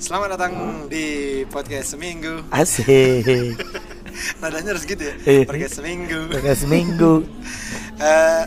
Selamat 0.00 0.32
datang 0.32 0.88
di 0.88 1.44
podcast 1.52 1.92
seminggu. 1.92 2.40
Asik. 2.48 3.28
Nadanya 4.40 4.72
harus 4.72 4.88
gitu 4.88 5.04
ya. 5.04 5.12
Iya. 5.28 5.44
Podcast 5.44 5.76
seminggu. 5.76 6.20
Udah 6.32 6.56
seminggu. 6.56 7.12
Eh, 8.00 8.44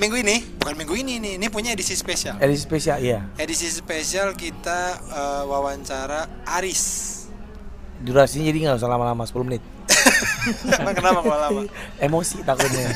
minggu 0.00 0.16
ini, 0.16 0.40
bukan 0.56 0.80
minggu 0.80 0.96
ini 0.96 1.20
nih, 1.20 1.32
ini 1.36 1.52
punya 1.52 1.76
edisi 1.76 1.92
spesial. 1.92 2.40
Edisi 2.40 2.64
spesial 2.64 2.96
iya. 3.04 3.28
Edisi 3.36 3.68
spesial 3.68 4.32
kita 4.32 4.96
eh, 4.96 5.42
wawancara 5.44 6.48
Aris. 6.56 7.12
Durasinya 8.00 8.48
jadi 8.48 8.58
nggak 8.64 8.80
usah 8.80 8.88
lama-lama 8.88 9.28
10 9.28 9.44
menit. 9.44 9.60
Emang 10.72 10.96
kenapa 11.04 11.20
kok 11.20 11.36
lama? 11.36 11.60
Emosi 12.00 12.40
takutnya. 12.48 12.88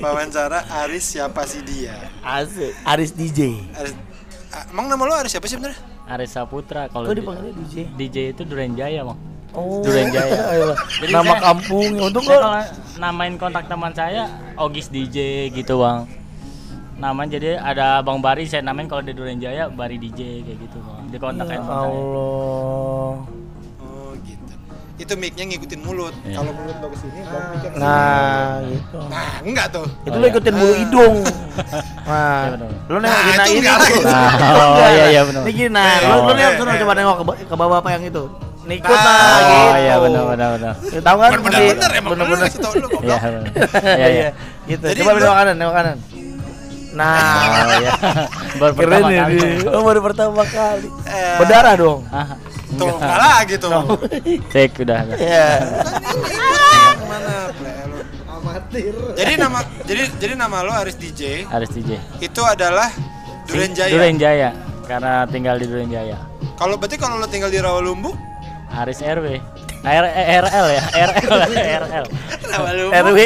Wawancara 0.00 0.64
Aris 0.80 1.12
siapa 1.12 1.44
sih 1.44 1.60
dia? 1.60 2.08
Asik. 2.24 2.72
Aris 2.88 3.12
DJ. 3.12 3.68
Aris, 3.76 3.92
ah, 4.56 4.64
emang 4.72 4.88
nama 4.88 5.04
lo 5.04 5.12
Aris 5.12 5.36
siapa 5.36 5.44
sih 5.44 5.60
sebenarnya? 5.60 5.97
Aris 6.08 6.30
Saputra 6.30 6.88
kalau 6.88 7.06
di- 7.06 7.20
DJ? 7.20 7.74
DJ 7.92 8.16
itu 8.32 8.42
Duren 8.42 8.72
Jaya 8.72 9.04
bang. 9.04 9.18
Oh. 9.50 9.80
Duren 9.80 10.08
Jaya. 10.08 10.40
Jadi 11.00 11.12
Nama 11.12 11.24
saya- 11.30 11.42
kampungnya 11.42 12.02
untuk 12.02 12.22
Saya 12.22 12.32
kok. 12.32 12.42
kalau 12.42 12.60
namain 12.98 13.34
kontak 13.36 13.64
teman 13.64 13.92
saya 13.92 14.22
Ogis 14.56 14.88
DJ 14.88 15.16
gitu 15.50 15.78
bang. 15.78 16.08
Nama 16.98 17.22
jadi 17.24 17.54
ada 17.54 18.02
Bang 18.02 18.18
Bari 18.18 18.42
saya 18.42 18.58
namain 18.60 18.84
kalau 18.84 19.00
di 19.00 19.12
Duren 19.12 19.38
Jaya 19.38 19.70
Bari 19.70 19.96
DJ 19.96 20.42
kayak 20.42 20.58
gitu 20.58 20.78
bang. 20.80 21.02
Di 21.06 21.16
kontak 21.16 21.46
Ya 21.46 21.52
handphone 21.54 21.78
saya. 21.78 21.94
Itu 24.98 25.14
mic-nya 25.14 25.44
ngikutin 25.46 25.80
mulut. 25.80 26.10
Iya. 26.20 26.36
Kalau 26.36 26.50
mulut 26.50 26.76
lo 26.76 26.86
ke 26.90 26.98
sini, 26.98 27.18
baru 27.22 27.44
mic-nya 27.48 27.70
ke 27.70 27.76
sini. 27.76 27.86
Nah, 27.86 28.50
gitu. 28.66 28.98
Nah, 29.06 29.30
enggak 29.40 29.66
tuh. 29.70 29.86
Itu 30.02 30.10
Oh, 30.10 30.18
lo 30.18 30.24
iya. 30.24 30.32
ikutin 30.32 30.54
bulu 30.54 30.74
hidung. 30.76 31.16
Iya, 31.58 31.74
Nah, 32.04 32.42
benar. 32.52 32.70
lo 32.86 32.96
nengokin 32.96 33.26
Nah, 33.28 33.36
nah, 33.36 33.44
itu 33.44 33.52
ini. 33.52 33.60
enggak. 33.60 33.78
Nah, 34.08 34.30
oh, 34.58 34.66
enggak. 34.68 34.90
iya, 34.90 35.04
iya, 35.08 35.20
benar. 35.22 35.42
Nih 35.42 35.52
gini, 35.52 35.70
nah, 35.70 35.86
lo, 35.96 36.06
Oh, 36.08 36.18
lo 36.18 36.32
nih 36.32 36.44
eh, 36.44 36.52
suruh 36.54 36.70
eh. 36.70 36.78
coba 36.78 36.92
nengok 36.92 37.16
ke, 37.16 37.24
ke 37.40 37.54
bapak-bapak 37.54 37.90
yang 37.92 38.04
itu. 38.04 38.24
Nih 38.68 38.76
ikut 38.76 38.90
Ah, 38.90 38.98
nah, 38.98 39.14
oh, 39.14 39.38
gitu. 39.38 39.62
Oh 39.64 39.76
iya 39.78 39.94
benar 39.98 40.22
benar 40.26 40.48
benar. 40.54 40.72
Ya, 40.84 41.00
tahu 41.00 41.16
kan? 41.16 41.30
Masih- 41.30 41.40
bener-bener 41.40 41.90
emang 41.94 42.12
kasih 42.38 42.58
tau 42.58 42.72
lu 42.74 42.86
goblok. 42.86 43.02
Iya 43.04 43.16
benar. 43.20 43.42
Iya 43.94 44.08
iya. 44.08 44.28
gitu. 44.66 44.84
Coba 44.98 45.10
nengok 45.14 45.36
kanan, 45.36 45.54
nengok 45.56 45.76
kanan. 45.76 45.96
Nah, 46.88 47.14
Oh 47.14 47.78
iya. 47.84 47.92
Baru 48.56 48.72
pertama 48.74 49.08
ya 49.08 49.22
kali. 49.24 49.38
Oh, 49.68 49.82
baru 49.84 50.00
pertama 50.02 50.42
kali. 50.42 50.88
Eh, 51.06 51.36
Berdarah 51.38 51.74
dong. 51.76 52.00
Tuh, 52.76 52.92
enggak. 53.00 53.16
lagi 53.16 53.54
tuh. 53.56 53.72
Cek 54.52 54.84
udah. 54.84 55.00
Iya. 55.16 55.48
Mana? 57.08 57.36
Amatir. 58.28 58.94
Jadi 59.16 59.32
nama 59.40 59.58
jadi 59.88 60.02
jadi 60.20 60.34
nama 60.36 60.62
lo 60.62 60.70
Aris 60.70 60.94
DJ 60.94 61.48
Aris 61.48 61.72
DJ. 61.72 61.98
itu 62.20 62.42
adalah 62.44 62.92
Duren 63.48 63.72
Jaya. 63.72 63.92
Duren 63.92 64.16
Jaya. 64.20 64.50
Karena 64.84 65.24
tinggal 65.28 65.56
di 65.56 65.66
Duren 65.68 65.88
Jaya. 65.88 66.20
Kalau 66.60 66.76
berarti 66.76 66.96
kalau 67.00 67.16
lo 67.16 67.26
tinggal 67.28 67.48
di 67.48 67.60
Rawalumbu, 67.60 68.12
Aris 68.72 69.00
RW. 69.00 69.40
R 69.78 70.06
RL 70.42 70.66
ya, 70.74 70.84
RL 70.90 71.50
RL. 71.54 72.04
Rawalumbu 72.48 72.90
RW 72.90 73.18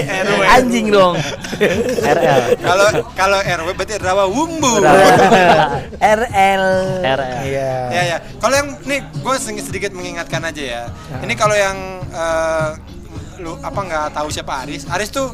anjing 0.44 0.86
dong. 0.92 1.14
RL. 2.04 2.42
Kalau 2.60 2.86
kalau 3.16 3.38
RW 3.40 3.68
berarti 3.72 3.94
Rawawumbu. 3.96 4.72
RL. 5.96 6.64
RL. 7.00 7.32
Iya. 7.48 7.72
Ya 7.88 8.02
ya. 8.04 8.16
Kalau 8.36 8.54
yang 8.54 8.68
nih 8.84 9.00
gue 9.00 9.34
sedikit 9.40 9.96
mengingatkan 9.96 10.44
aja 10.44 10.62
ya. 10.62 10.82
Ini 11.24 11.32
kalau 11.40 11.56
yang 11.56 12.04
eh, 12.12 12.68
lu 13.40 13.56
apa 13.64 13.80
nggak 13.80 14.06
tahu 14.12 14.28
siapa 14.28 14.68
Aris? 14.68 14.84
Aris 14.92 15.08
tuh 15.08 15.32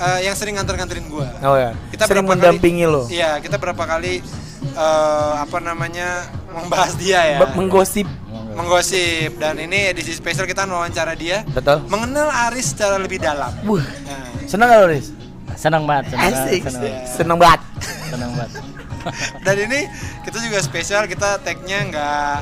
eh, 0.00 0.24
yang 0.24 0.32
sering 0.32 0.56
nganter-nganterin 0.56 1.04
gue. 1.04 1.28
Oh 1.44 1.56
ya. 1.60 1.76
Kita 1.92 2.08
Sering 2.08 2.24
berapa 2.24 2.32
mendampingi 2.32 2.84
kali, 2.88 2.94
lo. 2.96 3.02
Iya, 3.12 3.44
kita 3.44 3.60
berapa 3.60 3.84
kali 3.84 4.24
eh, 4.68 5.32
apa 5.38 5.58
namanya 5.58 6.26
membahas 6.48 6.96
dia 6.96 7.20
ya. 7.22 7.38
Menggosip. 7.52 8.08
menggosip 8.56 9.36
dan 9.36 9.60
ini 9.60 9.92
edisi 9.92 10.16
spesial 10.16 10.48
kita 10.48 10.64
wawancara 10.64 11.12
dia 11.12 11.44
Betul. 11.44 11.84
mengenal 11.86 12.32
Aris 12.48 12.72
secara 12.72 12.96
lebih 12.96 13.20
dalam. 13.20 13.52
Wuh. 13.62 13.84
Nah, 14.08 14.32
Seneng 14.48 14.72
gak 14.72 14.80
lo, 14.80 14.86
Riz? 14.88 15.12
Senang 15.54 15.84
banget, 15.84 16.08
senang 16.08 16.24
banget, 16.24 16.40
Asik. 16.40 16.62
senang 16.64 16.80
banget. 16.80 17.04
Seneng 17.12 17.38
banget. 17.38 17.60
Senang 18.08 18.30
banget. 18.32 18.52
dan 19.44 19.56
ini 19.60 19.80
kita 20.24 20.38
juga 20.40 20.58
spesial 20.60 21.04
kita 21.04 21.36
tag-nya 21.38 21.78
nggak 21.84 22.36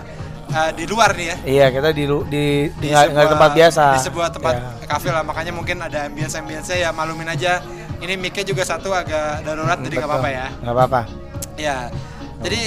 eh, 0.51 0.71
di 0.73 0.85
luar 0.87 1.11
nih 1.13 1.27
ya. 1.27 1.37
Iya, 1.43 1.67
kita 1.73 1.89
di 1.91 2.05
lu- 2.07 2.23
di 2.25 2.71
di, 2.73 2.89
nggak 2.89 3.11
sebuah- 3.11 3.33
tempat 3.35 3.51
biasa. 3.53 3.85
Di 3.91 4.03
sebuah 4.07 4.29
tempat 4.31 4.55
Iya. 4.55 4.87
kafe 4.87 5.09
lah, 5.11 5.23
makanya 5.23 5.51
mungkin 5.51 5.83
ada 5.83 6.07
ambience-ambience 6.07 6.71
ya 6.71 6.95
malumin 6.95 7.27
aja. 7.27 7.59
Ini 7.99 8.15
mic-nya 8.15 8.47
juga 8.47 8.63
satu 8.63 8.95
agak 8.95 9.43
darurat 9.43 9.79
jadi 9.79 9.99
nggak 9.99 10.07
apa-apa 10.09 10.29
ya. 10.31 10.47
Nggak 10.63 10.75
apa-apa. 10.75 11.01
Ya. 11.59 11.91
Jadi 12.43 12.61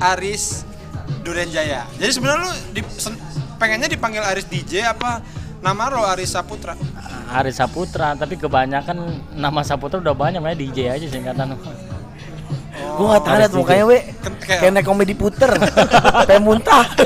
Aris 0.00 0.64
Duren 1.22 1.48
Jaya. 1.52 1.86
Jadi 2.00 2.10
sebenarnya 2.10 2.42
lu 2.42 2.50
di, 2.74 2.80
pengennya 3.60 3.86
dipanggil 3.86 4.22
Aris 4.26 4.46
DJ 4.50 4.90
apa 4.90 5.22
nama 5.62 5.86
lo 5.92 6.02
Aris 6.02 6.34
Saputra? 6.34 6.74
Aris 7.32 7.56
Saputra, 7.62 8.18
tapi 8.18 8.34
kebanyakan 8.36 8.98
nama 9.38 9.62
Saputra 9.62 10.02
udah 10.02 10.12
banyak 10.12 10.42
ya 10.42 10.54
DJ 10.58 10.78
aja 10.90 11.06
singkatan. 11.06 11.54
Gue 12.72 13.06
gak 13.08 13.22
tahu 13.24 13.36
liat 13.38 13.52
mukanya, 13.54 13.84
we. 13.86 13.98
Kayak- 14.42 14.72
naik 14.74 14.84
komedi 14.84 15.14
puter. 15.14 15.48
Kayak 16.28 16.42
muntah. 16.42 16.84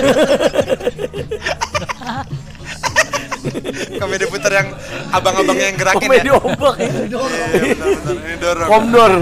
Komedi 3.97 4.27
puter 4.27 4.53
yang 4.53 4.69
abang-abangnya 5.15 5.67
yang 5.71 5.79
gerakin 5.79 6.03
komedi 6.03 6.29
ya. 6.29 6.35
ombak. 6.43 6.75
Iya, 6.83 6.91
benar-benar. 7.07 8.17
Ini 8.27 8.37
dorong. 8.43 8.69
Komdor. 8.69 9.13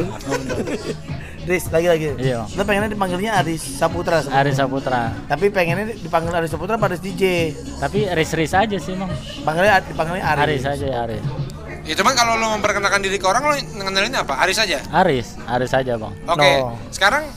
Riz, 1.44 1.68
lagi 1.68 1.86
lagi. 1.86 2.08
Iya. 2.16 2.48
Lo 2.48 2.62
pengennya 2.62 2.88
dipanggilnya 2.88 3.36
Aris 3.36 3.60
Saputra. 3.60 4.18
sebenarnya. 4.18 4.40
Aris 4.42 4.54
Saputra. 4.56 5.02
Tapi 5.24 5.46
pengennya 5.48 5.92
dipanggil 5.92 6.32
Aris 6.32 6.48
Saputra 6.48 6.74
pada 6.74 6.96
DJ. 6.96 7.52
Tapi 7.76 8.08
Riz-Riz 8.08 8.52
aja 8.52 8.76
sih, 8.76 8.92
Bang. 8.92 9.12
Panggilnya 9.42 9.80
dipanggilnya 9.80 10.24
Aris. 10.26 10.60
Aris 10.60 10.64
aja 10.66 10.86
ya, 10.86 10.98
Aris. 11.04 11.22
Ya 11.84 11.92
cuman 11.94 12.12
kalau 12.12 12.34
lo 12.34 12.48
memperkenalkan 12.50 12.98
diri 12.98 13.16
ke 13.16 13.24
orang 13.24 13.44
lo 13.44 13.52
ngenalinnya 13.52 14.24
apa? 14.24 14.40
Aris 14.40 14.56
aja. 14.56 14.80
Aris, 14.90 15.36
Aris 15.44 15.70
aja, 15.70 15.92
Bang. 15.94 16.16
Oke. 16.24 16.48
No. 16.58 16.80
Sekarang 16.88 17.28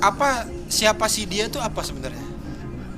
apa 0.00 0.28
siapa 0.66 1.04
sih 1.06 1.24
dia 1.24 1.44
tuh 1.46 1.60
apa 1.60 1.80
sebenarnya? 1.80 2.24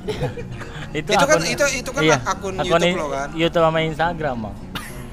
Itu 0.92 1.08
kan- 1.10 1.24
akun- 1.24 1.48
itu- 1.48 1.72
itu 1.74 1.88
kan 1.88 2.02
akun 2.22 2.54
YouTube 2.60 2.84
i- 2.84 2.94
lo 2.94 3.06
kan? 3.08 3.28
YouTube 3.32 3.64
sama 3.64 3.78
Instagram, 3.80 4.36
Bang. 4.40 4.56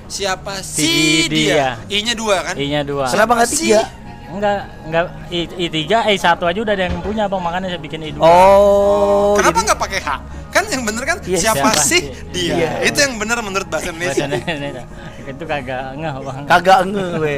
Siapa 0.05 0.59
Si 0.59 0.81
sih 0.81 1.25
dia? 1.25 1.77
dia. 1.79 1.95
I-nya 1.95 2.13
dua 2.13 2.41
kan? 2.43 2.53
I-nya 2.53 2.81
dua. 2.81 3.05
Kenapa 3.07 3.33
nggak 3.35 3.49
tiga? 3.49 3.81
sih? 3.81 4.08
Enggak, 4.29 4.57
enggak 4.85 5.03
I, 5.33 5.39
I3, 5.49 5.77
I1 6.13 6.25
aja 6.37 6.59
udah 6.61 6.73
ada 6.77 6.83
yang 6.85 7.01
punya, 7.01 7.23
Bang. 7.25 7.41
Makanya 7.41 7.73
saya 7.73 7.81
bikin 7.81 7.99
I2. 8.03 8.21
Oh. 8.21 9.33
Kenapa 9.33 9.57
jadi- 9.57 9.65
nggak 9.67 9.79
pakai 9.81 9.99
H? 9.99 10.09
Kan 10.49 10.63
yang 10.69 10.81
bener 10.81 11.03
kan 11.05 11.17
Iya, 11.21 11.37
siapa, 11.39 11.69
siapa 11.69 11.81
sih 11.81 12.01
sih? 12.01 12.01
dia? 12.33 12.53
Iya. 12.53 12.69
Itu 12.89 12.97
yang 13.01 13.13
bener 13.17 13.37
menurut 13.41 13.67
bahasa 13.69 13.89
Indonesia. 13.89 14.25
Bahasa 14.25 14.49
Indonesia. 14.49 14.83
Itu 15.25 15.43
kagak 15.45 15.83
ngeh, 15.97 16.13
Bang. 16.21 16.43
Kagak 16.45 16.79
nge, 16.87 17.05
we. 17.17 17.35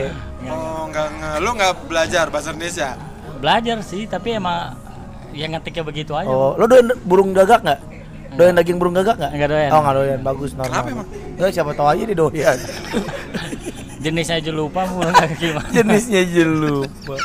Oh, 0.48 0.84
nggak 0.88 1.08
nggak 1.12 1.36
lu 1.40 1.50
nggak 1.54 1.74
belajar 1.88 2.26
bahasa 2.28 2.50
Indonesia. 2.52 2.90
Belajar 3.40 3.78
sih, 3.82 4.04
tapi 4.06 4.36
emang 4.36 4.76
yang 5.32 5.56
ngetiknya 5.56 5.84
begitu 5.84 6.12
aja. 6.12 6.28
Oh, 6.28 6.56
lo 6.56 6.68
doyan 6.68 6.92
burung 7.04 7.32
gagak 7.32 7.64
nggak? 7.64 7.80
Doyan 8.32 8.56
daging 8.56 8.78
burung 8.80 8.96
gagak 8.96 9.16
nggak? 9.16 9.32
Enggak 9.32 9.50
doyan. 9.50 9.70
Oh, 9.72 9.80
nggak 9.80 9.96
doyan. 9.96 10.20
Bagus, 10.24 10.52
normal. 10.56 10.72
Kenapa 10.72 10.88
emang? 10.90 11.08
Nggak, 11.36 11.52
siapa 11.52 11.72
tahu 11.72 11.88
aja 11.88 12.04
dia 12.04 12.18
doyan. 12.18 12.58
Jenisnya 14.02 14.36
aja 14.38 14.52
lupa, 14.52 14.82
burung 14.86 15.14
kagak 15.16 15.38
gimana. 15.38 15.70
Jenisnya 15.70 16.20
aja 16.20 16.44
lupa. 16.44 17.16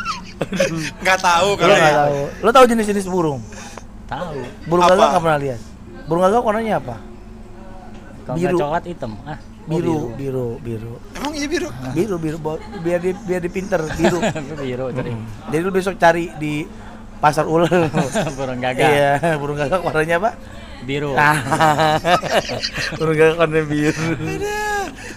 Nggak 1.00 1.18
tahu 1.18 1.48
kalau 1.56 1.74
nggak 1.74 1.88
ya. 1.88 1.98
tahu. 1.98 2.18
Lo 2.38 2.50
tahu 2.52 2.64
jenis-jenis 2.68 3.06
burung? 3.06 3.40
Tahu. 4.06 4.38
Burung 4.66 4.84
Apa? 4.84 4.92
gagak 4.92 5.08
nggak 5.08 5.22
pernah 5.24 5.40
lihat. 5.40 5.60
Burung 6.04 6.22
gagak 6.22 6.42
warnanya 6.42 6.74
apa? 6.76 6.96
Kalau 8.22 8.36
Biru. 8.36 8.58
coklat 8.58 8.84
hitam. 8.84 9.12
Ah, 9.22 9.38
oh, 9.38 9.38
Biru, 9.68 9.96
biru, 10.12 10.48
biru. 10.60 10.94
Emang 11.14 11.32
iya 11.32 11.46
biru? 11.46 11.68
Biru, 11.90 12.16
biru. 12.16 12.36
bo- 12.36 12.62
Biar 12.78 12.98
di, 13.00 13.14
biar 13.16 13.40
dipinter, 13.40 13.80
biru. 13.94 14.18
biru 14.62 14.86
tadi. 14.90 15.10
Jadi 15.48 15.62
lu 15.62 15.70
besok 15.70 15.94
cari 15.96 16.30
di 16.36 16.66
pasar 17.16 17.46
ular. 17.46 17.70
burung 18.38 18.58
gagak. 18.58 18.82
Iya, 18.84 19.10
burung 19.38 19.56
gagak 19.56 19.80
warnanya 19.80 20.18
apa? 20.18 20.30
Biru. 20.86 21.18
Ah, 21.18 21.34
gagak 23.02 23.34
warna 23.34 23.60
biru. 23.66 24.06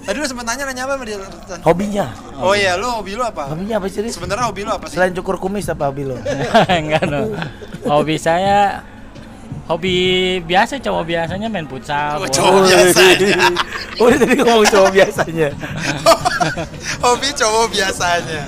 Tadi 0.02 0.18
lu 0.18 0.26
sempat 0.26 0.50
nanya 0.50 0.66
nanya 0.66 0.84
apa 0.90 0.98
sama 0.98 1.06
dia? 1.06 1.18
Hobinya? 1.62 2.06
Oh 2.42 2.58
iya, 2.58 2.74
lu 2.74 2.90
hobi 2.90 3.14
lu 3.14 3.22
apa? 3.22 3.54
Hobinya 3.54 3.78
apa 3.78 3.86
sih? 3.86 4.02
Sebenarnya 4.10 4.50
hobi 4.50 4.66
lu 4.66 4.74
apa 4.74 4.90
sih? 4.90 4.98
Selain 4.98 5.14
cukur 5.14 5.38
kumis 5.38 5.70
apa 5.70 5.94
hobi 5.94 6.10
lo? 6.10 6.18
Enggak 6.74 7.06
no. 7.06 7.38
Hobi 7.86 8.18
saya 8.18 8.82
hobi 9.70 9.94
biasa 10.42 10.82
cowok 10.82 11.06
biasanya 11.06 11.48
main 11.54 11.70
futsal. 11.70 12.18
Oh, 12.18 12.26
cowok 12.26 12.62
biasanya. 12.66 13.38
Oh, 14.00 14.08
tadi 14.08 14.32
ngomong 14.40 14.64
cowok 14.64 14.92
biasanya. 14.96 15.50
hobi 17.04 17.30
cowok 17.36 17.66
biasanya. 17.70 18.42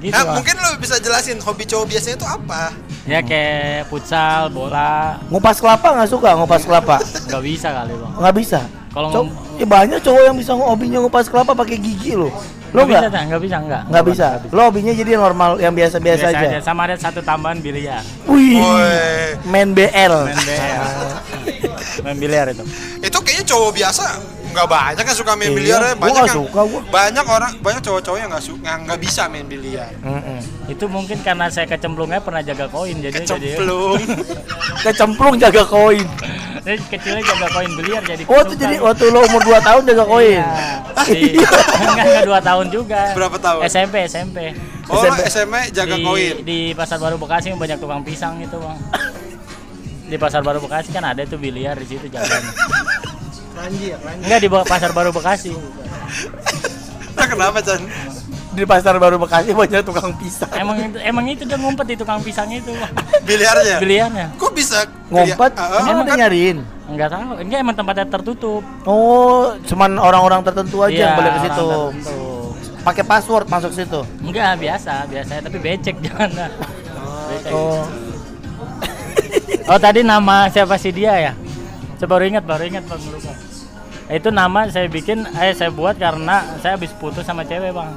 Gitu, 0.00 0.16
Nah, 0.16 0.36
mungkin 0.36 0.56
lu 0.58 0.80
bisa 0.80 0.96
jelasin 0.98 1.38
hobi 1.44 1.68
cowok 1.68 1.86
biasanya 1.86 2.16
itu 2.18 2.26
apa? 2.26 2.72
Ya 3.04 3.20
kayak 3.20 3.84
futsal, 3.86 4.48
bola, 4.48 5.20
Ngupas 5.28 5.60
kelapa 5.60 5.92
nggak 5.92 6.08
suka 6.08 6.32
ngupas 6.34 6.64
kelapa? 6.64 6.96
nggak 7.28 7.42
bisa 7.42 7.68
kali 7.70 7.92
bang. 7.92 8.12
Nggak 8.16 8.34
bisa. 8.34 8.60
Kalau 8.88 9.08
Cow- 9.10 9.26
ngom- 9.26 9.34
ya 9.54 9.66
banyak 9.66 9.98
cowok 10.00 10.22
yang 10.22 10.36
bisa 10.38 10.52
hobinya 10.54 10.98
ngupas 10.98 11.26
kelapa 11.26 11.52
pakai 11.52 11.76
gigi 11.76 12.14
loh. 12.14 12.32
Lo 12.72 12.82
bisa, 12.82 13.06
nggak? 13.06 13.22
Nggak 13.28 13.42
bisa, 13.42 13.56
nggak. 13.60 13.82
Nggak 13.86 14.04
bisa. 14.08 14.26
Lo 14.48 14.60
hobinya 14.64 14.90
jadi 14.90 15.10
normal 15.14 15.50
yang 15.58 15.70
biasa-biasa 15.70 16.26
Biasa 16.26 16.38
aja. 16.38 16.48
aja. 16.48 16.58
Sama 16.58 16.80
ada 16.84 16.96
satu 16.96 17.20
tambahan 17.20 17.60
biliar. 17.60 18.02
Wih, 18.24 18.56
Woi. 18.56 19.36
main 19.46 19.70
BL. 19.70 20.14
Main 20.24 20.38
biliar. 20.40 20.82
Main 22.04 22.18
biliar 22.18 22.46
itu. 22.50 22.64
Itu 22.98 23.18
kayaknya 23.20 23.44
cowok 23.46 23.70
biasa 23.72 24.04
nggak 24.54 24.68
banyak 24.68 25.04
yang 25.04 25.18
suka 25.18 25.32
main 25.32 25.44
Iya, 25.44 25.56
biliar 25.56 25.80
ya. 25.80 25.90
gua 25.90 25.98
Banyak 25.98 26.14
nggak 26.14 26.24
yang 26.24 26.38
suka, 26.40 26.60
gua. 26.64 26.80
banyak 26.88 27.24
orang 27.26 27.52
banyak 27.58 27.82
cowok-cowok 27.82 28.16
yang 28.16 28.30
nggak 28.30 28.44
suka 28.44 28.70
nggak 28.80 28.98
bisa 28.98 29.22
main 29.26 29.44
biliar. 29.44 29.90
Mm-mm. 30.00 30.38
Itu 30.66 30.84
mungkin 30.86 31.18
karena 31.20 31.46
saya 31.48 31.66
kecemplungnya 31.66 32.18
pernah 32.18 32.40
jaga 32.40 32.66
koin 32.66 32.96
jadi 32.96 33.12
jadi 33.12 33.20
Kecemplung. 33.20 34.00
Kecemplung 34.84 35.34
jaga 35.36 35.62
koin. 35.64 36.06
Jadi 36.56 36.80
kecilnya 36.88 37.22
jaga 37.22 37.46
koin 37.50 37.70
biliar 37.74 38.00
jadi 38.02 38.22
Oh, 38.24 38.40
tuh 38.40 38.56
kesukaan. 38.56 38.62
jadi 38.64 38.74
waktu 38.80 39.04
lo 39.06 39.20
umur 39.22 39.42
2 39.44 39.60
tahun 39.60 39.82
jaga 39.84 40.04
koin. 40.06 40.40
Iya. 41.04 41.46
enggak 41.84 42.06
enggak 42.06 42.24
2 42.24 42.48
tahun 42.48 42.66
juga. 42.70 43.00
Berapa 43.12 43.36
tahun? 43.36 43.60
SMP 43.66 43.94
SMP. 44.06 44.38
Oh, 44.86 44.96
SMP. 44.98 45.18
SMA 45.28 45.60
jaga 45.70 45.94
di, 45.94 46.02
koin. 46.02 46.34
di 46.40 46.58
Pasar 46.72 46.96
Baru 46.96 47.16
Bekasi 47.16 47.48
yang 47.48 47.58
banyak 47.58 47.76
tukang 47.76 48.00
pisang 48.00 48.38
itu, 48.38 48.56
Bang. 48.56 48.78
Di 50.04 50.16
Pasar 50.16 50.40
Baru 50.40 50.60
Bekasi 50.60 50.88
kan 50.88 51.00
ada 51.02 51.24
tuh 51.24 51.36
biliar 51.36 51.74
di 51.74 51.86
situ 51.86 52.06
jalan. 52.06 52.28
ya, 53.72 53.96
Enggak 54.18 54.40
di 54.40 54.48
Pasar 54.48 54.90
Baru 54.90 55.10
Bekasi. 55.10 55.52
Nah, 57.14 57.26
kenapa, 57.26 57.58
Chan? 57.60 57.80
Di 58.54 58.62
pasar 58.62 59.02
baru 59.02 59.18
Bekasi 59.18 59.50
banyak 59.50 59.82
tukang 59.82 60.14
pisang. 60.14 60.46
Emang 60.54 60.78
itu 60.78 60.98
emang 61.00 61.26
itu 61.26 61.42
dia 61.42 61.58
ngumpet 61.58 61.90
di 61.90 61.96
tukang 61.96 62.22
pisang 62.22 62.46
itu. 62.48 62.70
Biliarnya. 63.22 63.82
Biliarnya. 63.82 64.26
Kok 64.34 64.54
bisa 64.54 64.86
Ngumpet, 65.10 65.58
Ah, 65.58 65.82
emang 65.84 66.06
kan- 66.06 66.14
nyariin. 66.14 66.62
Enggak 66.86 67.10
tahu. 67.10 67.34
Enggak 67.34 67.58
emang 67.60 67.74
tempatnya 67.74 68.06
tertutup. 68.06 68.62
Oh, 68.84 69.58
cuman 69.60 69.98
orang-orang 69.98 70.46
tertentu 70.46 70.82
aja 70.82 70.94
yang 70.94 71.14
boleh 71.14 71.30
ke 71.30 71.40
Iya, 71.40 71.46
situ. 71.50 71.66
Pakai 72.84 73.02
password 73.02 73.46
masuk 73.48 73.74
situ. 73.74 74.00
Enggak, 74.20 74.54
biasa, 74.54 75.02
biasa, 75.04 75.42
tapi 75.42 75.58
becek 75.58 75.96
jangan. 76.06 76.30
dah. 76.30 76.50
Becek. 77.26 77.50
Oh. 77.50 77.82
Oh 79.66 79.78
tadi 79.80 80.04
nama 80.04 80.46
siapa 80.46 80.76
sih 80.76 80.92
dia 80.92 81.10
ya? 81.16 81.32
Saya 81.96 82.06
baru 82.06 82.22
ingat, 82.24 82.44
baru 82.44 82.62
ingat 82.62 82.84
bang 82.84 83.02
lupa. 83.02 83.32
Itu 84.06 84.28
nama 84.28 84.68
saya 84.68 84.84
bikin, 84.84 85.24
eh 85.32 85.52
saya 85.52 85.72
buat 85.72 85.96
karena 85.96 86.60
saya 86.60 86.76
habis 86.76 86.92
putus 86.92 87.24
sama 87.24 87.40
cewek 87.42 87.72
bang. 87.72 87.90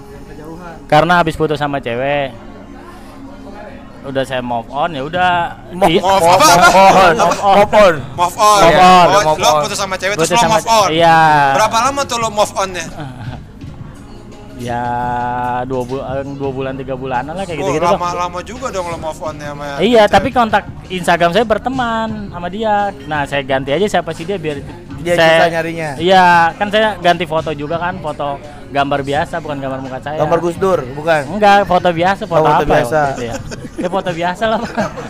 Karena 0.87 1.19
habis 1.19 1.35
putus 1.35 1.59
sama 1.59 1.77
cewek. 1.77 2.31
Udah 4.07 4.23
saya 4.23 4.39
move 4.39 4.71
on 4.71 4.95
ya 4.95 5.03
udah. 5.03 5.31
Move 5.75 5.99
Move 5.99 5.99
apa, 5.99 6.15
on, 6.15 6.31
Move 6.31 6.79
on. 6.79 7.11
move 7.11 7.75
on. 7.75 7.95
Move 8.15 8.37
on. 8.39 8.61
Move 8.63 8.79
on, 8.79 9.07
Oh, 9.11 9.21
move 9.27 9.39
lo 9.39 9.49
on. 9.49 9.61
putus 9.67 9.77
sama 9.77 9.95
cewek 9.95 10.15
terus 10.15 10.31
lo 10.31 10.47
move 10.47 10.69
on. 10.69 10.87
Iya. 10.95 11.19
Berapa 11.59 11.77
lama 11.83 12.01
tuh 12.03 12.17
lo 12.17 12.29
move 12.31 12.53
on-nya? 12.55 12.85
Ya 14.57 14.81
dua 15.69 15.85
bulan, 15.85 16.33
dua 16.33 16.49
bulan 16.49 16.73
tiga 16.73 16.97
bulanan 16.97 17.29
lah 17.29 17.45
kayak 17.45 17.61
Oh, 17.61 17.69
gitu-gitu 17.69 17.85
bang. 17.85 17.93
lama-lama 17.93 18.39
juga 18.41 18.73
dong 18.73 18.89
lo 18.89 18.97
move 18.97 19.21
on-nya 19.21 19.53
sama 19.53 19.65
Iya, 19.77 20.03
tapi 20.09 20.33
kontak 20.33 20.65
Instagram 20.89 21.29
saya 21.29 21.45
berteman 21.45 22.33
sama 22.33 22.47
dia. 22.49 22.89
Nah, 23.05 23.21
saya 23.21 23.45
ganti 23.45 23.69
aja 23.69 23.85
siapa 23.85 24.17
sih 24.17 24.25
dia 24.25 24.41
biar 24.41 24.57
Dia 25.07 25.15
saya, 25.15 25.31
susah 25.39 25.49
nyarinya. 25.55 25.89
Iya, 25.95 26.25
kan 26.59 26.67
saya 26.67 26.99
ganti 26.99 27.23
foto 27.23 27.55
juga 27.55 27.79
kan, 27.79 27.95
foto 28.03 28.35
gambar 28.77 28.99
biasa 29.01 29.35
bukan 29.37 29.57
gambar 29.57 29.79
muka 29.79 29.97
saya. 29.99 30.17
Gambar 30.17 30.37
Gus 30.39 30.55
Dur, 30.55 30.79
bukan. 30.91 31.21
Enggak, 31.29 31.65
foto 31.65 31.89
biasa, 31.89 32.21
foto, 32.23 32.37
Oh, 32.37 32.45
foto 32.45 32.53
apa 32.59 32.69
biasa. 32.69 32.93
ya? 32.93 33.01
waktu 33.01 33.15
itu 33.15 33.25
ya? 33.25 33.35
Ya 33.77 33.87
foto 33.87 34.09
biasa 34.11 34.43
lah. 34.47 34.59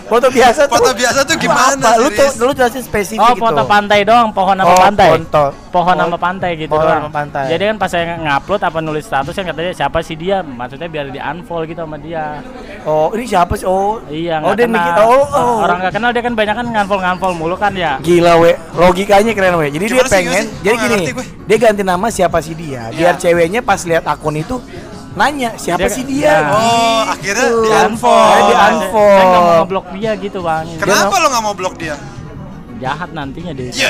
Foto 0.06 0.28
biasa 0.30 0.62
tuh. 0.66 0.74
Foto 0.74 0.92
biasa 0.92 1.20
tuh 1.24 1.36
gimana 1.38 1.72
Apa? 1.78 1.92
Lu 1.98 2.08
tuh 2.10 2.28
lu 2.38 2.52
jelasin 2.52 2.80
spesifik 2.82 3.24
Oh, 3.24 3.32
gitu. 3.32 3.40
foto 3.42 3.62
pantai 3.64 4.04
doang, 4.04 4.28
pohon 4.30 4.56
sama 4.56 4.68
Oh, 4.68 4.76
pantai. 4.78 5.08
Foto. 5.14 5.44
Pohon 5.70 5.94
Oh, 5.94 6.02
sama 6.02 6.18
pantai 6.18 6.52
gitu 6.58 6.68
pohon 6.70 6.84
doang. 6.84 7.00
sama 7.02 7.12
pantai. 7.14 7.44
Jadi 7.48 7.64
kan 7.66 7.76
pas 7.78 7.90
saya 7.90 8.04
ngupload 8.18 8.62
apa 8.62 8.80
nulis 8.82 9.04
status 9.04 9.32
kan 9.32 9.46
katanya 9.46 9.72
siapa 9.74 10.00
sih 10.02 10.16
dia? 10.16 10.38
Maksudnya 10.42 10.88
biar 10.88 11.06
di 11.08 11.16
unfollow 11.18 11.64
gitu 11.64 11.80
sama 11.80 11.96
dia. 11.98 12.44
Oh, 12.84 13.08
ini 13.14 13.24
siapa 13.24 13.54
sih? 13.54 13.64
Oh. 13.64 14.04
Iya, 14.06 14.40
Oh, 14.40 14.52
nggak 14.52 14.56
dia 14.58 14.66
kenal. 14.66 14.76
mikir 14.78 14.94
oh, 15.02 15.24
oh. 15.30 15.56
Orang 15.62 15.78
nggak 15.80 15.94
kenal 15.94 16.10
dia 16.12 16.24
kan 16.24 16.34
banyak 16.34 16.56
kan 16.58 16.66
nganfol-nganfol 16.68 17.32
mulu 17.34 17.56
kan 17.56 17.72
ya. 17.72 18.00
Gila 18.00 18.34
we, 18.38 18.52
logikanya 18.74 19.32
keren 19.32 19.56
we. 19.56 19.68
Jadi 19.70 19.86
Gimana 19.86 19.96
dia 20.02 20.12
pengen, 20.12 20.44
jadi 20.60 20.76
gini, 20.78 20.98
dia 21.46 21.58
ganti 21.58 21.84
nama 21.84 22.08
siapa 22.10 22.40
sih 22.40 22.52
dia, 22.52 22.92
biar 22.92 23.16
Iya. 23.16 23.20
Ceweknya 23.58 23.64
pas 23.64 23.82
lihat 23.84 24.06
akun 24.06 24.36
itu 24.38 24.56
nanya 25.18 25.50
siapa 25.58 25.90
Dia- 25.90 25.96
sih 25.98 26.04
dia. 26.06 26.34
Nah. 26.38 26.54
Oh, 26.54 27.02
akhirnya 27.10 27.48
Gitu. 27.50 27.58
di 27.58 27.68
Saya 27.68 27.86
unfollow. 27.90 28.38
di 28.38 28.54
unfollow. 28.54 29.10
Saya 29.10 29.26
nggak 29.26 29.42
mau 29.42 29.56
ngeblok 29.58 29.88
dia 29.92 30.12
gitu 30.16 30.40
bang. 30.46 30.66
Kenapa 30.78 31.16
lo 31.18 31.28
nggak 31.28 31.44
mau 31.44 31.56
blok 31.58 31.76
dia? 31.76 31.96
Jahat 32.78 33.10
nantinya 33.10 33.52
dia. 33.52 33.74
Ya 33.74 33.90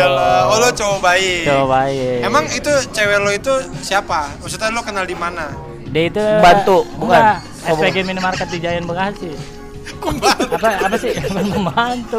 elah. 0.00 0.48
Oh, 0.48 0.56
lo 0.56 0.72
cowok 0.72 0.98
baik. 0.98 1.44
Coba 1.44 1.92
ya. 1.92 2.24
Emang 2.24 2.48
itu 2.48 2.72
cewek 2.88 3.18
lo 3.20 3.28
itu 3.30 3.52
siapa? 3.84 4.32
Maksudnya 4.40 4.72
lo 4.72 4.80
kenal 4.80 5.04
di 5.04 5.12
mana? 5.14 5.52
dia 5.90 6.06
itu 6.06 6.22
Bantu, 6.38 6.86
bukan? 6.96 7.18
Enggak, 7.18 7.38
Oh, 7.60 7.76
SPG 7.76 8.06
minimarket 8.06 8.46
di 8.48 8.58
Giant 8.58 8.86
Bekasi. 8.86 9.34
Apa 10.50 10.68
apa 10.82 10.96
sih 10.96 11.12
membantu? 11.46 12.18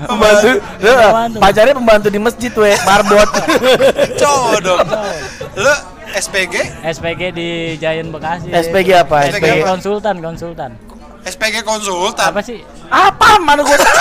Pembantu, 0.00 0.48
lu, 0.78 0.92
Pembantu. 0.92 1.36
pacarnya 1.38 1.74
pembantu 1.74 2.08
di 2.08 2.18
masjid 2.18 2.52
we, 2.54 2.72
marbot. 2.82 3.28
Cowok 4.16 4.58
dong. 4.60 4.86
Lo 5.56 5.74
SPG? 6.10 6.54
SPG 6.86 7.22
di 7.30 7.48
Giant 7.76 8.08
Bekasi. 8.08 8.48
SPG 8.48 8.88
apa? 8.98 9.28
SPG 9.28 9.36
SPG 9.36 9.50
apa? 9.54 9.66
konsultan, 9.68 10.16
konsultan. 10.18 10.70
SPG 11.22 11.56
konsultan. 11.62 12.28
Apa 12.30 12.40
sih? 12.40 12.64
Apa? 12.88 13.36
Mana 13.38 13.60
gua 13.60 13.76
tahu? 13.76 13.96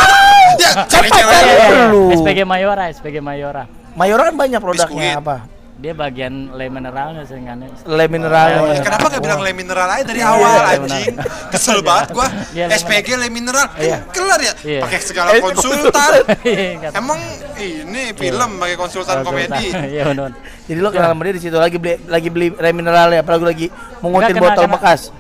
Ya, 0.57 0.71
cari 0.87 1.11
Apa 1.11 1.17
cewek. 1.17 1.33
ya? 1.33 1.43
Iya, 1.43 1.65
iya, 1.67 1.85
Lu. 1.91 2.01
SPG 2.15 2.39
Mayora, 2.43 2.85
SPG 2.87 3.19
Mayora. 3.19 3.67
Mayora 3.93 4.31
kan 4.31 4.35
banyak 4.37 4.59
Biskuit. 4.59 4.77
produknya 4.87 5.19
apa? 5.19 5.35
Dia 5.77 5.93
bagian 5.93 6.57
le 6.57 6.73
mineralnya 6.73 7.21
seringannya. 7.21 7.69
Le 7.85 8.05
mineral. 8.09 8.65
Oh, 8.65 8.73
iya. 8.73 8.81
Kenapa 8.81 9.13
gak 9.13 9.21
bilang 9.21 9.45
le 9.45 9.53
mineral 9.53 9.85
aja 9.85 10.09
dari 10.09 10.25
Iya, 10.25 10.33
awal 10.33 10.49
iya, 10.57 10.73
anjing? 10.73 11.13
Kesel 11.53 11.79
banget 11.85 12.17
gua. 12.17 12.27
Iya, 12.49 12.65
SPG 12.73 13.07
le 13.13 13.29
mineral. 13.29 13.69
Iya. 13.77 14.01
Kelar 14.09 14.41
ya? 14.41 14.53
Iya. 14.65 14.81
Pakai 14.81 14.99
segala 15.05 15.37
Eh, 15.37 15.41
konsultan. 15.45 16.11
Emang 16.97 17.21
ini 17.61 18.09
film 18.17 18.49
pakai 18.57 18.73
konsultan 18.73 19.21
komedi. 19.21 19.69
Iya 19.93 20.09
benar. 20.09 20.33
Jadi 20.65 20.79
lo 20.81 20.89
kenal 20.89 21.13
sama 21.13 21.21
dia 21.29 21.33
di 21.37 21.41
situ 21.45 21.55
lagi 21.55 21.77
beli 21.77 21.95
lagi 22.09 22.29
beli 22.33 22.47
le 22.51 22.69
mineral 22.73 23.13
ya, 23.13 23.21
apalagi 23.21 23.45
lagi 23.45 23.67
mengutin 24.01 24.35
botol 24.35 24.65
bekas. 24.67 25.13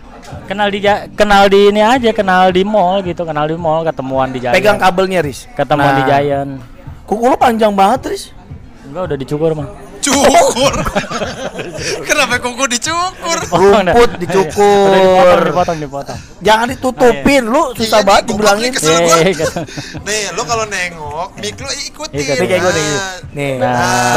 Kenal 0.49 0.73
di 0.73 0.81
kenal 1.13 1.47
di 1.47 1.69
ini 1.69 1.79
aja, 1.79 2.09
kenal 2.11 2.49
di 2.49 2.65
mall 2.65 2.99
gitu, 2.99 3.23
kenal 3.23 3.45
di 3.45 3.55
mall, 3.55 3.85
ketemuan 3.85 4.33
di 4.33 4.41
Giant. 4.41 4.57
Pegang 4.57 4.75
kabelnya, 4.75 5.21
Riz. 5.21 5.45
Ketemuan 5.53 5.93
di 5.95 6.03
Nah. 6.03 6.09
Giant. 6.09 6.51
Kuku 7.05 7.23
lo 7.23 7.37
panjang 7.37 7.71
banget, 7.71 8.11
Riz. 8.11 8.23
Enggak 8.83 9.13
udah 9.13 9.17
dicukur 9.21 9.53
mah. 9.53 9.86
Cukur. 9.99 10.73
Kenapa 12.07 12.35
kuku 12.37 12.63
dicukur? 12.69 13.37
Rumput 13.53 14.11
dicukur. 14.17 14.89
Udah 14.89 15.01
dipotong, 15.03 15.43
dipotong, 15.43 15.77
dipotong. 15.79 16.19
Jangan 16.39 16.67
ditutupin, 16.69 17.43
lu 17.43 17.73
susah 17.73 17.99
Iya, 17.99 18.07
banget 18.07 18.23
nih, 18.23 18.29
dibilangin. 18.29 18.71
kesel 18.71 18.95
gua. 18.97 19.15
Iya, 19.17 19.29
gitu. 19.33 19.45
Nih, 20.03 20.23
lo 20.31 20.41
kalau 20.43 20.65
nengok, 20.65 21.29
mik 21.35 21.57
lo 21.57 21.69
ikutin. 21.69 22.15
Ikutin. 22.15 22.35
Nih 22.37 22.47
kayak 22.47 22.61
gue 22.61 22.73
nih. 22.73 22.85
Nah, 22.87 23.15
Nih. 23.33 23.53
Nah. 23.57 24.13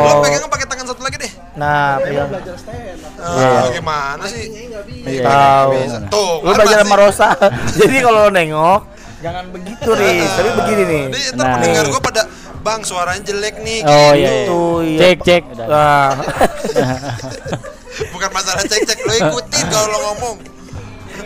Lo 0.00 0.10
Tuh. 0.10 0.20
pegang 0.22 0.42
pakai 0.48 0.66
tangan 0.66 0.86
satu 0.86 1.00
lagi 1.00 1.16
deh. 1.18 1.32
Nah, 1.52 1.90
pegang. 1.98 2.28
Ah, 3.18 3.62
Gimana 3.68 4.24
sih? 4.26 4.44
Iya. 5.04 5.22
Tahu. 5.22 5.70
Bisa. 5.76 5.98
Tuh, 6.08 6.32
Lu 6.40 6.50
belajar 6.50 6.78
sama. 6.80 6.94
Rosa. 6.96 7.28
Jadi 7.74 7.96
kalau 7.98 8.28
nengok, 8.28 8.80
jangan 9.20 9.44
begitu, 9.50 9.88
Riz. 9.90 10.30
Tapi 10.30 10.50
begini 10.56 10.82
nih. 10.82 11.02
Nih, 11.08 11.22
Nah. 11.34 11.44
pendengar 11.54 11.84
gua 11.86 12.00
pada 12.00 12.22
Bang 12.60 12.80
suaranya 12.82 13.22
jelek 13.22 13.56
nih. 13.58 13.80
Oh 13.82 14.12
gitu. 14.12 14.16
iya. 14.16 14.28
iya. 14.30 14.44
Tuh, 14.46 14.76
iya. 14.82 14.98
Cek, 15.00 15.16
cek. 15.22 15.42
Udah. 15.50 15.66
Nah. 15.66 16.10
Bukan 18.12 18.30
masalah 18.30 18.62
cek-cek, 18.62 18.98
lo 19.00 19.12
ikutin 19.14 19.64
kalau 19.66 19.86
lo 19.88 19.98
ngomong. 20.06 20.36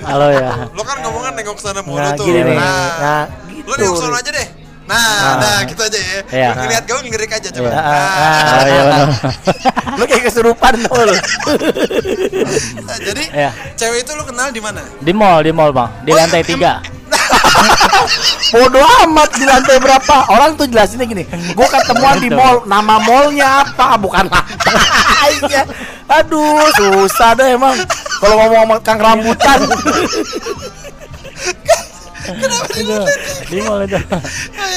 Halo 0.01 0.27
ya. 0.29 0.51
Lo 0.71 0.83
kan 0.83 0.97
ngomongnya 1.01 1.31
nengok 1.35 1.59
sana 1.59 1.81
mulu 1.81 1.99
Nah, 1.99 2.15
tuh. 2.15 2.25
gini. 2.25 2.41
Nah, 2.51 2.91
Nah, 2.97 3.25
lo 3.61 3.73
gitu. 3.73 3.83
nengok 3.83 3.99
sana 4.01 4.17
aja 4.17 4.31
deh. 4.33 4.49
Nah, 4.85 5.41
nah, 5.41 5.59
gitu 5.65 5.81
aja 5.81 5.97
ya. 5.97 6.19
Iya. 6.29 6.49
Lo 6.51 6.61
ngeliat 6.61 6.85
gue 6.85 6.99
ngelirik 7.05 7.33
aja 7.33 7.49
coba. 7.51 7.67
Iya. 7.67 7.73
Nah, 7.75 8.53
Oh 8.55 8.65
iya 8.65 8.83
benar. 8.85 9.09
Lu 9.99 10.05
kayak 10.05 10.23
kesurupan 10.25 10.75
lu. 10.77 10.89
nah, 12.81 12.97
jadi 13.01 13.25
Iya. 13.27 13.51
cewek 13.75 13.99
itu 14.03 14.13
lo 14.13 14.23
kenal 14.23 14.49
di 14.51 14.61
mana? 14.61 14.83
Di 14.99 15.13
mall, 15.13 15.41
di 15.41 15.51
mall, 15.51 15.71
Bang. 15.71 15.91
Di 16.03 16.11
Oh, 16.11 16.17
lantai 16.17 16.43
em- 16.43 16.49
tiga. 16.49 16.73
Bodoh 18.55 18.85
amat 19.05 19.31
di 19.35 19.45
lantai 19.45 19.77
berapa? 19.79 20.17
Orang 20.29 20.55
tuh 20.55 20.67
jelasinnya 20.67 21.07
gini. 21.07 21.25
Gua 21.53 21.67
ketemuan 21.67 22.19
di 22.19 22.29
mall, 22.29 22.63
nama 22.65 23.01
mallnya 23.01 23.65
apa? 23.65 23.97
Bukan 23.97 24.29
lantainya. 24.29 25.63
Aduh, 26.21 26.69
susah 26.75 27.33
deh 27.35 27.57
emang. 27.57 27.75
Kalau 28.21 28.35
ngomong 28.39 28.61
sama 28.63 28.77
Kang 28.85 29.01
Rambutan. 29.01 29.59
Itu, 32.75 32.97
di 33.49 33.59
mall 33.61 33.85
itu. 33.85 33.99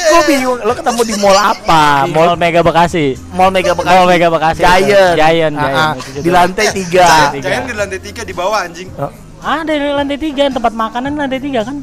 Gua 0.08 0.22
bingung, 0.25 0.60
lo 0.60 0.74
ketemu 0.74 1.01
di 1.03 1.15
mall 1.15 1.38
apa? 1.38 2.03
Di 2.03 2.12
mall 2.12 2.36
Mega 2.36 2.60
Bekasi. 2.60 3.15
Mall 3.32 3.51
Mega 3.51 3.72
Bekasi. 3.72 3.94
Mall 3.94 4.08
Mega 4.08 4.27
Bekasi. 4.27 4.62
Giant. 4.63 5.15
Giant, 5.15 5.53
Ah, 5.56 5.63
Giant. 5.63 5.77
ah. 5.79 5.94
Di 6.20 6.29
lantai 6.29 6.65
tiga. 6.72 7.08
Jangan 7.36 7.63
di 7.63 7.75
lantai 7.75 8.00
tiga 8.00 8.22
di 8.24 8.34
bawah 8.34 8.60
anjing. 8.63 8.89
Ada 9.38 9.70
di 9.70 9.88
lantai 9.94 10.17
tiga, 10.17 10.44
tempat 10.50 10.74
makanan 10.74 11.13
lantai 11.13 11.39
tiga 11.39 11.62
kan? 11.62 11.77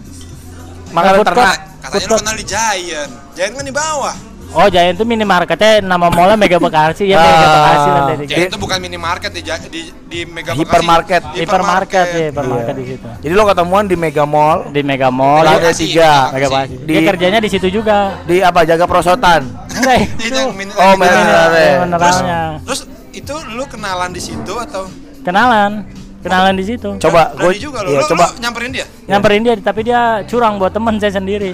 Makanan 0.94 1.16
Food 1.16 1.26
court. 1.26 1.36
ternak. 1.36 1.58
Katanya 1.84 2.06
lo 2.06 2.16
kenal 2.16 2.34
di 2.34 2.46
Giant. 2.46 3.12
Giant 3.34 3.52
kan 3.52 3.64
di 3.64 3.74
bawah. 3.74 4.16
Oh 4.54 4.70
Giant 4.70 4.94
itu 4.94 5.02
minimarketnya 5.02 5.82
nama 5.82 6.06
mallnya 6.06 6.38
Mega 6.38 6.56
Bekasi 6.56 7.10
ya 7.10 7.18
Ah. 7.18 7.26
Mega 7.26 7.48
Bekasi 7.50 7.88
lah 7.88 8.02
tadi. 8.06 8.24
Jadi 8.24 8.42
itu 8.46 8.56
bukan 8.56 8.78
minimarket 8.78 9.30
di 9.32 9.42
di 9.42 9.80
di 10.06 10.18
Mega 10.24 10.54
Bekasi. 10.54 10.62
Hypermarket. 10.62 11.22
Hipermarket 11.34 12.06
ya, 12.06 12.24
hipermarket 12.30 12.70
Iya. 12.70 12.78
di 12.78 12.84
situ. 12.86 13.06
Jadi 13.20 13.32
lo 13.34 13.44
ketemuan 13.44 13.84
di 13.84 13.96
Mega 13.96 14.22
Mall 14.24 14.70
Di 14.70 14.80
Mega 14.80 15.10
Mall. 15.10 15.42
Lantai 15.42 15.74
Bekasi, 15.74 15.82
tiga. 15.84 16.30
Mega 16.30 16.46
Bekasi. 16.48 16.74
Di- 16.78 16.86
Dia 16.86 17.00
kerjanya 17.04 17.38
di 17.38 17.50
situ 17.50 17.66
juga. 17.68 17.98
di 18.22 18.36
apa 18.38 18.62
jaga 18.62 18.86
prosotan. 18.86 19.42
Enggak 19.74 19.96
Itu 20.22 20.38
Oh, 20.78 20.94
mineral. 20.94 21.50
Terus, 21.90 22.18
terus 22.62 22.80
itu 23.12 23.34
lu 23.50 23.66
kenalan 23.66 24.10
di 24.10 24.22
situ 24.22 24.54
atau 24.54 24.86
Kenalan. 25.24 25.82
Kenalan 26.25 26.54
di 26.57 26.64
situ. 26.64 26.90
Coba 26.97 27.37
gue 27.37 27.52
juga 27.61 27.85
lu, 27.85 27.93
iya, 27.93 28.00
coba. 28.09 28.33
lu 28.33 28.40
nyamperin 28.40 28.71
dia? 28.73 28.87
Nyamperin 29.04 29.40
dia 29.45 29.54
tapi 29.61 29.81
dia 29.85 30.00
curang 30.25 30.57
buat 30.57 30.73
temen 30.73 30.97
saya 30.97 31.12
sendiri. 31.12 31.52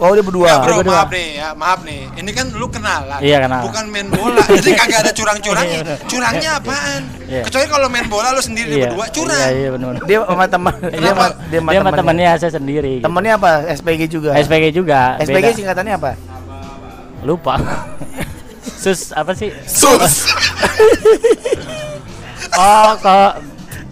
Oh 0.00 0.16
dia 0.16 0.24
berdua. 0.24 0.48
Ya, 0.48 0.56
bro, 0.64 0.80
berdua. 0.80 0.96
maaf 0.96 1.10
nih 1.12 1.28
ya, 1.36 1.48
maaf 1.52 1.80
nih. 1.84 2.00
Ini 2.16 2.30
kan 2.32 2.46
lu 2.56 2.72
kenalan. 2.72 3.20
Iya, 3.20 3.36
kenalan. 3.44 3.64
Bukan 3.68 3.84
main 3.92 4.08
bola. 4.08 4.40
Jadi 4.56 4.70
kagak 4.72 4.98
ada 5.04 5.12
curang-curangnya. 5.12 5.78
Curangnya 6.08 6.50
apaan? 6.56 7.02
Iya. 7.28 7.42
Kecuali 7.44 7.66
kalau 7.68 7.86
main 7.92 8.08
bola 8.08 8.32
lu 8.32 8.40
sendiri 8.40 8.80
Iya. 8.80 8.96
berdua 8.96 9.06
curang. 9.12 9.36
Iya, 9.36 9.48
iya 9.52 9.68
benar. 9.76 9.92
Dia 10.08 10.18
sama 10.24 10.44
teman. 10.48 10.74
Dia 10.80 10.88
sama 11.12 11.26
dia 11.52 11.60
sama 11.60 11.68
Dia 11.68 11.80
sama 11.84 11.90
temannya. 11.92 12.00
temennya 12.00 12.30
saya 12.40 12.52
sendiri. 12.56 12.92
gitu. 12.96 13.04
Temennya 13.04 13.32
apa? 13.36 13.50
SPG 13.76 14.00
juga. 14.08 14.30
SPG 14.40 14.64
juga. 14.72 15.00
SPG 15.20 15.36
beda. 15.36 15.58
singkatannya 15.60 15.94
apa? 16.00 16.10
Lupa. 17.20 17.54
Sus 18.80 19.12
apa 19.12 19.36
sih? 19.36 19.52
Sus. 19.68 20.14
Oh, 22.50 22.98
kok 22.98 23.38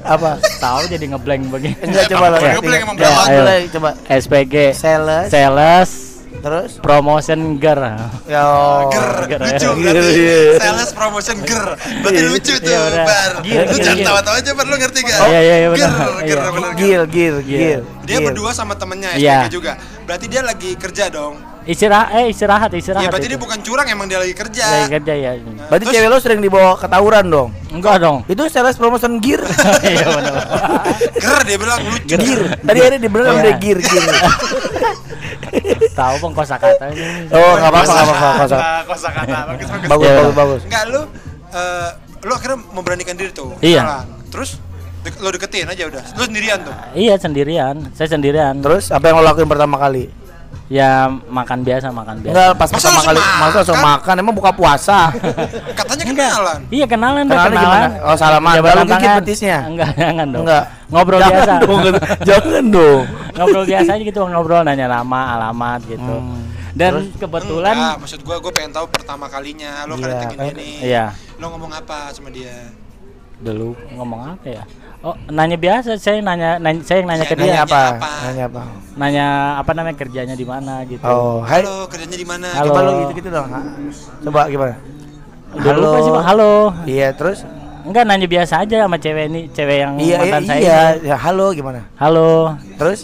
Apa? 0.04 0.38
tahu 0.58 0.82
jadi 0.86 1.04
ngeblank 1.10 1.42
begini. 1.50 1.74
Enggak 1.80 2.04
coba 2.10 2.26
lo. 2.30 2.36
Ngeblank 2.38 2.80
emang 2.86 2.96
Ya, 2.98 3.10
boleh, 3.26 3.60
coba. 3.70 3.90
SPG 4.06 4.54
Sales. 4.74 5.26
Sales 5.28 5.90
Terus? 6.38 6.78
Promotion 6.78 7.58
Ger. 7.58 7.80
Ya. 8.30 8.46
Ger, 8.94 9.08
Ger, 9.26 9.40
lucu 9.42 9.66
ya. 9.66 9.74
berarti. 9.82 10.12
Iya. 10.14 10.38
Sales 10.62 10.90
promotion 10.94 11.36
ger. 11.42 11.64
Berarti 11.98 12.14
Iya. 12.14 12.30
lucu 12.30 12.54
tuh, 12.54 12.70
Iya, 12.70 12.78
benar. 12.78 13.06
Bar. 13.10 13.32
Gir, 13.42 13.58
Lu 13.66 13.76
jangan 13.76 13.98
tawa-tawa 14.06 14.36
aja, 14.38 14.50
Bar. 14.54 14.66
Lu 14.68 14.76
ngerti 14.78 14.98
gak? 15.02 15.18
Iya, 15.18 15.40
iya, 15.40 15.54
iya, 15.56 15.68
benar. 15.68 15.90
Ger, 15.90 15.98
ger, 16.22 16.38
Iya. 16.38 16.70
Gil, 16.78 17.02
gil, 17.10 17.36
Iya. 17.42 17.42
gil. 17.42 17.80
Dia 18.06 18.18
gil. 18.18 18.26
berdua 18.30 18.50
sama 18.54 18.78
temennya 18.78 19.18
Iya. 19.18 19.44
SPG 19.44 19.50
juga. 19.50 19.72
Berarti 20.06 20.26
dia 20.30 20.42
lagi 20.46 20.70
kerja 20.78 21.04
dong. 21.10 21.34
Istirahat 21.68 22.08
eh 22.16 22.32
istirahat 22.32 22.72
istirahat. 22.72 23.04
Iya, 23.04 23.12
berarti 23.12 23.28
itu. 23.28 23.32
dia 23.36 23.40
bukan 23.40 23.58
curang, 23.60 23.84
emang 23.86 24.08
dia 24.08 24.16
lagi 24.16 24.32
kerja. 24.32 24.64
Lagi 24.64 24.88
kerja 24.90 25.12
ya. 25.14 25.30
Berarti 25.68 25.84
Terus- 25.84 25.94
cewek 25.94 26.08
lo 26.08 26.16
sering 26.16 26.40
dibawa 26.40 26.72
ke 26.74 26.88
tawuran 26.88 27.28
dong? 27.28 27.48
Enggak 27.68 28.00
dong. 28.00 28.24
Itu 28.24 28.48
sales 28.48 28.74
promotion 28.74 29.20
gear. 29.20 29.44
Iya 29.84 30.06
benar. 30.08 30.34
Ger 31.14 31.40
dia 31.44 31.56
bilang 31.56 31.80
lucu. 31.84 32.08
gear. 32.10 32.40
Tadi 32.58 32.78
akhirnya 32.80 32.98
dibilang 32.98 33.28
Iya. 33.30 33.42
udah 33.44 33.54
gear, 33.58 33.78
gear. 33.78 34.04
Tahu 35.94 36.14
bang 36.18 36.32
kosakatanya. 36.34 37.06
Oh, 37.30 37.52
enggak 37.54 37.68
apa-apa, 37.68 37.84
enggak 37.86 38.06
apa-apa. 38.06 38.28
kosa. 38.40 38.56
Kosa 38.86 39.08
kata. 39.10 39.38
Bagus, 39.46 39.66
bagus. 39.68 39.88
Bagus, 39.88 40.06
Iya. 40.06 40.16
bagus, 40.18 40.34
bagus. 40.34 40.62
Enggak 40.64 40.84
lu 40.88 41.00
eh 41.48 41.88
lu 42.18 42.32
akhirnya 42.32 42.58
memberanikan 42.70 43.14
diri 43.14 43.30
tuh. 43.30 43.52
Iya. 43.60 44.08
Terus 44.28 44.56
de- 45.02 45.18
lu 45.18 45.28
deketin 45.30 45.66
aja 45.66 45.84
udah. 45.84 46.02
Lu 46.14 46.22
sendirian 46.24 46.58
tuh. 46.60 46.74
Iya 46.94 47.14
sendirian. 47.16 47.76
Saya 47.92 48.08
sendirian. 48.08 48.54
Terus 48.58 48.88
apa 48.88 49.04
yang 49.04 49.20
lo 49.20 49.24
lakuin 49.26 49.44
pertama 49.46 49.76
kali? 49.76 50.08
Ya 50.68 51.08
makan 51.08 51.64
biasa 51.64 51.88
makan 51.88 52.20
biasa. 52.20 52.32
Enggak, 52.36 52.50
pas 52.60 52.68
Masa 52.68 52.76
pertama 52.76 53.00
kali 53.00 53.18
masa 53.24 53.56
langsung 53.64 53.80
makan 53.80 54.14
emang 54.20 54.34
buka 54.36 54.50
puasa. 54.52 54.98
Katanya 55.80 56.04
kenalan. 56.12 56.58
Iya 56.68 56.84
kenalan 56.84 57.24
kenalan. 57.24 57.52
gimana? 57.56 57.86
Oh, 58.04 58.16
salaman. 58.20 58.52
Lalu 58.60 58.68
gigit 58.84 59.00
tangan. 59.00 59.18
betisnya? 59.24 59.58
Enggak, 59.64 59.90
jangan 59.96 60.26
dong. 60.28 60.42
Enggak. 60.44 60.64
Ngobrol 60.88 61.20
Jangan 61.20 61.32
biasa. 61.32 61.54
dong, 61.64 61.80
jangan 62.24 62.64
dong. 62.68 63.02
ngobrol 63.38 63.64
biasa 63.64 63.90
aja 63.96 64.02
gitu 64.04 64.20
ngobrol 64.24 64.60
nanya 64.60 64.86
nama, 64.92 65.20
alamat 65.40 65.80
gitu. 65.88 66.14
Hmm. 66.20 66.40
Dan 66.76 66.90
Terus? 67.00 67.06
kebetulan 67.16 67.74
Enggak, 67.76 67.96
maksud 68.04 68.20
gua 68.28 68.36
gua 68.36 68.52
pengen 68.52 68.72
tahu 68.76 68.86
pertama 68.92 69.24
kalinya 69.26 69.88
lu 69.88 69.96
Iya, 69.96 70.20
kan 70.36 70.46
ini. 70.52 70.70
Iya. 70.84 71.04
Lu 71.40 71.48
ngomong 71.48 71.72
apa 71.72 72.12
sama 72.12 72.28
dia? 72.28 72.52
dulu 73.38 73.70
ngomong 73.94 74.34
apa 74.34 74.46
ya? 74.50 74.64
Oh, 74.98 75.14
nanya 75.30 75.54
biasa, 75.54 75.94
saya 75.94 76.18
nanya, 76.18 76.58
nanya 76.58 76.82
saya 76.82 76.98
yang 76.98 77.06
nanya 77.06 77.22
Iya, 77.22 77.30
ke 77.30 77.34
dia. 77.38 77.46
Nanya 77.46 77.62
apa? 77.62 77.82
apa? 77.94 78.08
Nanya 78.26 78.44
apa? 78.50 78.62
Nanya 78.98 79.26
apa 79.62 79.70
namanya 79.70 79.96
kerjanya 79.96 80.34
di 80.34 80.42
mana 80.42 80.82
gitu. 80.82 81.06
Oh, 81.06 81.38
hai. 81.46 81.62
Halo, 81.62 81.86
kerjanya 81.86 82.18
di 82.18 82.26
mana? 82.26 82.48
Halo. 82.50 82.66
Coba 82.66 82.78
lu 82.82 82.90
gitu-gitu 83.06 83.28
dong. 83.30 83.46
Coba 84.26 84.40
gimana? 84.50 84.74
Udah 85.54 85.72
lupa 85.72 85.98
sih, 86.02 86.10
Bang. 86.10 86.24
Halo. 86.26 86.50
Iya, 86.82 87.08
terus? 87.14 87.46
Enggak 87.86 88.04
nanya 88.04 88.26
biasa 88.26 88.66
aja 88.66 88.76
sama 88.82 88.98
cewek 88.98 89.24
ini, 89.30 89.40
cewek 89.54 89.76
yang 89.80 89.92
Iya, 89.96 90.02
iya, 90.02 90.18
mantan 90.18 90.42
saya. 90.44 90.58
iya. 90.58 90.80
ini. 90.98 91.06
Ya, 91.06 91.16
halo 91.16 91.46
gimana? 91.54 91.80
Halo. 91.94 92.58
Terus? 92.74 92.98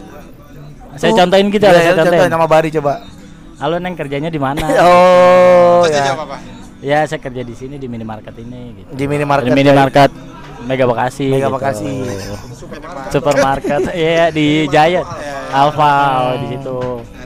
Saya 0.99 1.11
Oh, 1.11 1.17
contohin 1.17 1.47
gitu 1.49 1.63
iya, 1.63 1.71
ya, 1.71 1.75
iya, 1.75 1.83
saya 1.85 1.95
contohin 1.95 2.19
contohin. 2.19 2.33
nama 2.35 2.47
Bari 2.51 2.69
coba. 2.75 2.93
Halo 3.55 3.75
Neng 3.79 3.95
kerjanya 3.95 4.31
di 4.35 4.41
mana? 4.43 4.67
Oh, 4.83 5.87
Terus 5.87 5.95
ya. 5.95 6.05
jawab 6.11 6.27
apa? 6.27 6.37
ya 6.85 6.99
saya 7.07 7.17
kerja 7.17 7.41
di 7.41 7.55
sini 7.55 7.79
di 7.79 7.87
minimarket 7.87 8.35
ini 8.37 8.83
gitu. 8.83 8.89
Di 8.93 9.05
minimarket. 9.07 9.47
Di 9.47 9.53
minimarket 9.55 10.11
Mega 10.65 10.85
Bekasi. 10.85 11.27
Mega 11.29 11.49
gitu. 11.49 11.55
Bekasi. 11.57 11.93
Supermarket. 13.11 13.81
Iya 13.95 14.33
di 14.33 14.67
Giant. 14.67 15.07
Alfa 15.55 15.95
oh, 16.19 16.33
di 16.43 16.47
situ. 16.57 16.79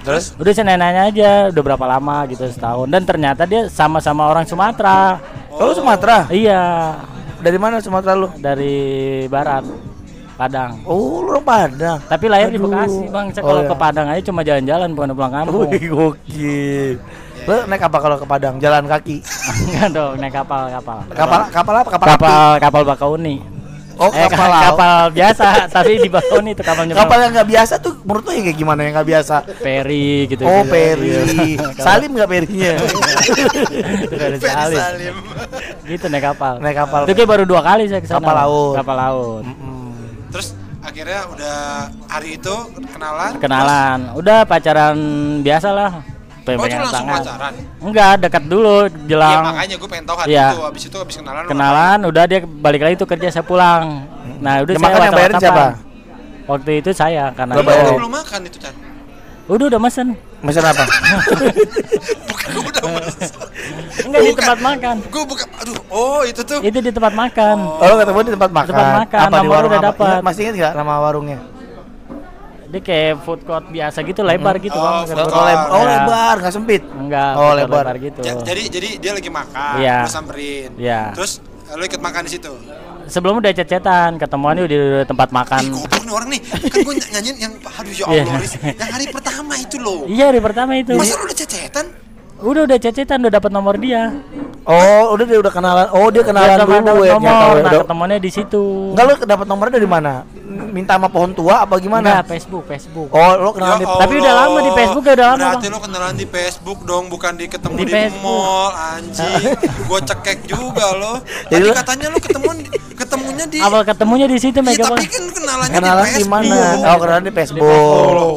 Terus 0.05 0.25
Udah 0.37 0.53
saya 0.53 0.77
nanya 0.77 1.09
aja 1.09 1.31
udah 1.49 1.63
berapa 1.65 1.85
lama 1.89 2.29
gitu 2.29 2.45
setahun 2.45 2.89
dan 2.89 3.03
ternyata 3.05 3.49
dia 3.49 3.69
sama-sama 3.73 4.29
orang 4.29 4.45
Sumatera. 4.45 5.17
Oh, 5.53 5.69
lu 5.69 5.75
Sumatera? 5.75 6.29
Iya, 6.29 6.95
Dari 7.41 7.57
mana 7.57 7.81
Sumatera 7.81 8.13
lu? 8.19 8.29
dari 8.37 9.25
barat. 9.27 9.65
Padang. 10.39 10.79
Oh, 10.87 11.19
lu 11.27 11.35
orang 11.35 11.43
Padang. 11.47 11.99
Tapi 12.05 12.25
lahir 12.31 12.49
di 12.53 12.61
Aduh. 12.61 12.71
Bekasi, 12.71 13.03
Bang. 13.11 13.27
Saya 13.35 13.43
Oh, 13.43 13.49
kalau 13.51 13.63
iya. 13.67 13.71
ke 13.71 13.75
Padang 13.75 14.07
aja 14.07 14.23
cuma 14.23 14.41
jalan-jalan 14.47 14.89
bukan 14.95 15.11
pulang 15.17 15.35
kampung. 15.35 15.67
Wih, 15.67 15.85
gokil. 15.91 16.95
Lu 17.49 17.65
naik 17.65 17.81
apa 17.81 17.97
kalau 17.97 18.17
ke 18.21 18.27
Padang? 18.29 18.61
Jalan 18.61 18.85
kaki. 18.85 19.25
Enggak 19.65 19.89
dong, 19.91 20.21
naik 20.21 20.37
kapal, 20.37 20.69
kapal. 20.69 21.01
Kapal 21.09 21.41
kapal 21.49 21.75
apa? 21.75 21.89
Kapal, 21.89 22.09
Kapal 22.13 22.29
api? 22.53 22.61
kapal 22.61 22.83
Bakauni. 22.85 23.37
Oh, 23.99 24.13
Eh, 24.15 24.29
kapal 24.31 24.53
kapal 24.71 24.99
biasa, 25.11 25.67
tapi 25.67 25.99
di 25.99 26.07
Bakauni 26.07 26.53
itu 26.53 26.61
kapal 26.61 26.85
nyebrang. 26.85 27.03
Kapal 27.03 27.19
yang 27.19 27.33
nggak 27.33 27.49
biasa 27.49 27.75
tuh 27.81 27.99
menurut 28.05 28.23
lu 28.23 28.31
yang 28.31 28.45
kayak 28.47 28.59
gimana 28.61 28.81
yang 28.85 28.95
nggak 28.95 29.09
biasa? 29.09 29.35
Peri 29.59 30.11
gitu. 30.29 30.43
Oh, 30.45 30.61
gitu. 30.63 30.71
peri. 30.71 31.09
Iya. 31.09 31.67
Salim 31.89 32.11
nggak 32.13 32.29
perinya? 32.29 32.73
Itu 32.79 34.15
dari 34.15 34.37
Ferry 34.39 34.55
Salim. 34.55 34.79
Salim. 34.79 35.17
Gitu 35.83 36.05
naik 36.07 36.25
kapal. 36.29 36.55
Naik 36.61 36.77
kapal. 36.79 37.01
Itu 37.09 37.13
kayak 37.17 37.31
baru 37.33 37.45
dua 37.49 37.61
kali 37.65 37.89
saya 37.89 37.99
ke 37.99 38.07
sana. 38.07 38.21
Kapal 38.21 38.37
laut. 38.39 38.75
Kapal 38.77 38.97
laut. 39.01 39.43
Mm-mm. 39.49 39.89
Terus 40.31 40.49
akhirnya 40.79 41.21
udah 41.33 41.57
hari 42.07 42.29
itu 42.37 42.55
kenalan. 42.93 43.33
Kenalan. 43.41 43.99
Udah 44.15 44.39
pacaran 44.45 44.97
biasa 45.41 45.69
lah. 45.73 45.93
Terus, 46.51 46.57
oh, 46.57 46.65
Pegangan 46.65 46.85
langsung 46.87 47.07
tangan. 47.07 47.21
pacaran. 47.21 47.53
Enggak, 47.81 48.13
dekat 48.19 48.43
dulu 48.45 48.77
Iya, 48.81 49.05
jelang 49.05 49.43
makanya 49.45 49.75
gue 49.77 49.89
pengen 49.89 50.05
tahu 50.05 50.17
hari 50.17 50.29
Iya. 50.31 50.47
itu. 50.49 50.61
Habis 50.63 50.83
itu 50.85 50.97
habis 50.97 51.15
kenalan. 51.17 51.45
kenalan, 51.45 51.99
udah 52.05 52.23
dia 52.25 52.39
balik 52.41 52.81
lagi 52.81 52.95
tuh 52.97 53.07
kerja 53.07 53.29
saya 53.31 53.43
pulang. 53.43 53.85
Nah, 54.39 54.55
udah 54.61 54.71
Yang 54.71 54.79
saya 54.79 54.89
makan 54.89 55.01
yang 55.03 55.15
bayarin 55.15 55.37
siapa? 55.39 55.65
Waktu 56.47 56.71
itu 56.77 56.91
saya 56.93 57.25
karena 57.31 57.53
Lo 57.53 57.59
ngapain? 57.59 57.69
bayarin. 57.71 57.91
Lu 57.91 58.01
belum 58.01 58.13
makan 58.15 58.41
itu, 58.43 58.59
Chan. 58.59 58.75
udah 59.47 59.67
udah 59.67 59.81
mesen. 59.81 60.09
Mesen 60.39 60.63
apa? 60.63 60.85
Bukan 62.29 62.47
gue 62.49 62.63
udah 62.65 62.83
mesen. 62.95 63.29
Enggak 64.01 64.21
di 64.23 64.33
tempat 64.35 64.59
makan. 64.59 64.97
Gue 65.05 65.25
bukan. 65.25 65.47
Aduh, 65.59 65.77
oh 65.91 66.21
itu 66.23 66.41
tuh. 66.41 66.59
Itu 66.61 66.79
di 66.79 66.89
tempat 66.89 67.13
makan. 67.13 67.57
Oh, 67.61 67.95
ketemu 67.95 68.19
di 68.23 68.33
tempat 68.33 68.51
makan. 68.51 68.71
Tempat 68.71 68.89
makan, 68.97 69.19
Apa 69.19 69.29
di 69.29 69.37
nomor 69.39 69.53
warung 69.55 69.71
udah 69.71 69.81
apa? 69.81 69.89
dapat. 69.91 70.09
Ingat- 70.11 70.25
Masih 70.25 70.41
ingat 70.43 70.55
nggak 70.57 70.73
nama 70.75 70.95
warungnya? 70.99 71.39
Dia 72.69 72.81
kayak 72.81 73.25
food 73.25 73.41
court 73.43 73.65
biasa 73.67 74.05
gitu, 74.05 74.21
lebar 74.21 74.61
gitu, 74.61 74.77
Oh, 74.77 74.85
Bang. 74.85 75.09
food 75.09 75.17
court. 75.17 75.27
Oh, 75.27 75.33
court. 75.33 75.49
lebar, 75.49 75.69
oh 75.69 75.81
Ya. 75.81 75.89
lebar, 75.97 76.35
nggak 76.39 76.53
sempit. 76.53 76.83
Enggak, 76.85 77.33
Oh, 77.33 77.41
court 77.43 77.57
lebar. 77.59 77.95
gitu. 77.97 78.21
Ja- 78.21 78.45
jadi 78.45 78.63
jadi 78.69 78.89
dia 78.99 79.13
lagi 79.15 79.31
makan, 79.31 79.73
Iya. 79.79 79.97
lu 80.05 80.11
samperin. 80.11 80.71
Iya. 80.77 81.01
Terus 81.13 81.33
lu 81.71 81.83
ikut 81.83 81.97
makan 81.99 82.21
di 82.25 82.31
situ. 82.31 82.53
Sebelum 83.09 83.41
udah 83.41 83.53
cecetan, 83.53 84.21
ketemuannya 84.21 84.69
di 84.69 84.77
tempat 85.03 85.33
makan. 85.33 85.65
Ih, 85.65 85.73
goblok 85.73 86.05
nih 86.05 86.13
orang 86.13 86.29
nih. 86.29 86.41
Kan 86.45 86.79
gue 86.79 86.95
nyanyiin 87.09 87.37
yang 87.41 87.53
aduh 87.57 87.89
ya 87.91 88.05
Iya. 88.05 88.23
Allah. 88.23 88.41
Yang 88.77 88.91
hari 88.93 89.07
pertama 89.09 89.53
itu 89.57 89.77
loh. 89.81 90.01
Iya, 90.05 90.25
hari 90.29 90.41
pertama 90.45 90.73
itu. 90.77 90.93
Masa 90.93 91.17
lu 91.17 91.25
udah 91.25 91.39
cecetan? 91.39 91.87
Udah 92.39 92.63
udah 92.65 92.79
cecetan, 92.79 93.19
udah 93.19 93.35
dapat 93.35 93.51
nomor 93.51 93.75
dia. 93.77 94.15
Oh, 94.63 95.11
udah 95.11 95.25
dia 95.25 95.39
udah 95.39 95.51
kenalan. 95.51 95.87
Oh, 95.91 96.07
dia 96.07 96.23
kenalan 96.23 96.55
Dia 96.55 96.79
dulu 96.79 97.03
ya. 97.03 97.17
nomor, 97.17 97.35
nah 97.57 97.67
Udah- 97.67 97.83
ketemuannya 97.83 98.19
di 98.21 98.31
situ. 98.31 98.65
Enggak 98.93 99.05
lu 99.05 99.15
dapat 99.25 99.47
nomornya 99.47 99.75
dari 99.75 99.89
mana? 99.89 100.13
Minta 100.49 100.95
sama 100.95 101.09
pohon 101.09 101.33
tua 101.33 101.65
apa 101.65 101.79
gimana? 101.79 102.21
Enggak, 102.21 102.31
Facebook, 102.31 102.65
Facebook. 102.65 103.09
Oh, 103.09 103.33
lu 103.35 103.51
kenalan 103.51 103.75
Ya 103.75 103.81
di 103.81 103.87
Tapi 103.97 104.15
udah 104.19 104.35
lama 104.37 104.59
di 104.61 104.73
Facebook, 104.73 105.03
udah 105.05 105.17
lama, 105.17 105.39
Berarti 105.41 105.57
Bang. 105.59 105.73
lu 105.73 105.79
kenalan 105.81 106.15
di 106.15 106.27
Facebook 106.29 106.79
dong, 106.85 107.05
bukan 107.09 107.33
di 107.35 107.47
ketemu 107.47 107.75
Di 107.75 107.83
di, 107.83 107.93
Facebook. 107.93 108.23
mall, 108.23 108.71
anjing. 108.71 109.43
Gua 109.89 110.01
cekek 110.01 110.39
juga 110.47 110.87
lo. 110.95 111.13
Jadi 111.49 111.65
Tadi 111.65 111.75
katanya 111.75 112.07
lu 112.09 112.19
ketemu 112.19 112.49
ketemunya 112.99 113.45
di 113.47 113.59
Awal 113.59 113.83
ketemunya 113.83 114.27
di 114.27 114.37
situ 114.37 114.59
Iya, 114.59 114.67
Mega 114.67 114.85
tapi 114.85 114.93
Bang. 114.93 115.07
kan 115.07 115.25
kenalannya 115.31 115.77
kenalan 115.79 116.07
di 116.11 116.25
mana? 116.27 116.57
Oh, 116.85 116.97
kenalan 116.99 117.23
di 117.23 117.33
Facebook. 117.33 118.35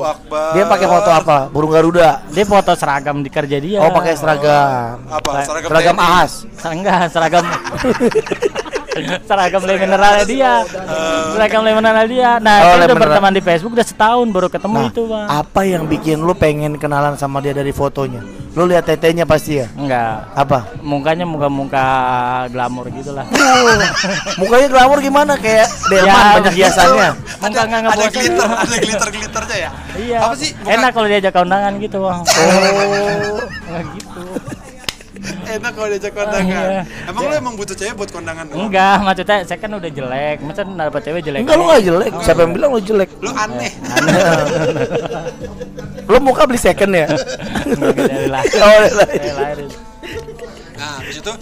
Dia 0.54 0.64
pakai 0.66 0.88
foto 0.88 1.10
apa? 1.10 1.38
Burung 1.50 1.72
Garuda. 1.74 2.22
Dia 2.30 2.46
foto 2.46 2.72
seragam 2.74 3.20
di 3.20 3.30
kerja 3.30 3.58
dia. 3.58 3.80
Oh, 3.82 3.90
pakai 3.90 4.14
seragam. 4.14 5.02
Apa? 5.10 5.44
Seragam, 5.44 5.70
Seragam 5.70 5.98
ahas. 5.98 6.32
Enggak, 6.62 7.10
seragam 7.10 7.44
seragam 9.28 9.62
le 9.62 9.74
mineralnya 9.76 10.26
dia 10.26 10.54
seragam 11.30 11.62
le 11.62 11.72
mineralnya 11.72 12.08
dia 12.08 12.32
nah 12.38 12.58
Oh, 12.62 12.66
kita 12.72 12.84
udah 12.84 12.88
mineral. 12.90 13.02
berteman 13.08 13.32
di 13.32 13.42
Facebook 13.42 13.74
udah 13.74 13.88
setahun 13.88 14.28
baru 14.28 14.48
ketemu 14.48 14.76
Nah, 14.78 14.88
itu 14.88 15.04
bang 15.06 15.28
apa 15.28 15.62
yang 15.64 15.84
bikin 15.86 16.18
lu 16.20 16.34
pengen 16.34 16.76
kenalan 16.76 17.16
sama 17.16 17.40
dia 17.40 17.52
dari 17.52 17.72
fotonya? 17.72 18.20
Lu 18.52 18.66
lihat 18.66 18.84
tetenya 18.84 19.24
pasti 19.24 19.58
ya? 19.58 19.68
enggak 19.72 20.28
Apa? 20.34 20.76
mukanya 20.82 21.24
muka-muka 21.24 21.84
glamor 22.48 22.86
gitu 22.90 23.12
lah 23.12 23.24
Mukanya 24.40 24.68
glamor 24.68 25.00
gimana 25.00 25.34
kayak 25.36 25.72
Delman 25.88 26.06
Ya, 26.06 26.16
banyak 26.34 26.44
begitu. 26.50 26.60
hiasannya. 26.62 27.10
muka 27.42 27.62
nggak 27.64 27.92
ada 27.92 28.08
glitter, 28.10 28.48
ada 28.50 28.78
glitter 28.78 29.10
glitternya 29.10 29.56
ya. 29.58 29.70
iya 29.96 30.18
Apa 30.22 30.36
sih? 30.36 30.52
Enak 30.62 30.92
kalau 30.92 31.08
diajak 31.08 31.34
undangan 31.34 31.74
gitu 31.78 31.98
bang 32.02 32.20
oh 32.22 33.82
gitu 33.96 34.11
enak 35.54 35.72
kalau 35.72 35.88
diajak 35.88 36.12
kondangan. 36.12 36.46
Iya. 36.46 36.82
Emang 37.06 37.24
lu 37.24 37.34
emang 37.34 37.54
butuh 37.54 37.74
cewek 37.74 37.94
buat 37.96 38.10
kondangan 38.10 38.46
doang? 38.46 38.68
enggak 38.68 38.96
maksudnya 39.00 39.38
saya 39.42 39.58
kan 39.58 39.72
udah 39.72 39.90
jelek 39.90 40.38
masa 40.40 40.62
dapet 40.64 41.02
cewek 41.04 41.22
jelek 41.22 41.40
Enggak 41.42 41.56
lu 41.56 41.64
gak 41.66 41.82
jelek. 41.82 42.12
Siapa 42.22 42.40
yang 42.40 42.52
bilang 42.52 42.70
lu 42.70 42.82
jelek? 42.82 43.10
Lu 43.18 43.32
aneh. 43.32 43.72
Lu 46.06 46.18
muka 46.20 46.44
beli 46.44 46.58
second 46.58 46.92
ya? 46.92 47.08
Enggak, 47.08 47.96
dari 47.98 48.28
lahir 48.28 48.58
Oh, 48.58 48.72
dari 49.06 49.32
lahir. 49.32 49.58
Nah, 50.74 50.98
habis 50.98 51.16
itu 51.16 51.34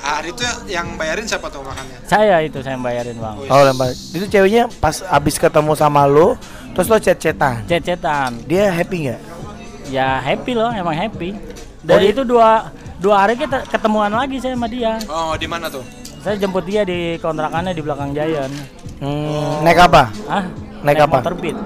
hari 0.00 0.28
itu 0.30 0.40
yang 0.66 0.96
bayarin 0.96 1.24
siapa 1.24 1.46
tuh 1.46 1.60
makannya? 1.60 2.00
saya 2.02 2.40
itu 2.40 2.58
saya 2.58 2.74
yang 2.74 2.82
bayarin 2.82 3.12
bang 3.14 3.36
Oh, 3.44 3.60
lempar. 3.62 3.92
Itu 3.92 4.24
ceweknya 4.24 4.72
pas 4.74 5.04
abis 5.04 5.36
ketemu 5.36 5.72
sama 5.74 6.06
lu, 6.06 6.32
terus 6.72 6.86
lo 6.86 6.96
chat-chatan. 6.96 7.60
cet-cetan 7.64 8.40
Dia 8.42 8.70
happy 8.70 8.98
nggak? 9.06 9.20
ya 9.86 10.18
happy 10.18 10.50
loh 10.52 10.72
emang 10.72 10.96
happy 10.96 11.30
dari 11.80 12.10
dia- 12.10 12.12
itu 12.12 12.22
dua 12.24 12.74
dua 12.96 13.16
hari 13.18 13.34
kita 13.36 13.64
ketemuan 13.66 14.08
lagi 14.08 14.36
saya 14.38 14.54
sama 14.54 14.66
dia 14.66 14.96
Oh, 15.06 15.34
di 15.34 15.44
mana 15.44 15.68
tuh? 15.68 15.84
saya 16.18 16.34
jemput 16.36 16.64
dia 16.64 16.82
di 16.82 16.98
kontrakannya 17.16 17.70
di 17.70 17.80
belakang 17.80 18.10
Giant 18.10 18.52
Hmm, 18.96 19.60
naik 19.60 19.76
apa? 19.82 20.08
ah 20.26 20.44
Naik 20.80 21.00
apa? 21.02 21.20
motor 21.20 21.34
beat 21.34 21.56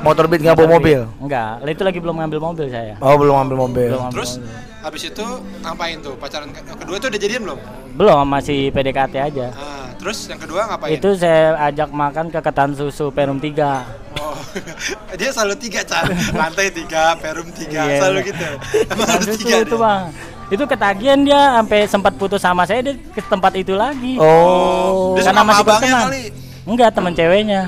Motor 0.00 0.24
beat 0.26 0.40
nggak 0.40 0.52
bawa 0.54 0.68
mobil? 0.70 1.00
enggak 1.18 1.64
itu 1.66 1.82
lagi 1.82 1.98
belum 1.98 2.16
ngambil 2.18 2.40
mobil 2.42 2.66
saya 2.66 2.96
Oh, 2.98 3.14
belum 3.14 3.36
ambil 3.38 3.56
mobil. 3.58 3.88
belum 3.90 4.00
ngambil 4.02 4.14
Terus 4.14 4.30
mobil. 4.38 4.52
habis 4.80 5.02
itu 5.06 5.26
ngapain 5.60 5.96
tuh? 5.98 6.14
Pacaran 6.14 6.48
ke- 6.50 6.64
kedua 6.74 6.96
tuh 6.98 7.08
udah 7.08 7.20
jadian 7.20 7.40
belum? 7.42 7.58
belum 7.94 8.24
masih 8.26 8.58
PDKT 8.70 9.14
aja 9.18 9.46
Nah, 9.50 9.83
terus 10.04 10.28
yang 10.28 10.36
kedua 10.36 10.68
ngapain? 10.68 10.92
itu 10.92 11.08
saya 11.16 11.56
ajak 11.64 11.88
makan 11.88 12.28
ke 12.28 12.38
ketan 12.38 12.70
susu 12.70 13.08
Perum 13.08 13.40
3 13.40 14.20
Oh, 14.20 14.36
dia 15.18 15.30
selalu 15.30 15.56
tiga 15.58 15.80
car, 15.82 16.04
lantai 16.30 16.68
tiga, 16.68 17.16
perum 17.16 17.48
tiga, 17.50 17.82
Iya. 17.82 17.98
selalu 17.98 18.18
gitu. 18.28 18.46
Emang 18.86 19.08
harus 19.08 19.26
tiga 19.34 19.56
itu 19.58 19.74
dia? 19.74 19.80
bang 19.80 20.02
itu 20.46 20.64
ketagihan 20.66 21.18
dia 21.18 21.40
sampai 21.56 21.78
sempat 21.84 22.12
putus 22.14 22.38
sama 22.38 22.62
saya 22.62 22.84
dia 22.84 22.94
ke 23.10 23.20
tempat 23.24 23.56
itu 23.56 23.72
lagi 23.72 24.20
Oh, 24.20 25.16
Dia 25.16 25.24
karena 25.24 25.32
sama 25.34 25.48
masih 25.48 25.64
abangnya 25.64 25.80
berteman 25.88 26.04
kali. 26.06 26.22
enggak 26.64 26.90
teman 26.92 27.12
ceweknya 27.12 27.62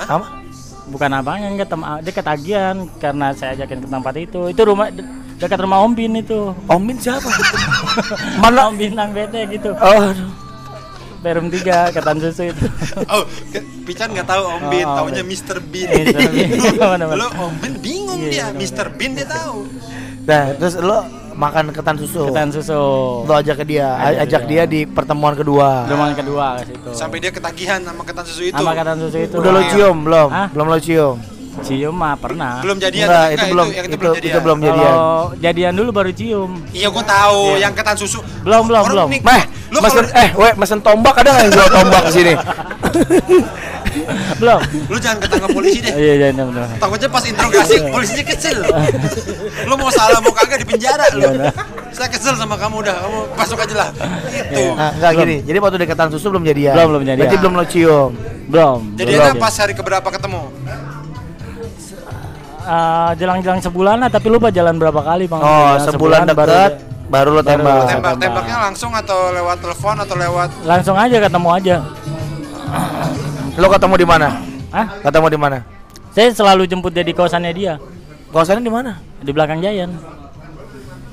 apa? 0.00 0.26
bukan 0.84 1.10
abangnya 1.12 1.48
enggak 1.50 1.68
tem 1.68 1.80
dia 2.00 2.12
ketagihan 2.12 2.76
karena 2.96 3.26
saya 3.30 3.50
ajakin 3.54 3.78
ke 3.78 3.88
tempat 3.88 4.14
itu 4.18 4.40
itu 4.48 4.62
rumah 4.62 4.88
de- 4.88 5.06
dekat 5.36 5.58
rumah 5.60 5.78
Om 5.80 5.92
Bin 5.92 6.12
itu 6.16 6.40
Om 6.64 6.80
Min 6.80 6.96
siapa? 6.96 7.28
Mana? 8.42 8.68
Om 8.68 8.74
Bintang 8.74 9.12
BT 9.12 9.34
gitu 9.52 9.70
Oh, 9.74 10.10
aduh. 10.10 10.30
Perum 11.24 11.48
3 11.48 11.64
ketan 11.90 12.16
susu 12.20 12.42
itu 12.46 12.64
Oh, 13.08 13.24
ke- 13.48 13.64
Pican 13.82 14.12
nggak 14.12 14.26
tahu 14.26 14.42
Om 14.46 14.52
Oh, 14.58 14.68
Bin, 14.68 14.84
Om 14.84 14.96
taunya. 14.98 15.22
Mr. 15.22 15.56
Bin. 15.62 15.88
Mr. 15.88 16.20
Bin. 16.26 16.48
Mana-mana. 16.76 17.16
Lo 17.18 17.28
Om 17.34 17.52
Bin 17.58 17.74
bingung 17.78 18.20
Iya, 18.22 18.52
dia, 18.52 18.54
Mr. 18.54 18.92
Bin 18.92 19.12
dia 19.14 19.24
tahu. 19.24 19.64
Nah, 20.22 20.52
terus 20.54 20.76
lo 20.78 21.04
makan 21.34 21.68
ketan 21.68 21.96
susu. 21.96 22.24
ketan 22.26 22.48
susu 22.48 22.80
Lo 23.22 23.32
ajak 23.34 23.56
ke 23.58 23.66
dia, 23.66 23.88
Ajak 23.94 24.20
ajak 24.22 24.42
dia 24.46 24.62
di 24.64 24.84
pertemuan 24.86 25.32
kedua. 25.32 25.84
rumah 25.84 26.12
kedua 26.12 26.46
ke 26.58 26.70
situ 26.70 26.90
Sampai 26.92 27.18
dia 27.18 27.28
ketagihan 27.28 27.80
sama 27.80 28.00
ketan 28.02 28.24
susu 28.24 28.42
itu. 28.44 28.54
sama 28.54 28.72
ketan 28.72 28.96
susu 28.98 29.18
itu 29.18 29.36
Udah 29.36 29.50
lo 29.50 29.62
cium 29.66 29.96
belum? 30.02 30.28
Hah? 30.30 30.48
Belum 30.50 30.66
lo 30.66 30.78
cium. 30.78 31.16
cium 31.56 31.94
mah 31.94 32.14
pernah 32.14 32.58
Belum 32.60 32.76
jadian. 32.76 33.06
Enggak, 33.06 33.26
itu 33.30 33.44
belum 33.46 33.66
itu, 33.66 33.78
itu, 33.80 33.96
belum 33.96 34.14
jadian. 34.14 34.26
itu 34.26 34.38
belum 34.40 34.58
jadian. 34.60 34.90
kalau 34.90 35.12
jadian 35.38 35.72
dulu 35.72 35.90
baru 35.92 36.10
cium 36.10 36.50
Iya, 36.70 36.88
gua 36.88 37.04
tahu 37.04 37.40
Iya. 37.46 37.58
yang 37.60 37.72
ketan 37.72 37.96
susu. 37.96 38.18
belum 38.42 38.62
belum 38.64 38.82
belum 38.86 39.06
nih, 39.08 39.20
Meh, 39.22 39.42
Lu 39.74 39.78
mesen 39.80 40.04
kalau- 40.04 40.14
eh, 40.16 40.28
we, 40.32 40.48
mesen 40.54 40.78
tombak 40.80 41.14
ada 41.16 41.28
nggak 41.28 41.42
yang 41.42 41.52
jual 41.52 41.68
tombak 41.68 42.02
di 42.04 42.12
sini? 42.14 42.32
belum 44.34 44.58
Lu 44.86 44.98
jangan 44.98 45.18
ketangkap 45.20 45.50
polisi 45.50 45.78
deh. 45.78 45.92
iya 45.92 46.12
iya 46.16 46.28
benar 46.30 46.46
benar. 46.48 46.66
Takutnya 46.78 47.08
pas 47.08 47.24
interogasi 47.24 47.74
polisinya 47.94 48.24
kesel. 48.24 48.58
lu 49.64 49.74
mau 49.74 49.86
salah 49.88 50.18
mau 50.18 50.30
kagak 50.30 50.58
di 50.58 50.68
penjara 50.68 51.06
lu. 51.12 51.22
Saya 51.90 52.08
kesel 52.08 52.34
sama 52.34 52.54
kamu 52.54 52.82
udah, 52.82 52.94
kamu 52.96 53.18
masuk 53.34 53.54
aja 53.56 53.74
lah. 53.76 53.88
Itu. 54.26 54.50
Iya. 54.52 54.70
Nah, 54.72 54.90
enggak 54.92 55.10
Belum. 55.12 55.22
gini. 55.24 55.36
Jadi 55.44 55.58
waktu 55.60 55.76
di 55.76 55.86
ketan 55.86 56.08
susu 56.08 56.26
belum 56.28 56.42
jadian. 56.44 56.74
Belum, 56.74 56.88
belum 56.90 57.02
jadian. 57.04 57.20
Berarti 57.20 57.36
belum 57.38 57.52
lo 57.52 57.64
cium. 57.64 58.10
belum 58.44 58.78
Jadinya 58.94 59.18
belum. 59.28 59.36
pas 59.40 59.54
hari 59.54 59.72
keberapa 59.72 60.08
ketemu? 60.08 60.42
Eh, 62.64 63.10
jelang-jelang 63.14 63.60
sebulan 63.60 63.96
lah 63.98 64.08
tapi 64.08 64.26
lupa 64.26 64.48
jalan 64.48 64.74
berapa 64.74 64.96
kali 64.98 65.28
bang 65.28 65.36
Oh, 65.36 65.76
sebulan 65.78 66.24
baru 66.26 66.48
dekat 66.48 66.72
baru 67.06 67.30
lo 67.30 67.40
baru 67.40 67.46
tembak. 67.46 67.74
lo 67.74 67.84
Tembak, 67.84 67.92
tembak. 67.92 68.20
tembaknya 68.20 68.56
langsung 68.62 68.90
atau 68.90 69.18
lewat 69.30 69.56
telepon 69.58 69.96
atau 69.98 70.16
lewat 70.16 70.48
langsung 70.64 70.96
aja 70.96 71.16
ketemu 71.18 71.48
aja 71.50 71.76
Lo 73.54 73.70
ketemu 73.70 73.94
di 73.94 74.06
mana? 74.06 74.28
Hah? 74.70 74.86
Ketemu 75.00 75.26
di 75.28 75.38
mana? 75.38 75.58
saya 76.10 76.30
selalu 76.30 76.62
jemput 76.64 76.90
dia 76.90 77.02
di 77.02 77.10
kosannya 77.10 77.50
dia 77.50 77.74
Kosannya 78.30 78.62
di 78.62 78.70
mana? 78.70 78.92
di 79.18 79.30
belakang 79.30 79.58
Giant 79.58 79.94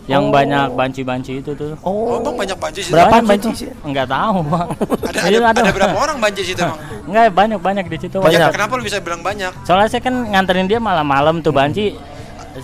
yang 0.04 0.28
Oh. 0.28 0.34
banyak 0.34 0.74
banci-banci 0.74 1.40
itu 1.40 1.54
tuh 1.54 1.78
Oh, 1.80 2.18
Oh. 2.18 2.20
Bang 2.20 2.36
banyak 2.36 2.58
banci 2.58 2.82
sih. 2.82 2.92
Berapa 2.92 3.16
Banyak 3.16 3.30
banci 3.30 3.48
situ. 3.48 3.60
sih? 3.62 3.70
Enggak 3.82 4.10
tahu, 4.10 4.38
Bang. 4.44 4.68
Ada, 4.74 5.20
Iya, 5.24 5.38
ada, 5.40 5.48
ada. 5.48 5.62
ada 5.62 5.72
berapa 5.72 5.96
orang 5.96 6.18
banci 6.20 6.42
situ, 6.44 6.60
Bang? 6.60 6.76
Enggak, 7.06 7.24
banyak-banyak 7.32 7.86
di 7.88 7.98
situ. 7.98 8.18
Banyak. 8.18 8.42
Ya, 8.42 8.52
kenapa 8.52 8.74
lu 8.76 8.84
bisa 8.84 8.98
bilang 9.00 9.22
banyak? 9.22 9.54
Soalnya 9.64 9.88
saya 9.88 10.02
kan 10.02 10.16
nganterin 10.28 10.66
dia 10.66 10.82
malam-malam 10.82 11.40
tuh 11.40 11.54
banci. 11.54 11.96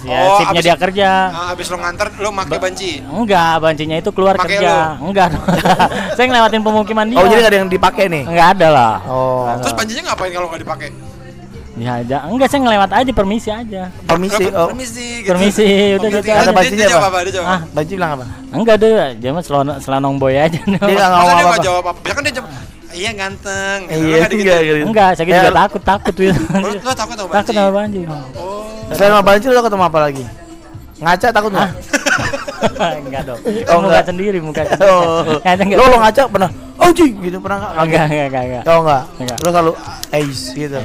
Ya, 0.03 0.19
Oh, 0.21 0.43
abis- 0.43 0.63
dia 0.63 0.75
kerja. 0.75 1.09
Nah, 1.27 1.47
abis 1.51 1.67
lo 1.67 1.77
nganter, 1.77 2.07
lo 2.17 2.29
make 2.29 2.57
banci. 2.57 2.99
Enggak, 3.01 3.53
bancinya 3.57 3.95
itu 3.95 4.09
keluar 4.11 4.35
Pakai 4.35 4.59
kerja. 4.59 4.99
Enggak. 4.99 5.29
saya 6.15 6.25
ngelewatin 6.25 6.61
pemukiman 6.61 7.05
dia. 7.05 7.15
Oh, 7.15 7.23
jadi 7.23 7.39
nggak 7.39 7.51
ada 7.51 7.59
yang 7.59 7.69
dipakai 7.69 8.05
nih? 8.07 8.23
Enggak 8.25 8.47
ada 8.53 8.67
lah. 8.69 8.93
Oh. 9.05 9.47
Terus 9.57 9.73
bancinya 9.73 10.03
ngapain 10.09 10.31
kalau 10.31 10.47
nggak 10.47 10.61
dipakai? 10.61 10.89
Ya 11.77 11.91
aja. 11.95 12.17
Enggak, 12.25 12.49
saya 12.49 12.59
ngelewat 12.59 12.89
aja 12.91 13.11
permisi 13.11 13.49
aja. 13.49 13.81
Permisi. 14.03 14.43
Lo- 14.43 14.57
Oh. 14.57 14.67
permisi. 14.67 15.07
gitu. 15.21 15.29
Permisi, 15.29 15.67
udah 15.93 16.09
gitu 16.09 16.19
Dia- 16.21 16.41
dia- 16.41 16.51
bancinya 16.51 16.77
dia 16.79 16.89
jawab 16.89 17.03
apa? 17.03 17.09
apa? 17.13 17.19
Dia 17.21 17.33
jawab 17.33 17.47
Ah? 17.47 17.59
Banci 17.69 17.93
bilang 17.93 18.11
apa? 18.11 18.25
Enggak 18.49 18.75
deh, 18.77 18.91
dia 19.15 19.29
mah 19.29 19.43
selanong, 19.45 19.77
selanong 19.79 20.15
boy 20.17 20.33
aja. 20.35 20.57
Dia 20.57 20.65
nggak 20.65 20.81
ngomong 20.81 20.89
dia 20.89 21.05
nggak 21.05 21.37
apa-apa. 21.47 21.63
jawab 21.63 21.83
apa? 21.85 21.99
Ya 22.01 22.13
kan 22.13 22.23
dia 22.23 22.33
jawab, 22.35 22.49
iya 22.97 23.11
ganteng. 23.13 23.77
Gitu. 23.85 23.99
Iya, 23.99 24.15
nggak 24.17 24.29
digituin? 24.29 24.49
iya, 24.57 24.73
iya. 24.73 24.85
Enggak, 24.85 25.09
saya 25.13 25.25
juga 25.25 25.37
Ya, 25.39 25.51
takut, 25.53 25.81
takut 25.81 26.13
tuh. 26.13 26.23
Lo, 26.25 26.67
lo 26.73 26.91
takut 26.91 27.15
sama 27.15 27.27
banci? 27.27 27.37
takut 27.37 27.53
sama 27.53 27.71
banci. 27.71 27.99
Oh. 28.35 28.65
Selain 28.89 29.11
sama 29.11 29.23
banci 29.23 29.45
lo 29.47 29.61
ketemu 29.61 29.83
apa 29.85 29.99
lagi? 30.01 30.23
Ngaca 30.97 31.27
takut 31.29 31.51
nggak? 31.51 31.71
enggak 33.05 33.21
dong. 33.23 33.39
Oh, 33.69 33.77
muka 33.79 33.87
enggak. 33.93 34.05
sendiri, 34.05 34.37
muka 34.39 34.61
Oh. 34.79 35.21
Ngaca 35.37 35.61
enggak. 35.61 35.77
Lo 35.77 35.85
lo 35.85 35.97
ngaca 35.99 36.21
pernah? 36.25 36.49
Oh 36.77 36.89
jing 36.91 37.13
gitu 37.19 37.37
pernah 37.37 37.57
nggak? 37.59 37.71
Enggak, 37.79 38.03
enggak, 38.07 38.25
enggak, 38.27 38.43
enggak. 38.43 38.63
Oh 38.65 38.79
enggak. 38.81 39.03
Enggak. 39.17 39.37
Lo 39.39 39.49
selalu 39.51 39.73
ace 40.11 40.43
gitu. 40.51 40.79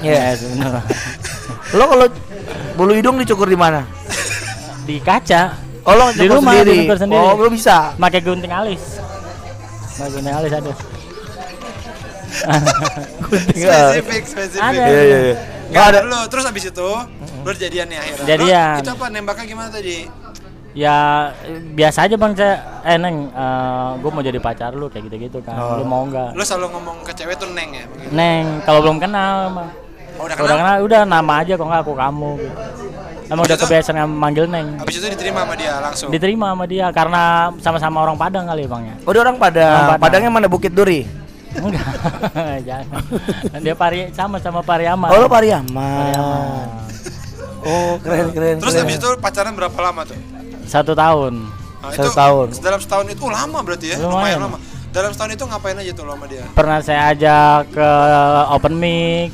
Ya, 0.00 0.12
Iya. 0.12 0.36
sebenarnya. 0.36 0.82
Lo 1.72 1.84
kalau 1.88 2.06
bulu 2.74 2.92
hidung 2.92 3.16
dicukur 3.16 3.46
di 3.46 3.56
mana? 3.56 3.82
Di 4.84 5.00
kaca, 5.00 5.56
Oh 5.84 5.92
lo 5.92 6.12
Di 6.12 6.24
rumah, 6.26 6.52
sendiri. 6.54 6.80
dicukur 6.80 6.96
sendiri. 6.96 7.20
Oh 7.20 7.36
lo 7.36 7.48
bisa. 7.48 7.92
pakai 7.94 8.20
gunting 8.20 8.48
alis. 8.48 9.00
Pakai 9.94 10.10
gunting 10.10 10.34
alis 10.34 10.52
ada. 10.52 10.72
Spesifik, 13.54 14.22
spesifik. 14.26 14.62
Ada. 14.62 14.84
Iya 14.84 15.02
iya 15.02 15.18
iya. 15.22 15.36
Nggak 15.70 15.84
ada. 15.86 16.00
Lo, 16.02 16.18
terus 16.26 16.44
abis 16.44 16.64
itu, 16.68 16.90
lo 17.44 17.50
jadian 17.54 17.86
nih 17.88 17.98
akhirnya. 18.02 18.26
Jadian. 18.26 18.74
Lo, 18.74 18.82
itu 18.82 18.92
apa, 18.92 19.06
nembaknya 19.10 19.44
gimana 19.46 19.68
tadi? 19.70 19.98
Ya 20.74 21.30
biasa 21.70 22.10
aja 22.10 22.18
bang 22.18 22.34
saya, 22.34 22.82
eh 22.82 22.98
neng, 22.98 23.30
gue 24.02 24.10
mau 24.10 24.26
jadi 24.26 24.42
pacar 24.42 24.74
lu 24.74 24.90
kayak 24.90 25.06
gitu-gitu 25.06 25.38
kan, 25.46 25.54
Oh. 25.54 25.78
lu 25.78 25.86
mau 25.86 26.02
nggak? 26.02 26.34
Lo 26.34 26.42
selalu 26.42 26.74
ngomong 26.74 27.06
ke 27.06 27.14
cewek 27.14 27.38
tuh 27.38 27.46
neng 27.54 27.70
ya? 27.70 27.86
begitu? 27.86 28.10
Neng, 28.10 28.58
kalau 28.66 28.82
belum 28.82 28.98
kenal, 28.98 29.54
mah. 29.54 29.70
Oh, 30.18 30.26
udah 30.26 30.34
udah 30.34 30.46
kenal? 30.50 30.58
kenal, 30.58 30.76
udah 30.82 31.00
nama 31.06 31.32
aja 31.46 31.54
kok 31.54 31.66
nggak 31.70 31.82
aku 31.86 31.94
kamu. 31.94 32.32
Gitu. 32.42 32.50
Emang 33.34 33.44
udah 33.50 33.58
kebiasaan 33.58 34.06
manggil 34.06 34.46
neng. 34.46 34.78
Abis 34.78 35.02
itu 35.02 35.06
diterima 35.10 35.42
sama 35.42 35.54
dia 35.58 35.72
langsung. 35.82 36.08
Diterima 36.14 36.46
sama 36.54 36.64
dia 36.70 36.86
karena 36.94 37.22
sama-sama 37.58 37.98
orang 38.06 38.14
Padang 38.14 38.46
kali 38.46 38.62
ya 38.64 38.68
bang 38.70 38.82
ya. 38.86 38.94
Oh 39.02 39.10
dia 39.10 39.22
orang 39.26 39.36
Padang. 39.42 39.66
Orang 39.66 39.86
Padang. 39.90 40.02
Padangnya 40.02 40.30
mana 40.30 40.46
Bukit 40.46 40.70
Duri? 40.70 41.02
Enggak, 41.54 41.86
jangan. 42.70 43.02
Dia 43.62 43.74
pari 43.74 44.10
sama 44.14 44.38
sama 44.38 44.62
Pariaman. 44.62 45.10
Oh 45.10 45.18
lo 45.18 45.26
Pariaman. 45.26 45.74
Pariaman. 45.74 46.66
Oh 47.64 47.92
keren 47.98 48.26
keren. 48.30 48.56
Terus 48.62 48.74
keren. 48.78 48.86
abis 48.86 48.96
itu 49.02 49.08
pacaran 49.18 49.52
berapa 49.58 49.78
lama 49.82 50.00
tuh? 50.06 50.18
Satu 50.66 50.94
tahun. 50.94 51.34
Nah, 51.82 51.92
Satu 51.92 52.10
tahun. 52.16 52.46
Dalam 52.64 52.80
setahun 52.80 53.06
itu 53.12 53.22
oh, 53.26 53.32
lama 53.34 53.58
berarti 53.60 53.86
ya? 53.92 53.96
Lumayan. 54.00 54.38
Lumayan 54.38 54.38
lama. 54.46 54.56
Dalam 54.94 55.10
setahun 55.10 55.30
itu 55.34 55.44
ngapain 55.44 55.76
aja 55.76 55.90
tuh 55.90 56.04
lo 56.06 56.14
sama 56.14 56.26
dia? 56.30 56.44
Pernah 56.54 56.78
saya 56.80 57.00
ajak 57.12 57.74
ke 57.74 57.88
open 58.54 58.74
mic, 58.78 59.30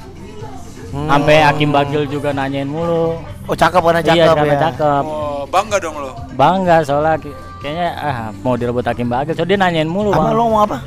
Hmm. 0.91 1.07
sampai 1.07 1.39
Hakim 1.47 1.71
Bagil 1.71 2.03
juga 2.11 2.35
nanyain 2.35 2.67
mulu. 2.67 3.23
Oh 3.51 3.57
cakep 3.57 3.83
karena 3.83 3.99
cakep 4.01 4.15
iya, 4.17 4.25
ya. 4.25 4.33
karena 4.33 4.57
cakep. 4.63 5.03
Oh, 5.03 5.43
bangga 5.45 5.77
dong 5.77 5.97
lo. 5.99 6.11
Bangga 6.33 6.77
soalnya 6.81 7.19
kayaknya 7.59 7.89
ah 7.93 8.17
mau 8.41 8.55
direbut 8.55 8.81
Hakim 8.81 9.07
Bagil. 9.07 9.35
So 9.35 9.43
dia 9.43 9.59
nanyain 9.59 9.85
mulu 9.85 10.11
Apa 10.11 10.23
bang. 10.25 10.33
lo 10.33 10.43
ngomong 10.45 10.63
apa? 10.65 10.79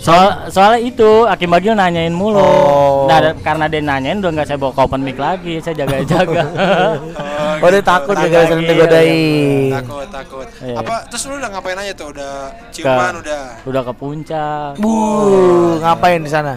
Soal 0.00 0.48
soalnya 0.48 0.80
itu 0.80 1.28
Hakim 1.28 1.52
Bagil 1.52 1.76
nanyain 1.76 2.08
mulu. 2.10 2.40
Oh. 2.40 3.04
Nah, 3.04 3.36
karena 3.38 3.68
dia 3.68 3.78
nanyain 3.78 4.16
udah 4.16 4.32
nggak 4.32 4.46
saya 4.46 4.56
bawa 4.56 4.72
ke 4.72 4.80
open 4.80 5.04
mic 5.04 5.20
lagi, 5.20 5.60
saya 5.60 5.76
jaga-jaga. 5.78 6.42
Oh 7.60 7.68
dia 7.68 7.84
takut 7.84 8.16
Takut 8.16 8.24
gara-gara 8.24 8.48
sering 8.48 8.64
digodain. 8.64 9.68
takut 9.70 10.06
takut 10.08 10.46
Iya. 10.64 10.80
apa 10.80 11.04
terus 11.12 11.28
lu 11.28 11.36
udah 11.36 11.50
ngapain 11.52 11.76
aja 11.76 11.92
tuh 11.92 12.08
udah 12.08 12.32
ciuman 12.72 13.12
udah 13.20 13.42
udah 13.68 13.82
ke 13.84 13.92
puncak. 13.92 14.70
Bu, 14.80 14.92
ngapain 15.76 16.24
di 16.24 16.30
sana? 16.32 16.56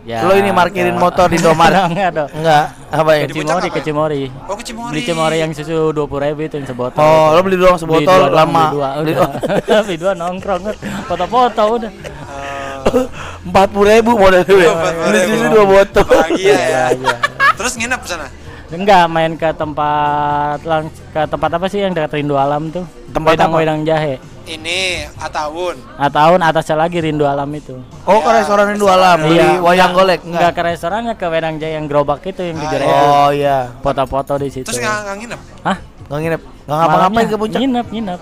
Ya. 0.00 0.24
Lo 0.24 0.32
ini 0.32 0.48
parkirin 0.50 0.92
ke- 0.92 0.98
motor 0.98 1.26
di 1.26 1.36
Indomaret? 1.36 1.84
Enggak 1.90 2.10
dong. 2.10 2.28
Enggak, 2.32 2.64
ngapain? 2.90 3.20
Di 3.20 3.34
puncak 3.34 3.44
Cimori 3.44 3.60
ke 3.62 3.70
apa? 3.70 3.80
Cimori. 3.82 4.22
oh 4.42 4.54
ke 4.54 4.64
Cimory 4.64 4.90
Beli 4.90 5.02
Cimori 5.04 5.36
yang 5.38 5.50
susu 5.52 5.76
20 5.90 6.00
ribu 6.24 6.40
itu 6.42 6.54
yang 6.56 6.66
sebotol. 6.66 6.98
Oh, 6.98 7.04
itu. 7.04 7.34
lo 7.34 7.40
beli 7.42 7.56
doang 7.56 7.74
Beli 7.74 7.84
sebotol 7.84 8.16
dua 8.16 8.24
doang, 8.24 8.32
lama. 8.34 8.64
Beli 8.64 8.72
dua, 8.72 8.88
Beli 8.96 9.12
udah. 9.18 9.80
beli 9.84 9.96
dua 9.96 10.12
nongkrong 10.14 10.62
foto-foto 11.04 11.62
udah. 11.76 11.92
Eh, 11.92 13.06
Empat 13.40 13.68
puluh 13.68 13.88
ribu 13.88 14.10
modal 14.14 14.42
gue. 14.42 14.56
Oh, 14.62 14.74
40.000. 14.74 15.04
Beli 15.04 15.18
susu 15.26 15.46
dua 15.48 15.64
botol. 15.66 16.04
bahagia 16.06 16.56
ya 16.56 16.84
Iya. 16.90 17.14
terus 17.52 17.72
nginep 17.76 18.00
sana 18.02 18.26
Enggak 18.70 19.04
main 19.06 19.34
ke 19.34 19.50
tempat 19.52 20.62
lang 20.62 20.84
ke 21.10 21.20
tempat 21.24 21.50
apa 21.50 21.66
sih 21.66 21.82
yang 21.82 21.90
dekat 21.90 22.16
Rindu 22.16 22.34
Alam 22.34 22.70
tuh? 22.70 22.86
Tempat 23.10 23.34
wedang 23.34 23.50
apa? 23.50 23.58
wedang 23.58 23.80
jahe. 23.82 24.16
Ini 24.50 24.78
Atawun 25.16 25.76
Nah, 25.94 26.08
tahun 26.08 26.40
atasnya 26.40 26.76
lagi 26.76 26.98
Rindu 26.98 27.22
Alam 27.22 27.46
itu. 27.52 27.78
Oh, 28.02 28.18
ke 28.18 28.30
restoran 28.32 28.66
Rindu 28.68 28.86
Alam 28.86 29.18
Iya. 29.24 29.60
wayang 29.60 29.92
golek 29.92 30.20
Enggak 30.20 30.34
enggak? 30.42 30.52
ke 30.52 30.62
restorannya 30.66 31.14
ke 31.14 31.26
wedang 31.26 31.56
jahe 31.56 31.74
yang 31.74 31.86
gerobak 31.86 32.24
itu 32.24 32.42
yang 32.42 32.56
Ah, 32.56 32.64
iya. 32.64 32.76
ribu. 32.76 32.90
Oh 32.90 33.28
iya. 33.30 33.58
Foto-foto 33.80 34.32
di 34.36 34.48
situ. 34.48 34.66
terus 34.66 34.78
nggak 34.78 34.96
nggak 35.00 35.16
nginep 35.18 35.40
Hah? 35.62 35.76
Nggak 36.04 36.20
nginep. 36.20 36.40
Nggak 36.60 36.76
ngapa-ngapain 36.76 37.26
ke 37.26 37.36
puncak. 37.36 37.60
Nginep, 37.60 37.86
nginep. 37.88 38.20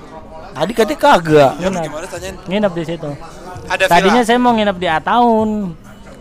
Tadi 0.50 0.72
katanya 0.74 0.98
kagak. 0.98 1.32
ya 1.32 1.46
lu 1.46 1.58
Nginep. 1.70 1.82
gimana 1.86 2.06
tanyain 2.08 2.34
Nginep 2.44 2.72
di 2.72 2.84
situ. 2.84 3.10
ada 3.64 3.84
Tadinya 3.86 4.12
villa 4.16 4.26
saya 4.26 4.38
mau 4.38 4.52
nginep 4.52 4.76
di 4.76 4.88
Ataun. 4.88 5.50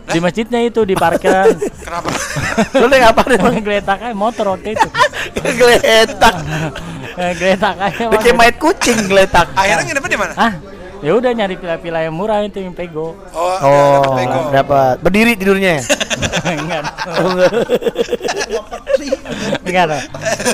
Di 0.08 0.18
masjidnya 0.18 0.60
itu 0.62 0.80
di 0.82 0.94
parkiran. 0.94 1.52
kenapa 1.84 2.08
Lo 2.74 2.86
naik 2.86 3.04
apa? 3.06 3.20
Geletak 3.60 3.98
aja 4.00 4.16
motor 4.16 4.46
waktu 4.50 4.72
itu. 4.72 4.88
Geletak. 5.36 6.34
Eh, 7.18 7.32
Geletak 7.34 7.74
aja. 7.76 8.04
Kayak 8.08 8.36
main 8.36 8.54
kucing 8.54 8.98
geletak. 9.04 9.46
akhirnya 9.52 9.82
nginepnya 9.84 10.08
di 10.08 10.18
mana 10.18 10.32
Ah, 10.34 10.52
ya 10.98 11.12
udah 11.12 11.30
nyari 11.30 11.54
pila-pila 11.54 11.98
yang 12.00 12.14
murah 12.14 12.40
itu 12.40 12.58
yang 12.58 12.72
pego. 12.72 13.18
oh, 13.28 13.56
Oh, 13.58 13.98
dapet 13.98 14.10
bego. 14.16 14.40
dapat. 14.52 14.94
Berdiri 15.00 15.32
tidurnya. 15.34 15.82
enggak. 16.54 16.82
Oh, 17.10 17.42
enggak. 19.64 19.90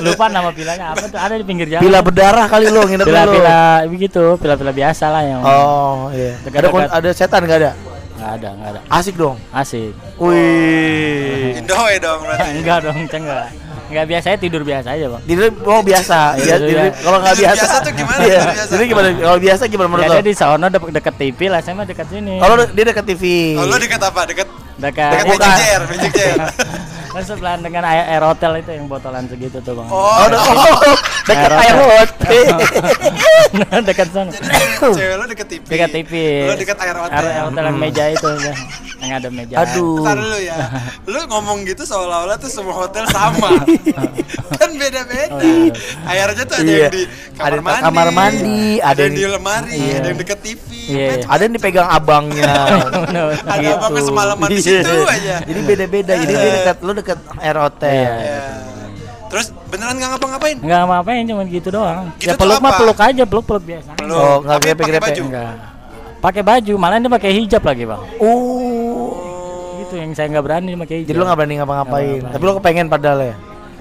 Lupa 0.01 0.25
nama 0.27 0.49
pilanya 0.49 0.91
apa 0.91 1.05
tuh? 1.05 1.17
Ada 1.17 1.35
di 1.35 1.43
pinggir 1.43 1.67
jalan. 1.67 1.81
Pila 1.81 1.99
berdarah 2.01 2.45
kali 2.45 2.65
lo 2.67 2.81
nginep 2.83 3.03
dulu. 3.03 3.13
Pila-pila 3.13 3.59
begitu, 3.87 4.23
pila-pila 4.37 4.71
biasa 4.71 5.05
lah 5.07 5.23
yang 5.23 5.41
Oh, 5.41 6.09
iya. 6.11 6.33
Ada 6.35 6.43
Dekat-dekat. 6.43 6.89
ada 6.91 7.09
setan 7.11 7.41
enggak 7.43 7.59
ada? 7.59 7.71
enggak 8.15 8.31
ada, 8.33 8.49
enggak 8.51 8.69
ada. 8.71 8.79
Asik 8.89 9.15
dong. 9.15 9.37
Asik. 9.51 9.93
Wih. 10.17 11.59
Indohoy 11.59 11.95
dong 11.97 12.19
berarti 12.21 12.49
enggak 12.59 12.77
dong, 12.81 12.97
Ceng, 13.07 13.23
enggak. 13.95 14.03
Enggak 14.05 14.11
biasanya 14.11 14.37
tidur 14.37 14.61
biasa 14.61 14.87
aja, 14.91 15.05
Bang. 15.07 15.21
Tidur 15.23 15.47
oh 15.63 15.81
biasa. 15.81 16.17
Iya, 16.35 16.45
Ya, 16.45 16.55
tidur 16.59 16.75
ya. 16.77 16.91
kalau 16.99 17.19
nggak 17.23 17.35
biasa. 17.35 17.55
biasa 17.55 17.75
tuh 17.79 17.93
gimana? 17.95 18.19
Iya. 18.19 18.27
Tidur 18.35 18.51
biasa. 18.51 18.69
Jadi 18.69 18.83
gimana? 18.85 19.07
Kalau 19.15 19.39
biasa 19.39 19.63
gimana 19.65 19.87
menurut 19.87 20.03
lo? 20.03 20.11
Biasanya 20.11 20.25
di 20.25 20.35
sono 20.35 20.65
deket, 20.67 20.89
deket 20.91 21.15
TV 21.15 21.39
lah, 21.47 21.59
saya 21.63 21.73
mah 21.73 21.87
dekat 21.87 22.07
sini. 22.11 22.33
Kalau 22.37 22.55
dia 22.67 22.83
dekat 22.85 23.05
TV. 23.07 23.23
lu 23.55 23.75
deket 23.79 24.01
apa 24.01 24.21
deket 24.27 24.47
dekat 24.77 25.23
Bukan. 25.23 25.39
Magic 25.39 25.51
Chair 25.57 25.81
Magic 25.85 26.11
Chair 26.13 26.37
kan 27.15 27.23
sebelahan 27.23 27.63
dengan 27.63 27.79
air, 27.85 28.11
air 28.11 28.19
hotel 28.21 28.59
itu 28.59 28.75
yang 28.75 28.91
botolan 28.91 29.23
segitu 29.23 29.63
tuh, 29.63 29.71
Bang. 29.73 29.87
oh, 29.87 30.27
de- 30.27 30.35
oh, 30.35 30.95
dekat 31.29 31.47
Air 31.47 31.63
air 31.63 31.77
hotel. 31.79 32.47
dekat 33.87 34.07
sana. 34.11 34.31
cewek 34.91 35.15
lu 35.15 35.25
deket 35.25 35.47
TV 35.47 35.63
Dekat 35.63 35.89
TV. 35.95 36.11
lu 36.43 36.53
deket 36.55 36.75
air 36.77 36.97
hotel 36.97 37.23
Air 37.23 37.43
hotel 37.47 37.63
yang 37.65 37.79
meja 37.79 38.03
itu 38.09 38.27
ya. 38.35 38.53
Yang 38.99 39.11
ada 39.15 39.29
meja. 39.29 39.55
Aduh. 39.57 40.03
Dulu 40.03 40.37
ya 40.41 40.57
Lu 41.05 41.19
ngomong 41.25 41.63
gitu 41.63 41.83
seolah-olah 41.83 42.35
tuh 42.35 42.49
semua 42.49 42.75
hotel 42.77 43.07
sama 43.07 43.63
Kan 44.53 44.69
beda-beda 44.73 45.31
Oh, 45.31 45.39
iya. 45.39 45.71
Airnya 46.05 46.43
tuh 46.43 46.55
ada 46.57 46.67
Iya. 46.67 46.79
yang 46.81 46.91
di 46.91 47.03
kamar 47.31 47.47
Ada 47.47 47.59
mandi 47.61 47.83
kamar 47.85 48.07
mandi, 48.11 48.63
Ada, 48.75 48.83
ada 48.85 48.99
yang 48.99 49.05
yang- 49.05 49.15
di 49.15 49.23
lemari 49.29 49.71
Iya. 49.73 49.95
Ada 49.95 50.07
yang 50.09 50.19
deket 50.19 50.39
TV 50.41 50.67
Iya. 50.85 51.07
Macam- 51.07 51.29
Ada 51.31 51.41
yang 51.41 51.53
dipegang 51.53 51.87
abangnya. 51.87 52.53
Ada 53.45 53.55
Gitu. 53.57 53.71
abangnya 53.73 54.01
semalaman 54.03 54.47
di 54.47 54.55
Iya. 54.55 54.64
Situ 54.65 54.97
aja 55.05 55.35
Jadi 55.45 55.59
beda-beda. 55.61 56.13
Jadi 56.17 56.33
dia 56.33 56.51
dekat 56.61 56.77
lu 56.81 56.91
dekat 56.97 57.19
air 57.37 57.57
hotel. 57.61 57.93
Iya. 57.93 58.13
Ya. 58.17 58.43
Terus 59.29 59.47
beneran 59.67 59.93
gak 59.99 60.09
ngapa-ngapain? 60.15 60.57
Enggak 60.61 60.81
ngapain 60.87 61.23
cuma 61.27 61.43
gitu 61.45 61.67
doang. 61.73 62.05
Gitu 62.17 62.29
ya 62.29 62.33
peluk 62.37 62.59
mah 62.61 62.73
peluk 62.77 62.99
aja, 62.99 63.23
peluk-peluk 63.25 63.63
biasa. 63.65 63.89
Peluk. 63.99 64.17
Oh, 64.17 64.37
nggak 64.45 64.57
Tapi 64.61 64.67
pakai 64.79 65.01
baju? 65.01 65.21
Enggak. 65.27 65.53
Pakai 66.23 66.41
baju, 66.41 66.73
malah 66.79 66.97
dia 66.97 67.11
pakai 67.11 67.31
hijab 67.37 67.61
lagi, 67.61 67.83
Bang. 67.85 68.01
Oh. 68.17 69.13
Gitu 69.85 69.93
yang 69.99 70.11
saya 70.17 70.31
nggak 70.31 70.45
berani 70.45 70.71
pakai 70.79 70.95
hijab. 71.03 71.09
Jadi 71.13 71.17
lu 71.19 71.25
nggak 71.25 71.37
berani 71.37 71.55
ngapa-ngapain. 71.61 72.19
Nggak. 72.21 72.33
Tapi 72.33 72.43
lu 72.45 72.53
kepengen 72.61 72.87
padahal 72.87 73.19
ya. 73.21 73.35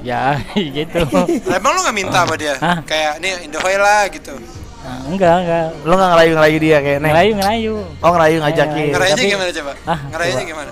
Ya, 0.04 0.36
gitu. 0.76 1.00
Emang 1.48 1.72
lu 1.72 1.80
gak 1.80 1.96
minta 1.96 2.28
sama 2.28 2.36
dia? 2.36 2.60
Hah? 2.60 2.84
Kayak 2.84 3.24
nih 3.24 3.48
Indohoy 3.48 3.76
lah 3.80 4.04
gitu 4.12 4.36
Nah, 4.84 5.00
enggak, 5.08 5.34
enggak. 5.40 5.66
Lu 5.80 5.92
nggak 5.92 6.10
ngerayu-ngerayu 6.10 6.58
dia 6.58 6.78
kayak 6.78 6.98
Neng. 6.98 7.10
Ngelayu, 7.10 7.32
ngelayu. 7.34 7.74
Oh 7.98 8.10
ngerayu 8.10 8.36
ngajakin. 8.38 8.90
Ngerayanya 8.92 9.16
tapi- 9.16 9.32
gimana 9.32 9.50
coba? 9.50 9.72
Hah? 9.82 9.98
Ngerayanya 10.12 10.44
gimana? 10.44 10.70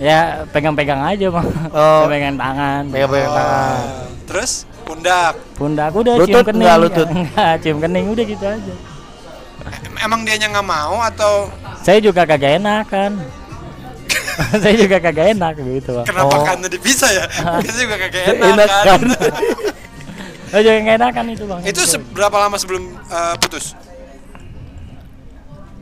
Ya, 0.00 0.20
pegang-pegang 0.48 1.00
aja, 1.04 1.26
Bang. 1.28 1.48
Oh. 1.70 2.02
Pegang 2.06 2.34
tangan. 2.34 2.82
Pegang-pegang 2.88 3.32
tangan. 3.32 3.76
Oh, 3.76 4.06
Terus 4.24 4.52
pundak 4.80 5.34
Pundak 5.54 5.90
udah 5.92 6.14
Lutut 6.16 6.30
cium 6.30 6.46
kening. 6.46 6.62
enggak, 6.62 6.76
lutut? 6.78 7.08
Enggak, 7.12 7.52
cium 7.60 7.78
kening 7.78 8.06
udah 8.08 8.24
gitu 8.24 8.44
aja. 8.46 8.74
Em- 9.82 9.98
Emang 10.00 10.20
dianya 10.22 10.46
nggak 10.48 10.64
mau 10.64 11.02
atau 11.04 11.50
Saya 11.76 11.98
juga 11.98 12.22
kagak 12.22 12.56
enak 12.56 12.86
kan. 12.86 13.12
saya 14.62 14.74
juga 14.74 14.96
kagak 14.98 15.26
enak 15.32 15.52
gitu, 15.58 15.90
Bang. 15.92 16.06
kenapa 16.06 16.32
Oh. 16.32 16.44
karena 16.44 16.66
dipisah 16.66 17.10
ya? 17.10 17.24
Kita 17.60 17.76
juga 17.76 17.96
kagak 17.98 18.22
enak, 18.30 18.46
Enak 18.48 18.68
kan. 18.80 19.00
Saya 20.50 20.60
juga 20.66 20.76
nggak 20.82 20.96
enakan 20.98 21.24
itu, 21.30 21.44
Bang. 21.46 21.60
Itu 21.62 21.80
seberapa 21.86 22.36
lama 22.36 22.56
sebelum 22.58 22.82
eh, 22.98 23.34
putus? 23.38 23.78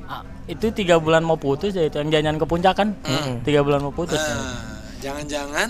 Ah, 0.04 0.20
itu 0.44 0.68
tiga 0.76 1.00
bulan 1.00 1.24
mau 1.24 1.40
putus 1.40 1.72
ya 1.72 1.88
itu 1.88 1.96
yang 1.96 2.12
janjian 2.12 2.36
ke 2.36 2.44
puncak 2.44 2.76
kan 2.76 2.92
tiga 3.44 3.64
bulan 3.64 3.80
mau 3.80 3.92
putus 3.92 4.20
ya. 4.20 4.36
Nah, 4.36 4.60
jangan-jangan 5.00 5.68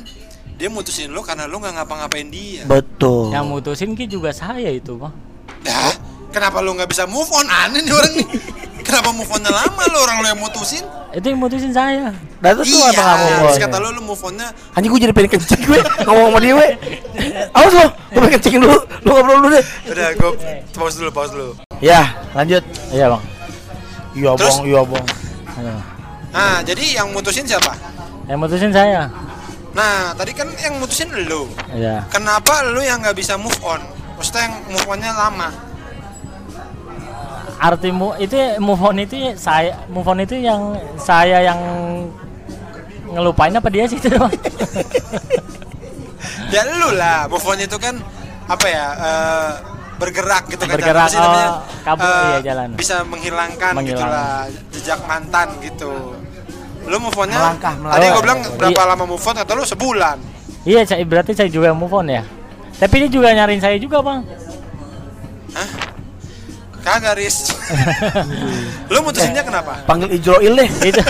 dia 0.59 0.67
mutusin 0.67 1.15
lo 1.15 1.23
karena 1.23 1.47
lo 1.47 1.63
nggak 1.63 1.75
ngapa-ngapain 1.79 2.27
dia. 2.27 2.67
Betul. 2.67 3.31
yang 3.31 3.47
mutusin 3.47 3.95
ki 3.95 4.11
juga 4.11 4.35
saya 4.35 4.75
itu 4.75 4.99
bang 4.99 5.15
Dah, 5.63 5.95
kenapa 6.35 6.59
lo 6.59 6.75
nggak 6.75 6.91
bisa 6.91 7.07
move 7.07 7.31
on? 7.31 7.47
Aneh 7.47 7.83
nih 7.87 7.95
orang 7.95 8.13
nih. 8.19 8.27
Kenapa 8.89 9.13
move 9.13 9.29
onnya 9.29 9.53
lama 9.53 9.83
lo 9.93 9.99
orang 10.01 10.17
lo 10.25 10.27
yang 10.33 10.41
mutusin? 10.41 10.81
itu 11.09 11.25
yang 11.25 11.41
mutusin 11.41 11.73
saya 11.73 12.13
Dan 12.41 12.53
itu 12.53 12.69
tuh 12.69 12.79
iya, 12.85 12.93
apa 12.93 13.01
kamu 13.01 13.25
terus 13.49 13.59
kata 13.65 13.77
lo 13.81 13.89
lo 13.97 14.01
move 14.05 14.23
onnya 14.25 14.49
Anjing 14.77 14.91
gue 14.93 15.01
jadi 15.09 15.13
pengen 15.13 15.31
kencing 15.37 15.61
gue 15.65 15.81
ngomong 16.05 16.25
sama 16.33 16.39
dia 16.41 16.53
we. 16.57 16.69
Awas 17.53 17.73
lo, 17.73 17.87
gue 17.89 18.21
pengen 18.25 18.33
kencing 18.41 18.55
dulu. 18.61 18.77
Lu 19.05 19.09
ngobrol 19.13 19.37
dulu 19.41 19.49
deh. 19.53 19.65
udah 19.89 20.09
gue 20.13 20.31
pause 20.73 20.97
dulu 20.97 21.11
pause 21.13 21.33
dulu. 21.33 21.53
Ya, 21.81 22.17
lanjut. 22.33 22.65
iya 22.89 23.07
bang 23.09 23.23
Iya 24.17 24.31
bang, 24.35 24.57
iya 24.65 24.81
bang. 24.85 25.05
Nah, 26.29 26.57
jadi 26.65 26.85
yang 27.01 27.09
mutusin 27.13 27.45
siapa? 27.45 27.73
yang 28.29 28.37
mutusin 28.41 28.69
saya 28.69 29.09
Nah, 29.73 30.13
tadi 30.13 30.33
kan 30.33 30.49
yang 30.61 30.77
mutusin 30.77 31.09
lo. 31.29 31.49
iya 31.73 32.05
Kenapa 32.09 32.65
lo 32.65 32.81
yang 32.81 33.01
nggak 33.01 33.17
bisa 33.17 33.37
move 33.37 33.57
on? 33.65 33.81
Maksudnya 34.17 34.49
yang 34.49 34.55
move 34.69 34.87
onnya 34.89 35.13
lama. 35.13 35.49
Artimu 37.59 38.15
itu 38.17 38.35
move 38.59 38.79
on 38.81 38.97
itu 38.97 39.15
ya 39.17 39.33
saya 39.35 39.73
move 39.87 40.07
on 40.07 40.19
itu 40.19 40.35
yang 40.37 40.61
saya 40.97 41.43
yang 41.43 41.59
ngelupain 43.09 43.51
apa 43.51 43.67
dia 43.67 43.85
sih 43.85 43.97
itu 43.97 44.09
Ya 46.49 46.65
lu 46.65 46.91
lah, 46.93 47.29
move 47.29 47.45
on 47.45 47.59
itu 47.59 47.77
kan 47.77 48.01
apa 48.47 48.67
ya? 48.67 48.87
eh, 48.97 49.51
bergerak 49.97 50.49
gitu 50.49 50.65
kan 50.65 50.75
Bergerak, 50.75 51.07
sih 51.07 51.19
namanya? 51.19 51.49
oh, 51.51 51.57
kabur, 51.85 52.07
Eh, 52.07 52.25
iya, 52.31 52.39
jalan. 52.43 52.69
Bisa 52.73 53.03
menghilangkan, 53.03 53.73
Menghilangkan. 53.73 54.09
gitulah 54.09 54.33
jejak 54.73 55.01
mantan 55.05 55.49
gitu. 55.61 56.17
Lu 56.85 56.97
move 56.97 57.13
onnya 57.15 57.37
Melangkah, 57.37 57.75
Tadi 57.75 57.83
melangkah. 57.83 58.09
gue 58.09 58.23
bilang 58.23 58.41
berapa 58.57 58.81
Iya. 58.81 58.89
lama 58.89 59.05
move 59.05 59.21
on 59.21 59.35
kata 59.37 59.53
lu 59.53 59.65
sebulan. 59.65 60.17
iya 60.65 60.81
saya 60.83 61.01
berarti 61.03 61.33
saya 61.33 61.49
juga 61.49 61.71
move 61.71 61.93
on 61.93 62.09
ya 62.09 62.25
tapi 62.75 62.95
dia 62.99 63.09
juga 63.11 63.29
nyariin 63.31 63.59
saya 63.59 63.77
juga 63.77 64.01
bang 64.01 64.21
Hah? 65.51 65.69
Kagak 66.89 67.21
Riz. 67.21 67.53
lu 68.93 69.05
mutusinnya 69.05 69.45
kenapa? 69.45 69.85
Panggil 69.85 70.09
Ijroil 70.17 70.57
deh. 70.57 70.69
itu 70.89 71.03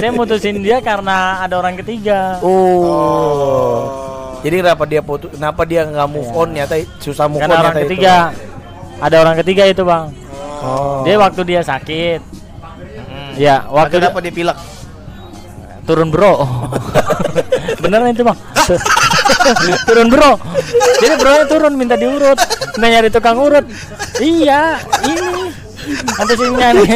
saya 0.00 0.10
mutusin 0.16 0.64
dia 0.64 0.80
karena 0.80 1.44
ada 1.44 1.60
orang 1.60 1.76
ketiga 1.76 2.40
Oh. 2.40 3.84
Jadi 4.40 4.64
kenapa 4.64 4.88
dia 4.88 5.04
putus? 5.04 5.36
Kenapa 5.36 5.68
dia 5.68 5.84
nggak 5.84 6.08
move 6.08 6.32
on? 6.32 6.56
Nyata 6.56 6.80
susah 7.04 7.28
move 7.28 7.44
karena 7.44 7.60
on 7.60 7.62
orang 7.68 7.76
ketiga 7.84 8.32
ada 9.02 9.16
orang 9.20 9.36
ketiga 9.44 9.62
itu 9.68 9.82
bang 9.84 10.04
Itu. 10.08 10.22
Oh. 10.62 11.02
dia 11.02 11.18
waktu 11.18 11.42
dia 11.42 11.60
sakit 11.60 12.20
ya 13.34 13.66
waktu 13.66 13.76
waktu 13.76 13.96
dia 13.98 14.10
apa 14.14 14.20
dia 14.22 14.32
pilek? 14.32 14.56
Turun 15.82 16.08
bro. 16.08 16.32
Beneran 17.82 18.12
itu 18.12 18.22
bang? 18.22 18.38
Turun 19.88 20.06
bro. 20.06 20.38
Jadi 20.98 21.14
bro 21.18 21.34
turun 21.46 21.74
minta 21.74 21.98
diurut. 21.98 22.38
Minta 22.76 22.86
nyari 22.88 23.08
tukang 23.10 23.38
urut. 23.38 23.66
Iya 24.18 24.78
ini. 25.02 25.50
Antusiasnya 26.14 26.68
nih 26.78 26.86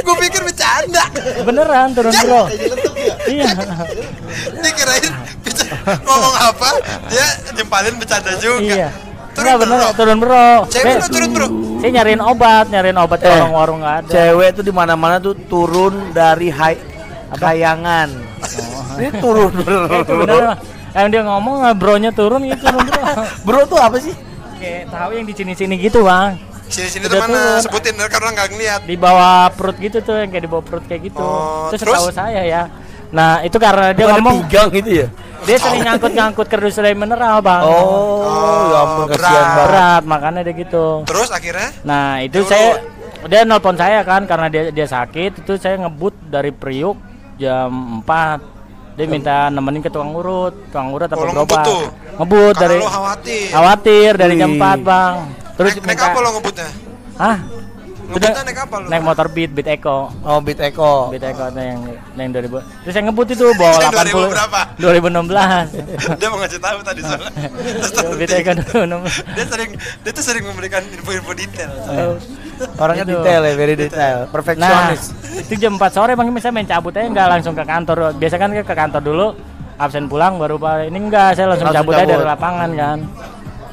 Gue 0.00 0.14
pikir 0.16 0.40
bercanda. 0.40 1.04
beneran 1.44 1.92
turun 1.92 2.14
bro. 2.14 2.42
Iya. 3.28 3.48
Ini 4.54 4.70
kirain 4.72 5.12
ngomong 5.82 6.34
apa, 6.38 6.68
dia 7.10 7.26
nyempalin 7.52 7.96
bercanda 7.98 8.32
juga. 8.38 8.60
iya. 8.62 8.88
Turun 9.32 9.60
bener 9.60 9.76
bro. 9.76 9.88
turun 9.92 10.16
bro. 10.20 10.48
Cewek 10.68 10.96
turun 11.08 11.30
bro. 11.32 11.46
saya 11.80 11.90
nyariin 11.98 12.22
obat 12.22 12.68
nyariin 12.68 12.96
obat 12.96 13.18
Eh, 13.24 13.28
warung-warung 13.28 13.78
nggak 13.82 13.96
ada. 14.06 14.12
Cewek 14.12 14.48
tuh 14.56 14.64
di 14.64 14.72
mana-mana 14.72 15.16
tuh 15.18 15.34
turun 15.48 16.12
dari 16.12 16.48
hai 17.32 17.38
kayangan. 17.38 18.08
Ini 18.94 19.08
turun 19.24 19.52
Eh, 19.56 19.98
itu 19.98 20.12
bener 20.14 20.42
yang 20.92 21.08
dia 21.08 21.22
ngomong 21.22 21.64
eh, 21.64 21.72
bronya 21.72 22.10
turun 22.10 22.44
gitu 22.44 22.60
turun 22.62 22.84
bro 22.84 23.02
Bro 23.48 23.60
tuh 23.66 23.80
apa 23.80 23.96
sih? 23.96 24.12
kayak 24.54 24.92
tahu 24.92 25.10
yang 25.12 25.24
di 25.24 25.32
sini-sini 25.32 25.74
gitu 25.76 26.04
bang 26.04 26.36
Sini-sini 26.68 27.04
tuh 27.04 27.16
mana? 27.16 27.32
turun. 27.32 27.60
Sebutin 27.62 27.94
karena 27.96 28.12
orang 28.18 28.32
nggak 28.34 28.48
ngeliat. 28.50 28.80
di 28.84 28.96
bawah 28.96 29.32
perut 29.50 29.76
gitu 29.76 29.98
tuh 29.98 30.16
yang 30.16 30.28
kayak 30.28 30.44
di 30.44 30.50
bawah 30.50 30.60
perut 30.62 30.84
kayak 30.84 31.02
gitu 31.02 31.18
Oh, 31.18 31.66
itu 31.66 31.76
terus? 31.78 31.96
setahu 31.96 32.08
saya 32.12 32.42
ya 32.42 32.62
nah 33.08 33.40
itu 33.40 33.56
karena 33.56 33.90
dia 33.90 34.04
Bukan 34.04 34.14
ngomong 34.18 34.36
pinggang 34.42 34.68
gitu 34.70 34.90
ya? 34.94 35.06
dia 35.42 35.56
sering 35.58 35.82
ngangkut-ngangkut 35.82 36.46
kerdus 36.46 36.76
dari 36.76 36.92
mineral 36.92 37.40
bang 37.40 37.62
Oh, 37.62 38.20
ya 38.68 38.78
ampun 38.78 39.04
berat. 39.06 39.16
kasihan 39.18 39.32
banget. 39.42 39.56
berat 39.64 40.02
makanya 40.06 40.40
dia 40.42 40.54
gitu 40.58 40.84
Terus 41.02 41.28
akhirnya 41.28 41.68
nah 41.82 42.20
itu 42.20 42.36
Diurut. 42.38 42.48
saya 42.48 42.68
dia 43.22 43.40
nelpon 43.42 43.76
saya 43.76 43.98
kan 44.02 44.22
karena 44.22 44.46
dia 44.46 44.62
dia 44.68 44.84
sakit 44.84 45.40
itu 45.40 45.52
saya 45.56 45.76
ngebut 45.78 46.12
dari 46.22 46.50
Priuk 46.50 47.00
jam 47.42 47.70
4 48.00 48.50
dia 48.92 49.06
minta 49.06 49.48
nemenin 49.48 49.80
ke 49.80 49.88
tukang 49.88 50.12
urut 50.12 50.54
tukang 50.68 50.88
urut 50.90 51.08
apa 51.08 51.16
Oh, 51.16 51.24
lo 51.24 51.32
ngebut 51.34 51.64
ngebut 52.14 52.54
karena 52.54 52.62
dari 52.62 52.76
lo 52.76 52.88
khawatir. 52.88 53.46
khawatir 53.48 54.10
dari 54.14 54.34
jam 54.36 54.50
Wih. 54.50 54.60
4 54.60 54.78
bang 54.82 55.14
terus 55.52 55.72
naik, 55.74 55.86
naik 55.86 56.00
apa 56.02 56.18
lo 56.18 56.28
ngebutnya? 56.32 56.68
Hah? 57.14 57.38
Ngebutnya 58.02 58.42
naik 58.42 58.58
apa 58.60 58.74
lo? 58.76 58.86
naik 58.86 59.02
motor 59.02 59.26
beat 59.26 59.50
beat 59.50 59.68
Eco 59.70 59.98
Oh, 60.20 60.38
Beat 60.38 60.60
Eko. 60.60 61.08
Beat 61.08 61.24
Eco 61.24 61.48
nah, 61.48 61.64
yang 61.64 61.80
yang 62.14 62.28
2000 62.30 62.52
terus 62.84 62.92
saya 62.92 63.02
ngebut 63.02 63.26
itu 63.26 63.44
bawa 63.50 63.76
Yang 63.82 63.92
2000 64.12 64.28
80 64.28 64.34
berapa? 64.36 64.60
2016 64.76 65.80
dia 66.20 66.28
mau 66.28 66.38
ngasih 66.38 66.60
tahu 66.60 66.78
tadi 66.82 67.00
soalnya. 67.00 67.30
Beat 68.12 68.28
dia, 68.28 68.38
Eco 68.38 68.50
2016 68.76 69.32
dia 69.32 69.44
sering 69.46 69.70
dia 69.74 70.12
tuh 70.12 70.20
sering 70.22 70.44
memberikan 70.44 70.84
info-info 70.86 71.32
detail. 71.32 71.72
Orangnya 72.78 73.04
Itu. 73.04 73.12
detail 73.18 73.42
ya, 73.42 73.52
very 73.56 73.74
detail. 73.74 74.16
Nah, 74.24 74.30
Perfeksionis. 74.30 75.02
itu 75.48 75.54
jam 75.58 75.72
4 75.76 75.90
sore 75.92 76.12
bang 76.14 76.28
misalnya 76.30 76.54
main 76.60 76.68
cabut 76.68 76.92
aja 76.94 77.08
nggak 77.08 77.28
langsung 77.38 77.54
ke 77.56 77.64
kantor. 77.64 77.96
Biasa 78.16 78.34
kan 78.38 78.50
ke 78.52 78.74
kantor 78.74 79.02
dulu, 79.02 79.26
absen 79.78 80.04
pulang 80.06 80.38
baru 80.38 80.56
balik. 80.56 80.92
Ini 80.92 80.98
enggak, 80.98 81.34
saya 81.34 81.50
langsung, 81.50 81.68
Langsung 81.72 81.82
cabut, 81.82 81.94
aja 81.96 82.04
cabut. 82.06 82.12
dari 82.14 82.26
lapangan 82.28 82.70
kan. 82.76 82.98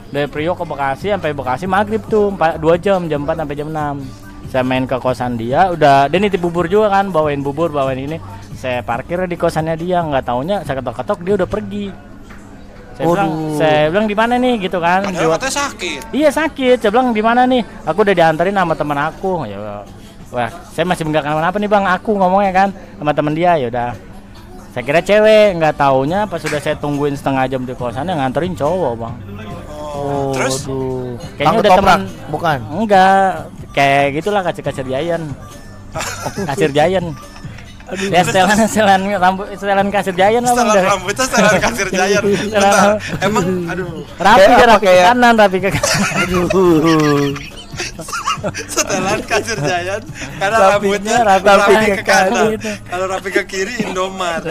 Dari 0.10 0.26
Priok 0.26 0.58
ke 0.58 0.66
Bekasi 0.66 1.08
sampai 1.14 1.32
Bekasi 1.38 1.66
maghrib 1.70 2.02
tuh 2.10 2.34
4, 2.34 2.58
2 2.58 2.76
jam, 2.82 3.00
jam 3.06 3.22
4 3.28 3.46
sampai 3.46 3.56
jam 3.56 3.70
6. 3.70 4.50
Saya 4.50 4.64
main 4.66 4.90
ke 4.90 4.98
kosan 4.98 5.38
dia, 5.38 5.70
udah 5.70 6.10
dia 6.10 6.18
nitip 6.18 6.42
bubur 6.42 6.66
juga 6.66 6.90
kan, 6.90 7.14
bawain 7.14 7.46
bubur, 7.46 7.70
bawain 7.70 8.02
ini. 8.02 8.18
Saya 8.58 8.82
parkir 8.82 9.22
di 9.30 9.38
kosannya 9.38 9.78
dia, 9.78 10.02
nggak 10.02 10.26
taunya 10.26 10.66
saya 10.66 10.82
ketok-ketok 10.82 11.22
dia 11.22 11.34
udah 11.38 11.46
pergi. 11.46 12.09
Saya 13.00 13.08
bilang, 13.16 13.32
Waduh. 13.32 13.56
saya 13.56 13.84
bilang 13.96 14.08
di 14.12 14.16
mana 14.20 14.34
nih 14.36 14.54
gitu 14.60 14.78
kan. 14.84 15.08
Padahal 15.08 15.32
katanya 15.40 15.54
sakit. 15.56 16.02
Iya 16.12 16.30
sakit, 16.36 16.78
saya 16.84 16.92
bilang 16.92 17.16
di 17.16 17.24
mana 17.24 17.48
nih? 17.48 17.64
Aku 17.88 18.04
udah 18.04 18.12
diantarin 18.12 18.52
sama 18.52 18.76
teman 18.76 19.00
aku. 19.00 19.48
Ya, 19.48 19.88
wah, 20.36 20.52
saya 20.76 20.84
masih 20.84 21.08
nggak 21.08 21.24
kenal 21.24 21.40
apa 21.40 21.56
nih 21.56 21.72
bang. 21.72 21.88
Aku 21.96 22.20
ngomongnya 22.20 22.52
kan 22.52 22.70
sama 23.00 23.12
teman 23.16 23.32
dia, 23.32 23.56
ya 23.56 23.72
udah. 23.72 23.96
Saya 24.76 24.84
kira 24.84 25.00
cewek, 25.00 25.56
nggak 25.64 25.80
taunya 25.80 26.28
pas 26.28 26.44
sudah 26.44 26.60
saya 26.60 26.76
tungguin 26.76 27.16
setengah 27.16 27.48
jam 27.48 27.64
di 27.64 27.72
kosannya 27.72 28.20
nganterin 28.20 28.52
cowok 28.60 28.94
bang. 29.00 29.16
Oh, 29.96 30.36
Terus? 30.36 30.68
aduh. 30.68 31.16
Kayaknya 31.40 31.48
Kang 31.48 31.56
udah 31.56 31.72
teman. 31.80 32.00
Bukan. 32.28 32.58
Enggak, 32.84 33.32
kayak 33.72 34.06
gitulah 34.20 34.42
kasir 34.44 34.64
kasir 34.68 34.86
Giant. 34.86 35.26
kasir 36.52 36.72
Giant. 36.76 37.16
Ya 37.90 38.22
setelan 38.22 38.58
setelan 38.70 39.02
rambut 39.18 39.46
setelan 39.58 39.88
kasir 39.90 40.14
Giant 40.14 40.46
lah 40.46 40.54
bang. 40.54 40.68
Setelan 40.70 40.86
rambutnya 40.94 41.24
setelan 41.26 41.54
kasir 41.58 41.88
Bentar. 41.90 42.22
rambut. 42.22 42.98
Emang 43.26 43.46
aduh, 43.66 43.88
Rapi 44.22 44.52
apa, 44.54 44.66
rapi 44.70 44.86
ke 44.86 45.02
kanan, 45.02 45.34
rapi 45.38 45.58
ke 45.58 45.70
kanan. 45.74 46.08
Aduh. 46.24 47.59
Setelan 48.68 49.20
kasir 49.24 49.58
giant 49.60 50.04
karena 50.38 50.58
rambutnya 50.72 51.18
rapi 51.22 51.46
rapi, 51.46 51.74
ke 51.74 51.96
ke 51.96 52.04
kanan. 52.04 52.46
gitu. 52.56 52.72
Kalau 52.86 53.06
rapi 53.08 53.30
ke 53.30 53.44
kiri 53.46 53.74
Indomart. 53.84 54.44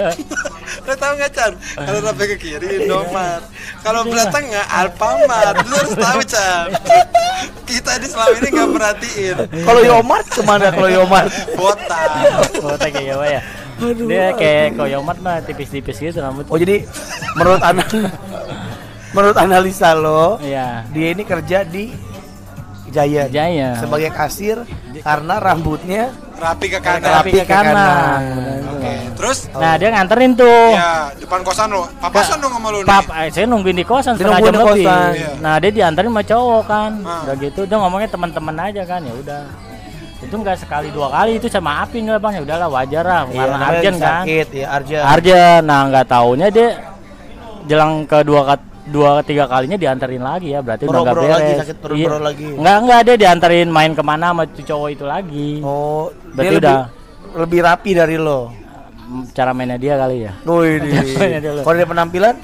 Lo 0.85 0.93
tau 0.95 1.13
nggak 1.15 1.31
Chan? 1.33 1.53
Kalau 1.75 2.01
rapi 2.03 2.25
ke 2.25 2.37
kiri 2.37 2.67
Indomart. 2.85 3.45
Kalau 3.81 4.05
belah 4.05 4.29
tengah 4.29 4.65
Alfamart. 4.69 5.57
Lo 5.65 5.75
harus 5.77 5.95
tahu 5.95 6.21
Chan. 6.25 6.67
Kita 7.65 7.97
di 7.97 8.07
selama 8.07 8.35
ini 8.37 8.49
nggak 8.51 8.69
perhatiin. 8.73 9.37
Kalau 9.63 9.81
Yomart 9.83 10.27
ke 10.27 10.41
mana 10.43 10.69
kalau 10.69 10.89
Yomart? 10.89 11.31
Botak. 11.55 12.09
Kayak 12.81 13.05
Yawa 13.05 13.27
ya. 13.29 13.41
Dia 13.79 14.35
kayak 14.35 14.75
koyomat 14.75 15.17
mah 15.23 15.39
tipis-tipis 15.39 16.03
gitu 16.03 16.19
rambut. 16.19 16.51
Oh 16.51 16.59
jadi 16.59 16.83
menurut 17.39 17.63
ana 17.63 17.87
menurut 19.09 19.39
analisa 19.39 19.95
lo, 19.95 20.37
Iya. 20.43 20.83
dia 20.91 21.15
ini 21.15 21.23
kerja 21.23 21.63
di 21.63 21.95
Giant 22.89 23.29
Jaya. 23.29 23.71
sebagai 23.77 24.11
kasir 24.11 24.57
karena 24.99 25.35
rambutnya 25.37 26.11
Rapi 26.35 26.67
ke 26.69 26.79
kanan. 26.79 27.03
Rapi 27.03 27.31
ke 27.33 27.41
ke 27.41 27.45
kanan. 27.45 27.75
kanan. 27.75 28.61
Oke. 28.71 28.93
Terus 29.13 29.39
Nah, 29.51 29.75
dia 29.75 29.89
nganterin 29.91 30.33
tuh. 30.33 30.71
ya 30.71 30.91
depan 31.13 31.41
kosan 31.43 31.69
lo. 31.69 31.83
Papasan 31.99 32.39
dong 32.39 32.53
sama 32.53 32.69
lo 32.71 32.79
nih. 32.79 32.87
Pap, 32.87 33.05
eh, 33.13 33.29
saya 33.29 33.45
nungguin 33.45 33.75
di 33.75 33.83
kosan 33.83 34.15
Dia 34.15 34.23
setengah 34.23 34.39
jam 34.41 34.47
di 34.47 34.55
lebih. 34.55 34.67
kosan. 34.87 35.11
Iya. 35.13 35.31
Nah, 35.39 35.55
dia 35.57 35.71
diantarin 35.73 36.09
sama 36.09 36.23
cowok 36.23 36.63
kan. 36.65 36.91
Ah. 37.03 37.21
Udah 37.23 37.35
gitu, 37.37 37.61
dia 37.65 37.77
ngomongnya 37.77 38.09
teman-teman 38.09 38.55
aja 38.57 38.83
kan, 38.85 39.01
ya 39.01 39.13
udah. 39.13 39.43
Itu 40.19 40.35
enggak 40.37 40.57
sekali 40.57 40.89
dua 40.89 41.09
kali 41.09 41.31
itu 41.37 41.47
saya 41.47 41.59
maafin 41.61 42.03
lah 42.05 42.17
bang, 42.17 42.33
ya 42.35 42.43
udahlah 42.45 42.69
wajar 42.69 43.03
lah, 43.03 43.23
Iya, 43.25 43.35
karena 43.35 43.51
namanya 43.53 43.71
Arjen 43.73 43.95
kan. 43.95 44.03
sakit 44.23 44.47
ya 44.53 44.67
Arjen. 44.73 45.03
Arjen, 45.05 45.61
nah 45.65 45.81
nggak 45.87 46.07
taunya 46.07 46.49
dia 46.49 46.69
jelang 47.65 47.93
kedua 48.05 48.41
kat- 48.47 48.68
dua 48.89 49.21
tiga 49.23 49.45
kalinya 49.45 49.77
diantarin 49.77 50.21
lagi 50.21 50.53
ya 50.53 50.61
berarti 50.61 50.85
udah 50.85 51.01
nggak 51.01 51.15
Bro-bro 51.15 51.25
beres. 51.29 51.37
lagi, 51.37 51.53
sakit 51.61 51.77
bro-bro 51.79 52.19
lagi. 52.19 52.47
Enggak 52.57 52.77
enggak 52.81 53.01
dia 53.05 53.17
diantarin 53.17 53.69
main 53.69 53.93
ke 53.93 54.03
mana 54.03 54.27
sama 54.33 54.45
cowok 54.49 54.89
itu 54.91 55.05
lagi. 55.05 55.51
Oh, 55.61 56.09
Berarti 56.33 56.41
dia 56.41 56.51
lebih, 56.51 56.65
udah. 56.65 56.81
lebih 57.39 57.61
rapi 57.63 57.91
dari 57.93 58.17
lo. 58.17 58.41
Cara 59.33 59.57
mainnya 59.57 59.81
dia 59.81 59.97
kali 59.97 60.29
ya. 60.29 60.33
Wih, 60.45 60.85
dia 60.85 61.01
kalau 61.65 61.77
dia 61.77 61.89
penampilan 61.89 62.35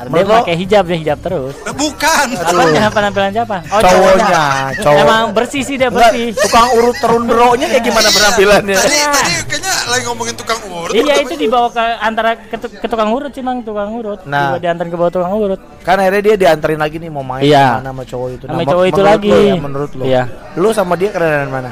Dia 0.00 0.22
lo- 0.22 0.38
pakai 0.38 0.54
hijab 0.54 0.84
dia 0.84 0.96
hijab 0.96 1.18
terus. 1.18 1.54
Eh, 1.58 1.74
Bukan. 1.74 2.26
Apanya 2.38 2.86
penampilan 2.88 3.30
siapa? 3.30 3.56
Oh, 3.66 3.80
Cowoknya, 3.80 4.42
cowok. 4.78 5.00
Emang 5.00 5.24
bersih 5.32 5.60
sih 5.60 5.74
dia 5.74 5.88
Enggak, 5.88 6.10
bersih. 6.10 6.30
tukang 6.38 6.68
urut 6.72 6.96
terun 6.96 7.22
bro-nya 7.24 7.66
kayak 7.66 7.82
gimana 7.82 8.08
penampilannya? 8.08 8.76
Tadi 8.76 8.96
tadi 8.96 9.32
kayaknya 9.44 9.72
lagi 9.88 10.02
ngomongin 10.04 10.34
tukang 10.34 10.60
urut. 10.64 10.92
Iya 10.92 11.14
itu 11.18 11.34
dibawa 11.34 11.68
ke 11.68 11.82
antara 11.98 12.30
ke, 12.36 12.56
ke 12.56 12.86
tukang 12.86 13.10
urut 13.10 13.30
sih 13.30 13.40
mang 13.40 13.58
tukang 13.60 13.90
urut. 13.90 14.22
Nah. 14.22 14.54
Dibawa 14.54 14.60
diantarin 14.60 14.88
ke 14.88 14.96
bawah 14.96 15.12
tukang 15.12 15.32
urut. 15.34 15.60
Kan 15.82 15.98
akhirnya 15.98 16.22
dia 16.22 16.36
dianterin 16.38 16.78
lagi 16.78 16.96
nih 16.96 17.10
mau 17.10 17.22
main 17.22 17.42
Iya. 17.42 17.82
sama 17.82 18.02
cowok 18.02 18.28
itu. 18.32 18.44
Sama 18.44 18.54
Nah, 18.54 18.64
cowok 18.64 18.84
itu 18.84 18.94
menurut 18.94 19.10
lagi. 19.10 19.28
Lo 19.28 19.38
ya, 19.40 19.54
menurut 19.58 19.90
lo. 19.92 20.02
Iya. 20.04 20.22
Lu 20.54 20.68
sama 20.70 20.94
dia 20.94 21.10
kerenan 21.10 21.48
mana? 21.48 21.70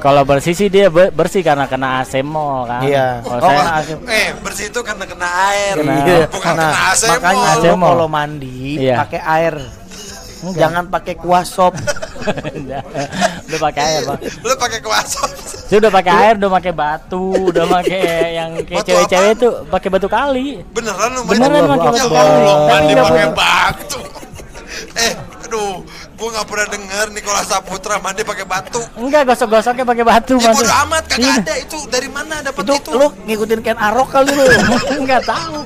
Kalau 0.00 0.22
bersih 0.22 0.52
sih 0.52 0.66
dia 0.66 0.88
be- 0.88 1.08
bersih 1.10 1.40
karena 1.40 1.64
kena 1.64 2.00
AC 2.00 2.20
mall 2.20 2.64
kan. 2.64 2.80
Iya. 2.82 3.20
Kalau 3.20 3.38
Oh, 3.38 3.50
saya 3.50 3.72
AC. 3.76 3.88
Eh, 4.02 4.28
bersih 4.40 4.66
itu 4.66 4.80
karena 4.80 5.04
kena 5.04 5.28
air. 5.48 5.74
Kena- 5.76 6.00
Iya. 6.02 6.20
Bukan 6.26 6.52
Nah, 6.52 6.64
kena 6.66 6.80
AC 6.88 7.02
makanya 7.06 7.36
mall. 7.36 7.52
AC 7.52 7.64
mall. 7.70 7.90
kalau 7.90 8.06
mandi 8.08 8.58
Iya. 8.78 8.96
pakai 8.98 9.20
air. 9.20 9.54
Enggak. 10.40 10.56
Jangan 10.58 10.84
pakai 10.88 11.14
kuah 11.14 11.44
sop. 11.44 11.74
udah, 12.20 12.80
pakai 13.58 13.82
air 13.82 14.00
bang. 14.04 14.20
Lu 14.40 14.54
pakai 14.56 14.80
kuasa. 14.80 15.20
Dia 15.68 15.78
udah 15.78 15.92
pakai 15.92 16.12
air, 16.18 16.34
udah 16.36 16.50
pakai 16.50 16.72
batu, 16.72 17.24
udah 17.46 17.64
pakai 17.70 18.00
yang 18.34 18.50
kayak 18.60 18.82
cewek-cewek 18.82 19.30
itu 19.34 19.48
pakai 19.68 19.88
batu 19.88 20.08
kali. 20.08 20.64
Beneran 20.70 21.08
lu 21.12 21.20
Beneran 21.24 21.64
pakai 21.66 21.88
Ya 21.92 21.92
batu 21.94 22.08
kali. 22.10 22.28
Allah, 22.42 22.56
mandi 22.66 22.90
nggak 22.90 23.06
pakai 23.06 23.28
batu. 23.30 23.98
Eh, 24.96 25.12
aduh, 25.50 25.82
gua 26.14 26.28
nggak 26.30 26.46
pernah 26.46 26.66
dengar 26.70 27.06
Nikola 27.10 27.42
Saputra 27.42 27.98
mandi 27.98 28.22
pakai 28.22 28.46
batu. 28.46 28.78
Enggak 28.94 29.26
gosok-gosoknya 29.26 29.82
pakai 29.82 30.04
batu 30.06 30.38
Ya 30.38 30.54
bodo 30.54 30.70
amat, 30.86 31.02
kagak 31.04 31.18
Iya. 31.20 31.34
ada 31.42 31.54
itu. 31.58 31.78
Dari 31.90 32.06
mana 32.06 32.38
dapat 32.38 32.62
itu 32.62 32.74
itu? 32.76 32.90
lu 32.92 33.06
ngikutin 33.26 33.60
Ken 33.60 33.74
Arok 33.76 34.08
kali 34.08 34.30
lu. 34.30 34.44
Enggak 35.02 35.26
tahu. 35.26 35.58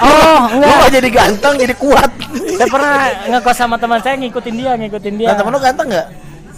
oh, 0.00 0.40
lu 0.52 0.60
enggak. 0.60 0.76
gak 0.78 0.92
jadi 0.92 1.08
ganteng 1.10 1.54
jadi 1.58 1.74
kuat. 1.74 2.10
Saya 2.54 2.68
pernah 2.68 2.92
ngekos 3.26 3.56
sama 3.56 3.76
teman 3.76 4.00
saya 4.00 4.14
ngikutin 4.16 4.54
dia, 4.54 4.72
ngikutin 4.76 5.14
dia. 5.16 5.28
Nah, 5.32 5.36
temen 5.36 5.50
lu 5.50 5.60
ganteng 5.60 5.88
gak? 5.88 6.06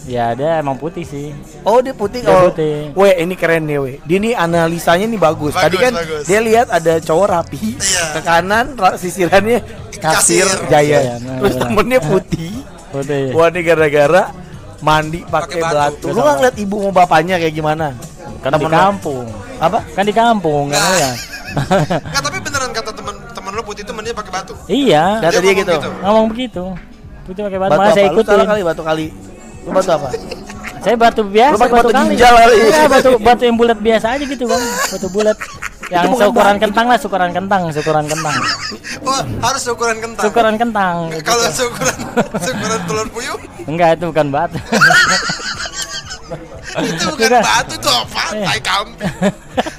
Ya 0.06 0.38
dia 0.38 0.62
emang 0.62 0.78
putih 0.78 1.02
sih. 1.02 1.34
Oh 1.66 1.82
dia 1.82 1.90
putih 1.90 2.22
Dia 2.22 2.30
kalau 2.30 2.54
putih. 2.54 2.94
Weh 2.94 3.14
ini 3.18 3.34
keren 3.34 3.66
nih 3.66 3.74
weh 3.76 3.94
Dia 4.06 4.22
nih 4.22 4.38
analisanya 4.38 5.02
nih 5.02 5.18
bagus, 5.18 5.50
Tadi 5.50 5.74
Bagus, 5.74 5.82
kan 5.82 5.92
bagus. 5.98 6.22
dia 6.30 6.38
lihat 6.38 6.66
ada 6.70 7.02
cowok 7.02 7.26
rapi 7.26 7.74
Iya. 7.74 8.04
Ke 8.14 8.20
kanan 8.22 8.78
ra- 8.78 8.94
sisirannya 8.94 9.66
kasir, 9.98 10.46
Kasir. 10.46 10.68
jaya 10.70 10.98
nah, 11.18 11.38
Terus 11.42 11.54
temennya 11.58 12.00
putih 12.00 12.54
Putih. 12.86 13.34
Wah 13.34 13.50
ini 13.52 13.60
gara-gara 13.66 14.22
mandi 14.80 15.20
pakai 15.26 15.60
batu. 15.60 15.76
batu. 15.76 16.06
Lu 16.14 16.20
nggak 16.22 16.36
ngeliat 16.40 16.56
ibu 16.56 16.76
mau 16.88 16.92
bapaknya 16.94 17.36
kayak 17.36 17.54
gimana? 17.54 17.92
Kan 18.40 18.54
di 18.54 18.62
Temen 18.62 18.72
kampung. 18.72 19.24
Apa? 19.58 19.78
Kan 19.92 20.04
di 20.06 20.14
kampung 20.14 20.64
kan 20.70 20.80
Nah. 20.80 20.96
ya. 21.02 21.10
Enggak, 21.56 22.22
tapi 22.24 22.38
beneran 22.40 22.70
kata 22.72 22.90
teman 22.92 23.14
teman 23.32 23.50
lu 23.56 23.62
putih 23.64 23.82
itu 23.84 23.92
mandinya 23.92 24.16
pakai 24.20 24.32
batu. 24.32 24.54
iya. 24.68 25.18
Kata 25.20 25.40
dia 25.40 25.52
ngomong 25.52 25.60
gitu. 25.60 25.90
Ngomong 26.04 26.26
begitu. 26.32 26.64
Putih 27.26 27.42
pakai 27.48 27.58
batu. 27.58 27.70
Batu 27.74 27.80
Malah 27.80 27.92
apa? 27.92 27.98
saya 27.98 28.08
Lu 28.12 28.46
kali 28.46 28.62
batu 28.62 28.82
kali. 28.84 29.06
Lu 29.66 29.70
batu 29.74 29.90
apa? 29.92 30.08
Saya 30.86 30.94
batu 30.94 31.22
biasa, 31.26 31.62
batu 31.66 31.88
kali. 31.90 32.14
ginjal 32.14 32.34
kali. 32.38 32.54
Iya, 32.62 32.82
batu 32.86 33.10
batu 33.18 33.42
yang 33.42 33.56
bulat 33.58 33.78
biasa 33.82 34.06
aja 34.14 34.24
gitu, 34.24 34.44
Bang. 34.46 34.62
Batu 34.94 35.06
bulat. 35.10 35.36
Yang 35.86 36.18
seukuran 36.18 36.56
kentang 36.58 36.86
lah, 36.86 36.98
ukuran 36.98 37.30
kentang, 37.30 37.60
ukuran 37.70 38.06
kentang. 38.12 38.34
Oh, 39.00 39.22
harus 39.40 39.62
ukuran 39.66 39.96
kentang. 39.96 40.24
Ukuran 40.26 40.54
kentang. 40.56 40.96
Kalau 41.22 41.44
gitu. 41.44 41.56
seukuran 41.62 41.96
seukuran 42.44 42.80
telur 42.84 43.06
puyuh 43.08 43.38
Enggak, 43.64 43.96
itu 43.96 44.04
bukan 44.08 44.26
batu. 44.28 44.58
itu 46.76 47.04
bukan 47.06 47.28
Bukan. 47.30 47.42
batu 47.42 47.74
tuh 47.78 47.94
apa? 47.94 48.22
Tai 48.34 48.60
kambing. 48.60 49.10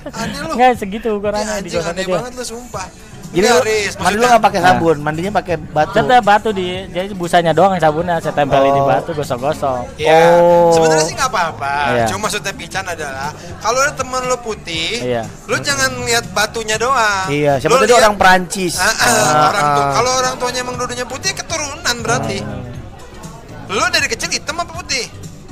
Aneh 0.10 0.40
lu. 0.42 0.52
Enggak 0.56 0.72
segitu 0.76 1.08
Ya, 1.08 1.14
ukurannya 1.14 1.54
di 1.60 1.70
anjing 1.70 1.76
kosannya 1.76 1.94
aneh 1.94 2.06
dia. 2.06 2.16
banget 2.16 2.32
lu 2.34 2.44
sumpah. 2.48 2.88
Jadi 3.28 3.44
Riz, 3.60 3.94
mandi 4.00 4.16
lu 4.16 4.26
nggak 4.26 4.40
pakai 4.40 4.60
sabun, 4.64 4.98
mandinya 5.04 5.32
pakai 5.36 5.60
batu. 5.60 5.92
Tetap 5.94 6.24
batu 6.24 6.50
di 6.56 6.88
jadi 6.88 7.12
busanya 7.12 7.52
doang 7.52 7.76
sabunnya 7.76 8.24
saya 8.24 8.32
tempelin 8.32 8.72
di 8.72 8.80
Oh. 8.80 8.88
batu 8.88 9.12
gosok-gosok. 9.12 10.00
Iya, 10.00 10.16
Oh. 10.32 10.72
sebenarnya 10.72 11.04
sih 11.04 11.14
nggak 11.14 11.30
apa-apa. 11.30 11.74
Iya. 11.92 12.06
Cuma 12.08 12.20
maksudnya 12.26 12.54
Pican 12.56 12.88
adalah 12.88 13.30
kalau 13.60 13.84
ada 13.84 13.92
temen 13.92 14.22
lu 14.26 14.38
putih, 14.40 15.04
Iya. 15.04 15.24
lu 15.44 15.60
jangan 15.60 15.92
lihat 16.08 16.24
batunya 16.32 16.80
doang. 16.80 17.28
Iya, 17.28 17.60
siapa 17.60 17.76
tadi 17.78 17.94
orang 17.94 18.16
Perancis. 18.16 18.80
Ah, 18.80 18.88
ah, 18.88 18.96
Ah, 18.96 19.48
orang 19.52 19.66
tua. 19.76 19.86
Kalau 19.92 20.12
orang 20.18 20.34
tuanya 20.40 20.60
emang 20.64 20.76
dulunya 20.80 21.04
putih 21.04 21.32
keturunan 21.36 21.96
berarti. 22.00 22.40
Lu 23.68 23.84
dari 23.92 24.08
kecil 24.08 24.32
hitam 24.32 24.56
apa 24.56 24.72
putih? 24.72 25.04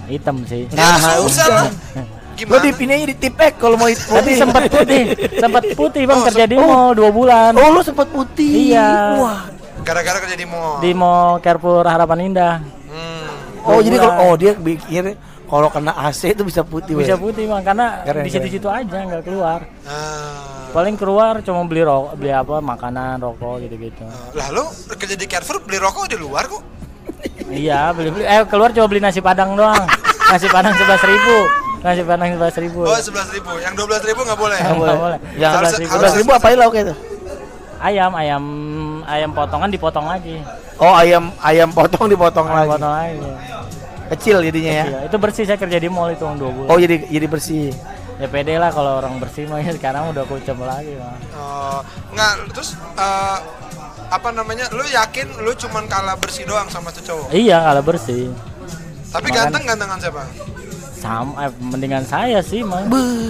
Hitam 0.07 0.47
sih. 0.47 0.71
Nah, 0.71 0.95
ya, 0.95 1.19
susah 1.19 1.47
lah. 1.51 1.67
Gimana? 2.35 2.61
dipindahin 2.61 3.07
di 3.07 3.15
tipek 3.15 3.55
kalau 3.55 3.79
mau 3.79 3.87
itu. 3.87 4.03
Tapi 4.03 4.35
sempat 4.35 4.67
putih, 4.67 5.01
sempat 5.33 5.63
putih 5.71 6.03
bang 6.03 6.19
Oh, 6.19 6.25
kerja 6.27 6.45
di 6.45 6.55
sem- 6.55 6.67
mall 6.67 6.91
dua 6.91 7.09
bulan. 7.09 7.51
Oh, 7.55 7.71
lu 7.71 7.81
sempat 7.81 8.07
putih. 8.11 8.75
Iya. 8.75 8.89
Wah. 9.17 9.39
Gara-gara 9.81 10.17
kerja 10.19 10.35
di 10.35 10.43
mall. 10.43 10.83
Di 10.83 10.91
mall 10.91 11.39
Carrefour 11.39 11.87
Harapan 11.87 12.19
Indah. 12.25 12.55
Hmm. 12.91 13.27
Oh, 13.63 13.79
jadi 13.79 13.95
kalau 13.97 14.13
oh 14.21 14.33
dia 14.35 14.51
pikir 14.53 15.15
kalau 15.45 15.69
kena 15.69 15.95
AC 15.95 16.35
itu 16.35 16.43
bisa 16.43 16.61
putih. 16.61 16.93
Bisa 16.93 17.15
putih 17.15 17.47
bang 17.47 17.63
karena 17.63 18.03
Keren, 18.03 18.23
di 18.25 18.29
situ-situ 18.29 18.67
aja 18.67 18.97
nggak 18.99 19.23
keluar. 19.23 19.63
Ah. 19.87 20.67
Paling 20.69 20.99
keluar 20.99 21.39
cuma 21.39 21.63
beli 21.63 21.87
rokok, 21.87 22.19
beli 22.19 22.35
apa 22.35 22.59
makanan, 22.59 23.23
rokok 23.23 23.63
gitu-gitu. 23.63 24.03
Lah 24.35 24.47
lu 24.51 24.67
kerja 24.91 25.15
di 25.15 25.23
Carrefour 25.23 25.63
beli 25.63 25.79
rokok 25.79 26.11
di 26.11 26.17
luar 26.19 26.43
kok? 26.45 26.61
Iya 27.47 27.95
beli 27.95 28.11
beli. 28.11 28.23
Eh 28.25 28.43
keluar 28.43 28.75
cuma 28.75 28.85
beli 28.85 28.99
nasi 28.99 29.23
padang 29.23 29.55
doang. 29.55 29.85
Nasi 30.25 30.49
padang 30.49 30.73
sebelas 30.73 31.05
ribu. 31.05 31.37
Nasi 31.85 32.01
padang 32.01 32.33
sebelas 32.33 32.57
ribu. 32.57 32.81
Oh, 32.81 32.97
11 32.97 33.29
ribu. 33.29 33.51
Yang 33.61 33.73
12 33.77 34.09
ribu 34.09 34.19
nggak 34.25 34.39
boleh. 34.41 34.57
Nggak 34.57 34.73
boleh. 34.75 34.97
boleh. 34.97 35.19
Yang 35.37 35.51
Sebelas 35.53 35.73
ribu. 35.77 35.91
Sebelas 35.93 36.13
ribu 36.17 36.31
apa 36.33 36.47
lauk 36.57 36.73
itu? 36.73 36.95
Ayam, 37.77 38.11
ayam, 38.17 38.43
ayam 39.05 39.29
potongan 39.29 39.69
dipotong 39.69 40.09
lagi. 40.09 40.41
Oh 40.75 40.89
ayam 40.91 41.29
ayam 41.39 41.69
potong 41.69 42.09
dipotong 42.09 42.49
Ayam 42.49 42.57
lagi. 42.57 42.69
potong 42.73 42.89
lagi. 42.91 43.19
Kecil 44.07 44.37
jadinya 44.41 44.73
ya. 44.73 44.85
Iya, 44.85 44.99
itu 45.05 45.17
bersih 45.17 45.43
saya 45.45 45.57
kerja 45.57 45.77
di 45.77 45.85
mall 45.85 46.09
itu 46.09 46.25
dua 46.25 46.49
bulan. 46.49 46.67
Oh 46.67 46.77
jadi 46.77 47.05
jadi 47.05 47.27
bersih. 47.29 47.69
Ya 48.15 48.25
pede 48.25 48.57
lah 48.57 48.73
kalau 48.73 48.97
orang 48.97 49.19
bersih 49.19 49.45
mah 49.45 49.59
ya 49.59 49.69
sekarang 49.69 50.09
udah 50.09 50.25
kucem 50.25 50.57
lagi 50.57 50.97
mah. 50.97 51.13
Oh, 51.35 51.79
nggak 52.09 52.31
terus 52.49 52.73
eh, 52.97 53.37
apa 54.07 54.29
namanya? 54.31 54.65
Lu 54.71 54.81
yakin 54.81 55.37
lu 55.37 55.53
cuman 55.53 55.85
kalah 55.85 56.17
bersih 56.17 56.49
doang 56.49 56.65
sama 56.67 56.89
tuh 56.89 57.03
cowok? 57.03 57.29
Iya 57.29 57.61
kalau 57.61 57.81
bersih. 57.83 58.33
Tapi 59.11 59.29
Makan- 59.29 59.37
ganteng 59.37 59.63
gantengan 59.63 59.99
siapa? 60.01 60.23
Sama 61.05 61.33
eh, 61.39 61.51
mendingan 61.61 62.01
saya 62.01 62.39
sih 62.41 62.65
mah. 62.65 62.81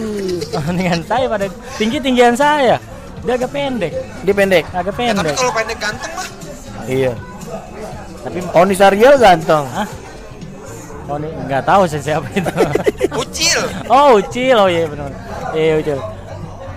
mendingan 0.68 1.02
saya 1.04 1.26
pada 1.28 1.46
tinggi 1.76 2.00
tinggian 2.00 2.32
saya. 2.32 2.80
Dia 3.22 3.36
agak 3.36 3.52
pendek, 3.52 3.92
Dia 4.22 4.32
pendek. 4.32 4.64
agak 4.70 4.94
Ya, 4.96 5.12
tapi 5.12 5.28
pendek. 5.28 5.36
kalau 5.36 5.52
pendek 5.52 5.78
ganteng 5.78 6.12
mah 6.14 6.28
Iya. 6.86 7.14
Tapi 8.22 8.38
Oni 8.54 8.74
Sariel 8.74 9.16
ganteng. 9.18 9.66
ah, 9.68 9.88
oh 11.06 11.18
ini 11.18 11.30
nggak 11.44 11.64
tahu 11.64 11.84
sih 11.86 12.00
siapa 12.00 12.26
itu. 12.32 12.48
ucil. 13.22 13.60
oh 13.88 14.16
Ucil, 14.16 14.56
oh 14.56 14.70
iya 14.70 14.86
benar. 14.86 15.10
Iya 15.52 15.74
Ucil. 15.80 16.00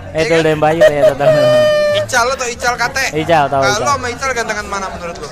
Eh 0.09 0.25
itu 0.25 0.35
Dem 0.41 0.57
Bayu 0.57 0.81
ya 0.81 1.01
tetap. 1.07 1.29
Ical 1.99 2.23
lo 2.25 2.33
atau 2.33 2.47
Ical 2.49 2.73
kate? 2.75 3.05
Ical, 3.13 3.45
tahu 3.47 3.61
Kalau 3.61 3.85
sama 3.87 4.07
Ical 4.09 4.29
gantengan 4.33 4.65
mana 4.65 4.85
menurut 4.89 5.17
lu? 5.17 5.29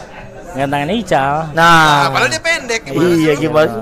Gantangan 0.53 0.89
Ical. 0.89 1.35
Nah, 1.51 2.05
Nah, 2.05 2.09
padahal 2.13 2.29
dia 2.29 2.41
pendek 2.41 2.81
gimana 2.85 3.09
iya 3.15 3.33
gimana? 3.33 3.73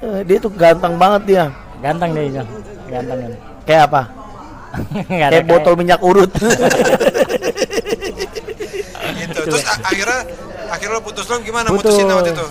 Eh, 0.00 0.20
Dia 0.24 0.38
tuh 0.40 0.50
ganteng 0.50 0.96
banget 0.96 1.22
dia. 1.26 1.44
Ganteng 1.80 2.10
deh 2.12 2.24
Ical. 2.26 2.46
Ganteng 2.88 3.18
kan. 3.20 3.32
Kayak 3.64 3.82
apa? 3.88 4.02
Kayak 5.30 5.44
botol 5.46 5.74
minyak 5.76 6.00
urut. 6.00 6.30
Gitu. 9.10 9.40
Terus 9.46 9.64
akhirnya 9.66 10.20
akhirnya 10.70 10.96
lo 10.96 11.02
putus 11.02 11.26
lo 11.28 11.36
gimana 11.40 11.68
Putus. 11.68 11.92
mutusin 11.92 12.08
waktu 12.08 12.30
itu? 12.32 12.46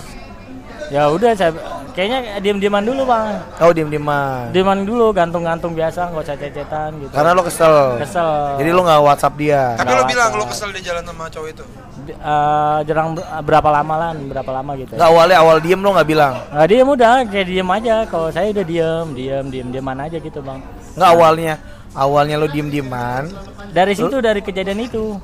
Ya 0.90 1.06
udah 1.06 1.30
saya 1.32 1.54
kayaknya 1.90 2.42
diam-diaman 2.42 2.82
dulu 2.82 3.06
bang. 3.06 3.38
oh 3.56 3.70
diem 3.70 3.86
dieman. 3.86 4.50
Diaman 4.50 4.82
dulu 4.82 5.14
gantung-gantung 5.14 5.70
biasa 5.70 6.10
nggak 6.10 6.24
usah 6.24 6.36
cecetan 6.36 6.90
gitu. 6.98 7.12
Karena 7.14 7.30
lo 7.30 7.42
kesel. 7.42 8.02
Kesel. 8.02 8.58
Jadi 8.58 8.70
lo 8.70 8.82
nggak 8.82 9.00
WhatsApp 9.00 9.34
dia. 9.38 9.62
Tapi 9.78 9.92
lo 9.92 10.02
bilang 10.04 10.30
lo 10.34 10.44
kesel 10.44 10.74
di 10.74 10.82
jalan 10.82 11.06
sama 11.06 11.30
cowok 11.30 11.48
itu. 11.48 11.64
Di- 12.02 12.16
eh, 12.16 12.78
jarang 12.84 13.14
ber- 13.14 13.28
berapa 13.40 13.68
lama 13.70 13.94
lah, 13.96 14.10
berapa 14.18 14.50
lama 14.50 14.72
gitu. 14.74 14.92
Nggak 14.94 15.08
awalnya 15.08 15.36
awal 15.38 15.56
diem 15.62 15.78
lo 15.78 15.90
nggak 15.94 16.08
bilang. 16.08 16.34
Nggak 16.50 16.68
diem 16.68 16.88
udah, 16.88 17.12
kayak 17.24 17.46
diem 17.46 17.68
aja. 17.70 17.94
Kalau 18.10 18.28
saya 18.28 18.46
udah 18.50 18.64
diem, 18.66 19.06
diem, 19.14 19.44
diem, 19.46 19.68
dieman 19.70 19.98
aja 20.00 20.18
gitu 20.18 20.42
bang. 20.42 20.58
Nggak 20.98 21.10
awalnya. 21.12 21.54
Awalnya 21.90 22.34
lo 22.34 22.46
diem 22.46 22.66
dieman. 22.66 23.30
Dari 23.70 23.94
situ 23.94 24.18
dari 24.18 24.42
kejadian 24.42 24.80
itu. 24.80 25.14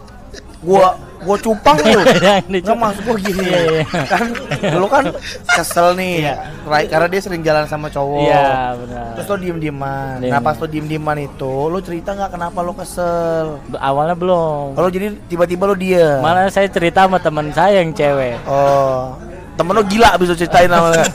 Gua 0.58 0.96
gua 1.18 1.36
cupang 1.36 1.76
lo. 1.76 2.00
Yang 2.24 2.62
Nggak 2.64 2.78
maksud 2.78 3.02
gua 3.02 3.16
gini. 3.18 3.42
Iya, 3.42 3.58
iya. 3.66 3.84
Kan 4.06 4.24
lo 4.72 4.86
kan 4.86 5.04
kesel 5.46 5.92
nih. 5.94 6.14
Iya. 6.22 6.34
Rai- 6.64 6.88
Karena 6.88 7.06
dia 7.06 7.20
sering 7.20 7.42
jalan 7.42 7.64
sama 7.64 7.86
cowok. 7.88 8.20
Iya 8.22 8.46
benar. 8.74 9.06
Terus 9.14 9.26
lo 9.26 9.36
diem 9.36 9.58
dieman. 9.58 10.14
Diem. 10.18 10.32
Nah 10.32 10.40
pas 10.40 10.56
lo 10.56 10.66
diem 10.66 10.86
dieman 10.86 11.18
itu, 11.18 11.52
lo 11.66 11.78
cerita 11.78 12.12
nggak 12.12 12.30
kenapa 12.30 12.58
lo 12.60 12.72
kesel? 12.72 13.60
Awalnya 13.70 14.14
belum. 14.14 14.72
Kalau 14.72 14.88
jadi 14.88 15.06
tiba-tiba 15.26 15.64
lo 15.64 15.74
diem. 15.74 16.20
Malah 16.20 16.48
saya 16.48 16.66
cerita 16.66 17.04
sama 17.04 17.18
teman 17.18 17.50
saya 17.50 17.80
yang 17.80 17.92
cewek. 17.92 18.40
Oh, 18.44 19.12
temen 19.54 19.72
lo 19.72 19.82
gila 19.84 20.16
bisa 20.16 20.32
ceritain 20.32 20.68
namanya. 20.68 21.04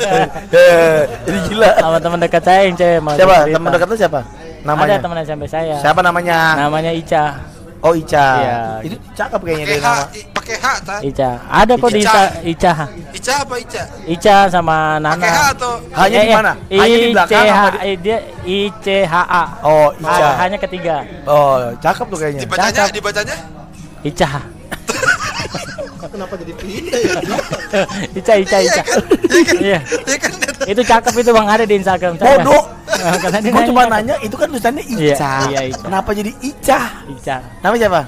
Eh, 0.51 1.01
jadi 1.23 1.39
gila. 1.47 1.69
Sama 1.77 1.97
teman 1.97 2.19
dekat 2.19 2.43
saya 2.43 2.62
yang 2.65 2.75
cewek. 2.75 2.99
Siapa? 3.15 3.36
Temen 3.47 3.69
dekat 3.69 3.88
lo 3.88 3.95
siapa? 3.95 4.21
Namanya? 4.62 4.93
Ada 4.97 5.04
teman 5.04 5.17
SMP 5.23 5.43
saya. 5.49 5.75
Siapa 5.82 5.99
namanya? 5.99 6.54
Namanya 6.60 6.93
Ica. 6.93 7.41
Oh 7.82 7.94
Ica. 7.94 8.28
Iya. 8.38 8.60
Itu 8.86 8.96
cakep 9.12 9.39
kayaknya 9.41 9.65
Pakai 9.65 9.74
dia 9.74 9.82
H, 9.82 9.89
nama. 9.89 10.06
i- 10.13 10.28
pakai 10.32 10.56
H 10.56 10.65
ta? 10.80 10.96
Ica. 11.02 11.30
Ada 11.50 11.74
kok 11.76 11.89
di 11.89 12.00
Ica. 12.00 12.12
Ica. 12.13 12.22
Ica. 12.46 12.72
Ica 13.12 13.34
apa 13.41 13.56
Ica? 13.58 13.84
Ica 14.06 14.36
sama 14.48 14.76
Nana. 14.96 15.17
Pakai 15.17 15.32
H 15.32 15.39
atau 15.52 15.74
H-nya 15.89 16.20
di 16.22 16.30
mana? 16.32 16.54
H-nya 16.63 16.98
di 16.98 17.08
belakang 17.10 17.41
apa 17.44 17.70
di- 17.72 17.82
eh, 17.84 17.96
dia 17.98 18.17
ICHA. 18.44 19.44
Oh 19.63 19.88
Ica. 19.96 20.13
H- 20.13 20.38
Hanya 20.39 20.58
ketiga. 20.58 20.96
Oh 21.26 21.58
cakep 21.76 22.06
tuh 22.06 22.17
kayaknya. 22.17 22.41
dibacanya 22.46 22.72
Cakep. 22.86 22.94
dibacanya? 22.94 23.36
Ica. 24.02 24.30
Kenapa 26.02 26.34
jadi 26.36 26.54
pindah 26.56 26.98
ya? 26.98 27.14
Ica, 28.12 28.34
Ica, 28.44 28.58
Ica. 28.60 28.84
Iya. 29.58 29.80
Ya 29.84 30.18
kan 30.18 30.32
Itu 30.64 30.82
cakep 30.82 31.14
itu 31.16 31.32
Bang 31.32 31.46
ada 31.46 31.62
di 31.62 31.76
Instagram 31.76 32.16
saya. 32.16 32.40
Bodoh. 32.40 32.64
Nah, 32.92 33.18
Karena 33.18 33.40
dia 33.42 33.50
Gue 33.50 33.64
cuma 33.66 33.82
nanya. 33.84 34.14
nanya 34.14 34.16
itu 34.22 34.36
kan 34.36 34.46
tulisannya 34.46 34.84
Iya, 34.86 35.16
Ica. 35.16 35.34
iya, 35.50 35.62
Ica. 35.68 35.84
Kenapa 35.84 36.10
jadi 36.12 36.32
Ica? 36.38 36.80
Ica. 37.10 37.36
Nama 37.60 37.76
siapa? 37.76 38.02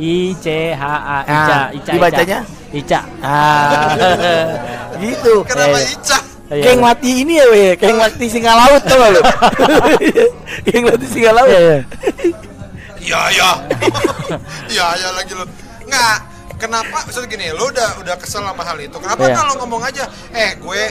I 0.00 0.12
C 0.34 0.46
H 0.72 0.80
A 0.80 1.18
Ica, 1.20 1.34
Ah, 1.36 1.66
Ica. 1.76 1.90
dibacanya? 1.92 2.38
Ica. 2.72 3.00
Ah, 3.20 3.92
gitu. 5.02 5.44
kenapa 5.44 5.76
Iya, 5.76 5.82
iya. 5.82 5.92
Ica? 5.92 6.18
Iya. 6.50 6.62
Kayak 6.64 6.78
mati 6.80 7.10
ini 7.20 7.32
ya, 7.36 7.46
weh. 7.46 7.72
Kayak 7.76 7.96
mati 8.00 8.24
singa 8.26 8.52
laut 8.56 8.82
tuh 8.82 8.96
lu. 8.96 9.20
Kayak 10.64 10.82
mati 10.88 11.06
singa 11.06 11.30
laut. 11.30 11.50
Iya, 11.52 11.60
iya. 11.60 11.78
Iya 12.96 13.20
ya. 13.30 13.50
Iya 14.72 14.86
ya 14.94 15.08
lagi 15.12 15.32
lo. 15.36 15.44
Nggak. 15.84 16.16
Kenapa? 16.60 16.98
Maksud 17.02 17.24
gini, 17.24 17.48
lo 17.50 17.66
udah 17.66 17.98
udah 17.98 18.14
kesel 18.14 18.44
sama 18.44 18.60
hal 18.60 18.76
itu. 18.78 18.94
Kenapa 18.94 19.24
nggak 19.24 19.44
lo 19.48 19.54
ngomong 19.58 19.82
aja? 19.82 20.04
Eh, 20.30 20.54
gue 20.56 20.82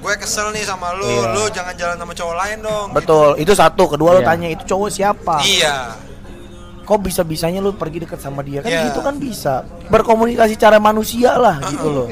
gue 0.00 0.14
kesel 0.16 0.48
nih 0.50 0.64
sama 0.64 0.96
lo. 0.96 1.04
Iya. 1.04 1.24
Lo 1.30 1.44
jangan 1.46 1.74
jalan 1.76 1.96
sama 1.96 2.12
cowok 2.12 2.34
lain 2.34 2.58
dong. 2.60 2.88
Betul, 2.90 3.28
itu 3.36 3.52
satu. 3.52 3.84
Kedua 3.86 4.16
lo 4.16 4.20
Iya. 4.20 4.28
tanya 4.28 4.48
itu 4.48 4.64
cowok 4.66 4.88
siapa? 4.88 5.36
Iya. 5.44 5.92
Kok 6.82 6.98
bisa 7.00 7.22
bisanya 7.22 7.60
lu 7.60 7.70
pergi 7.70 8.02
dekat 8.02 8.18
sama 8.18 8.40
dia? 8.40 8.64
Kan 8.64 8.72
Iya. 8.72 8.88
gitu 8.88 8.98
kan 8.98 9.14
bisa. 9.14 9.62
Berkomunikasi 9.86 10.56
cara 10.56 10.80
manusia 10.80 11.36
lah 11.36 11.60
gitu 11.62 11.86
loh. 11.86 12.06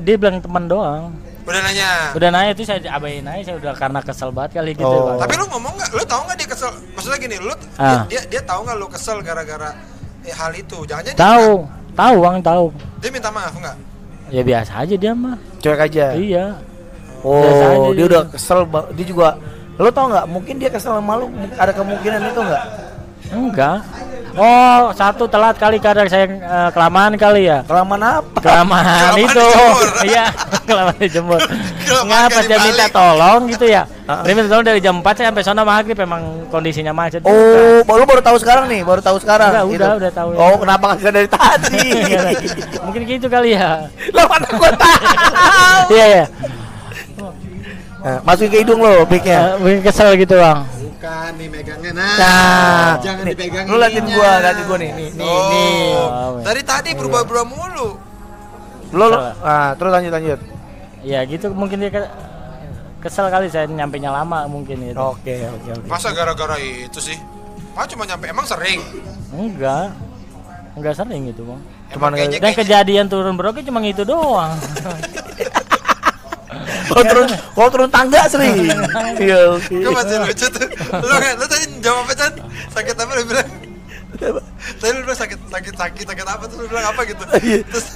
Dia 0.00 0.16
bilang 0.16 0.40
teman 0.40 0.64
doang. 0.64 1.12
Udah 1.44 1.60
nanya. 1.60 1.90
Udah 2.16 2.28
nanya 2.32 2.50
itu 2.50 2.64
saya 2.64 2.80
abain 2.88 3.20
aja 3.20 3.52
saya 3.52 3.56
udah 3.60 3.76
karena 3.76 4.00
kesel 4.00 4.32
banget 4.32 4.56
kali 4.56 4.72
gitu. 4.72 4.88
Oh. 4.88 5.20
Tapi 5.20 5.36
lu 5.36 5.44
ngomong 5.44 5.76
nggak? 5.76 5.90
Lu 5.92 6.02
tahu 6.02 6.24
nggak 6.24 6.36
dia 6.40 6.48
kesel? 6.48 6.72
Maksudnya 6.96 7.18
gini, 7.20 7.36
lu 7.36 7.52
Ah. 7.76 8.08
dia, 8.08 8.24
dia 8.24 8.40
tahu 8.40 8.64
nggak 8.64 8.76
lu 8.80 8.88
kesel 8.88 9.20
gara-gara 9.20 9.76
eh, 10.24 10.32
hal 10.32 10.56
itu? 10.56 10.88
Jangan 10.88 11.04
jadi 11.04 11.20
tahu, 11.20 11.68
tahu 11.94 12.16
Bang, 12.20 12.36
tahu. 12.42 12.64
Dia 13.00 13.10
minta 13.10 13.30
maaf 13.30 13.54
nggak? 13.54 13.76
Ya 14.34 14.42
biasa 14.42 14.72
aja 14.82 14.94
dia 14.98 15.12
mah. 15.14 15.36
Cuek 15.62 15.80
aja. 15.80 16.06
Iya. 16.14 16.44
Oh, 17.24 17.40
aja 17.40 17.88
dia 17.90 17.96
dia. 17.96 18.06
udah 18.10 18.22
kesel. 18.28 18.58
Dia 18.98 19.06
juga 19.06 19.28
lo 19.78 19.88
tau 19.90 20.06
nggak? 20.10 20.26
Mungkin 20.28 20.54
dia 20.60 20.70
kesel 20.70 20.92
sama 20.98 21.16
lu. 21.16 21.30
Ada 21.56 21.72
kemungkinan 21.72 22.20
itu 22.30 22.40
nggak? 22.40 22.64
Enggak. 23.34 23.78
Oh, 24.34 24.90
satu 24.90 25.30
telat 25.30 25.54
kali 25.54 25.78
kadang 25.78 26.10
saya 26.10 26.26
eh, 26.26 26.70
kelamaan 26.74 27.14
kali 27.14 27.46
ya. 27.46 27.62
Kelamaan 27.62 28.02
apa? 28.02 28.38
Kelamaan 28.42 29.14
Kelamaan 29.14 29.22
itu. 29.22 29.46
Iya, 30.10 30.24
kelamaan 30.66 30.96
dijemur. 30.98 31.38
Enggak 32.02 32.22
kali 32.34 32.46
dia 32.50 32.58
minta 32.58 32.86
tolong 32.90 33.40
gitu 33.46 33.66
ya. 33.70 33.86
Dia 34.04 34.32
minta 34.34 34.50
tolong 34.50 34.66
dari 34.66 34.82
jam 34.82 34.98
4 34.98 35.06
saya 35.14 35.26
sampai 35.30 35.44
sana 35.46 35.62
maghrib 35.62 35.94
emang 35.94 36.50
kondisinya 36.50 36.90
macet. 36.90 37.22
Oh, 37.22 37.78
baru 37.86 38.02
baru 38.02 38.20
tahu 38.26 38.36
sekarang 38.42 38.66
nih, 38.66 38.82
baru 38.82 38.98
tahu 38.98 39.22
sekarang. 39.22 39.54
Udah, 39.54 39.64
gitu. 39.70 39.86
udah, 39.86 39.90
udah 40.02 40.12
tahu 40.12 40.28
ya. 40.34 40.38
Oh, 40.42 40.56
kenapa 40.58 40.84
nggak 40.98 41.12
dari 41.14 41.28
tadi? 41.30 41.88
Mungkin 42.82 43.02
gitu 43.06 43.26
kali 43.30 43.54
ya. 43.54 43.86
Lah 44.10 44.24
mana 44.26 44.48
gua 44.50 44.70
tahu. 44.74 45.94
Iya, 45.94 46.04
iya. 46.10 46.24
Nah, 48.04 48.20
masukin 48.20 48.50
ke 48.52 48.56
hidung 48.60 48.84
lo, 48.84 49.00
picknya. 49.08 49.56
Eh, 49.56 49.64
Mungkin 49.64 49.80
kesel 49.80 50.12
gitu, 50.20 50.36
Bang. 50.36 50.68
Bukan 51.04 51.36
nih 51.36 51.48
megangnya 51.52 51.92
nah. 51.92 52.16
Nah, 52.16 52.92
jangan 53.04 53.28
nih, 53.28 53.36
dipegang. 53.36 53.64
Lu 53.68 53.76
liatin 53.76 54.08
gua, 54.08 54.40
liatin 54.40 54.64
gua 54.64 54.78
nih, 54.80 54.90
nih, 54.90 55.08
nih, 55.12 55.28
Oh. 55.28 55.48
nih. 55.52 55.92
Oh, 56.00 56.30
Dari 56.40 56.62
tadi 56.64 56.90
berubah-ubah 56.96 57.44
mulu. 57.44 57.88
Lo, 58.88 59.04
lo, 59.04 59.18
ah, 59.44 59.76
terus 59.76 59.92
lanjut 59.92 60.08
lanjut. 60.08 60.40
Ya 61.04 61.20
gitu 61.28 61.52
mungkin 61.52 61.76
dia 61.76 61.92
ke- 61.92 62.08
kesel 63.04 63.28
kali 63.28 63.52
saya 63.52 63.68
nyampe 63.68 64.00
nya 64.00 64.08
lama 64.08 64.48
mungkin 64.48 64.80
itu. 64.80 64.96
Oke, 64.96 65.44
oke, 65.44 65.76
oke. 65.76 65.84
Masa 65.84 66.08
gara-gara 66.08 66.56
itu 66.56 66.96
sih? 66.96 67.20
Ah 67.76 67.84
cuma 67.84 68.08
nyampe 68.08 68.24
emang 68.24 68.48
sering. 68.48 68.80
Enggak. 69.28 69.92
Enggak 70.72 70.96
sering 70.96 71.28
gitu, 71.28 71.44
Bang. 71.44 71.60
Cuman 71.92 72.16
kayaknya 72.16 72.40
Dan 72.40 72.48
kayaknya- 72.48 72.60
kejadian 72.64 73.06
turun 73.12 73.36
broknya 73.36 73.60
cuma 73.60 73.84
itu 73.84 74.08
doang. 74.08 74.56
Kalau 76.84 77.04
turun, 77.04 77.26
kalau 77.28 77.68
turun 77.70 77.88
tangga 77.88 78.20
sering. 78.26 78.54
Iya. 79.16 79.56
Gue 79.60 79.90
masih 79.90 80.16
lucu 80.20 80.46
tuh. 80.48 80.66
Lo 80.94 81.14
kan, 81.14 81.32
lo 81.34 81.46
tadi 81.46 81.64
jawab 81.78 82.04
apa 82.04 82.12
Chan? 82.14 82.32
Sakit 82.70 82.94
apa 82.94 83.12
lu 83.12 83.24
bilang? 83.24 83.48
Tadi 84.14 84.90
lu 84.90 85.00
bilang 85.02 85.16
sakit, 85.16 85.38
sakit, 85.44 85.74
sakit, 85.74 86.04
sakit 86.04 86.26
apa 86.26 86.44
tuh 86.44 86.56
lu 86.58 86.66
bilang 86.66 86.86
apa 86.86 87.00
gitu? 87.04 87.22
Terus 87.72 87.86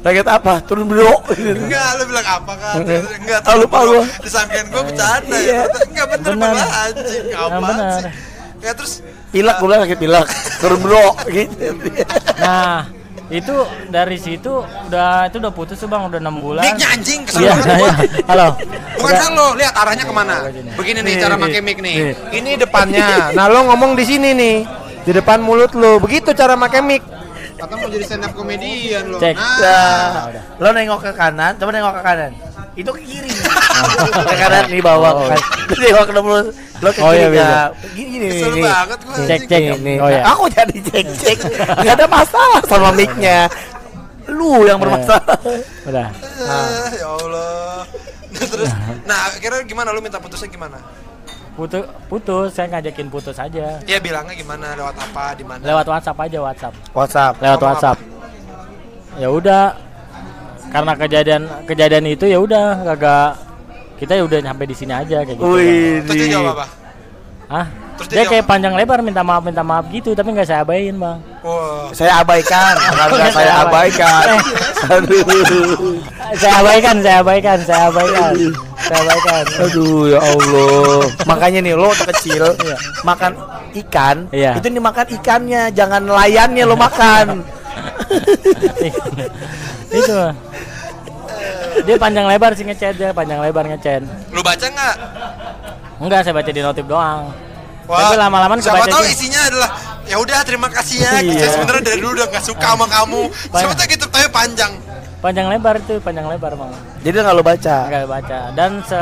Sakit 0.00 0.26
apa? 0.26 0.52
Turun 0.62 0.86
bro. 0.86 1.24
enggak, 1.32 1.88
lu 1.96 2.04
bilang 2.06 2.26
apa 2.28 2.52
kan? 2.54 2.74
Enggak, 2.82 3.40
Ah, 3.44 3.54
lupa 3.54 3.78
gua. 3.82 4.00
gua. 4.00 4.04
Disangkain 4.20 4.66
gua 4.68 4.82
bercanda 4.82 5.36
Iya. 5.36 5.54
ya. 5.54 5.84
Enggak 5.84 6.06
bener 6.10 6.30
Bener. 6.30 6.50
malah 6.52 6.70
anjing. 6.84 7.24
Apa 7.30 7.68
sih? 7.98 8.12
Ya 8.60 8.72
terus 8.72 8.94
Pilak 9.28 9.58
gue 9.58 9.66
bilang 9.66 9.82
sakit 9.82 9.98
pilak. 9.98 10.26
Turun 10.58 10.78
bro 10.80 11.06
gitu. 11.34 11.66
Nah, 12.38 12.86
itu 13.26 13.54
dari 13.88 14.16
situ 14.16 14.52
udah 14.60 15.26
itu 15.26 15.36
udah 15.38 15.48
putus 15.50 15.76
tuh 15.76 15.86
Bang, 15.86 16.04
udah 16.04 16.18
6 16.18 16.28
bulan. 16.36 16.60
mic-nya 16.62 16.88
anjing 16.90 17.20
kesel 17.24 17.40
Iya, 17.40 17.54
iya. 17.56 17.92
Halo. 18.26 18.48
Bukan 18.94 19.04
Udah- 19.06 19.20
kan 19.22 19.30
lo, 19.32 19.46
lihat 19.54 19.74
arahnya 19.74 20.04
ke 20.04 20.12
mana? 20.12 20.36
Begini. 20.44 20.70
Begini 20.74 20.98
nih 21.00 21.04
Nih, 21.06 21.22
cara 21.22 21.34
pakai 21.34 21.60
mic 21.60 21.78
nih. 21.78 21.94
nih. 21.94 22.14
Ini 22.34 22.50
depannya. 22.58 23.08
Nah, 23.32 23.46
lo 23.46 23.64
ngomong 23.66 23.92
di 23.94 24.04
sini 24.04 24.30
nih. 24.32 24.56
Di 25.02 25.12
depan 25.12 25.40
mulut 25.40 25.72
lo. 25.72 25.96
Begitu 25.98 26.32
cara 26.32 26.52
pakai 26.54 26.80
mic. 26.80 27.02
Atau 27.54 27.76
mau 27.76 27.88
jadi 27.88 28.04
stand 28.04 28.24
up 28.24 28.32
comedian 28.34 29.04
lo. 29.06 29.16
Cek. 29.16 29.34
Nah, 29.34 29.56
Nah, 29.56 30.24
lo 30.58 30.68
nengok 30.70 31.00
ke 31.00 31.12
kanan, 31.12 31.52
coba 31.54 31.70
nengok 31.70 31.94
ke 31.94 32.02
kanan. 32.02 32.32
Itu 32.74 32.90
ke 32.90 33.02
kiri. 33.06 33.30
ke 34.30 34.34
kanan 34.34 34.64
nih 34.66 34.82
bawah. 34.82 35.12
Oh. 35.14 35.26
kan. 35.30 35.38
Lu 35.70 35.74
nengok 35.78 36.04
ke 36.10 36.12
lo, 36.12 36.20
lo 36.82 36.90
ke 36.90 37.00
Oh, 37.00 37.10
kiri 37.14 37.18
iya, 37.22 37.28
bisa. 37.30 37.46
ya. 37.46 37.62
Gini 37.94 38.08
gini 38.10 38.26
kesel 38.34 38.52
nih. 38.54 38.64
banget 38.66 38.98
gua 39.06 39.14
Cek 39.22 39.40
cek. 39.46 39.62
Nih, 39.62 39.78
nih. 39.78 39.96
Oh 40.02 40.08
ya. 40.10 40.22
Aku 40.34 40.44
jadi 40.50 40.76
cek 40.82 41.06
cek. 41.22 41.38
Gak 41.86 41.94
ada 41.94 42.06
masalah 42.10 42.60
sama 42.66 42.88
mic-nya. 42.90 43.46
Lu 44.26 44.66
yang 44.66 44.82
bermasalah. 44.82 45.38
Udah. 45.88 46.08
Ah, 46.42 46.90
ya 46.90 47.06
Allah. 47.06 47.86
Nah, 48.34 48.46
terus, 48.50 48.70
nah 49.06 49.30
kira 49.38 49.62
gimana 49.62 49.94
lu 49.94 50.02
minta 50.02 50.18
putusnya 50.18 50.50
gimana? 50.50 50.82
Putus 51.54 51.86
putus, 52.10 52.50
saya 52.50 52.66
ngajakin 52.66 53.06
putus 53.06 53.38
aja. 53.38 53.78
Ya 53.86 54.02
bilangnya 54.02 54.34
gimana, 54.34 54.74
lewat 54.74 54.98
apa, 54.98 55.38
di 55.38 55.46
mana? 55.46 55.62
Lewat 55.62 55.86
WhatsApp 55.86 56.18
aja 56.18 56.38
WhatsApp. 56.42 56.74
WhatsApp. 56.90 57.38
Lewat 57.38 57.58
Ngomong 57.62 57.70
WhatsApp. 57.78 57.98
Ya 59.22 59.28
udah. 59.30 59.64
Karena 60.74 60.92
kejadian 60.98 61.42
kejadian 61.64 62.04
itu 62.10 62.24
ya 62.26 62.38
udah 62.42 62.82
kagak 62.82 63.30
kita 63.94 64.12
ya 64.18 64.22
udah 64.26 64.38
sampai 64.42 64.66
di 64.66 64.74
sini 64.74 64.90
aja 64.90 65.22
kayak 65.22 65.38
gitu. 65.38 65.46
Wih, 65.46 66.02
Terus 66.02 66.16
dia 66.18 66.28
jawab 66.34 66.58
apa? 66.58 66.66
Hah? 67.46 67.66
Terus 67.94 68.08
dia 68.10 68.16
Dia 68.18 68.24
kayak 68.26 68.44
panjang 68.50 68.74
lebar 68.74 68.98
minta 69.06 69.22
maaf 69.22 69.46
minta 69.46 69.62
maaf 69.62 69.86
gitu 69.94 70.18
tapi 70.18 70.34
nggak 70.34 70.50
saya 70.50 70.66
abain 70.66 70.98
bang. 70.98 71.18
Wah, 71.46 71.94
saya 71.94 72.26
abaikan, 72.26 72.74
karena 72.90 73.30
Saya 73.30 73.52
abaikan. 73.62 74.24
Aduh. 74.90 75.22
saya 76.34 76.54
abaikan, 76.58 76.96
saya 76.98 77.16
abaikan, 77.22 77.58
saya 77.62 77.82
abaikan, 77.94 78.34
saya 78.82 78.98
abaikan. 78.98 79.44
Aduh 79.62 80.10
ya 80.10 80.18
Allah. 80.18 81.06
Makanya 81.22 81.58
nih 81.62 81.74
lo 81.78 81.94
kecil 81.94 82.42
makan 83.06 83.32
ikan, 83.78 84.16
Iya. 84.34 84.58
itu 84.58 84.66
dimakan 84.74 85.06
ikannya, 85.14 85.62
jangan 85.70 86.02
nelayannya 86.02 86.64
lo 86.66 86.74
makan. 86.74 87.46
Itu. 89.98 90.12
Bang. 90.12 90.36
Dia 91.84 91.96
panjang 91.98 92.26
lebar 92.30 92.54
sih 92.54 92.64
ngechat 92.64 92.94
dia, 92.94 93.10
panjang 93.10 93.42
lebar 93.42 93.66
ngechat. 93.66 94.06
lu 94.30 94.40
baca 94.40 94.66
nggak? 94.66 94.96
Enggak, 95.98 96.20
saya 96.22 96.34
baca 96.34 96.50
di 96.50 96.62
notif 96.62 96.84
doang. 96.86 97.30
Wah, 97.84 98.00
Tapi 98.00 98.16
lama-lama 98.16 98.56
siapa 98.64 98.88
tahu 98.88 99.04
isinya 99.04 99.44
adalah 99.44 99.70
ya 100.08 100.16
udah 100.16 100.40
terima 100.40 100.72
kasih 100.72 101.04
ya. 101.04 101.20
Iya. 101.20 101.36
Saya 101.36 101.50
sebenarnya 101.60 101.82
dari 101.84 102.00
dulu 102.00 102.12
udah 102.16 102.26
nggak 102.32 102.44
suka 102.44 102.68
sama 102.72 102.86
kamu. 102.88 103.20
Siapa 103.52 103.74
tahu 103.76 103.86
gitu 103.92 104.04
tapi 104.08 104.26
panjang. 104.32 104.72
Panjang 105.20 105.46
lebar 105.52 105.80
itu, 105.80 106.00
panjang 106.00 106.26
lebar 106.28 106.52
bang. 106.56 106.72
Jadi 107.04 107.16
nggak 107.20 107.34
lo 107.36 107.44
baca. 107.44 107.76
Enggak 107.88 108.08
baca. 108.08 108.38
Dan 108.56 108.70
se 108.88 109.00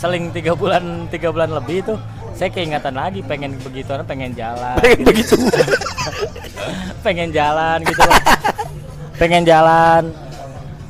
seling 0.00 0.32
tiga 0.32 0.56
bulan 0.56 1.08
tiga 1.12 1.28
bulan 1.28 1.52
lebih 1.52 1.84
itu 1.84 1.94
saya 2.34 2.48
keingatan 2.50 2.94
lagi 2.94 3.20
pengen 3.24 3.54
begitu 3.60 3.90
pengen 4.06 4.32
jalan. 4.32 4.76
Pengen 4.80 5.00
begitu. 5.04 5.34
pengen 7.04 7.28
jalan 7.32 7.78
gitu 7.84 8.00
loh. 8.02 8.20
pengen 9.20 9.42
jalan. 9.44 10.02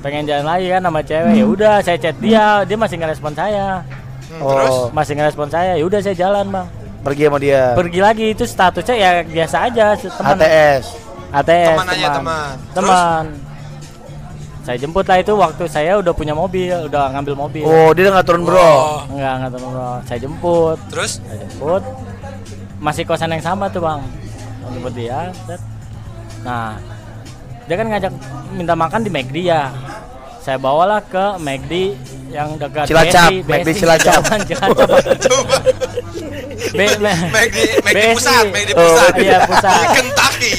Pengen 0.01 0.25
jalan 0.25 0.47
lagi 0.49 0.67
kan 0.73 0.81
sama 0.81 1.01
cewek. 1.05 1.33
Ya 1.37 1.45
udah 1.45 1.75
saya 1.85 1.99
chat 2.01 2.17
dia. 2.23 2.65
Dia 2.65 2.77
masih 2.81 2.97
ngerespon 2.97 3.33
saya. 3.37 3.85
Hmm, 4.31 4.41
Terus? 4.41 4.71
Oh, 4.73 4.85
masih 4.95 5.15
ngerespon 5.19 5.49
saya. 5.53 5.73
Ya 5.77 5.85
udah 5.85 6.01
saya 6.01 6.17
jalan 6.17 6.47
bang. 6.49 6.67
Pergi 7.01 7.23
sama 7.29 7.39
dia. 7.41 7.63
pergi 7.77 8.01
lagi. 8.01 8.25
Itu 8.33 8.45
statusnya 8.49 8.97
ya 8.97 9.11
biasa 9.25 9.57
aja 9.69 9.87
teman. 9.97 10.37
ATS. 10.41 10.85
ATS 11.31 11.69
Teman 11.79 11.89
aja, 11.95 12.09
teman. 12.19 12.55
teman 12.75 13.50
saya 14.61 14.77
jemput 14.77 15.03
lah 15.03 15.17
itu 15.17 15.33
waktu 15.33 15.65
saya 15.67 15.97
udah 15.97 16.13
punya 16.13 16.33
mobil 16.33 16.73
udah 16.85 17.11
ngambil 17.11 17.35
mobil 17.39 17.65
Oh, 17.65 17.91
dia 17.91 18.05
udah 18.05 18.13
nggak 18.15 18.27
turun 18.27 18.43
bro. 18.43 18.61
Oh, 18.61 19.01
enggak 19.09 19.33
enggak 19.35 19.51
teman 19.51 19.69
bro 19.71 19.91
saya 20.05 20.19
jemput 20.19 20.79
terus 20.87 21.13
saya 21.19 21.39
jemput 21.41 21.83
masih 22.79 23.03
kosan 23.05 23.31
yang 23.31 23.41
sama 23.41 23.67
tuh 23.67 23.81
bang 23.81 24.01
Saya 24.57 24.71
jemput 24.71 24.93
dia 24.93 25.19
set. 25.41 25.61
nah 26.41 26.77
dia 27.65 27.75
kan 27.75 27.87
ngajak 27.87 28.13
minta 28.51 28.75
makan 28.75 29.01
di 29.01 29.11
McD 29.11 29.37
ya 29.45 29.73
saya 30.39 30.57
bawalah 30.57 31.01
ke 31.03 31.25
McD 31.39 31.73
yang 32.31 32.55
dekat 32.55 32.87
Cilacap, 32.87 33.31
McD 33.43 33.69
Cilacap. 33.75 34.23
jangan 34.23 34.41
Cilacap 34.41 34.89
di 36.71 37.65
BSI. 37.83 38.15
pusat, 38.15 38.45
di 38.47 38.73
Oh, 38.73 38.83
pusat. 38.85 39.13
iya, 39.19 39.39
pusat. 39.43 39.75
Di 39.75 39.87
Kentucky, 39.93 40.51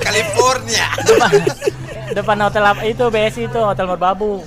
California. 0.00 0.88
Depan, 2.12 2.36
hotel 2.40 2.64
apa 2.64 2.82
itu 2.82 3.04
BSI 3.04 3.42
itu 3.46 3.58
hotel 3.58 3.86
Merbabu 3.86 4.40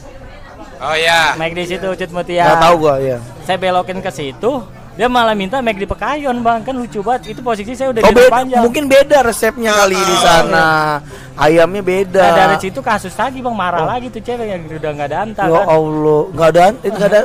Oh 0.82 0.96
ya. 0.96 1.38
McD 1.38 1.60
situ 1.68 1.88
Cut 1.88 2.10
Nggak 2.10 2.16
Mutia 2.16 2.58
tahu 2.58 2.76
gua 2.80 2.96
ya. 2.98 3.18
saya 3.44 3.54
belokin 3.56 3.98
ke 3.98 4.10
situ 4.10 4.52
dia 4.92 5.08
malah 5.08 5.32
minta 5.32 5.62
McD 5.62 5.86
Pekayon 5.86 6.42
bang 6.42 6.60
kan 6.62 6.74
lucu 6.74 7.00
banget 7.00 7.32
itu 7.32 7.40
posisi 7.40 7.72
saya 7.74 7.94
udah 7.94 8.02
Oh, 8.02 8.12
di 8.12 8.26
panjang 8.28 8.62
mungkin 8.62 8.86
beda 8.86 9.24
resepnya 9.24 9.72
kali 9.74 9.96
di 9.96 10.16
sana. 10.20 11.00
Ayamnya 11.34 11.80
beda. 11.80 12.20
Nah, 12.20 12.36
dari 12.36 12.58
situ 12.60 12.82
kasus 12.82 13.16
lagi 13.16 13.40
bang 13.40 13.56
marah 13.56 13.88
lagi 13.88 14.10
tuh 14.10 14.20
cewek 14.20 14.46
yang 14.48 14.62
udah 14.68 14.92
nggak 14.92 15.08
ada 15.08 15.18
anta 15.22 15.44
Ya 15.44 15.54
kan. 15.54 15.66
Allah, 15.66 16.22
nggak 16.28 16.48
ada, 16.50 16.64
itu 16.78 16.92
nggak 16.92 17.10
ada. 17.10 17.22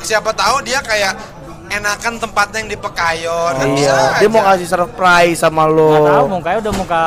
Siapa 0.00 0.30
tahu 0.32 0.56
dia 0.60 0.80
kayak 0.80 1.12
enakan 1.76 2.12
tempatnya 2.16 2.58
yang 2.58 2.68
di 2.68 2.78
Pekayon. 2.78 3.52
kan 3.54 3.66
bisa 3.70 3.84
Iya, 3.84 3.96
dia 4.16 4.20
aja. 4.20 4.28
mau 4.28 4.42
kasih 4.42 4.66
surprise 4.66 5.38
sama 5.38 5.64
lo. 5.64 5.90
Nggak 5.90 6.08
tahu 6.08 6.26
mukanya 6.30 6.58
udah 6.60 6.74
muka 6.74 7.02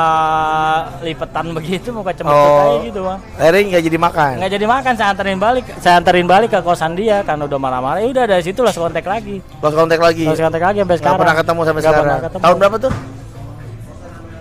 lipetan 1.00 1.46
begitu 1.56 1.88
muka 1.90 2.10
cemberut 2.12 2.36
Oh. 2.38 2.56
kayak 2.58 2.78
gitu 2.86 3.00
bang. 3.02 3.18
Akhirnya 3.34 3.62
nggak 3.68 3.82
jadi 3.84 3.98
makan. 3.98 4.32
Nggak 4.36 4.52
jadi 4.52 4.66
makan 4.66 4.92
saya 4.94 5.08
anterin 5.10 5.38
balik 5.38 5.64
saya 5.76 5.94
anterin 5.96 6.26
balik 6.26 6.48
ke 6.50 6.60
kosan 6.60 6.92
dia 6.92 7.20
karena 7.22 7.42
udah 7.44 7.58
marah-marah. 7.58 7.98
Ya 7.98 8.08
udah 8.08 8.24
dari 8.26 8.42
situ 8.42 8.60
lost 8.60 8.76
kontak 8.76 9.04
lagi. 9.04 9.40
Lost 9.58 9.74
kontak 9.74 9.98
lagi. 9.98 10.24
Lost 10.24 10.38
kontak 10.38 10.62
lagi 10.62 10.78
sampai 10.78 10.96
sekarang. 10.96 11.18
pernah 11.18 11.36
ketemu 11.36 11.60
sampai 11.60 11.72
Nggak 11.74 11.82
sekarang. 11.84 12.04
pernah 12.04 12.20
ketemu. 12.22 12.42
Tahun 12.42 12.56
berapa 12.58 12.76
tuh? 12.78 12.92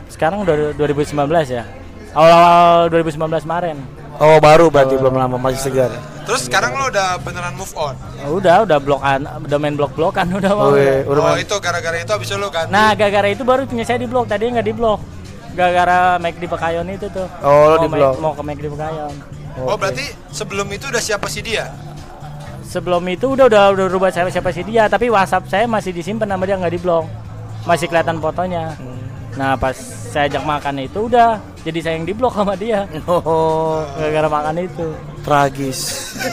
Sekarang 0.07 0.37
udah 0.41 0.55
2019 0.73 1.13
ya. 1.47 1.63
Awal-awal 2.11 2.89
2019 2.89 3.43
kemarin. 3.43 3.77
Oh 4.17 4.41
baru 4.41 4.73
berarti 4.73 4.97
belum 4.97 5.13
lama 5.13 5.37
masih 5.37 5.61
segar. 5.61 5.93
Terus 6.25 6.49
sekarang 6.49 6.73
lo 6.73 6.89
udah 6.89 7.21
beneran 7.21 7.53
move 7.53 7.71
on. 7.77 7.93
Ya 8.17 8.27
udah 8.27 8.55
udah 8.65 8.77
blokan 8.81 9.19
udah 9.23 9.57
main 9.61 9.75
blok-blokan 9.77 10.25
udah 10.41 10.51
bang. 10.51 10.67
Oh, 10.67 10.75
iya, 10.75 10.95
udah 11.05 11.21
oh 11.21 11.25
main- 11.31 11.45
itu 11.45 11.55
gara-gara 11.61 11.97
itu 12.01 12.11
abis 12.11 12.27
itu 12.27 12.37
lo 12.41 12.49
ganti. 12.49 12.73
Nah, 12.73 12.97
gara-gara 12.97 13.29
itu 13.29 13.43
baru 13.45 13.63
punya 13.63 13.85
saya 13.85 14.01
di 14.01 14.09
blok. 14.09 14.25
Tadi 14.25 14.49
nggak 14.49 14.65
di 14.65 14.73
blok. 14.73 14.99
Gara-gara 15.53 16.17
make 16.17 16.37
di 16.37 16.47
Pekayon 16.49 16.85
itu 16.89 17.07
tuh. 17.07 17.29
Oh, 17.39 17.71
lo 17.71 17.75
di 17.79 17.89
blok. 17.89 18.13
Mau 18.17 18.33
ke 18.33 18.43
make 18.43 18.59
di 18.59 18.69
Pekayon. 18.69 19.13
oh 19.57 19.73
berarti 19.73 20.05
sebelum 20.29 20.69
itu 20.69 20.85
udah 20.85 21.01
siapa 21.01 21.25
sih 21.25 21.41
dia? 21.41 21.73
Sebelum 22.61 23.01
itu 23.07 23.31
udah 23.31 23.47
udah 23.47 23.63
udah 23.73 23.85
rubah 23.87 24.11
siapa 24.11 24.29
siapa 24.29 24.51
sih 24.51 24.61
dia, 24.61 24.85
tapi 24.85 25.07
WhatsApp 25.07 25.47
saya 25.47 25.65
masih 25.65 25.95
disimpan 25.95 26.27
nama 26.27 26.43
dia 26.43 26.57
nggak 26.57 26.73
di 26.73 26.81
blok. 26.81 27.05
Masih 27.63 27.87
kelihatan 27.87 28.19
fotonya. 28.19 28.75
Nah 29.37 29.53
pas 29.53 29.77
saya 30.07 30.25
ajak 30.27 30.43
makan 30.43 30.75
itu 30.81 31.05
udah 31.05 31.37
jadi 31.61 31.79
saya 31.79 31.93
yang 31.95 32.05
diblok 32.05 32.33
sama 32.33 32.53
dia 32.53 32.89
Oh, 33.05 33.85
gara-gara 33.93 34.27
makan 34.27 34.55
itu. 34.61 34.87
tragis. 35.21 35.79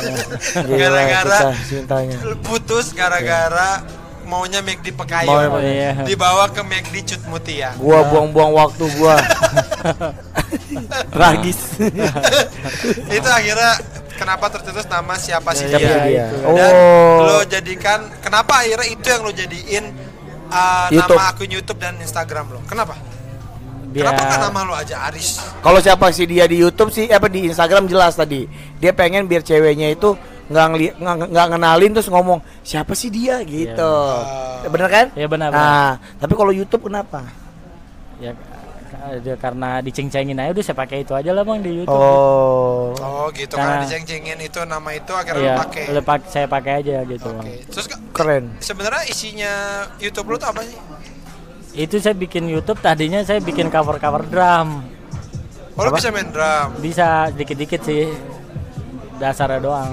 Gara-gara- 0.70 1.50
cintanya. 1.64 2.16
Putus 2.40 2.90
gara-gara 2.90 3.82
maunya 4.24 4.62
McD 4.62 4.88
Mau 4.88 5.05
Pekayon. 5.05 5.36
emang. 5.44 5.61
Iya. 5.61 5.90
Dibawa 6.02 6.48
ke 6.48 6.62
McD 6.62 6.96
Cut 7.05 7.22
Mutia. 7.26 7.74
Gua 7.76 8.00
buang-buang 8.05 8.55
waktu 8.55 8.84
gua. 8.94 9.18
tragis. 11.14 11.59
itu 13.11 13.28
akhirnya 13.28 13.72
kenapa 14.14 14.46
tercetus 14.48 14.86
nama 14.86 15.14
siapa 15.14 15.50
sih 15.52 15.66
dia? 15.66 15.76
dia? 15.76 15.96
Iya. 16.07 16.26
Dan 16.46 16.72
Oh. 16.72 17.18
lo 17.26 17.38
jadikan 17.44 18.09
kenapa 18.18 18.62
akhirnya 18.62 18.86
itu 18.88 19.05
yang 19.05 19.22
lo 19.22 19.32
jadiin 19.32 19.84
uh, 20.55 20.86
YouTube. 20.94 21.18
nama 21.18 21.30
akun 21.34 21.50
YouTube 21.50 21.78
dan 21.82 21.94
Instagram 21.98 22.44
lo? 22.55 22.61
Kenapa? 22.64 22.94
Biar 23.90 24.11
Kenapa 24.11 24.20
nggak 24.26 24.40
nama 24.50 24.61
lo 24.66 24.74
aja 24.74 24.96
Aris? 25.07 25.38
Kalau 25.62 25.78
siapa 25.78 26.11
sih 26.11 26.26
dia 26.26 26.46
di 26.50 26.59
YouTube 26.59 26.90
sih 26.90 27.07
apa 27.11 27.30
di 27.30 27.46
Instagram 27.46 27.86
jelas 27.86 28.18
tadi. 28.18 28.46
Dia 28.82 28.90
pengen 28.90 29.26
biar 29.26 29.42
ceweknya 29.42 29.94
itu 29.94 30.18
nggak 30.50 30.66
ngeli- 30.74 30.96
nggak 30.98 31.16
nggak 31.30 31.46
ngenalin 31.55 31.90
terus 31.94 32.09
ngomong 32.11 32.42
siapa 32.66 32.92
sih 32.98 33.09
dia 33.11 33.38
gitu. 33.46 33.94
Bener 34.66 34.88
kan? 34.90 35.07
Iya 35.14 35.26
benar. 35.30 35.48
Nah, 35.55 35.92
tapi 36.18 36.34
kalau 36.34 36.50
YouTube 36.50 36.90
kenapa? 36.90 37.22
ya 38.22 38.30
karena 39.36 39.78
diceng-cengin 39.78 40.36
aja 40.36 40.51
udah 40.51 40.64
saya 40.64 40.76
pakai 40.76 40.99
itu 41.01 41.12
aja 41.12 41.30
lah 41.30 41.42
bang 41.42 41.61
di 41.61 41.70
YouTube. 41.76 41.95
Oh. 41.95 42.90
Oh 42.95 43.26
gitu 43.30 43.55
Nah. 43.55 43.61
karena 43.61 43.76
diceng-cengin 43.84 44.38
itu 44.40 44.61
nama 44.62 44.90
itu 44.90 45.12
akhirnya 45.12 45.42
Iya, 45.42 45.55
pakai. 45.61 45.84
udah 45.90 46.03
pak- 46.03 46.28
saya 46.28 46.47
pakai 46.47 46.72
aja 46.76 46.97
gitu 47.05 47.28
Oke. 47.28 47.36
bang. 47.36 47.49
Terus 47.68 47.86
Keren. 48.11 48.45
sebenarnya 48.59 49.03
isinya 49.05 49.53
YouTube 49.97 50.28
lo 50.28 50.36
tuh 50.36 50.49
apa 50.49 50.62
sih? 50.62 50.78
Itu 51.76 51.99
saya 51.99 52.14
bikin 52.14 52.47
YouTube 52.47 52.78
tadinya 52.78 53.20
saya 53.20 53.38
bikin 53.38 53.66
cover-cover 53.66 54.22
drum. 54.24 54.86
Oh 55.74 55.82
lo 55.82 55.90
bisa 55.90 56.09
main 56.09 56.28
drum. 56.28 56.78
Bisa 56.78 57.28
dikit-dikit 57.30 57.82
sih. 57.82 58.07
Dasarnya 59.14 59.59
doang. 59.59 59.90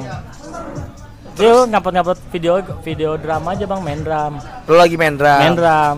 Terus 1.31 1.65
ngupload-ngupload 1.65 2.19
video 2.29 2.53
video 2.81 3.09
drum 3.15 3.41
aja 3.43 3.65
bang 3.65 3.81
main 3.81 3.99
drum. 3.99 4.33
Lu 4.65 4.75
lagi 4.75 4.93
main 4.93 5.15
drum. 5.15 5.39
Main 5.39 5.55
drum. 5.55 5.97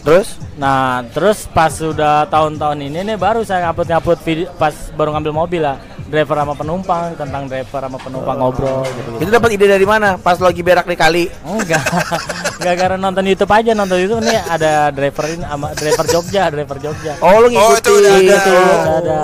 Terus? 0.00 0.40
Nah, 0.56 1.04
terus 1.12 1.44
pas 1.46 1.68
sudah 1.68 2.24
tahun-tahun 2.26 2.78
ini 2.80 3.04
nih 3.04 3.16
baru 3.16 3.44
saya 3.44 3.68
ngupload-ngupload 3.68 4.20
video 4.24 4.48
pas 4.56 4.72
baru 4.92 5.12
ngambil 5.12 5.32
mobil 5.34 5.60
lah. 5.60 5.76
Driver 6.10 6.42
sama 6.42 6.58
penumpang 6.58 7.14
tentang 7.14 7.46
driver 7.46 7.80
sama 7.86 7.94
penumpang 7.94 8.34
ngobrol 8.34 8.82
gitu. 8.82 9.10
Itu 9.22 9.30
dapat 9.30 9.54
ide 9.54 9.70
dari 9.70 9.86
mana? 9.86 10.18
Pas 10.18 10.34
lagi 10.36 10.58
berak 10.58 10.82
di 10.84 10.98
kali. 10.98 11.24
Enggak. 11.46 11.84
Enggak 12.58 12.76
karena 12.76 12.96
nonton 12.98 13.24
YouTube 13.24 13.52
aja, 13.54 13.70
nonton 13.72 13.94
YouTube 13.94 14.24
nih 14.26 14.40
ada 14.42 14.90
driver 14.90 15.24
ini 15.30 15.44
sama 15.46 15.70
driver 15.70 16.06
Jogja, 16.10 16.42
driver 16.50 16.76
Jogja. 16.82 17.12
Oh, 17.22 17.38
lu 17.38 17.54
Oh, 17.54 17.70
ngikutin. 17.70 17.78
itu 17.78 17.92
udah 17.94 18.10
ada. 18.10 18.34
Itu 18.34 18.50
udah 18.50 18.94
ada. 18.98 19.18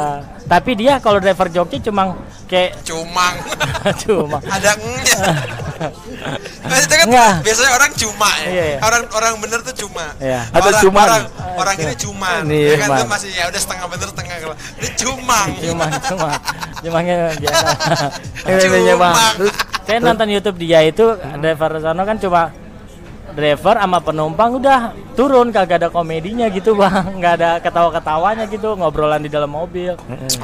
Tapi 0.47 0.71
dia 0.79 1.03
kalau 1.03 1.19
driver 1.19 1.49
Jogja 1.51 1.79
cuma 1.83 2.15
kayak 2.47 2.79
Cumang. 2.87 3.35
cuma 4.07 4.39
Ada 4.47 4.71
engnya. 4.79 5.21
Nah, 5.77 6.77
itu 6.81 6.95
kan 6.97 7.07
Enggak. 7.07 7.35
biasanya 7.45 7.71
orang 7.77 7.93
cuma 7.95 8.31
ya. 8.43 8.49
Iya, 8.49 8.65
iya. 8.65 8.79
Orang 8.83 9.03
orang 9.13 9.33
bener 9.39 9.59
tuh 9.63 9.75
cuma. 9.87 10.07
Iya. 10.19 10.41
Atau 10.51 10.71
orang, 10.73 10.83
cuman. 10.83 11.07
Orang, 11.07 11.25
orang 11.61 11.77
ini 11.79 11.95
cuma. 12.01 12.31
Nih, 12.43 12.63
ya 12.73 12.77
kan 12.81 12.89
tuh 12.97 13.09
masih 13.09 13.31
ya 13.33 13.45
udah 13.49 13.61
setengah 13.61 13.87
bener 13.93 14.09
setengah 14.11 14.35
kalau. 14.43 14.57
Ini 14.81 14.89
cumang. 14.99 15.49
cuma 15.67 15.85
cuma 16.01 16.31
cumanya 16.83 17.17
biasa. 17.37 17.67
Ini 18.47 18.95
Bang. 18.97 19.15
Cumang. 19.15 19.35
Terus 19.39 19.55
Saya 19.87 19.99
nonton 20.03 20.27
YouTube 20.35 20.59
dia 20.59 20.83
itu 20.83 21.15
driver 21.39 21.79
sono 21.79 22.03
kan 22.03 22.19
cuma 22.19 22.51
driver 23.35 23.75
sama 23.75 23.99
penumpang 23.99 24.61
udah 24.61 24.81
turun 25.19 25.51
kagak 25.51 25.83
ada 25.83 25.89
komedinya 25.91 26.47
gitu 26.53 26.79
bang. 26.79 27.05
Nggak 27.19 27.33
ada 27.43 27.51
ketawa-ketawanya 27.59 28.45
gitu 28.47 28.79
ngobrolan 28.79 29.25
di 29.25 29.31
dalam 29.33 29.51
mobil. 29.51 29.97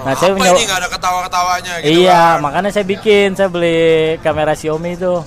Nah 0.03 0.13
saya 0.19 0.35
ini 0.35 0.65
nggak 0.67 0.81
ada 0.83 0.89
ketawa-ketawanya 0.91 1.73
gitu 1.85 2.03
iya 2.03 2.37
kan? 2.37 2.43
makanya 2.43 2.71
saya 2.75 2.85
bikin 2.89 3.37
saya 3.39 3.49
beli 3.53 4.17
kamera 4.21 4.57
Xiaomi 4.57 4.99
itu. 4.99 5.23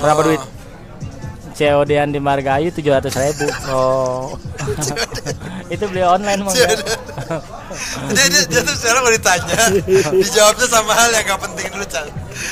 Berapa 0.00 0.20
Oh. 0.22 0.26
duit? 0.28 0.42
COD-an 1.56 2.12
di 2.12 2.20
Margahayu 2.20 2.68
tujuh 2.68 2.92
ratus 2.92 3.16
ribu. 3.16 3.48
Oh. 3.72 4.36
itu 5.74 5.84
beli 5.88 6.04
online 6.04 6.44
bang. 6.44 6.54
Dia, 8.12 8.24
dia, 8.28 8.42
dia 8.44 8.60
tuh 8.60 8.76
sekarang 8.76 9.02
mau 9.04 9.12
ditanya 9.12 9.58
dijawabnya 10.12 10.66
sama 10.68 10.92
hal 10.92 11.08
yang 11.16 11.24
gak 11.28 11.40
penting 11.48 11.66
dulu 11.72 11.86
Chan 11.88 12.06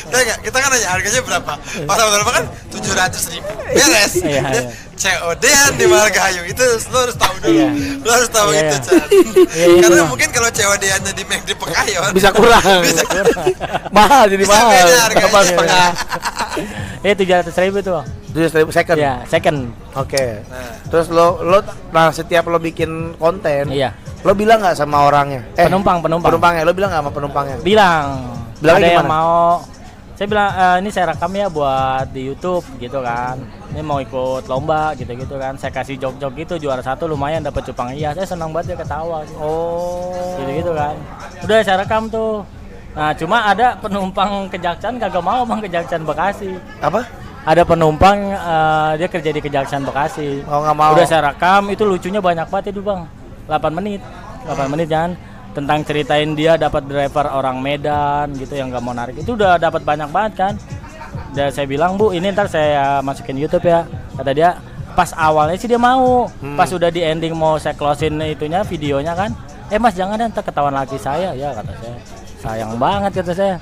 ya 0.07 0.19
nggak 0.23 0.39
kita 0.43 0.57
kan 0.57 0.69
nanya 0.69 0.89
harganya 0.89 1.21
berapa 1.23 1.53
orang 1.85 2.09
berapa 2.13 2.31
kan 2.33 2.45
tujuh 2.71 2.93
ratus 2.93 3.23
ribu 3.29 3.49
beres 3.67 4.13
Iya, 4.17 4.43
Dia, 4.43 4.63
iya. 4.63 4.63
COD 4.95 5.45
an 5.45 5.73
di 5.75 5.85
Margahayu 5.85 6.43
itu 6.47 6.63
lo 6.89 6.99
harus 7.01 7.15
tahu 7.15 7.35
dulu 7.39 7.51
Iya. 7.53 7.69
lo 7.99 8.11
harus 8.11 8.31
tahu 8.31 8.49
Iya, 8.49 8.61
itu 8.61 8.71
iya. 8.71 8.79
Chan 8.81 9.07
Iya, 9.51 9.67
iya, 9.67 9.83
karena 9.83 9.97
iya. 9.97 10.07
mungkin 10.07 10.29
kalau 10.31 10.49
COD 10.49 10.85
annya 10.89 11.13
di 11.13 11.25
McD 11.25 11.51
Pekayon 11.53 12.11
Bisa 12.17 12.31
kurang. 12.31 12.63
mahal 13.91 14.25
jadi 14.27 14.43
Bisa 14.43 14.55
mahal. 14.55 14.71
beda 14.71 14.97
harganya. 15.03 15.27
Apa 15.27 15.39
setengah? 15.43 15.89
eh 17.03 17.13
tujuh 17.13 17.35
ratus 17.35 17.55
ribu 17.59 17.79
tuh 17.81 17.93
Bang. 17.95 18.07
Tujuh 18.31 18.49
ribu 18.57 18.71
second. 18.71 18.97
ya 18.97 19.13
second 19.27 19.59
Oke. 19.95 20.41
Nah. 20.45 20.75
Terus 20.89 21.07
lo 21.09 21.39
lo 21.41 21.59
nah 21.91 22.11
setiap 22.11 22.47
lo 22.47 22.59
bikin 22.59 22.91
konten, 23.15 23.71
iya 23.71 23.93
lo 24.21 24.33
bilang 24.33 24.57
nggak 24.59 24.73
sama 24.75 25.05
orangnya? 25.05 25.45
Eh, 25.53 25.67
penumpang 25.67 26.01
penumpang 26.01 26.33
penumpangnya, 26.33 26.63
lo 26.63 26.73
bilang 26.73 26.89
nggak 26.89 27.03
sama 27.03 27.13
penumpangnya? 27.13 27.57
bilang 27.61 28.07
Bilangnya 28.57 28.81
ada 28.81 28.87
yang 28.89 29.05
gimana? 29.05 29.13
mau 29.13 29.35
saya 30.15 30.27
bilang 30.31 30.51
"Eh, 30.55 30.77
ini 30.87 30.89
saya 30.95 31.11
rekam 31.11 31.31
ya 31.35 31.51
buat 31.51 32.07
di 32.15 32.31
YouTube 32.31 32.63
gitu 32.79 33.03
kan. 33.03 33.35
Ini 33.75 33.83
mau 33.83 33.99
ikut 33.99 34.47
lomba 34.47 34.95
gitu 34.95 35.11
gitu 35.11 35.35
kan. 35.43 35.59
Saya 35.59 35.75
kasih 35.75 35.99
jog-jog 35.99 36.39
gitu 36.39 36.55
juara 36.63 36.79
satu 36.79 37.11
lumayan 37.11 37.43
dapat 37.43 37.67
cupang. 37.67 37.91
Iya 37.91 38.15
saya 38.15 38.23
senang 38.23 38.55
banget 38.55 38.75
dia 38.75 38.79
ketawa. 38.79 39.27
Gitu. 39.27 39.35
Oh. 39.43 40.39
gitu 40.39 40.51
gitu 40.63 40.73
kan. 40.79 40.95
Udah 41.43 41.59
saya 41.67 41.77
rekam 41.83 42.07
tuh. 42.07 42.47
Nah 42.95 43.11
cuma 43.19 43.43
ada 43.43 43.75
penumpang 43.75 44.47
kejaksaan 44.55 45.03
kagak 45.03 45.25
mau 45.25 45.43
bang 45.43 45.61
kejaksaan 45.67 46.03
Bekasi. 46.07 46.51
Apa? 46.79 47.03
ada 47.45 47.61
penumpang 47.61 48.33
eh, 48.33 48.91
dia 49.03 49.09
kerja 49.11 49.31
di 49.35 49.41
kejaksaan 49.43 49.83
Bekasi. 49.83 50.47
Oh 50.47 50.63
nggak 50.63 50.77
mau. 50.79 50.95
udah 50.95 51.07
saya 51.11 51.35
rekam. 51.35 51.75
Itu 51.75 51.83
lucunya 51.91 52.23
banyak 52.23 52.47
banget 52.47 52.71
itu 52.71 52.81
bang. 52.87 53.03
8 53.51 53.75
menit. 53.75 54.01
8 54.47 54.71
menit 54.71 54.87
kan 54.87 55.19
tentang 55.55 55.87
ceritain 55.87 56.35
dia 56.35 56.59
dapat 56.59 56.85
driver 56.85 57.31
orang 57.31 57.63
Medan 57.63 58.35
gitu 58.35 58.59
yang 58.59 58.69
nggak 58.75 58.83
mau 58.83 58.93
narik. 58.93 59.23
Itu 59.23 59.39
udah 59.39 59.57
dapat 59.57 59.87
banyak 59.87 60.11
banget 60.11 60.33
kan? 60.35 60.55
Dan 61.31 61.55
saya 61.55 61.67
bilang 61.71 61.95
bu 61.95 62.11
ini 62.11 62.35
ntar 62.35 62.51
saya 62.51 62.99
masukin 63.01 63.39
YouTube 63.39 63.71
ya 63.71 63.87
kata 64.19 64.31
dia. 64.35 64.51
Pas 64.95 65.11
awalnya 65.15 65.59
sih 65.59 65.71
dia 65.71 65.79
mau. 65.79 66.27
Hmm. 66.43 66.55
pas 66.55 66.71
udah 66.71 66.91
di 66.91 67.03
ending 67.03 67.35
mau 67.35 67.59
saya 67.59 67.75
closein 67.79 68.19
itunya 68.27 68.67
videonya 68.67 69.15
kan. 69.15 69.31
Eh 69.71 69.79
mas 69.79 69.95
jangan 69.95 70.19
ntar 70.19 70.43
ketahuan 70.43 70.75
laki 70.75 70.99
saya. 70.99 71.31
Ya 71.39 71.55
kata 71.55 71.73
saya. 71.79 71.97
Sayang 72.45 72.77
banget 72.77 73.23
kata 73.23 73.33
saya 73.33 73.55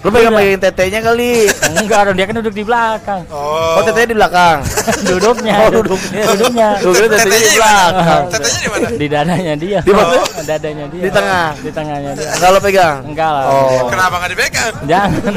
Lo 0.00 0.08
pengen 0.08 0.32
pegang 0.32 0.56
tetenya 0.58 1.00
kali. 1.00 1.44
enggak 1.76 2.00
dong 2.02 2.16
dia 2.16 2.24
kan 2.24 2.34
duduk 2.34 2.54
di 2.54 2.64
belakang 2.64 3.20
oh, 3.28 3.76
Oh, 3.76 3.82
tetenya 3.84 4.08
di 4.08 4.16
belakang. 4.16 4.58
duduknya 5.10 5.54
Oh, 5.60 5.68
duduknya. 5.70 6.24
duduknya 6.26 6.68
kira 6.80 7.06
tetenya 7.06 7.38
di 7.38 7.52
belakang. 7.54 8.22
tetenya 8.30 8.56
di 8.56 8.68
mana 8.70 8.88
di 8.90 9.06
dadanya 9.06 9.54
dia 9.54 9.80
Di 9.80 9.92
mana? 9.92 10.12
Oh, 10.16 10.42
dadanya 10.42 10.84
dia 10.88 11.02
Di 11.02 11.10
tengah? 11.10 11.48
di 11.54 11.70
tengahnya 11.70 12.10
dia 12.14 12.28
Enggak 12.32 12.48
lo 12.48 12.58
pegang. 12.58 12.96
enggak 13.04 13.30
lah 13.30 13.44
Oh. 13.46 13.86
kenapa 13.88 14.14
nggak 14.18 14.30
dipegang 14.32 14.72
jangan 14.82 15.34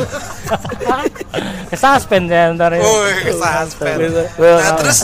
ke 1.70 1.76
suspend 1.76 2.26
ya 2.28 2.53
ntar 2.53 2.72
ya 2.72 2.80
Woi, 2.80 3.11
kesuspend. 3.26 3.97
Nah, 4.38 4.72
terus 4.78 4.99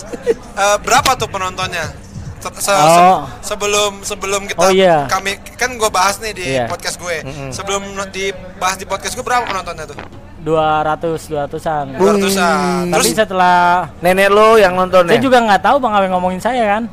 eh, 0.54 0.78
berapa 0.80 1.16
tuh 1.16 1.28
penontonnya? 1.28 1.90
Se- 2.40 2.56
se- 2.58 2.72
Oh. 2.72 3.28
se- 3.28 3.50
sebelum 3.50 3.92
sebelum 4.02 4.42
kita 4.46 4.58
Oh, 4.58 4.72
iya. 4.72 5.04
kami 5.06 5.36
kan 5.54 5.76
gue 5.76 5.90
bahas 5.90 6.18
nih 6.18 6.32
di 6.32 6.44
Iya. 6.50 6.66
podcast 6.66 6.96
gue. 6.98 7.20
Sebelum 7.50 7.84
no- 7.90 8.08
dibahas 8.08 8.76
di 8.76 8.86
podcast 8.86 9.14
gue 9.14 9.22
berapa 9.22 9.44
penontonnya 9.44 9.86
tuh? 9.86 10.00
dua 10.40 10.80
ratus 10.82 11.28
dua 11.28 11.44
ratusan 11.46 12.00
Dua 12.00 12.16
ratusan. 12.16 12.88
tapi 12.88 12.96
Terus 12.96 13.08
setelah 13.14 13.92
Nenek 14.00 14.32
lo 14.32 14.56
yang 14.56 14.72
nonton 14.72 15.04
ya? 15.04 15.12
saya 15.12 15.20
juga 15.20 15.36
nggak 15.38 15.60
tahu 15.60 15.78
bang 15.78 15.92
apa 15.92 16.04
yang 16.08 16.16
ngomongin 16.16 16.40
saya 16.40 16.64
kan 16.66 16.84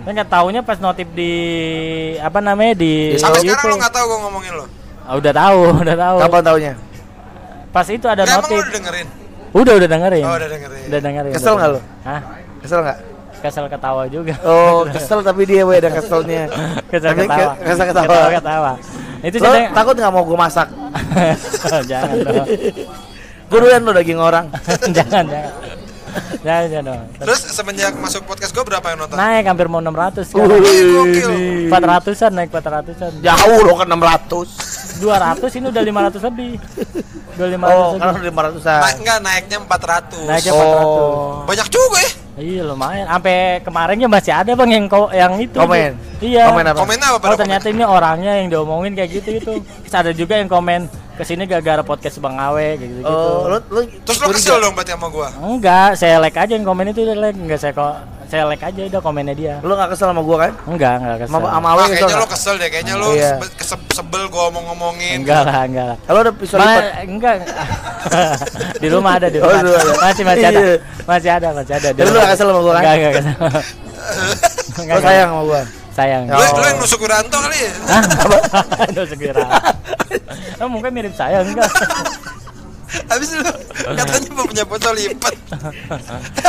saya 0.00 0.12
nggak 0.14 0.30
taunya 0.30 0.60
pas 0.62 0.78
notif 0.78 1.10
di 1.10 1.32
apa 2.16 2.38
namanya 2.38 2.78
di 2.78 3.18
sampai 3.18 3.42
YouTube. 3.42 3.58
sekarang 3.58 3.66
lo 3.68 3.76
nggak 3.76 3.90
tahu 3.92 4.04
gue 4.06 4.18
ngomongin 4.22 4.52
lo. 4.54 4.64
Ah, 5.02 5.14
udah 5.18 5.32
tahu 5.34 5.58
udah 5.82 5.96
tahu 5.98 6.16
Kapan 6.22 6.42
taunya? 6.44 6.72
pas 7.68 7.86
itu 7.88 8.06
ada 8.06 8.22
Nah, 8.22 8.32
notif 8.38 8.48
lo 8.48 8.62
udah 8.62 8.70
dengerin? 8.72 9.06
udah 9.52 9.72
udah 9.74 9.88
dengerin 9.90 10.22
Oh, 10.22 10.32
udah 10.32 10.48
dengerin. 10.48 10.82
udah 10.86 11.00
dengerin 11.02 11.32
Kesel 11.34 11.52
nggak 11.52 11.70
dengerin. 11.74 12.06
Hah? 12.06 12.20
Kesel 12.62 12.78
nggak? 12.80 12.98
Kesel 13.42 13.66
ketawa 13.66 14.06
juga 14.06 14.38
Oh, 14.40 14.86
kesel 14.94 15.20
tapi 15.20 15.42
dia 15.44 15.62
we 15.62 15.74
ada 15.74 15.90
keselnya. 15.90 16.46
kesel 16.86 17.10
Tapi 17.10 17.26
ketawa 17.26 17.52
ke- 17.52 17.66
kesel 17.66 17.84
ketawa. 17.84 18.06
ketawa, 18.06 18.28
ketawa. 18.32 18.72
itu 19.20 19.36
Lo 19.36 19.46
saya 19.48 19.66
takut 19.70 19.94
nggak 19.94 20.12
mau 20.12 20.22
gue 20.22 20.38
masak? 20.38 20.68
jangan 21.90 22.16
dong 22.20 22.46
Gue 23.44 23.58
duluan 23.58 23.82
lo 23.82 23.92
daging 23.92 24.16
orang. 24.16 24.46
jangan 24.96 25.24
jangan 25.24 25.52
jangan 26.40 26.64
jangan 26.66 26.84
dong 26.86 27.00
Terus 27.18 27.40
semenjak 27.48 27.92
masuk 27.94 28.22
podcast 28.24 28.50
gue 28.50 28.62
berapa 28.62 28.86
yang 28.86 28.98
nonton? 28.98 29.14
naik 29.14 29.44
hampir 29.44 29.66
mau 29.66 29.78
600 29.78 30.28
Wih, 30.28 30.84
gokil. 30.92 31.30
400an 31.68 32.32
naik 32.32 32.50
400an 32.50 33.12
Jauh 33.18 33.60
lo 33.62 33.74
kan 33.74 33.88
600. 33.88 34.91
200 34.98 35.56
ini 35.56 35.66
udah 35.68 35.82
500 35.82 36.20
lebih. 36.22 36.52
Udah 37.32 37.46
500 37.48 37.72
Oh, 37.72 37.90
lebih. 37.94 38.22
lima 38.24 38.40
ratusan. 38.44 38.78
Nah, 38.78 38.92
enggak 38.92 39.18
naiknya 39.20 39.58
400. 39.60 40.26
Naiknya 40.26 40.52
Oh. 40.52 41.44
Banyak 41.44 41.68
juga 41.68 41.98
ya. 41.98 42.10
Iya 42.32 42.62
lumayan. 42.64 43.04
Sampai 43.06 43.36
kemarinnya 43.60 44.08
masih 44.08 44.32
ada 44.32 44.56
bang 44.56 44.70
yang 44.72 44.86
ko- 44.88 45.12
yang 45.12 45.36
itu. 45.36 45.52
Komen? 45.54 45.92
Iya. 46.18 46.48
Komen 46.48 46.64
apa? 46.64 46.78
Komennya 46.80 47.08
apa 47.12 47.26
Oh 47.28 47.36
ternyata 47.36 47.66
ini 47.68 47.84
orangnya 47.84 48.32
yang 48.34 48.48
diomongin 48.48 48.92
kayak 48.92 49.10
gitu 49.12 49.30
itu. 49.36 49.52
Terus 49.60 49.92
ada 49.94 50.10
juga 50.10 50.40
yang 50.40 50.48
komen 50.48 50.88
ke 51.12 51.22
sini 51.22 51.44
gara-gara 51.44 51.84
podcast 51.84 52.16
Bang 52.18 52.40
Awe 52.40 52.80
kayak 52.80 52.88
gitu 52.88 53.00
gitu. 53.04 53.12
Oh, 53.12 53.52
lu 53.52 53.58
lu 53.68 53.80
Terus 54.00 54.16
lo 54.16 54.26
kesel 54.32 54.56
dong 54.58 54.72
berarti 54.72 54.96
sama 54.96 55.12
gua. 55.12 55.28
Enggak, 55.36 55.92
saya 55.94 56.16
like 56.18 56.32
aja 56.34 56.52
yang 56.52 56.64
komen 56.64 56.88
itu 56.88 57.04
udah 57.04 57.16
like. 57.20 57.36
Enggak 57.36 57.60
saya 57.60 57.72
kok 57.72 57.94
saya 58.32 58.48
like 58.48 58.64
aja 58.64 58.88
udah 58.88 59.02
komennya 59.04 59.36
dia. 59.36 59.54
Lu 59.60 59.76
gak 59.76 59.92
kesel 59.92 60.08
sama 60.08 60.24
gua 60.24 60.48
kan? 60.48 60.52
Enggak, 60.64 61.04
enggak 61.04 61.16
kesel. 61.20 61.36
Sama 61.36 61.48
sama 61.52 61.68
kesel. 61.68 61.84
kayaknya 61.84 62.08
lo 62.08 62.16
nggak? 62.16 62.32
kesel 62.32 62.54
deh, 62.56 62.68
kayaknya 62.72 62.94
lo 62.96 63.08
Iya. 63.12 63.32
sebel 63.92 64.22
gua 64.32 64.42
ngomong-ngomongin. 64.48 65.16
Enggak 65.20 65.40
lah, 65.44 65.68
enggak 65.68 65.86
lah. 65.92 65.96
Kalau 66.08 66.18
ada 66.24 66.32
pisau 66.32 66.56
lipat. 66.56 66.84
enggak. 67.04 67.34
di 68.82 68.88
rumah 68.88 69.12
ada, 69.20 69.28
di 69.28 69.36
Oh, 69.36 69.52
rumah. 69.52 69.60
rumah 69.60 69.84
ada. 69.84 70.00
masih 70.00 70.24
masih 70.24 70.46
ada. 70.48 70.60
Iya. 70.64 70.76
Masih 71.04 71.30
ada, 71.30 71.48
masih 71.52 71.74
ada. 71.76 71.88
Di 71.92 72.00
lu 72.00 72.08
rumah 72.08 72.24
gak 72.24 72.30
kesel 72.32 72.46
sama 72.48 72.60
gua 72.64 72.72
kan? 72.72 72.80
Enggak, 72.80 72.96
enggak 72.96 73.12
kesel. 73.20 73.36
Lu 74.96 75.00
sayang 75.04 75.28
sama 75.28 75.42
gua. 75.44 75.62
Sayang. 75.92 76.22
Lo, 76.24 76.40
lo 76.40 76.64
yang 76.64 76.78
nusuk 76.80 77.00
Wiranto 77.04 77.36
kali 77.36 77.58
ya? 77.60 77.72
Hah? 77.92 78.84
Aduh 78.88 79.04
segera. 79.04 79.44
Oh, 80.56 80.72
mungkin 80.72 80.88
mirip 80.96 81.12
saya 81.12 81.44
enggak. 81.44 81.68
Habis 83.08 83.28
lu 83.32 83.50
katanya 83.90 84.28
mau 84.30 84.44
punya 84.44 84.64
foto 84.64 84.88
lipat. 84.90 85.34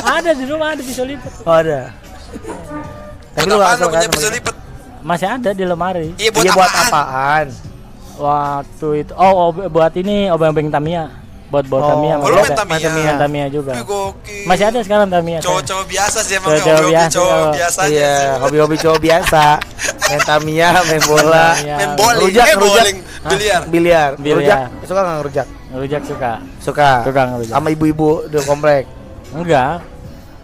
ada 0.01 0.31
di 0.31 0.43
rumah 0.43 0.67
ada 0.71 0.81
pisau 0.81 1.03
lipat. 1.03 1.31
Oh, 1.41 1.55
ada. 1.55 1.79
Tapi 3.33 3.45
lu 3.45 3.55
Buat 3.55 3.59
gak 3.59 3.69
apaan 3.69 3.73
kesel 3.73 3.79
lo 3.79 3.87
kan? 3.87 3.89
punya 3.89 4.03
sama 4.03 4.13
pisau 4.13 4.31
lipat? 4.31 4.55
Masih 5.01 5.27
ada 5.29 5.49
di 5.51 5.63
lemari. 5.63 6.07
Iya 6.15 6.29
buat, 6.29 6.43
Iya 6.43 6.51
buat 6.53 6.69
apaan? 6.69 6.87
apaan? 6.87 7.47
Waktu 8.13 8.87
itu 8.99 9.11
oh, 9.13 9.33
ob- 9.49 9.67
buat 9.67 9.93
ini 9.95 10.29
obeng-obeng 10.29 10.69
Tamiya. 10.69 11.22
Buat 11.53 11.69
buat 11.69 11.85
Oh, 11.85 11.89
Tamiya. 11.93 12.15
Masih 12.17 12.33
ada. 12.41 12.55
Tamiya? 12.57 12.89
Main 12.89 13.17
Tamiya 13.21 13.45
juga. 13.53 13.73
Gokil. 13.85 14.45
Masih 14.49 14.65
ada 14.65 14.79
sekarang 14.81 15.05
Tamiya. 15.05 15.37
Cowok-cowok 15.37 15.85
biasa 15.85 16.17
sih 16.25 16.33
emang 16.33 16.49
Cowok-cowok 16.49 16.73
hobi-hobi 16.73 16.89
biasa, 16.89 17.13
cowok 17.13 17.45
biasa 17.53 17.79
Iya, 17.85 18.13
hobi-hobi 18.41 18.75
cowok 18.81 18.99
biasa. 18.99 19.43
Main 20.03 20.21
Tamiya, 20.25 20.69
main 20.83 21.03
bola, 21.05 21.45
Tamiya. 21.53 21.75
Main 21.77 21.91
bowling, 21.93 22.25
Rujak, 22.25 22.45
eh 22.49 22.55
rujak. 22.57 22.65
bowling, 22.73 22.97
biliar. 23.29 23.61
biliar. 23.69 24.09
Biliar. 24.17 24.37
Rujak, 24.41 24.59
suka 24.83 24.99
nggak 24.99 25.17
ngerujak? 25.21 25.47
Ngerujak 25.69 26.01
suka. 26.09 26.31
Suka. 26.57 26.89
Suka 27.05 27.21
ngerujak. 27.29 27.53
Sama 27.53 27.67
ibu-ibu 27.69 28.09
di 28.25 28.37
komplek. 28.41 28.83
Enggak, 29.29 29.77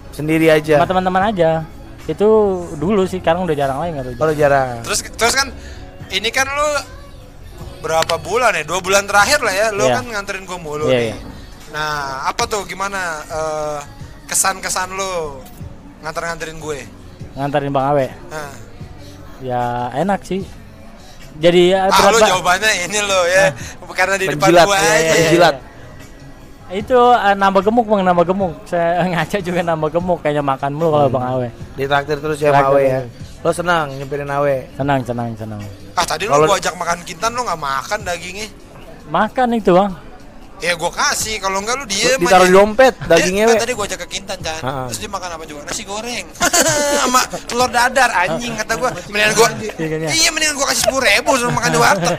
Sendiri 0.10 0.46
aja. 0.48 0.78
sama 0.78 0.86
teman-teman 0.86 1.24
aja. 1.26 1.66
Itu 2.06 2.30
dulu 2.78 3.06
sih, 3.06 3.18
sekarang 3.18 3.50
udah 3.50 3.58
jarang 3.58 3.82
lagi 3.82 3.98
ngerujak. 3.98 4.18
Kalau 4.18 4.34
jarang. 4.38 4.78
Terus 4.86 5.00
terus 5.10 5.34
kan 5.34 5.50
ini 6.10 6.30
kan 6.30 6.46
lu 6.46 6.70
berapa 7.80 8.16
bulan 8.18 8.52
ya? 8.54 8.64
Dua 8.64 8.80
bulan 8.80 9.04
terakhir 9.04 9.40
lah 9.40 9.52
ya. 9.52 9.68
Lu 9.72 9.84
Iya. 9.84 9.96
kan 9.96 10.06
nganterin 10.06 10.44
gua 10.44 10.58
mulu 10.58 10.88
Iya, 10.88 10.98
nih. 11.00 11.06
iya. 11.06 11.18
Nah, 11.70 11.96
apa 12.26 12.44
tuh 12.46 12.64
gimana 12.64 13.00
eh, 13.24 13.80
kesan-kesan 14.26 14.90
lu 14.92 15.42
nganter-nganterin 16.02 16.58
gue? 16.58 16.80
Nganterin 17.34 17.70
Bang 17.70 17.88
Awe. 17.90 18.08
Nah. 18.30 18.52
Ya 19.40 19.64
enak 19.94 20.22
sih. 20.22 20.44
Jadi 21.40 21.72
ya, 21.72 21.88
Ah, 21.88 22.12
ba- 22.12 22.20
jawabannya 22.20 22.72
ini 22.84 23.00
lo 23.00 23.22
ya. 23.26 23.56
Karena 23.90 24.16
di 24.16 24.28
depan 24.28 24.44
Penjilat, 24.46 24.66
gua 24.66 24.76
iya, 24.76 24.84
aja. 24.84 25.00
iya, 25.00 25.14
Penjilat. 25.16 25.56
Itu 26.70 27.00
eh, 27.10 27.34
nambah 27.34 27.62
gemuk 27.64 27.86
bang, 27.86 28.02
nambah 28.04 28.26
gemuk. 28.28 28.54
Saya 28.64 29.02
ngaca 29.10 29.38
juga 29.40 29.62
nambah 29.64 29.90
gemuk, 29.90 30.20
kayaknya 30.20 30.44
makan 30.44 30.72
mulu 30.72 30.90
kalau 30.92 31.08
Bang 31.10 31.26
Awe. 31.26 31.48
Ditraktir 31.74 32.18
terus 32.18 32.38
ya 32.38 32.52
sama 32.52 32.70
Awe 32.70 32.82
ya. 32.84 33.00
Lo 33.40 33.50
senang 33.50 33.88
nyempirin 33.94 34.28
Awe. 34.28 34.68
Senang, 34.76 35.00
senang, 35.02 35.32
senang. 35.34 35.62
Ah, 35.94 36.04
tadi 36.04 36.28
lu 36.28 36.32
Kalau- 36.34 36.46
gua 36.46 36.58
ajak 36.58 36.76
makan 36.76 36.98
kintan 37.04 37.32
lu 37.32 37.42
nggak 37.42 37.56
makan 37.58 38.00
dagingnya. 38.04 38.48
Makan 39.08 39.48
itu 39.56 39.72
bang. 39.72 39.92
Ya 40.60 40.76
gua 40.76 40.92
kasih, 40.92 41.40
kalau 41.40 41.64
enggak 41.64 41.80
lu 41.80 41.88
diem 41.88 42.20
Ditaruh 42.20 42.44
di 42.44 42.52
aja. 42.52 42.58
dompet 42.60 42.92
Dia- 42.94 43.08
dagingnya 43.10 43.46
kan 43.48 43.56
we. 43.56 43.64
tadi 43.64 43.74
gua 43.74 43.86
ajak 43.88 44.00
ke 44.04 44.08
Kintan. 44.12 44.38
Ha-ha. 44.44 44.92
Terus 44.92 45.00
dia 45.00 45.08
makan 45.10 45.30
apa 45.32 45.44
juga? 45.48 45.62
Nasi 45.64 45.84
goreng. 45.84 46.26
Sama 47.00 47.22
telur 47.48 47.70
dadar 47.70 48.10
anjing 48.14 48.54
kata 48.54 48.74
gua. 48.76 48.92
Mendingan 49.08 49.34
gua 49.34 49.48
Iya. 49.80 50.08
Iya, 50.12 50.30
mendingan 50.30 50.56
gua 50.60 50.68
kasih 50.68 50.84
10 50.84 51.00
ribu 51.00 51.32
suruh 51.40 51.54
makan 51.56 51.70
di 51.72 51.80
warteg. 51.80 52.18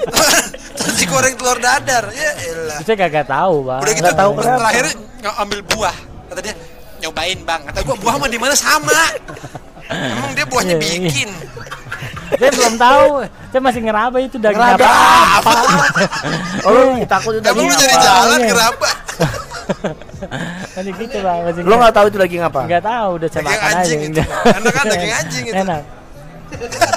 Nasi 0.82 1.04
goreng 1.04 1.34
telur 1.36 1.58
dadar. 1.60 2.04
Ya 2.08 2.30
elah. 2.42 2.78
Saya 2.80 2.96
kagak 2.98 3.28
tahu 3.28 3.56
bang. 3.64 3.80
Udah 3.80 3.92
gitu 3.94 4.10
tahu 4.10 4.30
terakhir 4.34 4.84
ng- 5.20 5.36
ambil 5.38 5.60
buah. 5.68 5.96
Kata 6.32 6.40
dia, 6.40 6.54
"Nyobain, 6.98 7.38
Bang." 7.44 7.60
Kata 7.68 7.78
gua, 7.84 7.96
"Buah 8.00 8.16
mah 8.16 8.28
di 8.28 8.40
mana 8.40 8.56
sama?" 8.56 8.96
Emang 9.90 10.32
dia 10.32 10.46
buahnya 10.46 10.74
Iya, 10.76 10.86
iya. 10.86 11.00
bikin. 11.08 11.30
Saya 12.32 12.50
belum 12.50 12.74
tahu. 12.76 13.06
Saya 13.52 13.60
masih 13.60 13.80
ngeraba 13.84 14.16
itu 14.18 14.36
daging 14.40 14.56
Ngeraba 14.56 14.88
apa. 15.38 15.50
Oh, 16.64 16.70
lu 16.72 16.82
takut 17.04 17.32
itu 17.36 17.44
Emang 17.44 17.64
lu 17.68 17.74
jadi 17.74 17.96
jalan 17.98 18.38
Iya. 18.40 18.48
kenapa? 18.50 18.88
Nanti 20.74 20.90
gitu 20.96 21.16
bang. 21.20 21.38
Masih 21.44 21.62
Lo 21.64 21.74
nggak 21.76 21.94
tahu 21.94 22.06
itu 22.08 22.18
daging 22.18 22.42
apa? 22.42 22.60
Nggak 22.64 22.82
tahu, 22.82 23.10
udah 23.20 23.28
saya 23.28 23.42
makan 23.44 23.70
aja. 23.76 23.96
Enak 24.58 24.72
kan 24.72 24.84
daging 24.88 25.12
anjing 25.12 25.44
itu. 25.46 25.56
Enak. 25.56 25.82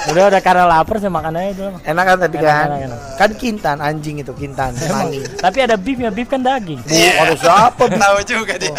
Udah 0.06 0.28
udah 0.28 0.40
karena 0.44 0.64
lapar 0.68 0.96
saya 1.00 1.08
makan 1.08 1.32
aja 1.32 1.52
dulu. 1.54 1.70
Enak 1.80 2.04
kan 2.04 2.16
tapi 2.20 2.36
Enak, 2.36 2.46
kan? 2.46 2.66
enak, 2.66 2.80
enak. 2.86 3.00
Kan 3.16 3.30
kintan 3.36 3.76
anjing 3.80 4.16
itu 4.20 4.32
kintan. 4.32 4.70
Mani. 4.76 5.20
Tapi 5.36 5.58
ada 5.60 5.74
beefnya, 5.76 6.10
beef 6.12 6.28
kan 6.28 6.40
daging. 6.40 6.80
Bu, 6.80 6.92
ada 6.92 7.34
siapa? 7.34 7.84
Tahu 7.88 8.18
juga 8.24 8.54
dia. 8.56 8.76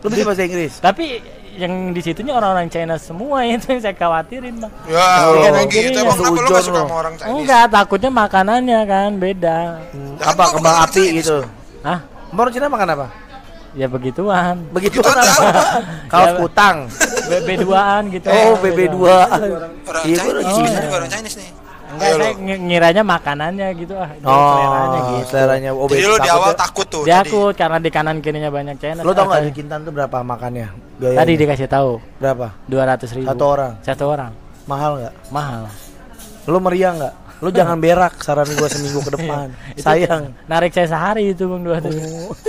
Lu 0.00 0.06
bisa 0.08 0.22
bahasa 0.22 0.42
Inggris? 0.44 0.76
Tapi 0.78 1.24
yang 1.54 1.72
di 1.90 2.00
situnya 2.00 2.32
orang-orang 2.32 2.66
China 2.66 2.94
semua 2.96 3.42
itu 3.48 3.66
yang 3.68 3.80
saya 3.80 3.94
khawatirin 3.94 4.54
bang. 4.58 4.72
Ya, 4.86 5.06
Oh, 5.24 5.38
kanan 5.40 5.64
gitu. 5.66 5.96
Emang 5.96 6.16
kenapa 6.16 6.34
lu 6.34 6.48
gak 6.48 6.62
suka 6.62 6.80
sama 6.80 6.94
orang 6.94 7.14
Chinese? 7.14 7.34
Enggak, 7.34 7.64
takutnya 7.70 8.10
makanannya 8.10 8.80
kan 8.84 9.10
beda. 9.14 9.58
Apa 10.20 10.42
gua 10.42 10.52
kembang 10.52 10.76
api 10.82 10.92
Chinese. 10.92 11.16
gitu? 11.22 11.36
Hah? 11.80 11.98
Orang 12.30 12.50
Cina 12.50 12.66
makan 12.66 12.88
apa? 12.90 13.06
Ya 13.74 13.86
begituan. 13.86 14.54
Begitu 14.70 15.02
Begituan 15.02 15.14
kan 15.14 15.26
apa? 15.26 15.42
apa? 15.44 15.62
Kaos 16.12 16.26
Ya, 16.26 16.32
kutang. 16.38 16.76
BB2an 17.24 18.02
gitu. 18.10 18.26
Oh, 18.28 18.54
BB2. 18.58 18.96
Orang 19.02 20.04
Iya, 20.04 20.16
Chinese, 20.16 20.22
orang 20.22 20.44
juga 20.46 20.94
orang 20.94 21.10
Chinese 21.10 21.36
nih. 21.38 21.50
Enggak, 21.94 22.04
Ayo 22.04 22.14
saya 22.16 22.26
lu. 22.26 22.38
ng- 22.40 22.62
ngiranya 22.64 23.02
makanannya 23.02 23.68
gitu 23.74 23.94
ah. 23.94 24.10
seleranya 24.10 24.28
Oh, 24.28 24.94
gitu. 25.14 25.26
seleranya 25.26 25.70
oh, 25.72 25.86
Jadi 25.86 26.02
lu 26.02 26.14
di 26.14 26.20
takut 26.20 26.34
awal 26.34 26.50
ya. 26.50 26.58
takut 26.58 26.86
tuh. 26.86 27.02
Dia 27.02 27.14
tadi. 27.14 27.28
akut 27.28 27.54
karena 27.54 27.78
di 27.78 27.90
kanan 27.90 28.16
kirinya 28.18 28.50
banyak 28.50 28.76
China. 28.76 29.00
Lo 29.00 29.10
tau 29.10 29.24
Saya 29.24 29.32
gak 29.32 29.42
di 29.44 29.52
Kintan 29.54 29.80
tuh 29.80 29.92
berapa 29.92 30.16
makannya? 30.20 30.66
Biayanya? 30.96 31.18
Tadi 31.20 31.32
dikasih 31.36 31.68
tahu 31.68 31.90
berapa? 32.16 32.46
200 32.66 33.14
ribu. 33.14 33.26
Satu 33.26 33.44
orang. 33.46 33.72
Satu 33.80 34.04
orang. 34.06 34.32
Mahal 34.64 34.90
nggak? 34.98 35.14
Mahal. 35.28 35.62
Lo 36.44 36.58
meriah 36.58 36.92
nggak? 36.92 37.14
Lo 37.36 37.48
jangan 37.50 37.76
berak 37.76 38.14
saran 38.18 38.48
gua 38.50 38.66
seminggu 38.66 39.00
ke 39.00 39.10
depan. 39.12 39.52
Sayang. 39.84 40.32
Narik 40.44 40.70
saya 40.70 40.88
sehari 40.88 41.30
itu 41.30 41.44
bang 41.44 41.62
200 41.62 41.92
Oh. 42.24 42.34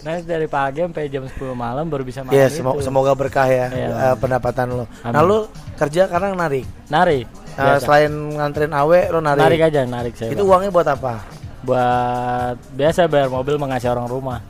Nah 0.00 0.16
dari 0.18 0.48
pagi 0.48 0.80
sampai 0.80 1.06
jam 1.06 1.28
10 1.28 1.36
malam 1.52 1.84
baru 1.84 2.00
bisa 2.00 2.24
makan 2.24 2.32
Iya, 2.32 2.48
itu. 2.48 2.56
semo- 2.56 2.80
semoga 2.80 3.12
berkah 3.12 3.44
ya 3.44 3.68
Iya. 3.68 3.88
eh, 3.92 4.14
pendapatan 4.16 4.72
lo. 4.72 4.84
Nah, 5.04 5.12
Amin. 5.12 5.28
lo 5.28 5.38
kerja 5.76 6.08
karena 6.08 6.32
narik. 6.34 6.64
Narik. 6.88 7.28
Nah, 7.52 7.64
Biasa. 7.72 7.82
selain 7.82 8.12
nganterin 8.32 8.72
awe, 8.72 9.00
lo 9.08 9.18
narik. 9.18 9.40
narik 9.40 9.60
aja, 9.64 9.80
narik 9.84 10.14
saya. 10.14 10.30
Itu 10.30 10.42
Bang. 10.42 10.50
uangnya 10.56 10.70
buat 10.70 10.88
apa? 10.88 11.14
buat 11.60 12.56
biasa 12.72 13.04
bayar 13.04 13.28
mobil 13.28 13.54
mengasih 13.54 13.88
orang 13.88 14.08
rumah. 14.08 14.40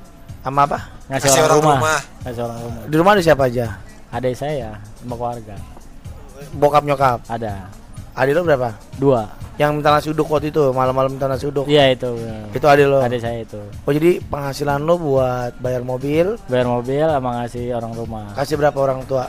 Sama 0.41 0.63
apa? 0.63 0.79
Ngasih, 1.07 1.27
Ngasih 1.27 1.31
orang, 1.35 1.43
orang 1.43 1.59
rumah. 1.59 1.77
rumah. 1.77 2.01
Ngasih 2.23 2.41
orang 2.41 2.59
rumah. 2.61 2.83
Di 2.87 2.97
rumah 2.97 3.13
ada 3.13 3.23
siapa 3.23 3.43
aja? 3.45 3.67
Adik 4.11 4.35
saya 4.35 4.69
sama 4.97 5.15
keluarga. 5.15 5.57
Bokap 6.53 6.83
nyokap. 6.83 7.19
Ada 7.27 7.67
Adik 8.13 8.33
lo 8.33 8.43
berapa? 8.43 8.71
dua. 8.97 9.27
Yang 9.55 9.71
minta 9.77 9.91
nasi 9.91 10.09
uduk 10.09 10.27
waktu 10.27 10.49
itu, 10.49 10.71
malam-malam 10.71 11.11
minta 11.11 11.27
nasi 11.27 11.45
uduk. 11.45 11.67
Iya 11.67 11.93
itu. 11.93 12.11
Itu 12.51 12.65
adik 12.65 12.87
lo. 12.87 12.99
Adik 13.01 13.21
saya 13.21 13.39
itu. 13.41 13.61
Oh, 13.85 13.93
jadi 13.93 14.23
penghasilan 14.23 14.81
lo 14.81 14.95
buat 14.97 15.53
bayar 15.59 15.83
mobil, 15.83 16.39
Bayar 16.47 16.65
mobil 16.67 17.05
sama 17.05 17.29
ngasih 17.39 17.71
orang 17.73 17.93
rumah. 17.93 18.33
kasih 18.33 18.55
berapa 18.57 18.75
orang 18.77 19.03
tua? 19.05 19.27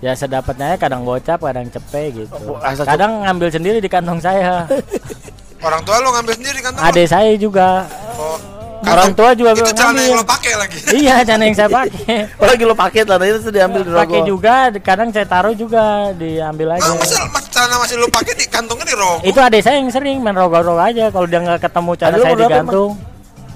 Ya 0.00 0.16
sedapatnya 0.16 0.80
kadang 0.80 1.04
gocap, 1.04 1.44
kadang 1.44 1.68
cepe 1.68 2.24
gitu. 2.24 2.32
Oh, 2.48 2.56
asal 2.64 2.88
Kadang 2.88 3.20
ngambil 3.20 3.52
sendiri 3.52 3.78
di 3.84 3.88
kantong 3.92 4.16
saya. 4.16 4.64
Orang 5.66 5.84
tua 5.84 6.00
lu 6.00 6.08
ngambil 6.08 6.34
sendiri 6.40 6.58
kan? 6.64 6.72
Adik 6.80 7.04
saya 7.04 7.36
juga. 7.36 7.84
Oh, 8.16 8.40
Orang 8.80 9.12
tua 9.12 9.36
juga 9.36 9.52
itu 9.52 9.76
celana 9.76 10.00
yang 10.00 10.16
lo 10.16 10.24
pakai 10.24 10.52
lagi. 10.56 10.78
Iya, 11.04 11.20
celana 11.20 11.44
yang 11.44 11.56
saya 11.56 11.68
pakai. 11.68 12.16
Oh, 12.40 12.48
lagi 12.48 12.64
lo 12.64 12.72
paket 12.72 13.04
lah, 13.04 13.20
itu 13.20 13.38
sudah 13.44 13.56
diambil 13.60 13.80
di 13.84 13.90
Pakai 13.92 14.20
juga, 14.24 14.54
kadang 14.80 15.12
saya 15.12 15.28
taruh 15.28 15.52
juga 15.52 16.16
diambil 16.16 16.80
aja. 16.80 16.88
Nah, 16.88 16.96
masa 16.96 17.20
mas, 17.28 17.44
celana 17.52 17.76
masih 17.76 18.00
lo 18.00 18.08
pakai 18.08 18.32
di 18.40 18.48
kantongnya 18.48 18.88
di 18.88 18.96
rokok? 18.96 19.20
Itu 19.28 19.38
adik 19.44 19.60
saya 19.60 19.84
yang 19.84 19.92
sering 19.92 20.24
main 20.24 20.32
rogo-rogo 20.32 20.80
aja 20.80 21.12
kalau 21.12 21.28
dia 21.28 21.44
nggak 21.44 21.60
ketemu 21.60 21.90
celana 22.00 22.16
saya 22.24 22.34
digantung. 22.40 22.90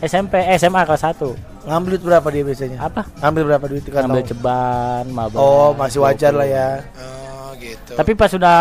SMP, 0.05 0.45
eh, 0.45 0.61
SMA 0.61 0.85
kelas 0.85 1.03
1. 1.09 1.54
Ngambil 1.65 1.91
duit 1.91 2.03
berapa 2.03 2.29
dia 2.29 2.43
biasanya? 2.43 2.79
Apa? 2.79 3.03
Ngambil 3.19 3.43
berapa 3.47 3.65
duit 3.67 3.83
kantong? 3.83 4.01
Ngambil 4.05 4.25
ceban, 4.27 5.05
mabok. 5.09 5.39
Oh, 5.39 5.69
masih 5.73 5.99
wajar 5.99 6.31
lah 6.31 6.45
ya. 6.45 6.69
Oh, 6.95 7.57
gitu. 7.57 7.93
Tapi 7.95 8.13
pas 8.13 8.29
sudah 8.29 8.57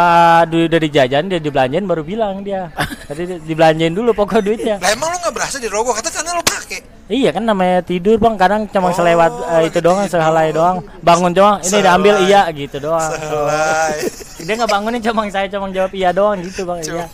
du- 0.45 0.63
udah 0.63 0.79
dijajan 0.79 1.27
dia 1.27 1.37
dibelanjain 1.37 1.83
baru 1.83 2.01
bilang 2.01 2.39
dia. 2.41 2.71
Tadi 3.09 3.23
di- 3.25 3.43
dibelanjain 3.43 3.91
dulu 3.91 4.11
pokok 4.13 4.39
duitnya. 4.39 4.79
Lah 4.79 4.89
emang 4.89 5.09
lu 5.09 5.19
nggak 5.19 5.33
berasa 5.33 5.55
di 5.57 5.67
rokok? 5.67 5.93
Kata 5.95 6.09
celana 6.09 6.31
lo 6.33 6.43
pakai. 6.43 6.79
Iya 7.03 7.29
kan 7.29 7.43
namanya 7.43 7.83
tidur 7.83 8.15
bang 8.15 8.39
kadang 8.39 8.63
cuma 8.65 8.87
Oh, 8.87 8.95
selewat 8.95 9.27
eh, 9.51 9.67
itu 9.67 9.79
doang 9.79 10.07
sehelai 10.07 10.49
doang 10.49 10.79
bangun 11.03 11.29
doang 11.29 11.59
ini 11.61 11.77
diambil 11.77 12.15
Sehelai. 12.15 12.31
iya 12.31 12.41
gitu 12.55 12.77
doang 12.79 13.11
Selai. 13.11 13.93
dia 14.47 14.53
nggak 14.55 14.71
bangunin 14.71 15.01
cuma 15.03 15.27
saya 15.27 15.51
cuma 15.51 15.67
jawab 15.67 15.91
iya 15.91 16.09
doang 16.09 16.39
gitu 16.39 16.63
bang 16.63 16.79
iya 16.79 17.05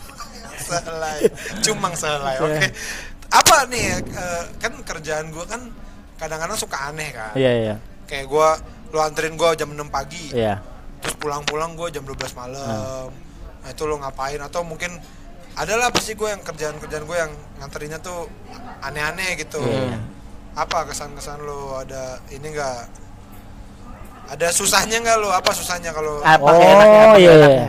sehelai 0.62 1.20
cumang 1.66 1.94
sehelai 1.98 2.36
oke 2.38 2.70
apa 3.30 3.56
nih 3.66 3.86
eh, 3.98 4.44
kan 4.58 4.74
kerjaan 4.80 5.26
gua 5.30 5.46
kan 5.48 5.62
kadang-kadang 6.20 6.60
suka 6.60 6.92
aneh 6.92 7.10
kan 7.10 7.32
Iya 7.34 7.52
iya 7.56 7.76
kayak 8.06 8.28
gua 8.28 8.60
lu 8.90 9.00
anterin 9.00 9.34
gua 9.34 9.54
jam 9.54 9.72
6 9.72 9.80
pagi 9.88 10.34
iya. 10.34 10.60
terus 11.00 11.16
pulang-pulang 11.16 11.74
gua 11.74 11.88
jam 11.88 12.04
12 12.04 12.16
malam 12.36 13.10
nah 13.60 13.70
itu 13.70 13.84
lu 13.84 13.96
ngapain 13.98 14.40
atau 14.40 14.62
mungkin 14.62 15.00
adalah 15.54 15.92
pasti 15.92 16.16
gue 16.16 16.24
yang 16.26 16.40
kerjaan-kerjaan 16.40 17.04
gue 17.04 17.18
yang 17.20 17.28
nganterinnya 17.60 18.00
tuh 18.00 18.32
aneh-aneh 18.80 19.36
gitu 19.36 19.60
Iya. 19.60 20.00
apa 20.56 20.88
kesan-kesan 20.88 21.44
lu 21.44 21.76
ada 21.76 22.24
ini 22.30 22.48
enggak 22.48 22.88
ada 24.30 24.48
susahnya 24.50 25.02
nggak 25.02 25.18
lo 25.20 25.30
apa 25.30 25.52
susahnya 25.52 25.92
kalau 25.92 26.22
Apa 26.22 26.40
Oh 26.40 26.56
enaknya, 26.56 27.02
apa 27.04 27.18
iya. 27.18 27.32
enaknya? 27.34 27.50
iya. 27.52 27.68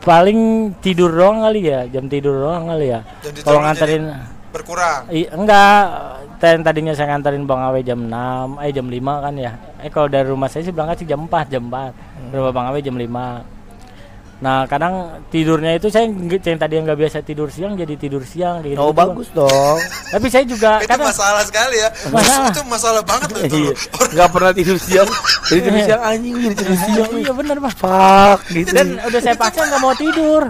Paling 0.00 0.40
tidur 0.80 1.12
doang 1.12 1.44
kali 1.44 1.60
ya, 1.60 1.84
jam 1.86 2.08
tidur 2.08 2.40
doang 2.40 2.64
kali 2.66 2.88
ya. 2.88 3.00
Jam 3.20 3.30
tidur 3.30 3.44
Kalau 3.46 3.60
lu 3.60 3.64
nganterin 3.68 4.04
berkurang 4.50 5.06
I, 5.08 5.26
enggak, 5.26 5.80
ten 6.36 6.60
tadinya 6.60 6.90
saya 6.90 7.10
nganterin 7.10 7.44
Bang 7.44 7.62
Awe 7.62 7.80
jam 7.80 8.02
6, 8.02 8.10
eh 8.60 8.70
jam 8.70 8.86
5 8.86 8.98
kan 9.20 9.34
ya. 9.34 9.52
Eh 9.78 9.88
kalau 9.88 10.06
dari 10.06 10.26
rumah 10.26 10.46
saya 10.46 10.62
sih 10.62 10.70
berangkat 10.70 11.02
sih 11.02 11.08
jam 11.08 11.22
4, 11.24 11.46
jam 11.48 11.62
4. 11.64 12.30
Rumah 12.30 12.50
Bang 12.50 12.66
Awe 12.66 12.78
jam 12.78 12.94
5. 12.94 13.58
Nah, 14.40 14.64
kadang 14.64 15.20
tidurnya 15.28 15.76
itu 15.76 15.92
saya 15.92 16.08
yang 16.08 16.32
tadi 16.56 16.72
yang 16.72 16.88
nggak 16.88 16.96
biasa 16.96 17.20
tidur 17.20 17.52
siang 17.52 17.76
jadi 17.76 17.92
tidur 17.92 18.24
siang 18.24 18.64
kayak 18.64 18.80
Oh 18.80 18.88
gitu. 18.88 18.96
bagus 18.96 19.28
dong. 19.30 19.76
Tapi 20.08 20.26
saya 20.26 20.48
juga 20.48 20.70
itu 20.80 20.88
kadang 20.88 21.12
masalah 21.12 21.44
sekali 21.44 21.76
ya 21.76 21.92
Masalah. 22.08 22.48
itu 22.48 22.60
masalah 22.64 23.02
banget 23.04 23.28
loh 23.28 23.42
itu 23.44 23.56
Iya. 23.60 23.72
Gak 24.16 24.28
pernah 24.32 24.52
tidur 24.56 24.80
siang. 24.80 25.08
Jadi 25.44 25.60
tidur 25.60 25.80
siang 25.84 26.00
anjing 26.00 26.34
jadi 26.40 26.54
tidur 26.56 26.78
siang. 26.80 27.10
Iya 27.12 27.32
benar, 27.36 27.56
Bang. 27.60 27.74
Fuck 27.76 28.38
gitu. 28.48 28.72
Dan 28.72 28.86
udah 28.98 29.20
saya 29.20 29.36
paksa 29.36 29.60
nggak 29.60 29.76
mau 29.78 29.92
tidur. 29.92 30.42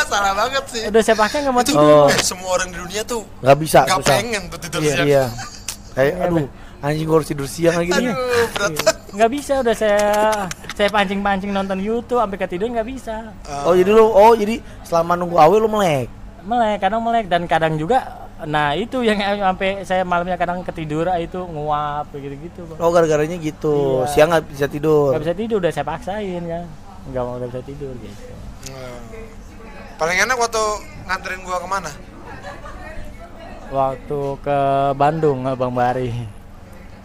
Masalah 0.00 0.32
banget 0.34 0.64
sih 0.68 0.82
Udah 0.86 1.02
saya 1.02 1.16
paksa 1.16 1.36
nggak 1.40 1.52
mau 1.52 1.60
itu 1.60 1.72
tidur. 1.72 2.06
eh, 2.06 2.22
semua 2.22 2.50
orang 2.52 2.68
di 2.68 2.78
dunia 2.78 3.02
tuh 3.02 3.22
Gak 3.38 3.56
bisa. 3.58 3.80
nggak 3.82 4.00
pengen 4.02 4.42
tuh 4.46 4.58
tidur 4.58 4.80
Iya. 4.80 4.92
siang 4.92 5.06
iya. 5.06 5.24
Kayak 5.90 6.14
aduh 6.24 6.46
anjing 6.78 7.04
gua 7.04 7.16
harus 7.18 7.28
tidur 7.28 7.46
siang 7.46 7.74
lagi 7.74 7.90
nih. 7.90 8.06
aduh 8.06 8.14
berat 8.52 8.70
nggak 9.08 9.30
bisa 9.32 9.52
udah 9.58 9.74
saya 9.74 10.02
saya 10.70 10.88
pancing 10.88 11.20
pancing 11.20 11.50
nonton 11.50 11.78
YouTube 11.78 12.16
sampai 12.16 12.38
ketiduran 12.38 12.70
nggak 12.72 12.88
bisa 12.88 13.34
Oh 13.66 13.72
jadi 13.72 13.90
lu 13.90 14.06
oh 14.06 14.32
jadi 14.32 14.58
selama 14.82 15.12
nunggu 15.14 15.34
awe 15.34 15.56
lu 15.56 15.66
melek. 15.66 16.06
melek 16.40 16.78
kadang 16.78 17.02
melek 17.02 17.26
dan 17.26 17.42
kadang 17.44 17.74
juga 17.74 17.98
nah 18.38 18.70
itu 18.70 19.02
yang 19.02 19.18
sampai 19.18 19.82
saya 19.82 20.06
malamnya 20.06 20.36
kadang 20.36 20.62
ketidur 20.62 21.04
ah, 21.04 21.18
itu 21.18 21.42
nguap 21.42 22.14
gitu 22.14 22.30
gitu 22.38 22.60
bang 22.64 22.78
Oh 22.78 22.88
gara-garanya 22.88 23.34
gitu. 23.36 24.06
Iya. 24.06 24.14
Siang 24.14 24.28
nggak 24.30 24.44
bisa 24.46 24.66
tidur. 24.66 25.10
nggak 25.10 25.24
bisa 25.24 25.34
tidur 25.34 25.56
udah 25.58 25.72
saya 25.72 25.82
paksain 25.84 26.42
ya 26.46 26.62
nggak 27.04 27.22
mau 27.24 27.34
nggak 27.36 27.50
bisa 27.50 27.62
tidur 27.64 27.90
gitu. 27.98 28.22
Paling 29.98 30.18
enak 30.22 30.38
waktu 30.38 30.64
nganterin 31.10 31.42
gua 31.42 31.58
ke 31.58 31.68
mana? 31.68 31.90
Waktu 33.68 34.20
ke 34.40 34.58
Bandung 34.96 35.44
bang 35.44 35.74
Bari 35.74 36.37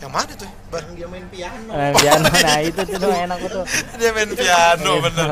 yang 0.04 0.12
mana 0.12 0.36
tuh? 0.36 0.52
Bar? 0.68 0.84
Dia 0.92 1.08
main 1.08 1.24
piano. 1.32 1.72
Eh, 1.72 1.92
piano. 1.96 2.28
Nah 2.28 2.60
itu 2.60 2.82
tuh 2.84 3.08
enak 3.08 3.40
tuh. 3.48 3.64
Dia 3.96 4.10
main 4.12 4.30
piano 4.36 4.92
bener. 5.00 5.28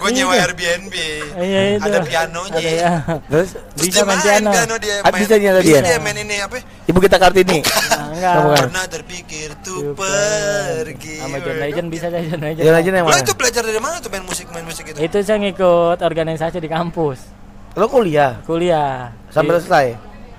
Gua 0.00 0.08
nyewa 0.08 0.32
Iya. 0.32 0.42
Airbnb. 0.48 0.94
Iya 1.36 1.60
itu. 1.76 1.84
Ada 1.84 1.98
pianonya. 2.00 2.56
Ada 2.56 2.70
ya 2.72 2.92
Terus? 3.28 3.50
Terus 3.52 3.84
bisa 3.84 4.00
dia 4.00 4.08
main 4.08 4.20
piano. 4.20 4.74
dia 4.80 4.96
Ah, 5.04 5.10
main, 5.12 5.20
bisa 5.20 5.34
nyala 5.36 5.60
bisa 5.60 5.76
dia? 5.76 5.80
dia 5.84 5.98
main 6.00 6.16
ini 6.16 6.36
apa? 6.40 6.56
Ibu 6.88 6.98
kita 6.98 7.16
Kartini. 7.20 7.58
Nah, 7.60 8.06
enggak. 8.16 8.34
Pernah 8.64 8.84
terpikir 8.88 9.48
tuh 9.60 9.92
pergi. 9.92 11.16
Sama 11.20 11.36
John 11.38 11.58
Legend 11.60 11.86
bisa 11.92 12.06
saya 12.08 12.24
John 12.24 12.40
Legend. 12.40 12.64
Jalan 12.64 12.78
aja 12.80 12.88
yang 12.88 13.04
lo 13.04 13.12
mana? 13.12 13.20
itu 13.20 13.32
belajar 13.36 13.62
dari 13.62 13.80
mana 13.82 13.96
tuh 14.00 14.08
main 14.08 14.24
musik 14.24 14.46
main 14.48 14.64
musik 14.64 14.84
itu? 14.88 14.98
Itu 14.98 15.16
saya 15.20 15.36
ngikut 15.38 16.00
organisasi 16.00 16.64
di 16.64 16.70
kampus. 16.72 17.18
Lo 17.74 17.86
kuliah? 17.86 18.40
Kuliah. 18.42 19.12
Sampai 19.28 19.60
selesai. 19.60 19.86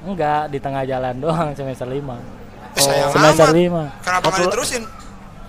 enggak 0.01 0.49
di 0.49 0.57
tengah 0.57 0.85
jalan 0.85 1.17
doang 1.17 1.49
semester 1.53 1.85
5 1.85 2.44
Eh, 2.75 2.81
sayang 2.81 3.09
semester 3.09 3.47
amat 3.47 3.55
5 3.97 4.05
kenapa 4.05 4.25
nggak 4.27 4.43
diterusin 4.45 4.83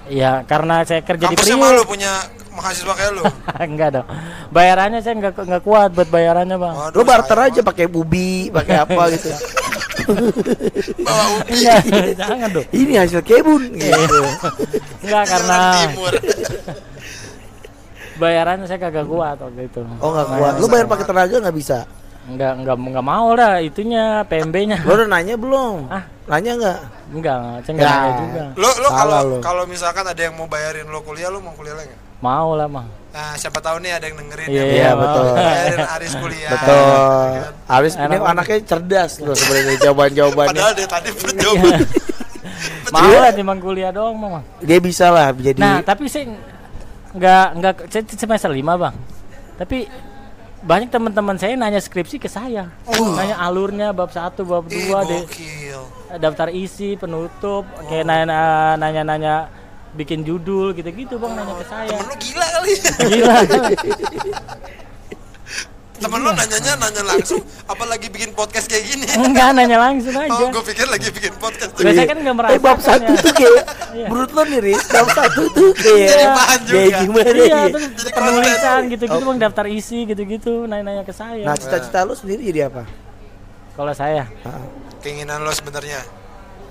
Iya, 0.07 0.47
karena 0.47 0.87
saya 0.87 1.03
kerja 1.03 1.27
di 1.27 1.35
kampusnya 1.35 1.59
Priuk. 1.59 1.67
malu 1.67 1.83
punya 1.83 2.13
mahasiswa 2.55 2.95
kayak 2.95 3.11
lu 3.11 3.23
enggak 3.67 3.89
dong. 3.91 4.07
Bayarannya 4.49 5.01
saya 5.03 5.19
enggak 5.19 5.35
enggak 5.35 5.63
kuat 5.67 5.91
buat 5.91 6.07
bayarannya, 6.07 6.55
Bang. 6.55 6.75
Waduh, 6.79 6.95
Lo 6.95 7.03
barter 7.03 7.39
aja 7.43 7.61
pakai 7.61 7.91
bubi, 7.91 8.47
pakai 8.49 8.87
apa 8.87 9.03
gitu. 9.11 9.35
bawa 11.03 11.25
ubi 11.43 11.53
Enggak, 11.59 11.83
jangan 12.15 12.49
dong. 12.55 12.67
Ini 12.71 12.93
hasil 13.03 13.21
kebun 13.21 13.63
gitu. 13.75 14.19
Enggak 15.03 15.25
karena 15.27 15.59
bayarannya 18.17 18.67
saya 18.67 18.79
kagak 18.79 19.07
kuat 19.07 19.37
waktu 19.37 19.63
itu. 19.67 19.83
Oh 19.99 20.11
nggak 20.15 20.27
kuat. 20.31 20.53
Lo 20.57 20.67
bayar 20.71 20.87
pakai 20.87 21.05
tenaga 21.05 21.37
nggak 21.43 21.57
bisa. 21.57 21.79
Enggak 22.27 22.53
enggak 22.57 22.75
enggak 22.77 23.07
mau 23.07 23.29
lah 23.33 23.59
itunya 23.59 24.05
PMB-nya. 24.25 24.83
Lo 24.83 24.93
udah 24.95 25.09
nanya 25.09 25.35
belum? 25.35 25.87
Ah. 25.87 26.03
Nanya 26.27 26.53
nggak? 26.55 26.79
Enggak, 27.09 27.39
saya 27.63 27.73
enggak 27.73 27.87
Ya. 27.87 27.95
nanya 27.95 28.13
juga. 28.19 28.45
lo 28.53 28.71
lo 28.77 28.89
kalau 28.91 29.21
kalau 29.39 29.63
misalkan 29.65 30.03
ada 30.03 30.19
yang 30.21 30.35
mau 30.35 30.45
bayarin 30.45 30.83
lo 30.85 30.99
kuliah 31.01 31.29
lo 31.29 31.39
mau 31.39 31.55
kuliah 31.55 31.75
lagi 31.75 31.87
nggak 31.89 32.03
Mau 32.17 32.53
lah, 32.53 32.67
Bang. 32.67 32.89
nah 33.13 33.37
siapa 33.37 33.61
tahu 33.61 33.77
nih 33.79 33.93
ada 33.93 34.05
yang 34.05 34.17
dengerin 34.17 34.47
Iya, 34.47 34.57
yang 34.57 34.73
Iya 34.73 34.91
betul. 34.97 35.25
bayarin 35.31 35.81
Aris 35.87 36.13
kuliah 36.17 36.51
Betul. 36.51 37.29
Aris 37.69 37.93
ini 37.95 38.03
Enak 38.03 38.11
banget. 38.17 38.33
anaknya 38.33 38.59
cerdas 38.67 39.13
loh 39.21 39.35
sebenarnya 39.35 39.77
jawaban-jawabannya. 39.81 40.51
padahal 40.51 40.73
dia 40.75 40.89
tadi 40.89 41.11
berjawab 41.21 41.73
Mau 42.89 43.13
lah 43.13 43.31
timbang 43.31 43.61
kuliah 43.61 43.91
doang, 43.91 44.17
Bang. 44.17 44.43
Dia 44.61 44.79
bisa 44.79 45.07
lah 45.09 45.31
jadi 45.31 45.59
Nah, 45.59 45.79
tapi 45.81 46.07
saya 46.07 46.25
enggak 47.13 47.47
enggak 47.53 47.75
saya 47.87 48.03
semester 48.09 48.51
5, 48.51 48.65
Bang. 48.75 48.95
Tapi 49.55 49.79
banyak 50.67 50.91
teman-teman 50.91 51.39
saya 51.39 51.55
nanya 51.55 51.79
skripsi 51.79 52.19
ke 52.19 52.27
saya. 52.27 52.67
Nanya 52.91 53.39
alurnya 53.39 53.91
bab 53.91 54.11
1, 54.11 54.19
bab 54.43 54.67
2, 54.67 54.75
Ih, 54.75 54.91
deh. 55.05 55.23
gokil 55.23 55.81
daftar 56.17 56.49
isi, 56.49 56.95
penutup, 56.95 57.63
kayak 57.85 58.03
nanya- 58.03 58.75
nanya-nanya 58.77 59.35
bikin 59.93 60.23
judul 60.23 60.71
gitu-gitu, 60.73 61.17
Bang, 61.17 61.35
nanya 61.35 61.55
ke 61.55 61.67
saya. 61.67 61.89
temen 61.93 62.05
lo 62.05 62.15
gila 62.17 62.47
kali 62.53 62.73
Gila. 63.07 63.37
temen 65.97 66.21
lo 66.21 66.31
nanyanya 66.31 66.73
nanya 66.77 67.03
langsung 67.03 67.41
apalagi 67.65 68.07
bikin 68.07 68.31
podcast 68.33 68.67
kayak 68.67 68.85
gini 68.87 69.07
Enggak 69.27 69.53
nanya 69.53 69.79
langsung 69.79 70.13
aja. 70.13 70.31
oh 70.33 70.49
gue 70.49 70.65
pikir 70.67 70.87
lagi 70.87 71.09
bikin 71.09 71.35
podcast 71.37 71.71
tuh 71.73 71.83
Biasanya 71.83 72.07
kan 72.07 72.17
enggak 72.19 72.35
Eh 72.49 72.61
bab 72.61 72.79
satu 72.79 73.13
tuh 73.17 73.33
kayak 73.33 73.63
Iya. 73.97 74.07
menurut 74.07 74.31
lo 74.31 74.43
nih 74.45 74.61
Riz, 74.61 74.83
bab 74.87 75.09
satu 75.09 75.43
tuh 75.51 75.71
kayak 75.73 76.05
Jadi 76.07 76.27
bahan 76.29 76.61
juga. 76.61 76.77
kayak 76.77 76.93
gimana 77.01 77.27
Iya, 77.27 77.45
ya? 77.47 77.63
terus 77.67 77.85
Jadi 77.97 78.11
penulisan 78.13 78.81
gitu-gitu, 78.87 79.25
Bang, 79.25 79.39
daftar 79.41 79.67
isi 79.67 79.99
gitu-gitu, 80.05 80.53
nanya-nanya 80.65 81.03
ke 81.03 81.15
saya. 81.17 81.41
Nah 81.43 81.57
cita-cita 81.57 82.05
lo 82.05 82.13
sendiri 82.13 82.45
jadi 82.45 82.69
apa? 82.69 82.85
Kalau 83.73 83.93
saya 83.93 84.29
keinginan 85.01 85.41
lo 85.41 85.51
sebenarnya 85.51 86.01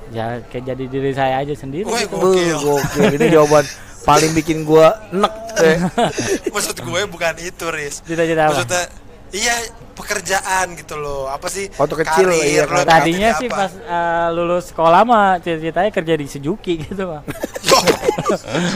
ya 0.07 0.37
kayak 0.43 0.63
jadi 0.67 0.83
diri 0.85 1.11
saya 1.11 1.41
aja 1.41 1.53
sendiri. 1.53 1.81
Woi, 1.83 2.05
gitu. 2.05 2.13
Gokil. 2.13 2.55
Gokil. 2.55 2.77
Gokil. 3.01 3.17
Ini 3.17 3.25
jawaban 3.33 3.65
paling 4.03 4.31
bikin 4.33 4.57
gua 4.61 4.93
enek. 5.09 5.33
Eh. 5.55 5.77
maksud 6.53 6.75
gue 6.77 7.01
bukan 7.07 7.33
itu 7.39 7.65
Riz 7.71 8.03
Cita-cita 8.03 8.41
apa? 8.43 8.51
maksudnya 8.53 8.83
iya 9.31 9.55
pekerjaan 9.95 10.75
gitu 10.75 10.95
loh 10.95 11.25
apa 11.25 11.47
sih 11.47 11.71
Waktu 11.71 11.95
kecil, 11.97 12.27
karir 12.27 12.43
iya, 12.43 12.63
lo 12.67 12.83
Tadinya 12.83 13.29
sih 13.33 13.47
apa? 13.47 13.57
pas 13.57 13.71
eh, 13.73 14.27
lulus 14.31 14.69
sekolah 14.69 15.01
mah 15.01 15.39
cita-citanya 15.39 15.87
kerja 15.89 16.13
di 16.13 16.27
Suzuki 16.27 16.83
gitu, 16.83 17.07
Bang. 17.07 17.23
Yo, 17.63 17.77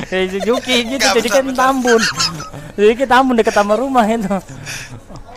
Kayak 0.07 0.27
Suzuki 0.33 0.75
gitu, 0.87 1.03
Nggak, 1.03 1.15
jadi 1.19 1.29
bentar, 1.29 1.43
kan. 1.43 1.75
Tambun. 1.75 2.01
Jadi 2.73 2.93
kan 2.95 3.07
Tambun 3.09 3.35
dekat 3.35 3.53
sama 3.53 3.73
rumah 3.75 4.05
itu. 4.05 4.31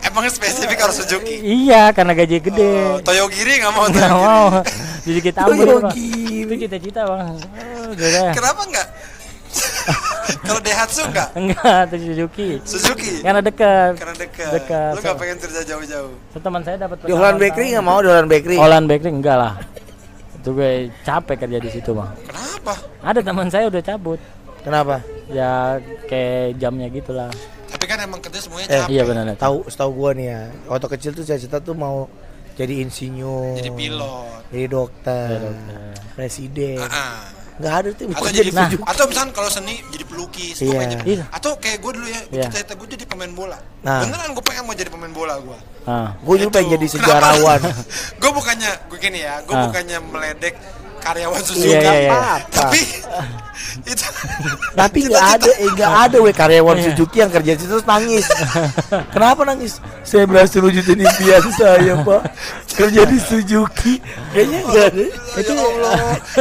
emang 0.03 0.23
spesifik 0.27 0.77
harus 0.79 0.95
Suzuki 0.97 1.35
Iya, 1.41 1.91
karena 1.91 2.13
gaji 2.13 2.35
Oh, 2.35 2.41
gede. 2.41 2.71
Toyogiri 3.03 3.53
nggak 3.59 3.73
mau 3.73 3.85
Nggak 3.85 4.13
mau. 4.13 4.45
Jadi 5.03 5.19
kita 5.19 5.39
Tambun. 5.43 5.83
Itu 5.93 6.53
cita-cita, 6.57 7.01
Bang. 7.03 7.35
Oh, 7.35 7.91
kenapa 8.31 8.61
nggak 8.63 8.87
kalau 10.43 10.59
Daihatsu 10.59 11.01
nggak 11.05 11.29
Enggak, 11.33 11.79
itu 11.87 11.97
Suzuki. 12.05 12.49
Suzuki 12.63 13.11
Karena 13.19 13.39
dekat. 13.39 13.93
karena 13.95 14.15
dekat 14.15 14.49
Dekat. 14.51 14.91
lo 14.91 14.99
nggak 14.99 15.17
pengen 15.17 15.37
kerja 15.39 15.61
jauh-jauh 15.65 16.13
So, 16.29 16.37
teman 16.37 16.61
saya 16.61 16.77
dapat 16.79 16.97
Di 17.01 17.11
Holland 17.11 17.37
Bakery 17.37 17.67
nggak 17.71 17.85
mau 17.85 17.99
di 17.99 18.07
Holland 18.07 18.27
Bakery. 18.27 18.55
Holland 18.55 18.85
Bakery 18.85 19.11
enggak 19.11 19.37
lah. 19.37 19.53
Itu 20.35 20.51
gue 20.51 20.71
capek 21.01 21.35
kerja 21.39 21.57
di 21.57 21.69
situ, 21.69 21.91
Bang. 21.91 22.11
kenapa 22.21 22.73
Ada 23.01 23.19
teman 23.21 23.47
saya 23.47 23.67
udah 23.67 23.81
cabut. 23.81 24.19
Kenapa? 24.59 24.99
Ya 25.27 25.75
kayak 26.05 26.55
jamnya 26.55 26.87
gitulah. 26.87 27.31
tapi 27.65 27.83
kan 27.83 27.97
emang 27.97 28.21
kerja 28.21 28.39
semuanya 28.39 28.65
Eh, 28.65 28.79
capek 28.79 28.91
Iya 28.91 29.03
benar. 29.03 29.23
Tahu 29.35 29.57
setahu 29.67 29.91
gua 29.93 30.11
nih 30.13 30.27
ya. 30.29 30.41
Waktu 30.67 30.87
kecil 30.89 31.11
tuh 31.11 31.23
cita-cita 31.23 31.57
tuh 31.57 31.73
mau 31.73 32.07
jadi 32.53 32.79
insinyur. 32.79 33.55
jadi 33.55 33.71
pilot 33.71 34.41
Jadi 34.49 34.65
dokter. 34.67 35.27
Jadi 35.27 35.43
dokter. 35.43 35.91
Presiden. 36.13 36.77
Ah. 36.79 37.27
Nggak 37.53 37.73
ada 37.75 37.89
tuh 37.91 38.05
atau 38.07 38.27
jadi 38.27 38.49
jadi 38.49 38.51
Nah. 38.51 38.69
Atau 38.87 39.03
misalnya 39.05 39.31
kalau 39.31 39.47
seni 39.47 39.75
jadi 39.87 40.03
pelukis 40.03 40.57
pengen 40.57 40.89
jadi- 40.91 41.05
Iya. 41.13 41.25
atau 41.29 41.51
kayak 41.55 41.77
gue 41.79 41.91
dulu 41.93 42.07
ya 42.07 42.21
Iya. 42.27 42.43
cita-cita 42.47 42.73
gue 42.73 42.87
jadi 42.89 43.03
pemain 43.05 43.29
bola 43.29 43.57
Nah. 43.81 44.01
beneran 44.01 44.29
gue 44.31 44.43
pengen 44.43 44.63
mau 44.63 44.73
jadi 44.73 44.89
pemain 44.89 45.11
bola 45.11 45.35
gue 45.37 45.57
Ah. 45.83 46.15
Gue 46.17 46.35
juga 46.37 46.51
pengen 46.55 46.69
jadi 46.73 46.87
sejarawan. 46.89 47.59
gue 48.21 48.31
bukannya 48.31 48.71
gue 48.87 48.97
gini 48.97 49.19
ya 49.21 49.41
gue 49.41 49.51
Ah. 49.51 49.63
bukannya 49.65 49.97
meledek 50.01 50.55
karyawan 51.03 51.35
Iya, 51.35 51.45
Suzuki 51.45 51.67
iya, 51.75 51.91
iya. 51.99 52.09
Apa? 52.09 52.31
tapi 52.49 52.81
itu 53.91 54.05
Tapi 54.73 54.99
nggak 55.09 55.25
ada, 55.35 55.51
eh 55.53 55.69
nggak 55.69 55.93
ada 56.07 56.17
we 56.17 56.31
karyawan 56.31 56.77
Suzuki 56.79 57.19
yang 57.19 57.29
kerja 57.29 57.51
di 57.53 57.59
situ 57.59 57.69
terus 57.69 57.83
nangis. 57.83 58.25
Kenapa 59.13 59.43
nangis? 59.43 59.77
Saya 60.01 60.23
berhasil 60.23 60.57
wujudin 60.57 60.99
impian 60.99 61.43
saya, 61.53 61.93
Pak. 61.99 62.21
Kerja 62.73 63.01
di 63.03 63.17
Suzuki. 63.19 63.99
Kayaknya 64.31 64.59
nggak 64.63 64.85
ada. 64.87 65.03
itu 65.33 65.51
ya 65.51 65.63
Allah 65.63 65.93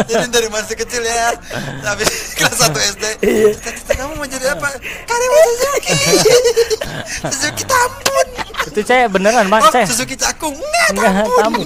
jadi 0.04 0.28
dari 0.28 0.48
masih 0.48 0.76
kecil 0.76 1.00
ya 1.00 1.32
habis 1.82 2.08
kelas 2.36 2.56
1 2.62 2.76
SD 2.92 3.04
Iya. 3.20 3.48
cita-cita 3.56 3.92
kamu 3.96 4.12
mau 4.14 4.26
jadi 4.26 4.52
apa 4.52 4.68
karyawan 5.08 5.44
Suzuki 5.48 5.92
Suzuki 7.26 7.64
Tambun 7.64 8.26
Itu 8.68 8.80
saya 8.82 9.08
beneran 9.08 9.48
bang, 9.48 9.60
oh 9.60 9.72
saya 9.72 9.84
Suzuki 9.88 10.12
Cakung 10.12 10.52
enggak 10.52 11.24
Tambun 11.24 11.36
tamu. 11.36 11.62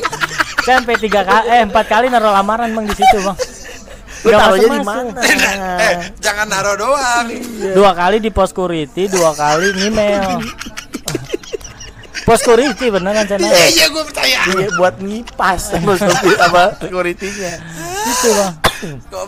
Saya 0.63 0.83
sampai 0.83 0.99
tiga 0.99 1.23
kali, 1.23 1.47
eh 1.49 1.63
empat 1.63 1.87
kali 1.87 2.07
naruh 2.07 2.31
lamaran 2.33 2.71
bang 2.71 2.86
di 2.87 2.95
situ 2.97 3.17
bang. 3.23 3.39
Lu 4.27 4.31
taruhnya 4.35 4.69
di 4.75 4.81
mana? 4.83 5.21
eh 5.87 5.95
jangan 6.19 6.47
naruh 6.51 6.75
doang 6.75 7.27
Dua 7.77 7.95
kali 7.95 8.19
di 8.19 8.31
pos 8.35 8.51
security, 8.51 9.07
dua 9.07 9.31
kali 9.37 9.71
ngemail. 9.77 10.41
Pos 12.27 12.43
security 12.43 12.91
beneran 12.91 13.23
saya 13.23 13.39
iya 13.39 13.67
iya 13.71 13.87
gue 13.87 14.03
percaya 14.03 14.39
Iya 14.51 14.69
buat 14.75 14.99
ngipas 14.99 15.71
sama 15.71 15.95
apa 16.43 16.75
security-nya. 16.83 17.55
Itu 18.07 18.29
bang. 18.31 18.55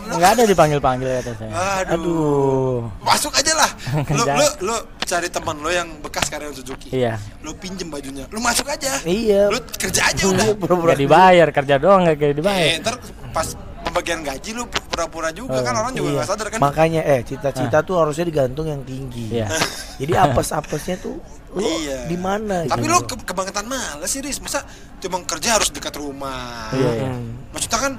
Enggak 0.09 0.31
ada 0.31 0.43
dipanggil-panggil 0.45 1.07
kata 1.19 1.31
saya. 1.35 1.51
aduh 1.81 1.93
Aduh. 1.95 2.77
masuk 3.01 3.33
aja 3.33 3.53
lah 3.55 3.71
lu 4.13 4.21
Jangan. 4.21 4.37
lu 4.37 4.45
lu 4.63 4.75
cari 5.01 5.27
teman 5.27 5.57
lo 5.57 5.69
yang 5.69 5.89
bekas 5.99 6.29
karyawan 6.29 6.53
Suzuki 6.53 6.93
Iya. 6.93 7.17
lu 7.41 7.51
pinjem 7.53 7.89
bajunya 7.89 8.29
lu 8.29 8.37
masuk 8.37 8.65
aja 8.65 8.93
Iya. 9.01 9.49
lu 9.49 9.57
kerja 9.73 10.01
aja 10.05 10.23
udah 10.23 10.53
Pura-pura. 10.61 10.93
Gak 10.93 11.01
dibayar 11.01 11.47
kerja 11.49 11.75
doang 11.75 12.05
gak 12.05 12.17
kayak 12.17 12.35
dibayar. 12.35 12.61
eh 12.63 12.77
ntar 12.77 12.95
pas 13.29 13.47
pembagian 13.79 14.21
gaji 14.21 14.49
lu 14.53 14.63
pura-pura 14.69 15.29
juga 15.31 15.57
kan 15.59 15.73
orang 15.75 15.93
juga 15.93 16.07
Iya. 16.07 16.15
nggak 16.15 16.29
sadar 16.29 16.47
kan 16.47 16.59
Makanya 16.61 17.01
eh 17.03 17.21
cita-cita 17.23 17.77
tuh 17.81 17.95
harusnya 17.97 18.23
digantung 18.23 18.65
yang 18.65 18.81
tinggi. 18.83 19.33
Iya. 19.33 19.49
Jadi 19.99 20.13
apes-apesnya 20.13 21.01
tuh 21.01 21.17
lu 21.49 21.65
Iya. 21.65 22.05
di 22.05 22.15
mana? 22.15 22.69
Tapi 22.69 22.85
gitu. 22.85 22.93
lo 22.93 23.01
ke 23.01 23.15
kebangetan 23.25 23.65
malas 23.65 24.05
sih, 24.05 24.21
Riz. 24.21 24.37
Masa 24.37 24.61
cuma 24.99 25.17
kerja 25.25 25.57
harus 25.57 25.73
dekat 25.73 25.97
rumah? 25.97 26.69
Iya, 26.69 26.89
iya. 27.01 27.11
Maksudnya 27.49 27.79
kan 27.81 27.93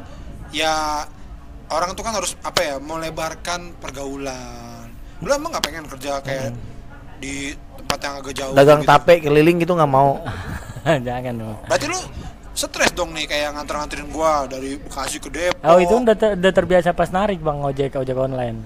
ya 0.51 1.05
orang 1.69 1.95
tuh 1.95 2.03
kan 2.03 2.13
harus 2.13 2.35
apa 2.41 2.61
ya, 2.61 2.75
melebarkan 2.77 3.75
pergaulan. 3.79 4.91
Lo 5.21 5.31
emang 5.31 5.51
nggak 5.51 5.65
pengen 5.65 5.85
kerja 5.87 6.19
kayak 6.19 6.51
di 7.17 7.53
tempat 7.77 7.99
yang 8.01 8.15
agak 8.19 8.35
jauh? 8.35 8.53
dagang 8.53 8.81
gitu? 8.81 8.91
tape 8.91 9.15
keliling 9.21 9.57
gitu 9.59 9.73
nggak 9.73 9.89
mau. 9.89 10.19
Jangan 11.07 11.35
dong. 11.37 11.57
Berarti 11.65 11.87
lo 11.87 12.01
stres 12.51 12.91
dong 12.91 13.13
nih 13.13 13.25
kayak 13.25 13.55
nganter-nganterin 13.55 14.09
gua 14.09 14.45
dari 14.45 14.77
Bekasi 14.77 15.17
ke 15.17 15.29
Depok. 15.29 15.61
Oh 15.63 15.79
itu 15.79 15.95
udah, 15.95 16.13
ter- 16.15 16.35
udah 16.35 16.53
terbiasa 16.53 16.91
pas 16.91 17.09
narik 17.09 17.39
bang 17.39 17.59
ojek 17.59 17.95
ojek 17.95 18.17
online. 18.17 18.59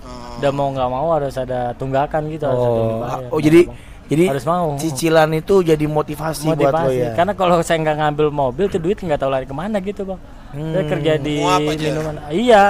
Eh, 0.00 0.38
Udah 0.38 0.50
mau 0.50 0.68
nggak 0.68 0.88
mau 0.88 1.08
harus 1.12 1.34
ada 1.34 1.74
tunggakan 1.74 2.26
gitu. 2.28 2.44
harus 2.44 2.58
ada 2.60 2.70
Oh, 2.70 2.88
dibayar. 2.88 3.30
oh 3.30 3.40
jadi 3.40 3.60
Bang. 3.64 3.76
Jadi 4.06 4.24
harus 4.28 4.44
mau. 4.44 4.76
cicilan 4.76 5.30
itu 5.32 5.54
jadi 5.60 5.84
motivasi, 5.84 6.44
buat 6.44 6.54
lo 6.54 6.62
motivasi. 6.62 6.96
ya. 6.98 7.10
Karena 7.14 7.32
kalau 7.32 7.56
saya 7.60 7.78
nggak 7.80 7.96
ngambil 7.98 8.26
mobil 8.28 8.66
tuh 8.66 8.78
duit 8.78 8.96
nggak 8.96 9.16
tahu 9.16 9.30
lari 9.30 9.44
ke 9.44 9.52
mana 9.52 9.78
gitu 9.78 10.04
bang. 10.04 10.20
Saya 10.50 10.60
Hmm, 10.76 10.88
kerja 10.88 11.12
di 11.16 11.34
minuman. 11.40 12.14
Iya, 12.28 12.62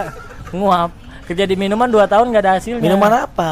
nguap. 0.51 0.91
Kerja 1.24 1.45
di 1.45 1.55
minuman 1.55 1.85
2 1.87 2.05
tahun 2.05 2.26
nggak 2.28 2.43
ada 2.43 2.53
hasilnya. 2.55 2.80
Minuman 2.80 3.12
apa? 3.22 3.51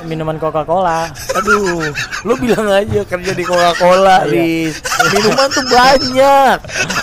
Minuman 0.00 0.36
Coca-Cola. 0.36 1.10
Aduh, 1.34 1.90
lu 2.22 2.34
bilang 2.36 2.66
aja 2.68 3.02
kerja 3.02 3.32
di 3.32 3.42
Coca-Cola, 3.42 4.22
Iya. 4.22 4.30
di 4.30 4.46
minuman 5.12 5.48
tuh 5.48 5.64
banyak. 5.66 6.56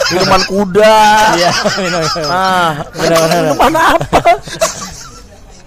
Minuman 0.09 0.41
kuda. 0.45 0.99
Iya, 1.35 1.51
minuman. 1.81 2.07
Ah, 2.25 2.71
Benar-benar. 2.93 3.41
minuman 3.43 3.73
apa? 3.75 4.21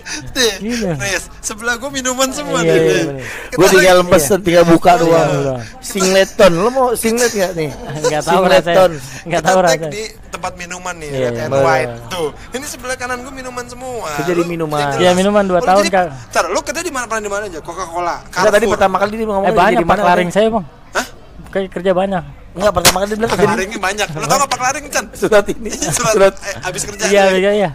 Nih, 0.34 0.52
Iya. 0.58 0.92
Sebelah 1.38 1.76
gua 1.76 1.88
minuman 1.88 2.28
semua 2.28 2.60
Iya, 2.60 2.72
nih. 2.72 2.80
iya, 2.80 3.02
Gue 3.50 3.68
tinggal 3.68 3.98
pesen, 4.04 4.38
tinggal 4.40 4.64
buka 4.64 4.92
Iya, 4.92 5.00
doang. 5.00 5.28
doang. 5.38 5.60
Singleton, 5.78 6.52
lu 6.54 6.68
mau 6.68 6.86
singlet 6.92 7.28
gak 7.30 7.52
nih? 7.54 7.70
Nggak 8.02 8.22
tahu 8.22 8.34
Singleton. 8.38 8.90
rasanya. 8.90 9.24
Nggak 9.24 9.40
kita 9.40 9.48
tahu 9.48 9.58
rasanya. 9.60 9.88
di 9.90 10.02
tempat 10.28 10.52
minuman 10.54 10.94
nih, 10.94 11.08
Iya, 11.08 11.20
red 11.20 11.32
iya. 11.34 11.44
and 11.46 11.54
white. 11.58 11.92
Tuh, 12.08 12.28
ini 12.52 12.66
sebelah 12.66 12.96
kanan 12.96 13.18
gua 13.20 13.32
minuman 13.32 13.64
semua. 13.64 14.08
Kerja 14.16 14.32
di 14.34 14.38
Lu- 14.38 14.48
minuman. 14.48 14.80
Iya, 14.96 15.10
minuman 15.12 15.44
dua 15.44 15.58
Oh, 15.58 15.62
lu 15.62 15.68
tahun, 15.68 15.82
jadi- 15.82 15.94
Kak. 15.94 16.06
Ntar, 16.30 16.44
lu 16.48 16.60
kerja 16.62 16.80
di 16.80 16.90
mana 16.90 17.04
pernah 17.04 17.22
di 17.22 17.30
mana 17.30 17.44
aja? 17.46 17.60
Coca-Cola. 17.60 18.16
Enggak 18.26 18.52
tadi 18.52 18.66
pertama 18.66 18.94
kali 18.98 19.10
dia 19.14 19.26
ngomong 19.26 19.44
Eh 19.44 19.52
banyak 19.52 19.72
jadi 19.74 19.84
pak 19.84 19.90
mana 19.90 20.02
laring 20.06 20.30
saya 20.30 20.48
bang. 20.48 20.64
Hah? 20.90 21.06
Kayak 21.48 21.68
kerja 21.70 21.92
banyak. 21.92 22.24
Enggak 22.50 22.72
pertama 22.74 22.96
kali 22.98 23.08
dia 23.08 23.18
bilang 23.18 23.30
Pak 23.30 23.38
jadi 23.38 23.50
Laringnya 23.50 23.80
banyak. 23.80 24.08
Lu 24.10 24.26
tau 24.26 24.36
gak 24.36 24.50
Pak 24.50 24.60
Laring, 24.60 24.86
Chan? 24.88 25.04
surat 25.14 25.46
ini. 25.46 25.70
Surat, 25.70 26.34
eh, 26.34 26.54
habis 26.58 26.82
kerja. 26.82 27.04
Iya, 27.06 27.24
iya, 27.34 27.50
iya. 27.54 27.70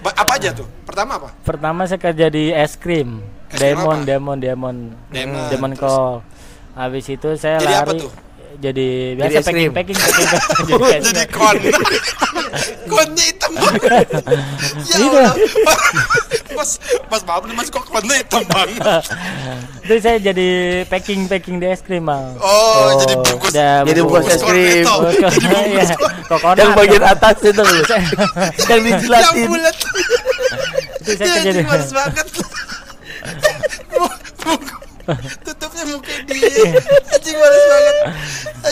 Ba- 0.00 0.16
apa 0.16 0.32
aja 0.38 0.50
tuh? 0.54 0.68
Pertama 0.86 1.18
apa? 1.18 1.28
Pertama 1.42 1.80
saya 1.84 2.00
kerja 2.00 2.26
di 2.28 2.50
es 2.50 2.74
krim. 2.74 3.20
Es 3.50 3.58
krim 3.58 3.76
Demon? 3.76 3.98
Demon, 4.04 4.36
Demon. 4.38 4.76
Demon, 5.10 5.40
Demon 5.50 5.70
terus? 5.74 5.82
Call. 5.82 6.12
Habis 6.78 7.04
itu 7.10 7.28
saya 7.34 7.58
Jadi 7.58 7.74
apa 7.74 7.90
lari 7.90 8.00
tuh? 8.06 8.12
Jadi 8.58 8.88
Jadi 9.14 9.28
biasa 9.30 9.40
krim. 9.46 9.70
packing, 9.70 9.94
packing, 9.94 9.98
packing, 9.98 10.26
packing. 10.26 10.66
Jadi 10.68 10.84
es 10.88 11.02
Jadi 11.04 11.22
krim. 11.24 11.36
kon. 11.36 11.56
Konnya 12.90 13.24
hitam 13.24 13.52
banget. 13.54 14.08
ya 14.88 14.96
Iya. 14.98 15.22
Allah. 15.22 15.34
Mas, 16.50 16.70
mas 17.06 17.22
maaf 17.22 17.42
nih 17.44 17.54
mas 17.54 17.68
kok 17.68 17.84
konnya 17.84 18.18
hitam 18.18 18.42
banget. 18.44 19.04
Itu 19.84 19.94
saya 20.00 20.18
jadi 20.18 20.48
packing, 20.84 21.28
packing 21.28 21.56
di 21.58 21.66
es 21.66 21.80
krim 21.80 22.02
bang. 22.02 22.34
Oh, 22.40 22.98
jadi 22.98 23.14
bungkus. 23.16 23.52
Jadi 23.52 24.00
bungkus 24.00 24.26
es 24.28 24.42
krim. 24.42 24.82
Jadi 24.82 25.56
Iya. 25.70 25.84
yang 26.56 26.72
bagian 26.74 27.04
atas 27.04 27.36
itu 27.40 27.62
yang 27.62 27.94
Yang 28.66 28.80
dijilatin. 28.82 29.46
bulat. 29.46 29.76
Itu 30.98 31.10
saya 31.14 31.26
Ya, 31.28 31.34
kerja 31.38 31.50
di 31.52 31.62
banget. 31.62 32.26
Tutupnya 35.40 35.82
muka 35.88 36.14
dia. 36.28 36.52
Anjing 37.08 37.36
males 37.38 37.64
banget. 37.64 37.96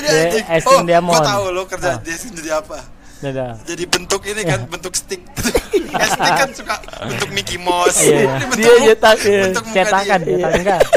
Dia 0.06 0.22
anjing. 0.24 0.44
es 0.48 0.62
Oh, 0.62 0.70
krim 0.72 0.86
diamond. 0.86 1.12
gua 1.12 1.26
tahu 1.26 1.44
lo 1.50 1.62
kerja 1.64 1.90
Ah. 1.90 1.96
di 1.98 2.12
sini 2.12 2.34
jadi 2.36 2.50
apa? 2.56 2.78
Udah. 3.18 3.52
Jadi 3.62 3.84
bentuk 3.86 4.20
ini 4.22 4.42
kan 4.42 4.60
bentuk 4.66 4.92
stick. 4.92 5.22
Es 5.96 6.10
stick 6.10 6.32
kan 6.34 6.50
suka 6.52 6.74
bentuk 7.02 7.30
Mickey 7.30 7.56
Mouse. 7.56 7.96
Iya, 7.98 8.12
iya. 8.14 8.34
Ini 8.36 8.44
bentuk 8.44 8.58
Dia 8.58 8.72
mu- 8.72 8.84
nyetak 8.84 9.16
ya. 9.18 9.40
bentuk 9.42 9.64
Cetakan, 9.66 10.18
dia. 10.20 10.36
cetak 10.36 10.52
enggak. 10.54 10.80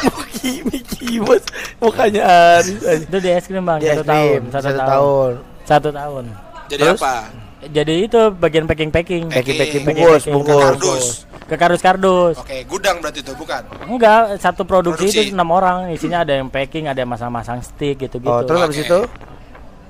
Mickey, 0.00 0.52
Mickey 0.64 1.10
bos 1.18 1.42
mukanya 1.78 2.22
Aris 2.56 2.80
aja. 2.86 3.02
Itu 3.02 3.16
di 3.18 3.28
es 3.28 3.44
krim 3.44 3.62
bang, 3.62 3.78
Di 3.78 3.88
satu 3.90 4.04
tahun, 4.04 4.40
satu, 4.44 4.54
satu 4.54 4.72
tahun. 4.72 4.88
tahun. 4.88 5.32
Satu 5.64 5.88
tahun. 5.90 6.24
Jadi 6.68 6.82
Terus? 6.82 7.00
apa? 7.00 7.14
Jadi 7.60 8.06
itu 8.06 8.20
bagian 8.32 8.64
packing 8.64 8.90
packing. 8.90 9.24
Packing, 9.26 9.56
packing, 9.56 9.82
Packing, 9.82 9.84
bungkus, 9.84 10.22
packing. 10.22 10.34
bungkus. 10.34 10.62
Kardus. 10.62 11.04
Ke 11.42 11.54
kardus 11.56 11.82
kardus. 11.82 12.36
Oke, 12.38 12.62
gudang 12.64 12.96
berarti 13.00 13.18
itu 13.18 13.32
bukan? 13.34 13.62
Enggak, 13.84 14.38
satu 14.38 14.62
produksi, 14.62 15.08
Produksi. 15.08 15.26
itu 15.26 15.34
enam 15.34 15.48
orang. 15.50 15.90
Isinya 15.90 16.22
ada 16.22 16.32
yang 16.32 16.46
packing, 16.46 16.86
ada 16.86 16.98
yang 16.98 17.10
masang-masang 17.10 17.58
stick 17.58 17.98
gitu-gitu. 17.98 18.30
Oh, 18.30 18.44
terus 18.44 18.60
habis 18.60 18.78
Oke. 18.78 18.86
itu 18.86 19.00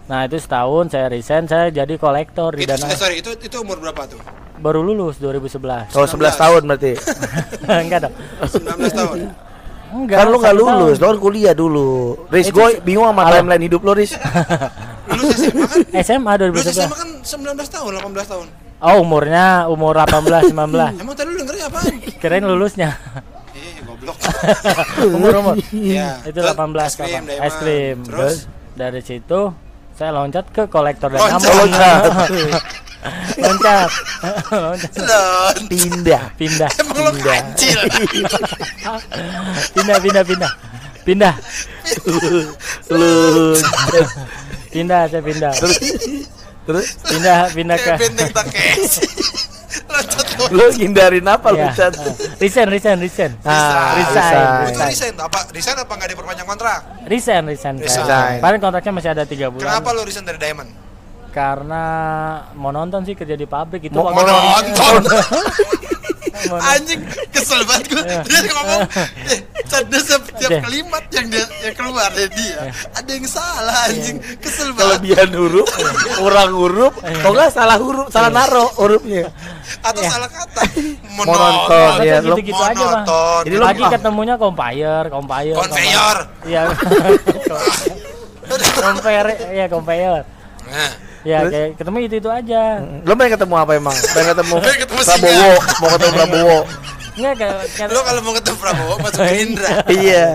Nah 0.08 0.24
itu 0.24 0.40
setahun 0.40 0.88
saya 0.88 1.12
resign, 1.12 1.44
saya 1.44 1.68
jadi 1.68 2.00
kolektor 2.00 2.56
di 2.56 2.64
dana. 2.64 2.88
eh, 2.88 2.96
sorry, 2.96 3.20
itu 3.20 3.28
itu 3.36 3.60
umur 3.60 3.76
berapa 3.76 4.08
tuh? 4.08 4.16
Baru 4.56 4.80
lulus 4.80 5.20
2011. 5.20 5.92
kalau 5.92 6.08
11 6.08 6.32
tahun 6.32 6.62
berarti. 6.64 6.92
Enggak 7.84 8.08
dong. 8.08 8.14
19 8.40 8.88
tahun. 8.88 9.18
Enggak. 9.88 10.16
kan 10.20 10.26
lu 10.28 10.36
nggak 10.36 10.54
satu 10.54 10.62
lulus, 10.62 10.96
tahun. 10.96 11.02
lo 11.02 11.06
kan 11.08 11.18
kuliah 11.18 11.54
dulu. 11.56 11.90
Riz, 12.28 12.46
Itu 12.48 12.56
gue 12.56 12.68
bingung 12.84 13.08
sama 13.08 13.22
timeline 13.28 13.64
hidup 13.64 13.80
lo, 13.82 13.92
Riz. 13.96 14.12
Lu 15.08 15.24
SMA 15.32 15.64
kan? 15.64 15.80
SMA 16.04 16.32
Lu 16.36 16.60
SMA 16.60 16.84
2011. 16.84 16.92
kan 16.92 17.08
19 17.24 17.74
tahun, 17.74 17.90
18 17.96 18.32
tahun. 18.32 18.46
Oh 18.78 19.02
umurnya 19.02 19.66
umur 19.66 19.96
18 19.98 20.54
19. 20.54 21.02
Emang 21.02 21.16
tadi 21.16 21.28
lu 21.32 21.36
dengernya 21.42 21.66
apaan? 21.66 21.94
Kirain 22.22 22.44
lulusnya. 22.46 22.94
Eh, 23.50 23.82
goblok. 23.82 24.14
umur 25.18 25.32
umur. 25.42 25.54
Iya. 25.74 26.22
Itu 26.22 26.38
Terus 26.38 26.54
18 26.54 26.78
es 26.78 26.94
krim, 26.94 27.08
apa? 27.08 27.08
Diamond. 27.10 27.40
Es 27.42 27.54
krim. 27.58 27.96
Terus 28.06 28.34
dari 28.78 29.00
situ 29.02 29.40
saya 29.98 30.10
loncat 30.14 30.46
ke 30.54 30.70
kolektor 30.70 31.10
dan 31.10 31.18
Loncat. 31.18 31.40
Amon. 31.42 31.54
Loncat. 31.58 32.02
Loncat. 33.36 33.88
loncat. 34.50 34.92
Lon. 34.98 35.56
Pindah. 35.66 36.22
Pindah. 36.34 36.70
Emang 36.76 36.98
lu 36.98 37.12
kecil. 37.14 37.78
Pindah 39.72 39.98
pindah 39.98 40.22
pindah. 40.22 40.52
Pindah. 41.04 41.34
Lu 42.90 43.12
Pindah 44.68 45.02
saya 45.06 45.22
pindah. 45.22 45.52
terus 46.66 46.86
Pindah 47.00 47.48
pindah 47.50 47.76
ke 47.78 47.92
lu. 47.96 48.12
lu 50.50 50.66
hindarin 50.74 51.24
apa 51.24 51.48
lu, 51.50 51.58
Iya. 51.58 51.72
Chan? 51.74 51.92
Ah. 51.92 52.12
Resign, 52.38 52.68
resign, 52.68 52.98
resign. 52.98 53.32
Ah, 53.42 53.96
Resign. 53.96 54.44
Itu 54.68 54.80
Resign. 54.80 55.14
apa? 55.18 55.38
Resign 55.50 55.76
apa 55.76 55.92
enggak 55.92 56.08
diperpanjang 56.12 56.46
kontrak? 56.46 56.78
Resign, 57.04 57.42
resign. 57.44 57.74
Resign. 57.76 58.38
Kemarin 58.38 58.58
kontraknya 58.58 58.92
masih 58.92 59.10
ada 59.10 59.24
tiga 59.24 59.48
bulan. 59.48 59.64
Kenapa 59.66 59.88
lu 59.90 60.04
resign 60.04 60.24
dari 60.24 60.38
Diamond? 60.38 60.68
Karena 61.38 61.84
mau 62.52 62.74
nonton 62.74 63.00
sih 63.02 63.14
kerja 63.14 63.32
di 63.32 63.46
pabrik 63.46 63.82
itu 63.84 63.94
Mau- 63.94 64.10
nonton. 64.16 65.02
Anjing 66.48 67.02
kesel 67.30 67.62
banget 67.62 67.86
gue. 67.90 68.02
Dia 68.24 68.40
ngomong, 68.48 68.82
eh, 69.32 69.38
Canda 69.66 69.98
setiap 69.98 70.22
Iya. 70.48 70.60
kalimat 70.60 71.04
yang 71.10 71.26
dia 71.28 71.44
yang 71.60 71.74
keluar 71.74 72.08
dari 72.08 72.30
dia 72.32 72.70
ada 72.88 73.10
yang 73.10 73.26
salah 73.28 73.86
anjing. 73.86 74.16
Kesel 74.38 74.70
banget. 74.70 75.02
Kelebihan 75.02 75.28
huruf, 75.34 75.66
kurang 76.16 76.50
huruf, 76.52 76.94
kok 76.94 77.28
nggak 77.28 77.50
salah 77.50 77.76
huruf, 77.76 78.06
salah 78.08 78.30
naro 78.30 78.70
hurufnya. 78.74 79.28
Atau 79.80 79.98
Iya. 80.00 80.10
salah 80.10 80.30
kata. 80.30 80.62
Monoton. 81.18 81.90
Iya, 82.00 82.14
Masa 82.16 82.22
lu 82.24 82.28
gitu-gitu 82.32 82.62
aja 82.64 82.84
bang. 82.86 83.04
Jadi 83.44 83.56
lu- 83.56 83.64
lagi 83.64 83.82
ketemunya 83.84 84.34
compare 84.34 85.06
compare 85.08 85.52
Konveyor. 85.52 86.16
iya 86.44 86.62
compare 88.80 89.32
ya 89.52 89.66
compare 89.68 90.22
Nah, 90.68 90.92
ya 91.20 91.38
Terus? 91.40 91.50
kayak 91.50 91.68
ketemu 91.76 91.96
itu 92.00 92.14
itu 92.16 92.30
aja 92.30 92.62
Lo 93.02 93.12
pengen 93.12 93.32
ketemu 93.34 93.54
apa 93.56 93.72
emang? 93.74 93.96
Pengen 94.08 94.28
ketemu 94.32 94.54
ketemu 94.82 95.00
Prabowo, 95.00 95.50
mau 95.76 95.88
ketemu 95.90 96.12
Prabowo. 96.14 96.58
Enggak 97.14 97.34
kayak, 97.36 97.56
kayak 97.72 97.88
lo 97.90 98.00
kalau 98.00 98.20
mau 98.20 98.32
ketemu 98.32 98.56
Prabowo 98.56 98.94
masuk 98.98 99.20
Gerindra. 99.20 99.74
Iya. 99.98 100.26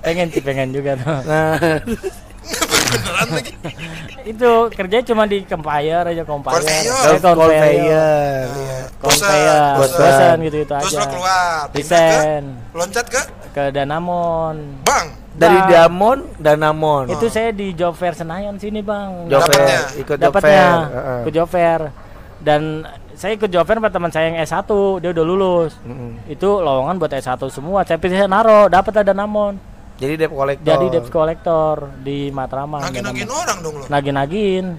pengen 0.00 0.26
sih 0.28 0.40
pengen 0.40 0.68
juga 0.70 0.92
tuh 0.96 1.18
Nah, 1.24 1.54
Beneran 2.84 3.28
lagi. 3.32 3.52
itu 4.24 4.50
kerja 4.70 4.98
cuma 5.02 5.24
di 5.24 5.42
compare 5.42 6.04
aja 6.06 6.22
compare 6.22 6.60
Conveyor. 6.60 7.02
Eh, 7.08 7.18
conveyor. 7.18 8.44
Iya. 8.52 8.80
Bosan. 9.00 10.36
gitu 10.42 10.56
itu 10.58 10.68
Terus 10.70 10.92
aja 10.92 10.98
lo 10.98 11.06
keluar. 11.08 11.64
ke- 11.72 12.52
Loncat 12.72 13.06
ke 13.06 13.22
ke 13.50 13.62
Danamon 13.70 14.56
Bang. 14.82 15.08
Dari 15.34 15.58
Bang. 15.58 15.68
Damon 15.68 16.18
dan 16.38 16.56
Namon. 16.56 17.04
itu 17.08 17.26
saya 17.26 17.50
di 17.50 17.72
job 17.72 17.92
fair 17.92 18.14
Senayan 18.14 18.54
sini 18.54 18.78
bang 18.80 19.26
Job 19.26 19.42
Dapatnya. 19.42 19.66
fair, 19.66 19.82
ikut 19.98 20.16
job 20.16 20.34
fair. 20.36 20.74
Ikut 21.20 21.32
job 21.32 21.48
fair 21.48 21.80
dan 22.38 22.60
saya 23.12 23.32
ikut 23.32 23.48
job 23.48 23.64
fair 23.64 23.76
sama 23.76 23.88
teman 23.88 24.10
saya 24.10 24.26
yang 24.28 24.38
S1 24.38 24.68
dia 25.00 25.10
udah 25.10 25.24
lulus 25.24 25.72
Mm-mm. 25.80 26.22
itu 26.28 26.44
lowongan 26.46 26.94
buat 26.96 27.10
S1 27.10 27.40
semua 27.48 27.82
tapi 27.82 28.06
saya 28.08 28.26
naro 28.26 28.68
dapat 28.68 29.00
ada 29.00 29.10
namon 29.10 29.56
Jadi 29.94 30.14
debt 30.16 30.28
collector. 30.28 30.62
jadi 30.62 30.84
debt 30.88 31.08
collector 31.08 31.74
di 31.98 32.28
Matraman 32.28 32.82
Nagin-nagin 32.84 33.26
orang 33.26 33.58
dong 33.58 33.74
lo. 33.76 33.84
nagin-nagin 33.86 34.76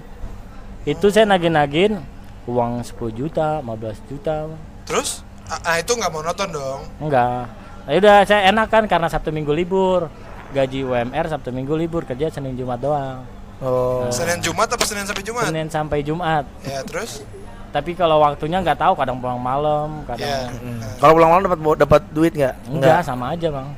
itu 0.84 1.06
saya 1.08 1.26
nagin-nagin 1.26 1.98
uang 2.44 2.80
10 2.80 2.94
juta 3.12 3.58
15 3.60 3.72
juta 4.06 4.46
Terus? 4.84 5.20
Ah, 5.46 5.58
ah, 5.64 5.76
itu 5.76 5.90
nggak 5.90 6.10
monoton 6.10 6.48
dong. 6.48 6.80
enggak 6.98 7.44
nah, 7.82 7.92
udah 7.92 8.16
saya 8.22 8.48
enak 8.48 8.66
kan 8.68 8.84
karena 8.84 9.06
Sabtu 9.06 9.30
Minggu 9.30 9.50
libur 9.50 10.06
gaji 10.50 10.80
UMR 10.82 11.26
Sabtu 11.26 11.50
Minggu 11.50 11.74
libur 11.74 12.02
kerja 12.02 12.28
Senin 12.28 12.54
Jumat 12.54 12.78
doang 12.78 13.22
Oh. 13.56 14.04
Senin 14.12 14.36
Jumat 14.38 14.68
apa 14.68 14.84
Senin 14.84 15.08
sampai 15.08 15.24
Jumat? 15.24 15.44
Senin 15.48 15.66
sampai 15.66 15.98
Jumat 16.00 16.44
Ya 16.60 16.84
terus? 16.84 17.24
tapi 17.72 17.92
kalau 17.92 18.20
waktunya 18.20 18.56
nggak 18.58 18.76
tahu 18.76 18.92
kadang 18.94 19.16
pulang 19.16 19.36
malam 19.36 20.00
kadang 20.04 20.28
Ya. 20.28 20.48
Mm. 20.50 20.80
Kalau 20.96 21.12
pulang 21.12 21.30
malam 21.30 21.42
dapat 21.44 21.58
dapat 21.78 22.02
duit 22.10 22.32
nggak? 22.32 22.54
enggak 22.68 23.00
sama 23.00 23.32
aja 23.32 23.48
bang 23.48 23.68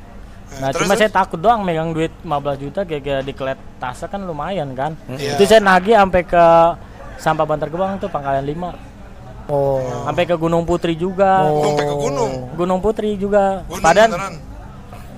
Nah, 0.49 0.73
terus, 0.73 0.81
cuma 0.81 0.97
terus? 0.97 1.05
saya 1.05 1.11
takut 1.13 1.37
doang 1.37 1.61
megang 1.61 1.93
duit 1.93 2.09
15 2.19 2.57
juta 2.57 2.81
kayak 2.81 3.21
dikelet 3.21 3.59
tasnya 3.77 4.09
kan 4.09 4.17
lumayan 4.19 4.73
kan. 4.73 4.97
Iya. 5.05 5.37
Itu 5.37 5.45
saya 5.45 5.61
nagih 5.61 5.93
sampai 5.93 6.25
ke 6.25 6.45
Sampah 7.21 7.45
Bantar 7.45 7.69
Gebang 7.69 8.01
tuh 8.01 8.09
Pangkalan 8.09 8.41
5. 8.41 8.73
Oh. 9.45 9.77
Sampai 10.09 10.25
ke 10.25 10.33
Gunung 10.33 10.65
Putri 10.65 10.97
juga. 10.97 11.45
Gunung 11.45 11.75
ke 11.77 11.85
gunung. 11.85 12.33
Gunung 12.57 12.79
Putri 12.81 13.13
juga. 13.13 13.61
Gunung 13.63 13.85
Padan 13.85 14.09
beneran. 14.09 14.33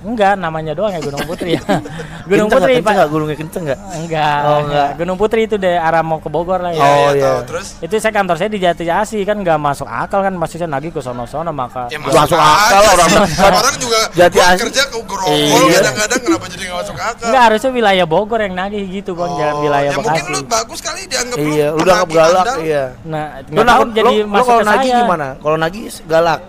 Enggak 0.02 0.32
namanya 0.34 0.72
doang 0.72 0.90
ya 0.90 1.00
Gunung 1.00 1.22
Putri 1.22 1.54
ya. 1.54 1.62
Gunung 2.30 2.46
Kenceng 2.46 2.60
Putri? 2.60 2.72
Kenceng 2.72 2.82
Pak. 2.82 2.92
nggak? 2.92 3.08
Gunungnya 3.08 3.36
kenceng 3.36 3.62
nggak? 3.64 3.78
Enggak. 3.96 4.38
Oh, 4.42 4.58
enggak. 4.62 4.88
Gunung 4.94 5.16
Putri 5.16 5.40
itu 5.42 5.56
deh 5.56 5.74
arah 5.74 6.00
mau 6.00 6.18
ke 6.18 6.28
Bogor 6.28 6.58
lah 6.58 6.70
ya. 6.70 6.78
Oh, 6.78 6.86
iya, 6.86 7.08
iya. 7.10 7.22
tahu. 7.24 7.38
Terus? 7.46 7.66
Itu 7.78 7.94
saya 7.96 8.12
kantor 8.12 8.36
saya 8.36 8.48
di 8.48 8.58
Jati 8.58 8.84
Asi 8.86 9.18
kan 9.22 9.36
nggak 9.36 9.56
masuk 9.56 9.84
akal 9.84 10.20
kan 10.20 10.32
maksudnya 10.32 10.68
nagih 10.68 10.90
ke 10.90 10.98
sono-sono 10.98 11.50
maka 11.50 11.86
Ya 11.86 11.98
Masuk 11.98 12.34
aja 12.34 12.38
akal 12.38 12.82
orang 12.84 13.10
orang 13.52 13.74
juga 13.76 14.00
Jadi 14.12 14.36
buat 14.36 14.48
as- 14.48 14.60
kerja 14.60 14.82
ke 14.84 14.96
gerokol 14.98 15.32
Iya. 15.32 15.78
kadang-kadang 15.78 16.20
kenapa 16.22 16.44
jadi 16.46 16.62
nggak 16.64 16.78
masuk 16.78 16.96
akal? 16.96 17.26
Enggak 17.26 17.42
harusnya 17.44 17.70
wilayah 17.72 18.06
Bogor 18.06 18.40
yang 18.40 18.54
nagih 18.54 18.84
gitu 18.92 19.10
bang, 19.12 19.30
jangan 19.32 19.54
wilayah 19.60 19.80
ya 19.84 19.96
mungkin 19.96 20.12
Bekasi. 20.18 20.32
lu 20.32 20.40
bagus 20.44 20.78
kali 20.80 21.00
dianggap 21.04 21.36
Iya, 21.38 21.66
lu 21.68 21.78
udah 21.78 21.96
galak, 22.04 22.46
iya. 22.60 22.84
Nah, 23.02 23.24
Lu 23.44 23.60
jadi 23.90 24.12
lu- 24.12 24.20
lu 24.20 24.28
masuk 24.28 24.46
kalau 24.48 24.60
ke 24.60 24.66
nagih 24.66 24.88
saya. 24.88 25.00
gimana? 25.00 25.26
Kalau 25.36 25.56
nagih 25.56 25.82
galak. 26.04 26.40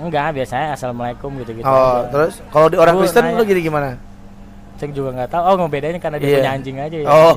Enggak, 0.00 0.28
biasanya 0.32 0.66
assalamualaikum 0.72 1.30
gitu-gitu. 1.38 1.62
Oh, 1.62 1.76
aja. 2.00 2.08
terus 2.08 2.34
kalau 2.48 2.66
di 2.66 2.76
orang 2.76 2.94
Kristen 2.96 3.22
nanya. 3.22 3.36
lu 3.36 3.44
jadi 3.44 3.60
gimana? 3.60 3.90
saya 4.74 4.96
juga 4.96 5.12
nggak 5.12 5.28
tahu. 5.28 5.42
Oh, 5.44 5.54
ngebedainnya 5.60 6.00
karena 6.00 6.16
dia 6.16 6.24
Iya. 6.24 6.36
punya 6.40 6.52
anjing 6.56 6.76
aja 6.80 6.96
ya. 6.96 7.06
Oh. 7.06 7.36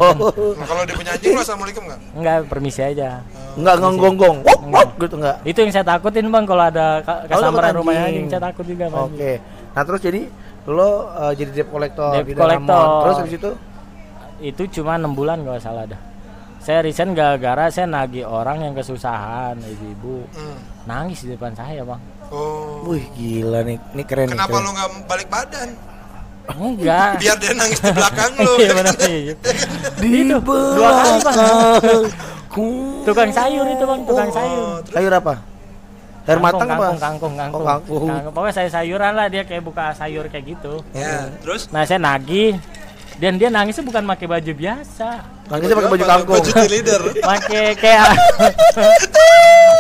Nah, 0.56 0.64
kalau 0.64 0.84
dia 0.88 0.96
punya 0.96 1.12
anjing 1.12 1.32
lu 1.36 1.42
assalamualkum 1.44 1.84
nggak? 1.84 2.00
Enggak, 2.16 2.36
permisi 2.48 2.80
aja. 2.80 3.20
Enggak 3.54 3.76
ngonggong-gong. 3.78 4.38
Wok, 4.48 4.62
wok 4.72 4.90
gitu 4.98 5.16
enggak. 5.20 5.36
Itu 5.44 5.58
yang 5.60 5.72
saya 5.72 5.84
takutin 5.86 6.32
bang 6.32 6.46
kalau 6.48 6.64
ada 6.64 7.04
ka- 7.04 7.20
Oh, 7.20 7.28
kesambaran 7.28 7.76
rumahnya 7.76 8.04
anjing. 8.08 8.26
saya 8.32 8.42
takut 8.42 8.64
juga 8.64 8.88
bang. 8.88 9.04
Oke. 9.12 9.32
Nah, 9.76 9.84
terus 9.84 10.00
jadi 10.00 10.22
lo 10.64 10.80
uh, 11.12 11.34
jadi 11.36 11.52
debt 11.52 11.68
collector 11.68 12.10
Debt 12.16 12.26
di 12.26 12.34
collector. 12.34 12.86
Terus 13.04 13.16
habis 13.20 13.36
itu 13.36 13.52
Itu 14.40 14.64
cuma 14.74 14.96
enam 14.96 15.12
bulan 15.12 15.44
kalau 15.44 15.60
salah 15.60 15.84
dah. 15.84 16.00
Saya 16.64 16.80
resign 16.80 17.12
gara-gara 17.12 17.68
saya 17.68 17.84
nagih 17.84 18.24
orang 18.24 18.64
yang 18.64 18.72
kesusahan, 18.72 19.60
ibu-ibu. 19.60 20.24
Hmm. 20.32 20.56
Nangis 20.88 21.28
di 21.28 21.36
depan 21.36 21.52
saya 21.52 21.84
bang. 21.84 22.00
Oh. 22.32 22.88
Wih 22.88 23.04
gila 23.14 23.68
nih, 23.68 23.76
ini 23.92 24.04
keren 24.08 24.32
nih. 24.32 24.36
Kenapa 24.40 24.56
keren. 24.56 24.64
lu 24.64 24.70
nggak 24.72 24.90
balik 25.04 25.28
badan? 25.28 25.70
Enggak. 26.44 27.12
Biar 27.24 27.36
dia 27.36 27.52
nangis 27.52 27.80
di 27.80 27.92
belakang 27.92 28.32
lu. 28.40 28.54
Iya 28.64 28.72
benar 28.72 28.96
iya. 29.04 29.34
di 30.00 30.08
Itu, 30.24 30.40
dua 30.40 30.90
kali, 30.90 31.18
Bang. 31.20 31.36
belakangku. 31.36 32.68
Tukang 33.08 33.32
sayur 33.34 33.66
itu 33.66 33.84
bang, 33.84 34.00
tukang 34.08 34.30
sayur. 34.32 34.64
Oh, 34.64 34.78
terus 34.86 34.94
Sayur 34.96 35.14
apa? 35.18 35.34
Air 36.24 36.40
matang 36.40 36.64
apa? 36.64 36.96
kangkung, 36.96 37.00
kangkung, 37.02 37.34
kangkung, 37.36 37.60
Oh, 37.60 37.68
kangkung. 37.68 38.08
Kangkung. 38.08 38.32
Pokoknya 38.32 38.54
saya 38.56 38.70
sayuran 38.72 39.12
lah 39.12 39.28
dia 39.28 39.44
kayak 39.44 39.60
buka 39.60 39.92
sayur 39.92 40.24
kayak 40.32 40.56
gitu. 40.56 40.80
ya, 40.96 41.28
terus 41.44 41.68
Nah 41.76 41.84
saya 41.84 42.00
nagih 42.00 42.56
dan 43.18 43.38
dia 43.38 43.50
nangisnya 43.50 43.84
bukan 43.84 44.04
pakai 44.06 44.26
baju 44.26 44.52
biasa, 44.54 45.10
Nangisnya 45.50 45.76
pakai 45.76 45.92
baju 45.92 46.06
kangkung. 46.06 46.36
Baju 46.40 46.50
cheerleader. 46.50 47.02
pakai 47.30 47.66
kayak 47.78 48.06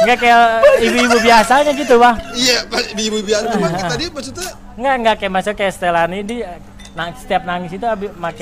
nggak 0.04 0.18
kayak 0.20 0.42
ibu-ibu 0.84 1.18
biasanya 1.24 1.72
gitu 1.72 1.96
bang. 1.96 2.16
Iya, 2.36 2.58
pas- 2.68 2.92
ibu 2.92 3.18
biasa 3.24 3.46
Cuma 3.56 3.68
tadi 3.94 4.06
maksudnya 4.12 4.50
Nggak 4.74 4.96
nggak 5.00 5.16
kayak 5.22 5.32
masa 5.32 5.50
kayak 5.54 5.74
Stelani 5.74 6.20
di 6.22 6.38
nang, 6.94 7.10
setiap 7.18 7.42
nangis 7.42 7.74
itu 7.74 7.82
abis 7.90 8.14
make 8.22 8.38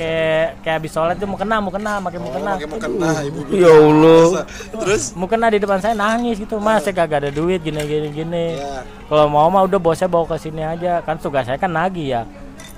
kayak 0.60 0.76
habis 0.76 0.92
sholat 0.92 1.16
itu 1.16 1.24
mau 1.24 1.40
kena 1.40 1.56
mau 1.56 1.72
kena 1.72 2.04
pakai 2.04 2.20
mau 2.20 2.32
kena 2.36 2.50
pakai 2.52 2.68
mau 2.68 2.80
kena 2.84 3.10
ibu 3.24 3.38
Ya 3.48 3.72
Allah. 3.72 4.44
Terus 4.76 5.02
mau 5.16 5.24
kena 5.24 5.48
di 5.48 5.56
depan 5.56 5.80
saya 5.80 5.96
nangis 5.96 6.36
gitu 6.36 6.60
mas 6.60 6.84
saya 6.84 6.92
kagak 6.92 7.24
ada 7.24 7.30
duit 7.32 7.64
gini 7.64 7.80
gini 7.80 8.08
gini 8.12 8.44
ya. 8.60 8.84
kalau 9.08 9.24
mau 9.32 9.48
mah 9.48 9.64
udah 9.64 9.80
bosnya 9.80 10.04
bawa 10.04 10.28
ke 10.28 10.36
sini 10.36 10.60
aja 10.60 11.00
kan 11.00 11.16
tugas 11.16 11.48
saya 11.48 11.56
kan 11.56 11.72
nagih 11.72 12.12
ya 12.12 12.22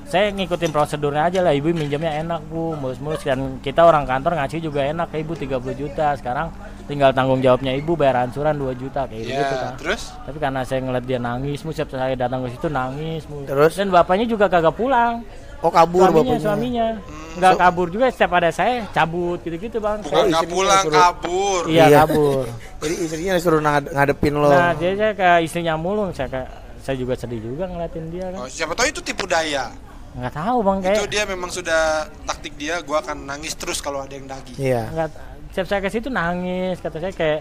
saya 0.04 0.30
ngikutin 0.30 0.70
prosedurnya 0.70 1.22
aja 1.24 1.40
lah 1.40 1.50
ibu 1.50 1.70
minjamnya 1.70 2.18
enak 2.18 2.44
bu 2.44 2.72
mulus-mulus 2.74 3.20
dan 3.20 3.38
kita 3.58 3.82
orang 3.82 4.04
kantor 4.04 4.36
ngasih 4.36 4.60
juga 4.62 4.84
enak 4.84 5.08
ke 5.08 5.16
ibu 5.18 5.32
30 5.32 5.50
juta 5.74 6.12
sekarang 6.14 6.52
tinggal 6.84 7.10
tanggung 7.10 7.40
jawabnya 7.40 7.72
ibu 7.72 7.92
bayar 7.94 8.22
ansuran 8.22 8.52
2 8.52 8.76
juta 8.76 9.04
kayak 9.04 9.24
Ya, 9.24 9.40
gitu 9.40 9.54
kan 9.56 9.72
terus 9.76 10.02
tapi 10.20 10.38
karena 10.38 10.60
saya 10.62 10.80
ngeliat 10.80 11.02
dia 11.02 11.18
nangis 11.18 11.58
mulu, 11.60 11.72
setiap 11.72 11.90
saya 11.94 12.14
datang 12.14 12.44
ke 12.44 12.52
situ 12.52 12.68
nangis 12.68 13.24
mulu. 13.26 13.44
Terus? 13.44 13.72
dan 13.74 13.88
bapaknya 13.88 14.26
juga 14.26 14.46
kagak 14.46 14.72
pulang 14.72 15.24
Oh 15.58 15.72
kabur 15.72 16.04
suaminya 16.04 16.20
bapaknya. 16.22 16.44
suaminya 16.44 16.86
nggak 17.34 17.52
kabur 17.56 17.86
juga 17.88 18.06
setiap 18.06 18.32
ada 18.34 18.50
saya 18.50 18.84
cabut 18.90 19.40
gitu-gitu 19.40 19.78
bang 19.78 19.98
bukan 19.98 20.12
Saya- 20.14 20.28
nggak 20.30 20.44
pulang 20.46 20.84
kabur. 20.86 21.60
iya 21.66 21.84
Iya. 21.86 21.98
kabur 22.02 22.44
Jadi 22.84 22.94
istrinya 23.00 23.32
disuruh 23.34 23.60
ngad- 23.60 23.88
ngadepin 23.90 24.34
lo. 24.34 24.46
Nah, 24.46 24.76
jadi 24.76 24.92
saya 24.94 25.12
ke 25.14 25.28
istrinya 25.40 25.72
mulu, 25.74 26.12
saya 26.12 26.28
kayak 26.28 26.50
saya 26.78 27.00
juga 27.00 27.16
sedih 27.16 27.40
juga 27.42 27.64
ngeliatin 27.64 28.12
dia 28.12 28.28
kan. 28.28 28.38
Oh, 28.38 28.46
siapa 28.46 28.76
tahu 28.76 28.86
itu 28.86 29.00
tipu 29.00 29.24
daya. 29.24 29.72
Nggak 30.14 30.32
tahu 30.32 30.58
bang 30.60 30.78
Itu 30.78 30.86
kayak 30.86 31.10
dia 31.10 31.24
memang 31.26 31.50
sudah 31.50 31.82
taktik 32.22 32.54
dia, 32.54 32.78
gua 32.80 33.02
akan 33.02 33.26
nangis 33.26 33.54
terus 33.54 33.82
kalau 33.82 33.98
ada 33.98 34.14
yang 34.14 34.24
daging. 34.24 34.56
Iya. 34.56 34.82
nggak 34.90 35.08
setiap 35.50 35.66
saya 35.66 35.80
ke 35.80 35.88
situ 35.88 36.08
nangis 36.08 36.78
kata 36.78 36.98
saya 36.98 37.10
kayak 37.10 37.40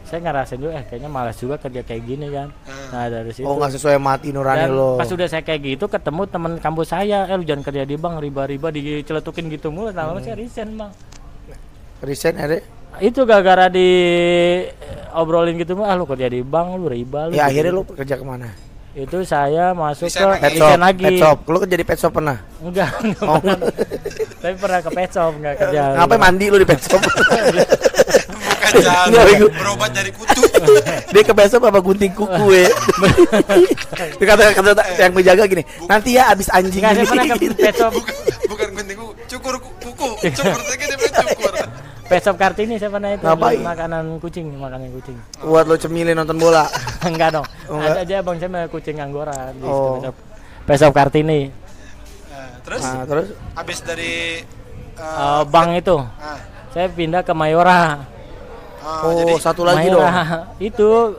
saya 0.00 0.18
ngerasain 0.20 0.58
juga 0.58 0.74
eh 0.74 0.84
kayaknya 0.86 1.06
malas 1.06 1.34
juga 1.34 1.54
kerja 1.56 1.82
kayak 1.82 2.02
gini 2.04 2.26
kan. 2.28 2.50
Nah 2.90 3.06
dari 3.06 3.30
situ. 3.30 3.46
Oh 3.46 3.54
nggak 3.54 3.74
sesuai 3.74 3.98
mati 3.98 4.30
nurani 4.30 4.66
Dan 4.66 4.74
lo. 4.74 4.98
pas 4.98 5.06
udah 5.06 5.26
saya 5.26 5.42
kayak 5.42 5.60
gitu 5.68 5.86
ketemu 5.86 6.22
teman 6.26 6.52
kampus 6.58 6.88
saya, 6.88 7.26
eh 7.26 7.34
lu 7.34 7.42
jangan 7.42 7.62
kerja 7.62 7.82
di 7.82 7.94
bank 7.94 8.18
riba-riba 8.18 8.68
diceletukin 8.70 9.46
gitu 9.48 9.70
mulu, 9.70 9.90
lama 9.90 10.18
Hmm. 10.18 10.24
saya 10.24 10.34
resign 10.34 10.70
bang. 10.74 10.90
Resign 12.00 12.34
ada? 12.38 12.58
Itu 12.98 13.22
gara-gara 13.22 13.66
di 13.66 13.86
eh, 14.66 15.14
obrolin 15.14 15.54
gitu 15.54 15.74
mah, 15.74 15.90
ah 15.90 15.94
lu 15.94 16.06
kerja 16.06 16.26
di 16.26 16.42
bank 16.42 16.74
lu 16.74 16.86
riba 16.86 17.30
lu. 17.30 17.32
Ya 17.32 17.46
gitu. 17.46 17.50
akhirnya 17.54 17.72
lo 17.72 17.82
kerja 17.84 18.14
ke 18.14 18.24
mana? 18.26 18.48
Itu 18.90 19.22
saya 19.22 19.70
masuk 19.70 20.10
Resign 20.10 20.18
ke 20.20 20.26
lagi. 20.26 20.42
Pet 20.42 20.50
shop. 20.50 20.66
resign 20.66 20.80
lagi. 20.80 21.04
Pet 21.04 21.14
shop. 21.16 21.38
Lo 21.46 21.56
kerja 21.58 21.76
di 21.76 21.86
pet 21.86 21.94
shop 21.96 22.12
pernah? 22.12 22.36
Enggak, 22.58 22.90
enggak 22.98 23.22
Oh. 23.22 23.38
pernah. 23.38 23.56
Tapi 24.36 24.54
pernah 24.58 24.78
ke 24.80 24.90
pet 24.90 25.10
shop 25.10 25.32
enggak 25.32 25.54
kerja. 25.56 25.80
Ngapain 25.94 26.18
mandi 26.20 26.46
lo 26.46 26.56
di 26.56 26.66
pet 26.66 26.80
shop? 26.80 27.00
Bukan 27.00 28.72
jalan 28.82 29.10
berobat 29.60 29.90
dari 29.90 30.10
kutu. 30.10 30.42
Dia 31.14 31.22
ke 31.22 31.32
pet 31.32 31.48
shop 31.48 31.62
apa 31.64 31.78
gunting 31.78 32.10
kuku 32.12 32.46
ya? 32.52 32.66
Dia 34.18 34.26
kata, 34.30 34.42
kata 34.52 34.70
yang 34.98 35.14
menjaga 35.14 35.42
gini. 35.46 35.62
Nanti 35.86 36.10
ya 36.12 36.28
abis 36.28 36.50
anjing 36.50 36.82
Enggak, 36.82 36.92
saya 36.92 37.06
ini. 37.06 37.10
pernah 37.10 37.26
ke 37.30 37.56
pet 37.56 37.74
shop. 37.76 37.92
bukan 37.94 38.14
bukan 38.50 38.68
gunting 38.74 38.96
kuku, 38.96 39.12
cukur 39.28 39.54
ku- 39.56 39.74
kuku. 39.80 40.08
Cukur 40.34 40.60
bilang 40.66 41.26
cukur. 41.30 41.49
Pesop 42.10 42.34
Kartini 42.34 42.74
saya 42.74 42.90
pernah 42.90 43.14
itu 43.14 43.22
Ngapain? 43.22 43.62
makanan 43.62 44.18
kucing, 44.18 44.50
makanan 44.58 44.90
kucing. 44.90 45.14
Buat 45.40 45.64
lo 45.64 45.78
cemilin 45.78 46.18
nonton 46.18 46.36
bola. 46.36 46.66
enggak 47.06 47.38
dong. 47.38 47.46
Oh, 47.70 47.78
enggak. 47.78 47.94
Ada 47.94 48.00
aja 48.02 48.16
Bang 48.20 48.36
saya 48.36 48.66
kucing 48.66 48.98
Anggora 48.98 49.54
di 49.54 49.62
Oh. 49.62 49.94
Pesop. 49.96 50.14
Pesop 50.66 50.90
Kartini. 50.90 51.54
Nah, 52.26 52.50
terus 52.60 52.82
Nah, 52.82 53.02
terus 53.06 53.26
habis 53.54 53.78
dari 53.80 54.42
Eh, 55.00 55.42
bank 55.48 55.80
itu 55.80 55.96
ah, 55.96 56.36
saya 56.68 56.90
pindah 56.90 57.22
ke 57.22 57.32
Mayora. 57.32 58.04
oh, 58.84 59.16
jadi 59.16 59.32
satu 59.40 59.64
lagi 59.64 59.88
dong. 59.88 60.02
Mayora. 60.02 60.50
Itu 60.60 61.14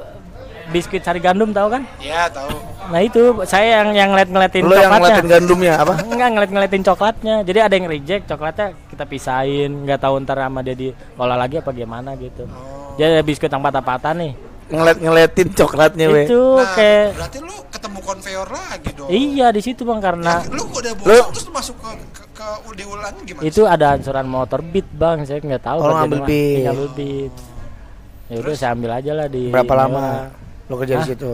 biskuit 0.71 0.99
sari 0.99 1.19
gandum 1.19 1.51
tahu 1.51 1.67
kan? 1.69 1.83
ya 1.97 2.25
tahu. 2.27 2.49
Nah 2.87 2.99
itu 2.99 3.21
saya 3.45 3.79
yang 3.79 3.93
yang 3.93 4.09
ngeliat 4.09 4.27
ngeliatin 4.27 4.63
Lo 4.63 4.73
yang 4.73 4.89
coklatnya. 4.89 4.99
ngeliatin 4.99 5.27
gandumnya 5.29 5.73
apa? 5.77 5.93
Enggak 6.07 6.29
ngeliat 6.29 6.51
ngeliatin 6.51 6.83
coklatnya. 6.83 7.35
Jadi 7.43 7.59
ada 7.61 7.73
yang 7.73 7.87
reject 7.87 8.23
coklatnya 8.25 8.67
kita 8.87 9.03
pisahin. 9.05 9.71
Nggak 9.83 9.99
tahu 10.01 10.13
ntar 10.19 10.37
sama 10.37 10.59
dia 10.59 10.73
diolah 10.73 11.37
lagi 11.37 11.55
apa 11.57 11.71
gimana 11.71 12.15
gitu. 12.15 12.43
Oh. 12.45 12.91
Jadi 12.93 13.09
ada 13.13 13.23
biskuit 13.23 13.47
yang 13.47 13.61
patah-patah 13.61 14.11
nih. 14.13 14.33
Ngeliat 14.67 14.97
ngeliatin 14.97 15.47
coklatnya 15.51 16.05
weh. 16.09 16.25
Itu 16.25 16.41
Nah, 16.57 16.71
kayak 16.73 17.05
berarti 17.13 17.37
lu 17.39 17.55
ketemu 17.69 17.99
konveyor 18.01 18.47
lagi 18.47 18.89
dong. 18.91 19.07
iya 19.09 19.47
di 19.49 19.59
situ 19.59 19.81
bang 19.81 19.99
karena 19.99 20.33
Lu 20.47 20.63
udah 20.65 20.91
Lu- 20.93 20.99
bosok 21.01 21.27
terus 21.29 21.45
lu 21.45 21.53
masuk 21.53 21.75
ke 21.77 21.89
ke, 22.13 22.23
ke 22.33 22.47
diulang 22.73 23.15
gimana? 23.21 23.43
itu 23.43 23.61
ada 23.63 23.85
ansuran 23.93 24.25
motor 24.25 24.59
beat 24.61 24.87
bang. 24.89 25.23
Saya 25.23 25.39
nggak 25.39 25.59
tahu. 25.61 25.77
Oh, 25.77 25.83
bagian 25.85 25.99
ngambil 26.01 26.19
mana. 26.19 26.27
beat. 26.27 26.55
Iya, 26.57 26.67
Ngambil 26.67 26.89
beat. 26.93 27.33
Ya 28.27 28.35
udah 28.39 28.55
saya 28.55 28.71
ambil 28.71 28.91
aja 28.93 29.11
lah 29.13 29.27
di. 29.27 29.43
Berapa 29.47 29.73
lama 29.77 30.03
lo 30.71 30.79
kerja 30.79 30.95
di 30.95 31.03
Hah? 31.03 31.09
situ? 31.09 31.31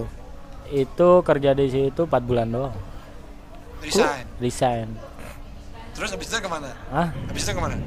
Itu 0.68 1.10
kerja 1.22 1.54
di 1.54 1.68
situ 1.68 2.02
4 2.04 2.18
bulan 2.20 2.50
doang. 2.50 2.74
Resign. 3.80 4.26
Resign. 4.38 4.88
Terus 5.94 6.10
habis 6.12 6.26
itu 6.26 6.38
ke 6.38 6.50
mana? 6.50 6.74
Ah, 6.90 7.14
Habis 7.28 7.46
itu 7.46 7.54
ke 7.54 7.62
mana? 7.62 7.78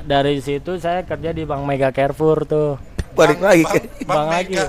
dari 0.00 0.38
situ 0.38 0.78
saya 0.78 1.02
kerja 1.02 1.30
di 1.30 1.42
Bank 1.42 1.62
Mega 1.62 1.90
Carrefour 1.90 2.46
tuh. 2.46 2.78
Balik 3.12 3.36
Bang- 3.36 3.50
lagi 3.50 3.62
Bang, 3.62 3.74
ke 3.74 3.78
Bang 4.04 4.06
Bang 4.06 4.26
lagi. 4.28 4.54
Mega. 4.54 4.66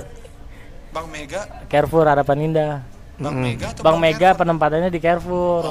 Bang 0.88 1.06
Mega, 1.08 1.40
Carrefour 1.68 2.04
Harapan 2.04 2.38
Indah. 2.42 2.74
Bang 3.16 3.36
Mega 3.36 3.66
atau 3.68 3.82
Bang 3.82 3.98
Mega 3.98 4.18
Carrefour? 4.18 4.38
penempatannya 4.40 4.90
di 4.90 4.98
Carrefour. 4.98 5.62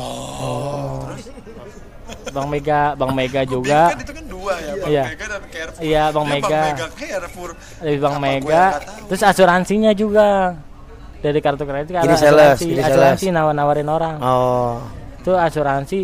Bang 2.29 2.47
Mega, 2.47 2.79
Bang 2.93 3.11
Mega 3.11 3.41
Gua 3.41 3.51
juga. 3.51 3.79
pikir 3.83 3.91
kan 3.91 3.99
itu 3.99 4.13
kan 4.13 4.25
dua 4.47 4.55
ya, 4.57 4.73
Bang 4.73 4.87
Iya. 4.89 5.03
Mega 5.03 5.25
dan 5.27 5.41
Carrefour. 5.45 5.83
Iya, 5.83 6.03
Bang 6.09 6.25
Dia 6.25 6.31
Mega. 6.31 6.47
Bang 6.47 6.63
Mega 6.63 6.87
Carrefour. 6.95 7.49
Dari 7.77 7.97
Bang 7.99 8.15
Apa 8.15 8.23
Mega, 8.23 8.63
terus 9.05 9.21
asuransinya 9.21 9.91
juga. 9.91 10.27
Dari 11.17 11.39
kartu 11.41 11.65
kredit 11.65 11.89
kan 11.91 12.05
Jadi 12.05 12.13
ada 12.13 12.15
sales, 12.15 12.37
asuransi, 12.55 12.65
jadi 12.69 12.81
asuransi 12.87 13.25
sales. 13.25 13.35
nawar-nawarin 13.35 13.89
orang. 13.89 14.15
Oh. 14.21 14.77
Itu 15.17 15.33
asuransi 15.33 15.99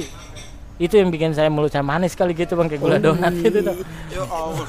itu 0.73 0.95
yang 0.97 1.13
bikin 1.13 1.31
saya 1.31 1.47
mulutnya 1.47 1.85
manis 1.85 2.17
kali 2.17 2.33
gitu 2.33 2.57
bang 2.57 2.65
kayak 2.65 2.81
gula 2.81 2.97
donat 2.97 3.29
gitu 3.37 3.61
tuh. 3.61 3.77
Ya 4.09 4.25
Allah, 4.25 4.65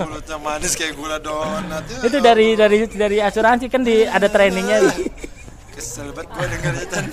mulutnya 0.00 0.36
manis 0.40 0.72
kayak 0.72 0.96
gula 0.96 1.20
donat. 1.20 1.84
Ya 1.86 2.08
Itu 2.08 2.18
dari 2.18 2.56
dari 2.56 2.88
dari 2.88 3.20
asuransi 3.20 3.68
kan 3.68 3.84
di 3.84 4.02
ada 4.02 4.26
trainingnya. 4.26 4.80
Kesel 5.72 6.08
banget 6.10 6.32
gua 6.32 6.46
dengernya 6.48 6.84
Chan. 6.92 7.04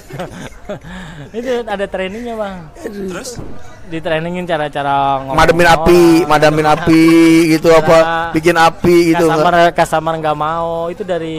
itu 1.36 1.52
ada 1.68 1.86
trainingnya 1.86 2.36
bang. 2.36 2.58
Terus 2.80 3.30
Di 3.90 3.98
trainingin 3.98 4.46
cara-cara 4.46 4.94
ngomong 5.20 5.34
Mademin 5.34 5.66
sama 5.66 5.76
api, 5.82 6.02
orang. 6.16 6.30
madamin 6.30 6.68
api 6.70 7.04
gitu 7.50 7.68
apa? 7.72 7.98
Cara- 7.98 8.32
Bikin 8.32 8.56
api 8.56 8.96
gitu. 9.10 9.26
Customer 9.26 9.54
customer 9.74 10.14
nggak 10.16 10.38
mau 10.38 10.70
itu 10.88 11.02
dari 11.02 11.38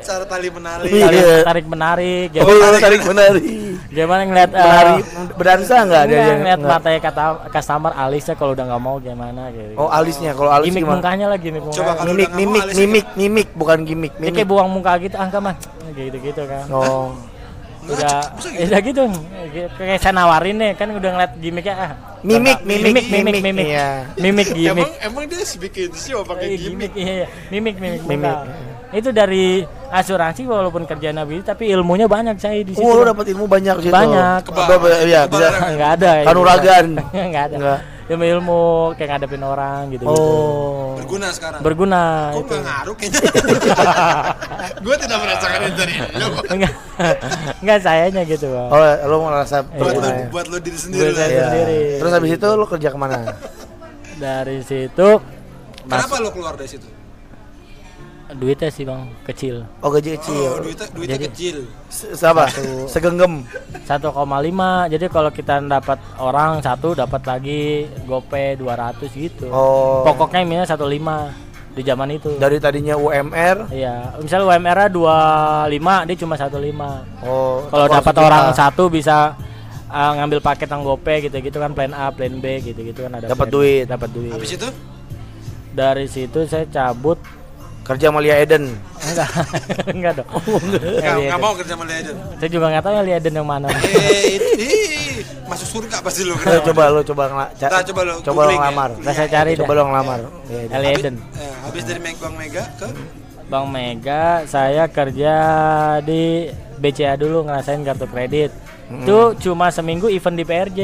cara 0.00 0.24
tali 0.24 0.50
menali. 0.50 0.90
Iya. 0.90 1.06
tarik 1.06 1.24
tarik 1.46 1.66
menarik 1.66 2.28
Oh, 2.36 2.50
gimana, 2.50 2.76
tarik 2.76 3.02
menari. 3.04 3.42
gimana 3.88 4.20
ngeliat 4.24 4.50
eh, 4.50 4.60
Menari 4.60 4.92
berdansa 5.32 5.74
enggak 5.80 6.04
dia? 6.04 6.34
ngeliat 6.34 6.58
matanya 6.60 7.00
kata 7.00 7.22
customer 7.48 7.92
alisnya 7.92 8.34
kalau 8.34 8.52
udah 8.52 8.64
nggak 8.66 8.82
mau 8.82 8.96
gimana 8.98 9.42
gitu 9.50 9.72
Oh, 9.76 9.86
alisnya. 9.88 10.30
Kalau 10.32 10.50
alis 10.50 10.66
gimik 10.66 10.82
gimana? 10.82 10.98
mukanya 10.98 11.24
gimik 11.38 11.62
Coba 11.64 11.70
mukanya 11.92 12.02
Mimik, 12.04 12.26
nggak 12.26 12.36
mimik, 12.36 12.64
mimik, 12.74 13.06
mimik, 13.14 13.48
bukan 13.54 13.78
gimmick, 13.84 14.12
dia 14.12 14.26
kayak 14.26 14.34
mimik. 14.36 14.50
buang 14.50 14.68
muka 14.68 14.92
gitu 14.98 15.14
angka 15.14 15.38
mah 15.38 15.54
gitu 15.96 16.18
gitu 16.18 16.42
kan 16.44 16.64
Oh. 16.68 17.14
Udah 17.82 18.16
udah 18.36 18.80
gitu 18.82 19.02
kayak 19.74 19.98
saya 19.98 20.12
nawarin 20.12 20.56
nih 20.56 20.72
kan 20.74 20.88
udah 20.90 21.10
ngeliat 21.10 21.32
gimiknya 21.36 21.74
ah 21.74 21.92
Mimik, 22.20 22.60
mimik, 22.62 23.00
mimik 23.00 23.06
mimik 23.08 23.36
mimik 23.40 23.66
Iya. 23.66 23.88
mimik 24.14 24.48
gimik 24.58 24.84
Emang 24.84 24.92
emang 25.00 25.24
dia 25.24 25.40
bikin 25.56 25.88
show 25.90 26.20
pakai 26.20 26.52
Eh, 26.52 26.58
gimmick. 26.60 26.92
iya, 26.92 27.12
iya. 27.14 27.26
mimik 27.48 27.80
mimik 27.80 28.04
Mimik. 28.04 28.36
itu 28.90 29.08
dari 29.08 29.64
asuransi 29.88 30.44
walaupun 30.44 30.84
kerjaan 30.84 31.16
nabi 31.16 31.40
tapi 31.40 31.70
ilmunya 31.70 32.04
banyak 32.04 32.36
saya 32.36 32.60
di 32.60 32.76
situ 32.76 32.82
Oh, 32.82 33.00
lu 33.00 33.08
dapat 33.08 33.24
ilmu 33.30 33.46
banyak 33.46 33.80
situ. 33.80 33.88
Banyak. 33.88 34.44
Keba- 34.44 35.00
Iya, 35.00 35.20
bisa. 35.24 35.48
Nggak 35.70 35.90
ada 35.96 36.10
ya. 36.12 36.24
Kanuragan. 36.26 36.86
nggak 37.30 37.44
ada 37.46 37.56
Nggak. 37.56 37.80
Ilmu 38.10 38.24
ilmu 38.26 38.62
kayak 38.94 39.08
ngadepin 39.14 39.40
orang 39.40 39.80
gitu 39.88 40.02
Oh. 40.02 40.98
Berguna 40.98 41.30
sekarang. 41.30 41.60
berguna 41.60 42.02
Kok 42.28 42.40
itu 42.40 42.52
nggak 42.52 42.64
ngaruh 42.66 42.94
kayaknya? 42.96 43.20
gue 44.84 44.94
tidak 44.96 45.18
merasakan 45.20 45.58
itu 45.62 45.74
dari 45.76 45.94
lu. 45.94 46.26
enggak 46.54 46.72
enggak 47.60 47.78
sayanya 47.80 48.22
gitu 48.24 48.46
bang 48.46 48.68
Oh, 48.68 48.80
lu 49.06 49.16
merasa 49.24 49.56
Buat 49.62 49.72
lu, 49.72 49.78
berguna 49.78 50.08
ya? 50.10 50.26
buat 50.28 50.46
lu 50.46 50.56
diri 50.58 50.74
sendiri 50.76 51.00
Buat 51.00 51.12
lah. 51.12 51.18
saya 51.20 51.30
Iya. 51.30 51.44
sendiri. 51.46 51.80
Terus 51.96 52.12
habis 52.12 52.30
itu 52.32 52.48
lu 52.50 52.66
kerja 52.66 52.88
ke 52.88 52.98
mana? 52.98 53.16
dari 54.16 54.58
situ 54.60 55.08
mas 55.82 56.04
Kenapa 56.04 56.14
lu 56.18 56.28
keluar 56.30 56.52
dari 56.52 56.68
situ? 56.68 56.84
Duitnya 58.32 58.68
sih 58.68 58.82
bang 58.82 59.02
kecil 59.22 59.66
Oh, 59.78 59.88
gaji 59.88 60.14
kecil. 60.14 60.50
Oh, 60.50 60.60
duitnya, 60.60 60.86
duitnya 60.90 61.16
Jadi- 61.16 61.26
kecil. 61.28 61.56
Se- 61.88 62.12
Siapa? 62.12 62.46
Segenggam. 62.86 63.42
1,5 63.82 64.12
jadi 64.86 65.06
kalau 65.06 65.30
kita 65.30 65.58
dapat 65.60 65.98
orang 66.16 66.60
satu 66.60 66.92
dapat 66.92 67.22
lagi 67.24 67.60
gope 68.04 68.54
200 68.54 69.10
gitu 69.10 69.48
Oh. 69.48 70.02
pokoknya 70.02 70.44
minyak 70.44 70.66
1,5 70.68 71.30
di 71.70 71.82
zaman 71.82 72.10
itu 72.10 72.34
Dari 72.34 72.58
tadinya 72.58 72.94
UMR. 72.94 73.70
Iya, 73.70 74.18
misal 74.18 74.42
UMR 74.42 74.90
25, 74.90 76.02
dia 76.04 76.16
cuma 76.16 76.34
15. 76.34 77.06
Oh. 77.22 77.62
Kalau 77.66 77.86
dapat 77.86 78.14
orang 78.16 78.46
satu 78.50 78.90
bisa 78.90 79.38
uh, 79.86 80.12
ngambil 80.14 80.38
paket 80.40 80.66
yang 80.66 80.82
GoPay 80.82 81.26
gitu-gitu 81.26 81.58
kan 81.58 81.70
plan 81.70 81.90
A, 81.90 82.10
plan 82.10 82.38
B 82.38 82.58
gitu-gitu 82.60 83.06
kan 83.06 83.14
ada. 83.16 83.26
Dapat 83.26 83.48
duit. 83.48 83.84
Dapat 83.86 84.08
duit. 84.10 84.34
Habis 84.34 84.54
itu 84.54 84.68
Dari 85.70 86.10
situ 86.10 86.42
saya 86.44 86.66
cabut 86.66 87.14
kerja 87.90 88.06
sama 88.06 88.22
Lia 88.22 88.36
Eden. 88.38 88.70
enggak 89.02 89.28
enggak 89.98 90.12
dong. 90.22 90.28
nggak 90.30 90.82
Enggak, 90.94 91.14
nggak 91.26 91.40
mau 91.42 91.52
kerja 91.58 91.72
sama 91.74 91.84
Legend. 91.84 92.18
Saya 92.38 92.50
juga 92.50 92.66
nggak 92.70 92.84
tahu 92.86 92.92
ya 92.94 93.02
Liaden 93.02 93.34
yang 93.34 93.48
mana. 93.48 93.66
Eh, 93.66 94.38
masuk 95.50 95.66
surga 95.66 95.96
pasti 95.98 96.22
lu. 96.22 96.38
Ayo 96.38 96.60
coba 96.70 96.82
lu 96.94 97.00
coba 97.02 97.22
Nah, 97.26 97.82
coba 97.82 98.00
lu 98.06 98.14
coba 98.22 98.40
lu 98.46 98.52
ya. 98.54 98.58
ngelamar. 98.62 98.90
Nah, 99.02 99.12
saya 99.12 99.28
cari 99.28 99.58
Coba 99.58 99.72
lu 99.74 99.82
ngelamar. 99.90 100.18
Lia 100.46 100.90
Eden. 100.94 101.14
Eh, 101.34 101.52
habis 101.66 101.82
dari 101.82 101.98
Bang 101.98 102.34
Mega 102.38 102.64
ke 102.78 102.88
Bang 103.50 103.66
Mega, 103.66 104.46
saya 104.46 104.86
kerja 104.86 105.34
di 106.06 106.46
BCA 106.78 107.18
dulu 107.18 107.42
ngerasain 107.42 107.82
kartu 107.82 108.06
kredit. 108.06 108.54
Itu 108.86 109.34
cuma 109.42 109.74
seminggu 109.74 110.06
event 110.06 110.38
di 110.38 110.46
PRJ. 110.46 110.80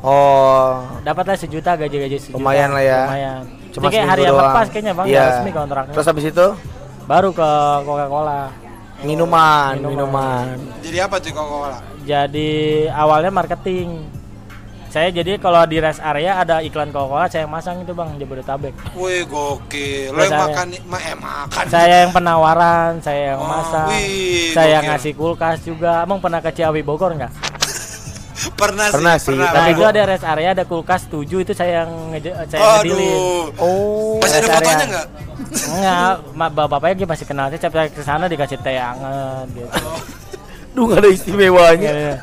Oh. 0.00 0.80
Dapatlah 1.00 1.36
sejuta 1.36 1.76
gaji-gaji 1.76 2.20
sejuta. 2.20 2.36
Lumayan 2.36 2.72
lah 2.72 2.84
ya. 2.84 3.00
Lumayan. 3.04 3.42
Cuma 3.70 3.86
Itu 3.86 3.94
kayak 3.94 4.08
hari 4.08 4.22
yang 4.24 4.36
lepas 4.36 4.66
kayaknya 4.68 4.92
bang, 4.92 5.06
nggak 5.06 5.26
resmi 5.30 5.50
kontraknya. 5.52 5.94
Terus 5.94 6.06
habis 6.06 6.26
itu 6.26 6.46
Baru 7.02 7.30
ke 7.30 7.50
Coca-Cola. 7.82 8.42
minuman, 9.00 9.80
Minuman. 9.80 9.88
minuman. 9.88 10.46
jadi 10.78 11.08
apa 11.08 11.16
tuh 11.16 11.30
Coca-Cola? 11.30 11.78
Jadi 12.02 12.50
awalnya 12.86 13.30
marketing. 13.30 14.04
Saya 14.86 15.06
jadi 15.08 15.38
kalau 15.38 15.62
di 15.64 15.78
rest 15.78 15.98
area 16.00 16.34
ada 16.36 16.58
iklan 16.60 16.90
Coca-Cola, 16.90 17.24
saya 17.24 17.46
yang 17.46 17.52
masang 17.52 17.78
itu 17.78 17.90
bang 17.90 18.10
Jabodetabek. 18.16 18.74
Wih 18.92 19.22
gokil. 19.24 20.10
Lo 20.10 20.20
yang 20.20 20.34
makan 20.44 20.66
ma 20.84 20.98
eh 20.98 21.14
makan. 21.14 21.64
Saya 21.64 21.94
yang 22.02 22.10
penawaran, 22.10 22.92
saya 22.98 23.20
yang 23.32 23.38
Oh, 23.38 23.46
masang, 23.48 23.86
wih, 23.88 24.50
saya 24.50 24.68
yang 24.72 24.82
gokil. 24.82 24.92
ngasih 24.92 25.12
kulkas 25.14 25.58
juga. 25.62 26.02
Emang 26.02 26.18
pernah 26.18 26.38
ke 26.38 26.50
Ciawi 26.50 26.82
Bogor 26.82 27.14
nggak? 27.14 27.32
Pernah, 28.50 28.86
Pernah 28.88 29.14
sih. 29.20 29.32
sih, 29.32 29.36
Nah 29.36 29.52
Tapi 29.52 29.70
itu 29.74 29.84
ada 29.84 30.00
rest 30.06 30.24
area, 30.24 30.48
ada 30.52 30.64
kulkas 30.64 31.02
7 31.06 31.44
itu 31.44 31.52
saya 31.52 31.84
yang 31.84 31.90
saya 32.46 32.58
yang 32.58 32.72
ngedilin. 32.80 33.10
Aduh. 33.12 33.44
Oh. 33.58 34.16
Masih 34.18 34.36
ada 34.40 34.48
fotonya? 34.56 34.86
Enggak, 35.68 36.14
ma- 36.32 36.48
bapak-bapaknya 36.48 36.96
dia 36.96 37.08
masih 37.08 37.26
kenal. 37.26 37.46
Saya 37.50 37.58
setiap 37.58 37.74
ke 37.90 38.00
sana 38.00 38.24
dikasih 38.24 38.56
teh 38.56 38.76
hangat 38.76 39.46
gitu. 39.52 39.68
Duh 40.70 40.86
gak 40.86 41.02
ada 41.02 41.10
istimewanya. 41.10 41.90
Iya. 41.90 42.14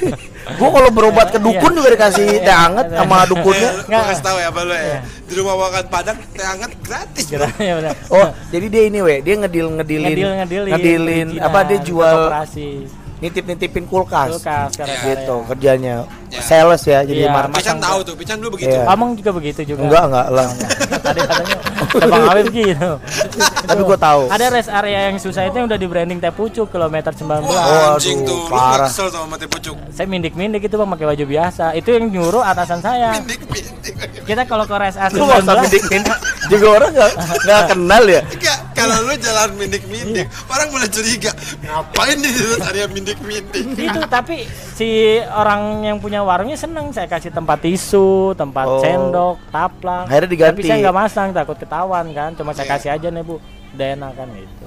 Gua 0.60 0.68
kalau 0.68 0.92
berobat 0.92 1.32
ke 1.32 1.40
dukun 1.40 1.72
Iya. 1.72 1.76
juga 1.80 1.88
dikasih 1.96 2.26
teh 2.38 2.52
hangat 2.52 2.86
sama 2.92 3.24
dukunnya. 3.24 3.70
Nggak. 3.88 3.96
gua 3.96 4.08
kasih 4.12 4.24
tahu 4.28 4.36
ya 4.36 4.50
lo 4.52 4.60
Iya. 4.68 4.84
ya. 4.84 5.00
Di 5.24 5.32
rumah 5.40 5.54
makan 5.56 5.84
Padang 5.88 6.18
teh 6.30 6.44
hangat 6.44 6.70
gratis. 6.84 7.24
Iya. 7.32 7.96
Oh, 8.12 8.28
jadi 8.52 8.66
dia 8.68 8.82
ini 8.86 9.00
weh, 9.00 9.18
dia 9.24 9.34
ngedil 9.40 9.66
ngedilin 9.80 10.08
ngedil 10.12 10.30
ngedilin 10.36 10.68
ngedilin 10.68 11.28
apa 11.40 11.58
dia 11.64 11.78
jual 11.80 12.28
operasi 12.28 12.84
nitip-nitipin 13.24 13.84
kulkas. 13.84 14.28
kulkas 14.30 14.68
sekarang 14.70 14.96
Gitu 15.02 15.36
kerjanya. 15.48 15.94
Ya. 16.28 16.40
Sales 16.40 16.82
ya, 16.82 17.00
jadi 17.00 17.24
Iya. 17.24 17.30
market. 17.30 17.56
Pican 17.56 17.78
tahu 17.78 17.98
tuh, 18.02 18.14
Pican 18.14 18.36
dulu 18.36 18.50
begitu. 18.54 18.74
Iya. 18.74 18.84
Amang 18.86 19.14
juga 19.14 19.30
begitu 19.30 19.60
juga 19.64 19.80
Enggak, 19.82 20.04
enggak 20.04 20.26
lah. 20.28 20.48
tadi 21.06 21.20
katanya 21.22 21.56
Bang 22.04 22.24
Awif 22.26 22.46
gitu 22.50 22.90
Tapi 23.68 23.80
gua 23.82 23.96
tahu. 23.96 24.22
ada 24.26 24.44
rest 24.50 24.68
area 24.68 25.00
yang 25.06 25.16
susah 25.16 25.42
itu 25.44 25.56
yang 25.56 25.66
udah 25.66 25.76
di 25.76 25.86
branding 25.86 26.18
teh 26.18 26.30
pucuk 26.30 26.68
kilometer 26.68 27.12
19 27.12 27.44
Wah, 27.44 27.94
anjing 27.94 28.18
tuh, 28.22 28.34
lu 28.36 28.50
parah. 28.50 28.88
kesel 28.88 29.08
sama 29.08 29.36
mati 29.36 29.46
pucuk. 29.46 29.76
saya 29.88 30.04
mindik-mindik 30.04 30.60
itu 30.60 30.74
bang 30.74 30.90
pakai 30.90 31.06
baju 31.06 31.24
biasa 31.24 31.64
itu 31.72 31.88
yang 31.88 32.04
nyuruh 32.08 32.42
atasan 32.42 32.80
saya 32.80 33.14
Mindik, 33.16 33.40
mindik. 33.46 33.94
kita 34.24 34.42
kalau 34.44 34.64
ke 34.64 34.74
rest 34.74 34.98
area 34.98 35.14
Lu 35.14 35.24
gak 35.24 35.38
usah 35.40 35.54
19 35.54 35.64
mindik-mindik 35.64 36.16
Juga 36.46 36.66
orang 36.72 36.90
gak, 36.92 37.10
gak 37.42 37.60
kenal 37.70 38.04
ya 38.04 38.20
Enggak, 38.26 38.58
kalau 38.86 39.02
lu 39.02 39.14
jalan 39.16 39.50
mindik-mindik, 39.54 40.26
Iya. 40.26 40.44
orang 40.46 40.68
mulai 40.68 40.88
curiga. 40.88 41.32
Ngapain 41.58 42.16
di 42.16 42.30
area 42.62 42.86
mindik-mindik? 42.86 43.64
itu 43.64 44.00
tapi 44.06 44.36
si 44.70 44.88
orang 45.24 45.60
yang 45.82 45.96
punya 45.98 46.20
warungnya 46.20 46.54
seneng 46.54 46.90
saya 46.90 47.06
kasih 47.06 47.30
tempat 47.30 47.58
tisu 47.58 48.04
tempat 48.34 48.66
Oh. 48.66 48.78
sendok 48.78 49.36
taplang 49.48 50.04
Akhirnya 50.04 50.28
diganti. 50.28 50.50
tapi 50.56 50.62
saya 50.64 50.76
nggak 50.80 50.96
masang 50.96 51.28
takut 51.30 51.56
ketahuan 51.56 52.06
kan 52.10 52.30
cuma 52.32 52.50
saya 52.50 52.66
Iya. 52.66 52.72
kasih 52.74 52.90
aja 52.92 53.08
nih 53.08 53.22
bu 53.22 53.36
udah 53.72 53.88
enak 53.90 54.12
kan 54.12 54.28
gitu 54.30 54.64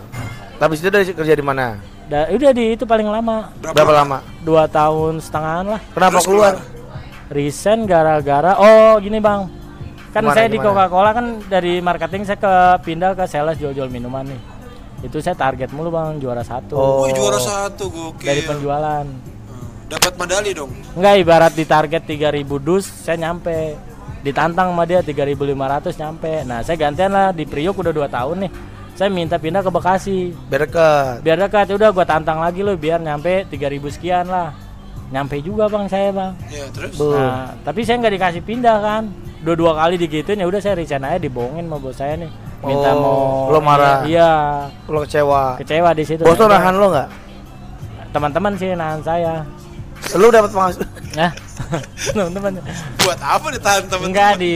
Tapi 0.57 0.73
itu 0.73 0.88
udah 0.88 1.02
kerja 1.14 1.34
di 1.34 1.45
mana? 1.45 1.65
Da- 2.03 2.30
udah 2.30 2.52
di 2.52 2.65
itu 2.73 2.84
paling 2.84 3.06
lama 3.06 3.52
Berapa 3.61 3.94
lama? 3.94 4.18
dua 4.41 4.65
tahun 4.65 5.19
setengahan 5.19 5.65
lah 5.68 5.81
Kenapa 5.91 6.18
Terus 6.18 6.26
keluar? 6.26 6.53
resign 7.27 7.84
gara-gara 7.84 8.56
oh 8.56 8.95
gini 8.98 9.19
bang 9.19 9.52
kan 10.11 10.21
Gimana, 10.23 10.35
saya 10.35 10.47
di 10.47 10.57
gimana? 10.57 10.67
Coca-Cola 10.88 11.09
kan 11.11 11.25
dari 11.45 11.73
marketing 11.79 12.21
saya 12.23 12.39
ke 12.39 12.53
pindah 12.84 13.11
ke 13.13 13.25
sales 13.25 13.57
jual-jual 13.57 13.88
minuman 13.88 14.25
nih. 14.25 14.41
Itu 15.03 15.21
saya 15.21 15.38
target 15.38 15.69
mulu 15.69 15.93
bang 15.93 16.17
juara 16.17 16.41
satu. 16.41 16.73
Oh. 16.73 17.05
Wih, 17.05 17.13
juara 17.13 17.38
satu 17.38 17.85
gokil. 17.85 18.25
dari 18.25 18.41
penjualan. 18.41 19.05
Hmm, 19.05 19.67
Dapat 19.88 20.13
medali 20.17 20.51
dong. 20.57 20.73
Enggak 20.97 21.15
ibarat 21.21 21.53
di 21.53 21.63
target 21.63 22.01
3000 22.03 22.43
dus 22.57 22.85
saya 22.85 23.17
nyampe. 23.19 23.77
Ditantang 24.25 24.73
sama 24.73 24.84
dia 24.84 25.05
3500 25.05 25.93
nyampe. 25.95 26.31
Nah 26.43 26.59
saya 26.65 26.75
gantian 26.75 27.13
lah 27.13 27.29
di 27.29 27.45
Priok 27.45 27.77
udah 27.77 27.93
2 27.93 28.09
tahun 28.09 28.35
nih. 28.47 28.51
Saya 28.97 29.13
minta 29.13 29.38
pindah 29.38 29.61
ke 29.61 29.69
Bekasi. 29.69 30.34
Biar 30.49 30.65
dekat. 30.65 31.21
Biar 31.21 31.38
dekat 31.38 31.69
udah 31.69 31.93
gua 31.93 32.01
tantang 32.01 32.41
lagi 32.41 32.65
lo 32.65 32.73
biar 32.73 32.97
nyampe 32.97 33.45
3000 33.45 33.93
sekian 33.93 34.25
lah. 34.25 34.49
Nyampe 35.13 35.39
juga 35.39 35.69
bang 35.69 35.85
saya 35.85 36.09
bang. 36.09 36.34
Ya, 36.49 36.65
terus? 36.73 36.97
Nah 36.97 37.53
tapi 37.61 37.85
saya 37.85 38.01
nggak 38.01 38.13
dikasih 38.17 38.41
pindah 38.41 38.77
kan 38.81 39.03
dua 39.48 39.56
dua 39.56 39.72
kali 39.74 39.95
digituin 39.95 40.36
ya 40.36 40.45
udah 40.45 40.60
saya 40.60 40.76
resign 40.76 41.02
aja 41.02 41.15
dibohongin 41.18 41.64
sama 41.64 41.78
bos 41.80 41.95
saya 41.95 42.14
nih. 42.15 42.28
Minta 42.60 42.90
Oh, 42.91 42.99
mau 42.99 43.18
lo 43.49 43.60
marah? 43.61 44.03
iya. 44.03 44.32
Lo 44.86 44.99
kecewa? 45.02 45.56
Kecewa 45.56 45.90
di 45.94 46.03
situ. 46.03 46.22
Bos 46.22 46.36
tuh 46.36 46.45
Nah, 46.45 46.57
nahan 46.57 46.76
lo 46.76 46.88
gak? 46.90 47.07
teman-teman 48.10 48.52
sih 48.53 48.74
nahan 48.74 48.99
saya. 48.99 49.45
Lu 50.14 50.28
dapat 50.28 50.49
penghasilan 50.49 50.90
nah 51.19 51.32
teman-teman. 52.15 52.52
Buat 52.99 53.19
apa 53.19 53.48
ditahan 53.49 53.84
temen 53.86 54.07
enggak 54.10 54.32
di 54.38 54.53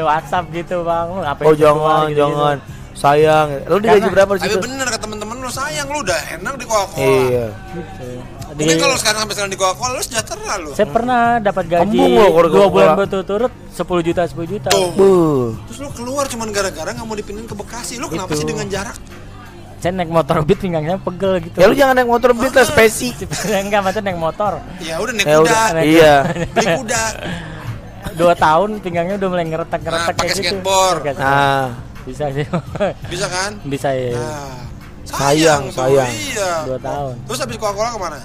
WhatsApp 0.00 0.44
gitu 0.50 0.82
bang. 0.82 1.06
Lu 1.06 1.20
ngapain 1.20 1.46
Oh 1.46 1.54
jangan, 1.54 2.04
gitu-gitu. 2.04 2.18
jangan. 2.18 2.56
Sayang. 2.94 3.46
Lu 3.66 3.76
digaji 3.76 4.08
berapa 4.08 4.32
situ? 4.36 4.56
bener 4.56 4.86
kata 4.86 5.00
temen-temen 5.00 5.36
lu 5.36 5.48
sayang. 5.48 5.86
Lu 5.86 5.98
udah 6.00 6.18
enak 6.32 6.54
di 6.54 6.64
Coca-Cola. 6.64 7.02
Iya. 7.02 7.46
Gitu. 7.70 8.06
Mungkin 8.54 8.70
Di- 8.70 8.78
kalau 8.78 8.94
sekarang 8.94 9.18
sampai 9.20 9.34
sekarang 9.34 9.50
di 9.50 9.58
Coca-Cola 9.58 9.90
lu 9.92 10.02
sejahtera 10.02 10.52
lu. 10.56 10.70
saya 10.72 10.86
pernah 10.86 11.20
dapat 11.38 11.64
gaji 11.66 11.98
dua 12.46 12.66
bulan 12.66 12.94
berturut-turut 12.96 13.50
10 13.68 13.82
juta 14.00 14.22
10 14.24 14.46
juta 14.46 14.68
Tuh. 14.70 15.58
Terus 15.66 15.78
lu 15.80 15.88
keluar 15.90 16.24
cuman 16.24 16.48
gara-gara 16.48 16.88
nggak 16.88 17.02
mau 17.02 17.12
dipindahin 17.12 17.44
ke 17.44 17.56
Bekasi. 17.56 17.96
Lu 17.96 18.06
kenapa 18.06 18.30
Itu. 18.30 18.40
sih 18.40 18.46
dengan 18.46 18.66
jarak? 18.66 18.94
saya 19.76 19.92
naik 19.92 20.08
motor 20.08 20.40
beat 20.40 20.56
pinggangnya 20.56 20.96
pegel 20.96 21.44
gitu 21.44 21.60
Ya 21.60 21.68
lu 21.68 21.76
jangan 21.76 21.92
naik 21.92 22.08
motor 22.08 22.32
beat 22.32 22.50
lah 22.50 22.64
spesi 22.64 23.12
enggak 23.52 23.84
maksudnya 23.84 24.08
naik 24.08 24.20
motor 24.22 24.56
Ya 24.80 24.96
udah 24.96 25.12
naik 25.12 25.26
Ya 25.26 25.36
kuda. 25.36 25.44
udah 25.44 25.64
Naik 25.68 25.84
Iya 25.86 26.14
Beli 26.48 26.66
kuda. 26.78 27.02
dua 28.20 28.32
tahun 28.34 28.80
pinggangnya 28.80 29.14
udah 29.16 29.28
mulai 29.28 29.44
ngeretak 29.44 29.80
ngeretak 29.80 30.08
Nah, 30.08 30.22
kayak 30.22 30.32
gitu 30.32 30.40
skateboard. 30.56 31.00
Nah 31.14 31.66
bisa 32.00 32.24
sih 32.30 32.46
Bisa 33.12 33.26
kan? 33.28 33.50
bisa 33.62 33.88
ya 33.92 34.16
Nah. 34.16 34.56
Sayang, 35.04 35.68
tuh, 35.68 35.76
sayang. 35.76 36.08
Iya. 36.08 36.52
dua 36.64 36.78
tahun 36.80 37.14
Terus 37.28 37.38
habis 37.38 37.56
Coca-Cola 37.58 37.88
ke 37.90 38.00
mana? 38.00 38.18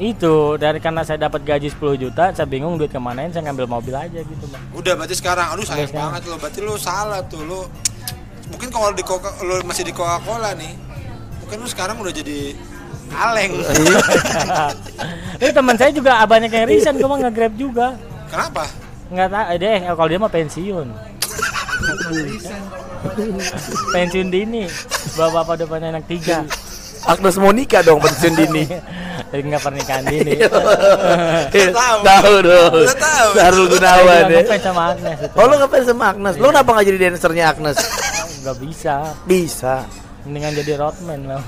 Itu 0.00 0.56
dari 0.56 0.80
karena 0.80 1.04
saya 1.04 1.20
dapat 1.20 1.44
gaji 1.44 1.68
10 1.68 1.76
juta 2.00 2.32
saya 2.32 2.48
bingung 2.48 2.80
duit 2.80 2.88
kemanain 2.88 3.28
saya 3.28 3.44
ngambil 3.44 3.68
mobil 3.68 3.92
aja 3.92 4.24
gitu 4.24 4.44
bang 4.48 4.62
Udah 4.72 4.96
berarti 4.96 5.12
sekarang, 5.12 5.52
aduh 5.52 5.60
sayang 5.60 5.92
sekarang. 5.92 6.16
banget 6.16 6.22
lo. 6.24 6.36
Berarti 6.40 6.58
lu 6.64 6.74
salah 6.74 7.20
tuh 7.28 7.44
lu. 7.44 7.60
Mungkin 8.48 8.72
kalau 8.72 8.96
di 8.96 9.04
Coca 9.04 9.28
lu 9.44 9.60
masih 9.62 9.84
di 9.84 9.92
Coca-Cola 9.92 10.56
nih, 10.56 10.72
mungkin 11.44 11.56
lu 11.60 11.68
sekarang 11.68 12.00
udah 12.00 12.08
jadi 12.10 12.56
kaleng. 13.12 13.52
ini 15.44 15.50
teman 15.52 15.76
saya 15.76 15.92
juga 15.92 16.24
banyak 16.24 16.48
yang 16.48 16.64
resign 16.64 16.96
gue 16.96 17.04
mah 17.04 17.18
nge-grab 17.20 17.52
juga 17.58 17.98
Kenapa? 18.30 18.64
nggak 19.10 19.28
tahu 19.28 19.54
deh 19.58 19.78
kalau 19.90 20.06
dia 20.06 20.18
mah 20.22 20.30
pensiun 20.30 20.86
pensiun 23.94 24.28
dini 24.30 24.64
bapak-bapak 25.18 25.54
udah 25.58 25.66
punya 25.66 25.88
anak 25.90 26.04
tiga 26.06 26.46
Agnes 27.02 27.36
Monica 27.40 27.82
dong 27.82 27.98
pensiun 27.98 28.34
dini 28.38 28.64
jadi 29.30 29.42
nggak 29.46 29.62
pernikahan 29.62 30.04
dini 30.12 30.32
tahu. 30.42 31.98
Tahu 32.02 32.32
dong 32.42 32.72
tahu. 32.98 33.28
Darul 33.34 33.66
Gunawan 33.70 34.22
ya 34.26 34.40
ngefans 34.42 34.62
sama 34.62 34.82
Agnes 34.90 35.18
itu 35.22 35.34
Oh 35.38 35.44
lu 35.46 35.54
ngefans 35.56 35.86
sama 35.86 36.04
Agnes? 36.10 36.34
Lu 36.36 36.46
kenapa 36.50 36.68
gak 36.74 36.86
jadi 36.86 36.98
dancernya 37.08 37.44
Agnes? 37.54 37.76
nggak 38.42 38.56
bisa 38.58 38.94
Bisa 39.24 39.74
mendingan 40.24 40.52
jadi 40.56 40.72
roadman 40.76 41.20
lah 41.26 41.42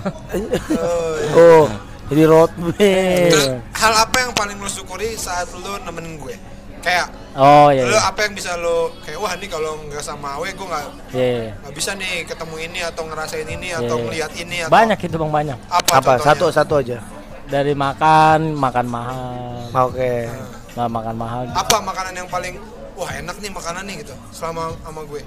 Oh 1.36 1.66
jadi 2.06 2.22
roadman 2.24 2.74
Terus 3.32 3.46
hal 3.72 3.92
apa 3.98 4.16
yang 4.20 4.32
paling 4.32 4.56
lu 4.56 4.68
syukuri 4.68 5.16
saat 5.16 5.48
lu 5.50 5.74
nemenin 5.82 6.20
gue? 6.20 6.36
Kayak 6.82 7.14
oh 7.32 7.70
iya 7.70 7.86
lu 7.86 7.94
iya. 7.94 8.10
apa 8.10 8.26
yang 8.26 8.34
bisa 8.34 8.58
lu 8.58 8.90
kayak 9.00 9.14
wah 9.16 9.32
nih 9.34 9.46
kalau 9.46 9.78
nggak 9.86 10.02
sama 10.02 10.34
Awe 10.34 10.50
gue 10.50 10.66
nggak 10.66 10.84
Iya, 11.14 11.26
iya. 11.46 11.52
nggak 11.62 11.74
bisa 11.74 11.90
nih 11.94 12.26
ketemu 12.26 12.56
ini 12.58 12.80
atau 12.82 13.02
ngerasain 13.06 13.46
ini 13.46 13.68
atau 13.70 13.96
Iya. 13.96 14.02
ngeliat 14.02 14.32
ini 14.34 14.56
atau 14.66 14.72
banyak 14.74 14.98
itu 14.98 15.14
bang 15.16 15.32
banyak 15.32 15.58
apa, 15.70 15.78
Apa? 15.94 16.12
contohnya? 16.18 16.26
Satu 16.26 16.46
satu 16.50 16.74
aja 16.82 16.98
dari 17.52 17.76
makan 17.76 18.56
makan 18.56 18.86
mahal. 18.88 19.68
Oke. 19.84 20.24
Nah, 20.72 20.88
makan 20.88 21.14
mahal. 21.14 21.42
Apa 21.52 21.76
makanan 21.80 22.12
yang 22.16 22.24
paling 22.26 22.56
wah 22.94 23.10
enak 23.12 23.36
nih 23.36 23.50
makanan 23.50 23.84
nih 23.84 23.96
gitu 24.00 24.14
selama 24.30 24.72
sama 24.80 25.04
gue? 25.04 25.20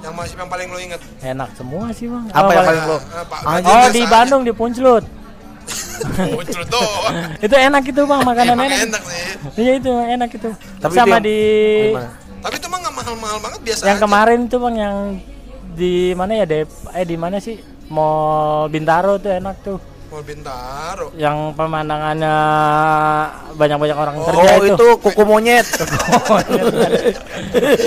Yang 0.00 0.12
masih 0.14 0.34
yang 0.36 0.50
paling 0.50 0.68
lo 0.68 0.78
inget 0.78 1.00
enak 1.22 1.48
semua 1.52 1.88
sih 1.90 2.08
bang. 2.08 2.24
Apa 2.30 2.40
Oh, 2.40 2.50
yang 2.50 2.64
paling 2.66 2.84
lo? 2.86 2.98
Nah, 2.98 3.24
Ah, 3.44 3.60
oh 3.62 3.88
di 3.90 4.02
aja. 4.02 4.10
Bandung 4.10 4.42
di 4.42 4.52
Punclut. 4.52 5.04
Doang. 6.66 7.14
Itu 7.44 7.54
enak 7.54 7.82
itu 7.82 8.02
bang 8.02 8.20
makanan 8.22 8.56
enak. 8.58 8.80
enak 8.82 9.02
sih. 9.02 9.22
Iya 9.56 9.72
itu 9.78 9.88
enak 9.88 10.30
itu. 10.30 10.50
Tapi 10.76 10.92
sama 10.92 11.16
itu 11.16 11.24
di 11.24 11.38
Gimana? 11.88 12.10
tapi 12.40 12.54
itu 12.60 12.68
mah 12.68 12.78
nggak 12.78 12.94
mahal-mahal 12.94 13.38
banget 13.40 13.60
biasa 13.62 13.80
yang 13.84 13.96
aja. 13.96 14.04
kemarin 14.04 14.38
tuh 14.44 14.58
bang 14.60 14.74
yang 14.76 14.96
di 15.72 15.94
mana 16.12 16.32
ya 16.34 16.44
Dep? 16.44 16.68
Eh 16.92 17.04
di 17.04 17.16
mana 17.16 17.36
sih? 17.38 17.56
Mall 17.86 18.68
Bintaro 18.68 19.16
tuh 19.16 19.30
enak 19.30 19.56
tuh 19.62 19.78
Mall 20.14 20.22
Bintaro. 20.22 21.10
Yang 21.18 21.36
pemandangannya 21.58 22.36
banyak-banyak 23.58 23.98
orang 23.98 24.14
kerja 24.22 24.46
Oh 24.46 24.58
itu, 24.62 24.74
itu 24.78 24.86
kuku 25.02 25.22
monyet. 25.26 25.66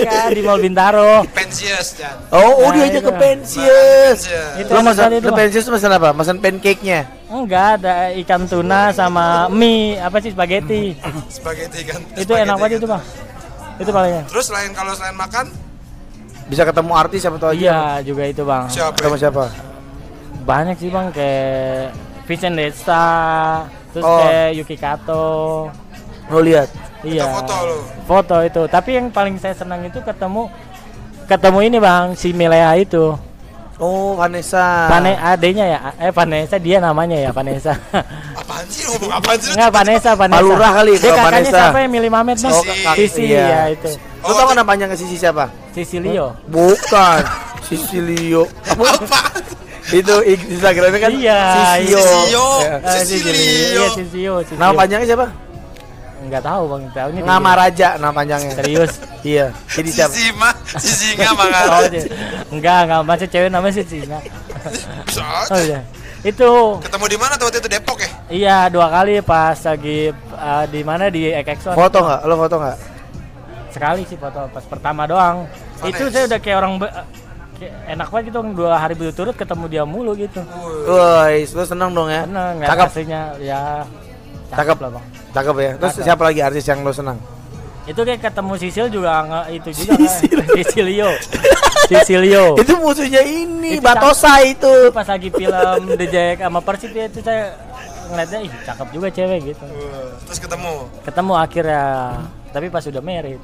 Ya, 0.03 0.27
di 0.27 0.43
Mall 0.43 0.59
Bintaro. 0.59 1.23
Pensius 1.31 1.95
Jan. 1.95 2.19
Oh, 2.35 2.67
oh 2.67 2.67
Nah, 2.67 2.75
dia 2.75 2.83
aja 2.91 2.99
itu. 2.99 3.07
ke 3.07 3.11
pensius. 3.15 4.19
Itu 4.59 4.71
Lo 4.75 4.83
masan, 4.83 5.15
Bang. 5.15 5.35
pensius 5.35 5.71
masan 5.71 5.91
apa? 5.95 6.11
Masan 6.11 6.43
pancake-nya? 6.43 7.07
enggak 7.27 7.83
ada 7.83 8.15
ikan 8.23 8.47
tuna 8.47 8.91
sama 8.91 9.51
mie 9.51 9.99
apa 9.99 10.19
sih 10.19 10.31
spaghetti. 10.31 10.95
Spaghetti 11.27 11.83
kan 11.83 11.99
itu 12.15 12.23
spaghetti 12.23 12.43
enak 12.43 12.55
banget 12.55 12.79
itu 12.79 12.87
bang 12.87 13.03
itu 13.77 13.89
palingnya 13.91 14.23
terus 14.31 14.47
selain 14.47 14.71
kalau 14.71 14.95
selain 14.95 15.11
makan? 15.11 15.45
Bisa 16.47 16.63
ketemu 16.63 16.91
artis 16.95 17.19
siapa 17.19 17.35
tau 17.35 17.51
aja. 17.51 17.59
Iya 17.59 17.79
juga 18.07 18.23
itu 18.23 18.47
bang. 18.47 18.71
Siapa 18.71 18.95
Sama 18.95 19.19
siapa? 19.19 19.43
banyak 20.47 20.79
sih 20.79 20.87
bang 20.87 21.11
kayak 21.11 21.91
Vincent 22.27 22.53
Desta 22.53 23.05
terus 23.89 24.03
Oh. 24.03 24.19
kayak 24.21 24.49
Yuki 24.53 24.75
Kato. 24.75 25.25
Lo 26.27 26.39
lihat? 26.39 26.67
iya. 27.01 27.23
Foto 27.25 27.55
lo 27.63 27.77
foto 28.03 28.35
itu. 28.41 28.61
Tapi 28.67 28.89
yang 28.93 29.07
paling 29.07 29.39
saya 29.39 29.55
senang 29.55 29.79
itu 29.81 29.97
ketemu 29.97 30.51
ketemu 31.23 31.59
ini 31.61 31.77
bang 31.77 32.05
si 32.13 32.29
Milea 32.29 32.75
itu. 32.75 33.15
Oh 33.77 34.17
Vanessa. 34.17 34.89
Pane 34.89 35.13
adenya 35.13 35.65
ya? 35.67 35.79
Eh 35.97 36.09
Vanessa 36.09 36.57
dia 36.57 36.77
namanya 36.77 37.15
ya 37.15 37.29
Vanessa. 37.29 37.77
Apaan 38.41 38.65
sih 38.67 38.83
ngomong? 38.83 39.11
Apaan 39.13 39.37
sih 39.37 39.53
Enggak 39.53 39.71
Vanessa 39.71 40.11
Vanessa. 40.13 40.41
Palurah 40.41 40.71
kali, 40.73 40.91
dia 40.93 41.11
kakaknya 41.11 41.29
Vanessa. 41.31 41.59
siapa 41.63 41.77
ya 41.77 41.87
Mili 41.87 42.09
Mamet 42.09 42.37
bang 42.37 42.51
Oh. 42.51 42.63
Sisi 42.93 43.23
Iya. 43.29 43.45
ya 43.45 43.61
itu. 43.71 43.91
Lo 44.19 44.33
tau 44.33 44.45
kan 44.45 44.55
nama 44.55 44.65
panjangnya 44.65 44.97
Sisi 44.97 45.15
siapa? 45.15 45.45
Sisilio 45.71 46.33
Bukan. 46.49 47.21
Sisilio 47.61 48.49
apa 48.67 49.19
Itu 49.87 50.15
Instagramnya 50.23 50.99
kan 50.99 51.11
Iya, 51.15 51.41
Sisio 51.79 52.01
Sisio. 52.03 52.45
Ya. 52.59 52.75
Eh, 52.83 53.01
Sisilio. 53.07 53.33
Iya 53.33 53.87
Sisilio 53.95 54.33
Sisilio. 54.43 54.59
Nama 54.59 54.71
panjangnya 54.75 55.07
siapa? 55.07 55.27
Enggak 56.17 56.41
tahu 56.43 56.63
bang 56.67 56.83
tahunya 56.91 57.19
dia. 57.23 57.29
Nama 57.29 57.51
Raja 57.55 57.87
nama 58.01 58.11
panjangnya 58.11 58.51
serius 58.57 58.93
Iya 59.21 59.45
Jadi 59.69 59.89
siapa? 59.93 60.11
Sisi 60.11 60.27
mah 60.35 60.53
Sisi 60.75 61.07
nggak 61.15 61.31
oh, 61.31 61.37
makan 61.39 61.81
dia. 61.93 62.03
enggak 62.51 62.79
enggak 62.83 63.01
masih 63.05 63.27
cewek 63.31 63.49
namanya 63.53 63.81
bisa 63.85 65.23
oh 65.53 65.59
iya 65.61 65.79
itu 66.25 66.49
ketemu 66.83 67.05
di 67.07 67.17
mana 67.21 67.33
tuh 67.39 67.45
waktu 67.47 67.59
itu 67.63 67.69
Depok 67.69 67.97
ya 68.01 68.09
iya 68.27 68.57
dua 68.67 68.89
kali 68.91 69.21
pas 69.23 69.55
lagi 69.55 70.11
uh, 70.33 70.65
di 70.67 70.81
mana 70.83 71.07
di 71.07 71.29
Ekexon 71.31 71.77
Foto 71.77 72.03
nggak? 72.03 72.19
Lo 72.27 72.35
foto 72.35 72.55
nggak? 72.59 72.77
sekali 73.71 74.01
sih 74.09 74.17
foto 74.17 74.49
pas 74.49 74.65
pertama 74.65 75.05
doang 75.05 75.45
itu 75.85 76.09
saya 76.09 76.25
udah 76.25 76.39
kayak 76.41 76.57
orang 76.57 76.73
be- 76.81 76.95
enak 77.65 78.07
banget 78.07 78.25
gitu 78.29 78.39
dua 78.53 78.77
hari 78.77 78.93
berturut 78.93 79.33
ketemu 79.33 79.65
dia 79.67 79.83
mulu 79.83 80.13
gitu 80.13 80.41
Woi, 80.85 81.43
lo 81.45 81.63
seneng 81.63 81.91
dong 81.91 82.07
ya? 82.07 82.23
seneng 82.23 82.53
Cakep, 82.61 82.87
aslinya 82.87 83.21
ya 83.41 83.61
Cakep. 84.47 84.77
lah 84.79 84.89
bang 84.95 85.05
cakep 85.35 85.55
ya. 85.59 85.71
Terus 85.75 85.93
Cakep. 85.93 86.05
siapa 86.07 86.23
lagi 86.23 86.39
artis 86.41 86.63
yang 86.65 86.79
lo 86.81 86.89
senang? 86.89 87.17
Itu 87.83 88.03
kayak 88.03 88.19
ketemu 88.19 88.53
Sisil 88.57 88.87
juga 88.89 89.11
nggak 89.23 89.45
itu 89.53 89.69
juga 89.75 89.93
kan. 90.01 90.19
Sisilio. 90.55 91.09
Sisilio. 91.87 92.45
Itu 92.63 92.73
musuhnya 92.79 93.21
ini, 93.23 93.79
Itu 93.79 93.83
Batosa 93.85 94.43
itu. 94.43 94.91
Pas 94.91 95.07
lagi 95.07 95.29
film 95.31 95.81
The 95.95 96.07
Jack 96.07 96.43
sama 96.43 96.59
Persib 96.59 96.91
ya, 96.91 97.05
itu 97.07 97.19
saya 97.23 97.55
ngeliatnya 98.11 98.39
ih 98.43 98.51
cakep 98.65 98.87
juga 98.91 99.07
cewek 99.07 99.39
gitu. 99.53 99.65
Terus 100.27 100.39
ketemu. 100.41 100.73
Ketemu 101.03 101.33
akhirnya. 101.37 101.83
Tapi 102.51 102.67
pas 102.67 102.83
udah 102.83 103.03
married. 103.03 103.39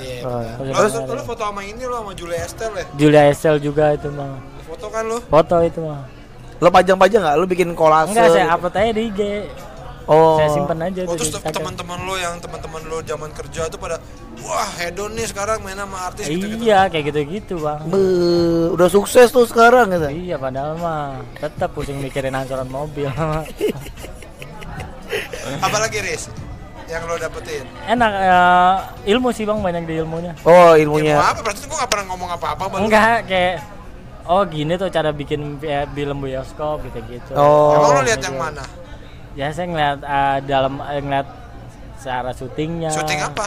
Iya. 0.00 0.22
Oh, 0.24 0.64
lo, 0.64 0.72
married. 0.72 1.16
lo 1.20 1.22
foto 1.28 1.42
sama 1.44 1.60
ini 1.62 1.82
lo 1.84 1.96
sama 2.00 2.12
Julia 2.16 2.40
Estelle 2.42 2.76
ya? 2.76 2.84
Julia 2.96 3.22
Estelle 3.28 3.60
juga 3.60 3.92
itu 3.94 4.08
mah. 4.08 4.40
Foto 4.64 4.86
kan 4.88 5.04
lo? 5.04 5.18
Foto 5.20 5.56
itu 5.60 5.80
mah. 5.84 6.02
Lo 6.60 6.68
pajang-pajang 6.68 7.20
nggak? 7.24 7.36
Lo 7.40 7.44
bikin 7.48 7.72
kolase? 7.72 8.12
Enggak 8.12 8.28
saya 8.32 8.44
gitu? 8.48 8.54
upload 8.56 8.74
aja 8.76 8.92
di 8.92 9.02
IG. 9.12 9.20
Oh. 10.10 10.42
Saya 10.42 10.48
simpen 10.50 10.78
aja 10.82 11.00
Oh 11.06 11.14
tuh 11.14 11.22
terus 11.22 11.38
teman-teman 11.38 11.98
lo 12.02 12.18
yang 12.18 12.34
teman-teman 12.42 12.82
lo 12.90 12.98
zaman 13.06 13.30
kerja 13.30 13.70
tuh 13.70 13.78
pada 13.78 14.02
wah 14.42 14.66
hedon 14.82 15.14
nih 15.14 15.22
sekarang 15.30 15.62
main 15.62 15.78
sama 15.78 16.10
artis 16.10 16.26
gitu-gitu. 16.26 16.66
Iya, 16.66 16.90
kayak 16.90 17.04
gitu-gitu, 17.14 17.54
Bang. 17.62 17.86
Be, 17.86 18.02
udah 18.74 18.88
sukses 18.90 19.30
tuh 19.30 19.46
sekarang 19.46 19.94
gitu. 19.94 20.10
Iya, 20.10 20.36
padahal 20.40 20.74
mah 20.82 21.22
tetap 21.38 21.70
pusing 21.78 22.02
mikirin 22.02 22.34
angsuran 22.34 22.66
mobil. 22.66 23.06
Apalagi 25.62 26.02
Riz 26.02 26.26
yang 26.90 27.02
lo 27.06 27.14
dapetin? 27.14 27.64
Enak 27.86 28.12
eh, 28.12 28.76
ilmu 29.14 29.30
sih, 29.30 29.46
Bang, 29.46 29.62
banyak 29.62 29.86
di 29.86 29.94
ilmunya. 30.02 30.34
Oh, 30.42 30.74
Ya, 30.74 30.82
ilmunya. 30.82 31.16
apa? 31.22 31.40
Berarti 31.46 31.70
gue 31.70 31.78
gak 31.78 31.90
pernah 31.90 32.06
ngomong 32.10 32.30
apa-apa 32.34 32.64
baru. 32.66 32.80
Enggak, 32.82 33.30
kayak 33.30 33.54
oh 34.26 34.42
gini 34.46 34.74
tuh 34.74 34.90
cara 34.90 35.14
bikin 35.14 35.62
eh, 35.62 35.86
film 35.94 36.18
bioskop 36.20 36.82
gitu-gitu. 36.90 37.32
Oh. 37.38 37.78
Emang 37.78 37.90
lo 37.94 38.02
lihat 38.02 38.20
yang 38.26 38.36
mana? 38.36 38.62
Ya 39.38 39.54
saya 39.54 39.70
ngeliat 39.70 39.98
eh, 40.02 40.38
dalam 40.50 40.74
eh, 40.82 41.00
ngeliat 41.00 41.28
cara 42.02 42.30
syutingnya. 42.34 42.90
Syuting 42.90 43.20
apa? 43.22 43.46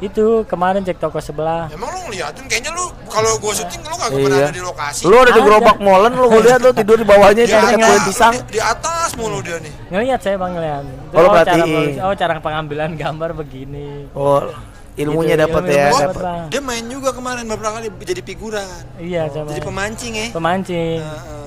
Itu 0.00 0.42
kemarin 0.44 0.80
cek 0.80 0.96
toko 0.96 1.20
sebelah. 1.20 1.68
Emang 1.68 1.88
lo 1.88 2.08
ngeliatin 2.08 2.48
kayaknya 2.48 2.72
lo 2.72 2.88
kalau 3.04 3.36
gue 3.36 3.52
syuting 3.52 3.82
lo 3.82 3.94
gak 3.94 4.10
pernah 4.10 4.32
Iya. 4.32 4.46
ada 4.46 4.54
di 4.54 4.62
lokasi. 4.62 5.00
Lu 5.04 5.14
ada 5.14 5.30
di 5.30 5.40
gerobak 5.40 5.76
molen 5.78 6.12
lu 6.12 6.24
gua 6.26 6.40
lihat 6.40 6.60
lu 6.60 6.72
tidur 6.72 6.96
di 6.96 7.04
bawahnya 7.04 7.42
itu 7.42 7.52
Dia 7.52 7.60
dekat 7.62 7.78
kulit 7.84 8.02
pisang. 8.08 8.34
Di, 8.34 8.40
di 8.48 8.60
atas 8.60 9.10
mulu 9.14 9.38
dia 9.40 9.60
nih. 9.60 9.72
Ngeliat 9.88 10.20
saya 10.20 10.36
bang 10.36 10.52
ngeliat. 10.54 10.84
Itu, 10.84 11.12
Oh, 11.12 11.20
lo 11.20 11.28
cara 11.38 11.64
oh 12.02 12.14
cara 12.14 12.32
pengambilan 12.38 12.90
gambar 12.94 13.30
begini. 13.36 14.08
Oh, 14.12 14.40
ilmunya 14.96 15.36
Gitu, 15.36 15.44
dapat 15.44 15.62
ya. 15.66 15.86
dapat. 15.86 16.00
dapet. 16.02 16.16
Bang. 16.18 16.44
Dia 16.48 16.60
main 16.62 16.84
juga 16.88 17.10
kemarin 17.12 17.44
beberapa 17.44 17.72
kali 17.76 17.86
jadi 18.00 18.22
figuran. 18.22 18.66
Iya 18.96 19.22
sama. 19.28 19.48
Jadi 19.48 19.60
pemancing 19.62 20.12
ya. 20.12 20.26
Pemancing. 20.30 20.98
Heeh. 20.98 21.38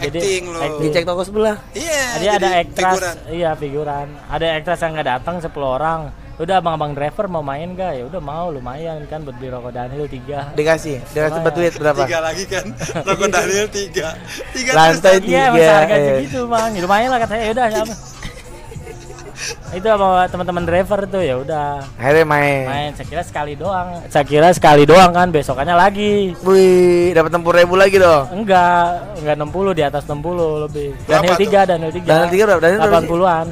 Jadi, 0.00 0.16
acting 0.16 0.42
lo. 0.48 0.58
acting. 0.58 0.82
Dicek 0.88 1.04
toko 1.04 1.20
sebelah. 1.20 1.56
Iya. 1.70 2.00
Ada 2.10 2.16
ada 2.16 2.32
jadi 2.32 2.48
ekstras, 2.64 3.00
iya 3.28 3.50
figuran. 3.52 4.08
Ada 4.26 4.56
ekstras 4.56 4.80
yang 4.80 4.96
nggak 4.96 5.08
datang 5.10 5.36
10 5.38 5.52
orang. 5.60 6.00
Udah 6.40 6.56
abang-abang 6.56 6.96
driver 6.96 7.28
mau 7.28 7.44
main 7.44 7.76
gak? 7.76 8.00
Ya 8.00 8.04
udah 8.08 8.16
mau 8.16 8.48
lumayan 8.48 9.04
kan 9.04 9.20
buat 9.20 9.36
beli 9.36 9.52
rokok 9.52 9.76
Daniel 9.76 10.08
tiga. 10.08 10.48
Dikasih, 10.56 11.04
dikasih 11.12 11.38
buat 11.44 11.52
duit 11.52 11.72
berapa? 11.76 12.00
Tiga 12.08 12.18
lagi 12.24 12.44
kan. 12.48 12.64
Rokok 13.04 13.28
Daniel 13.36 13.68
tiga. 13.68 14.16
Tiga 14.56 14.70
Lantai 14.72 15.20
terus. 15.20 15.28
tiga. 15.28 15.36
Iya, 15.36 15.44
masa 15.52 15.72
harga 15.84 15.96
segitu 16.00 16.40
bang. 16.48 16.70
Ya, 16.72 16.80
lumayan 16.80 17.08
lah 17.12 17.20
katanya. 17.20 17.42
Ya 17.44 17.52
udah 17.52 17.66
siapa? 17.68 17.94
itu 19.76 19.84
sama 19.84 20.08
teman-teman 20.28 20.64
driver 20.64 21.00
tuh 21.08 21.22
ya 21.24 21.34
udah 21.36 21.68
Akhirnya 22.00 22.24
main. 22.24 22.64
main. 22.64 22.90
Saya 22.96 23.04
kira 23.04 23.20
sekali 23.20 23.52
doang. 23.52 23.88
Saya 24.08 24.24
kira 24.24 24.48
sekali 24.56 24.88
doang 24.88 25.12
kan. 25.12 25.28
Besokannya 25.28 25.76
lagi. 25.76 26.32
Wih, 26.40 27.12
dapat 27.12 27.36
enam 27.36 27.44
ribu 27.44 27.76
lagi 27.76 28.00
dong. 28.00 28.24
Enggak, 28.32 29.12
enggak 29.20 29.36
60 29.36 29.76
di 29.76 29.82
atas 29.84 30.08
60 30.08 30.64
lebih. 30.64 30.88
Berapa 31.04 31.36
Daniel? 31.36 31.68
3, 31.68 31.68
Daniel 31.68 31.92
3. 31.92 32.08
Daniel 32.08 32.30
tiga 32.32 32.44
berapa? 32.48 32.60
Daniel 32.64 32.80
sih? 32.80 32.88
80-an. 33.12 33.46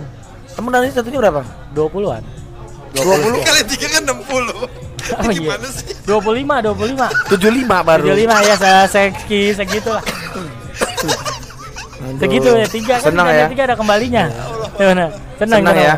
Kamu 0.56 0.68
dari 0.72 0.88
satunya 0.88 1.20
berapa? 1.20 1.42
20-an. 1.76 2.37
20 2.98 3.40
Kali 3.42 3.60
tiga 3.66 3.86
kan 3.88 4.02
60. 4.04 4.68
Oh, 5.08 5.32
iya. 5.32 5.32
Gimana 5.32 5.68
sih? 5.72 5.94
25, 6.04 6.68
25. 6.68 7.08
75 7.32 7.88
baru. 7.88 8.04
75 8.12 8.44
ya 8.44 8.54
saya 8.56 8.82
seki 8.84 9.40
segitu 9.54 9.88
lah. 9.88 10.04
Aduh. 10.04 10.48
Segitu 12.18 12.48
ya 12.52 12.66
tiga 12.66 12.94
kan 13.00 13.10
Senang 13.10 13.26
ada 13.26 13.36
ya. 13.36 13.46
tiga 13.48 13.62
ada 13.66 13.76
kembalinya. 13.76 14.24
Gimana? 14.76 15.04
Senang, 15.36 15.60
Senang 15.60 15.74
gitu. 15.74 15.86
ya. 15.86 15.94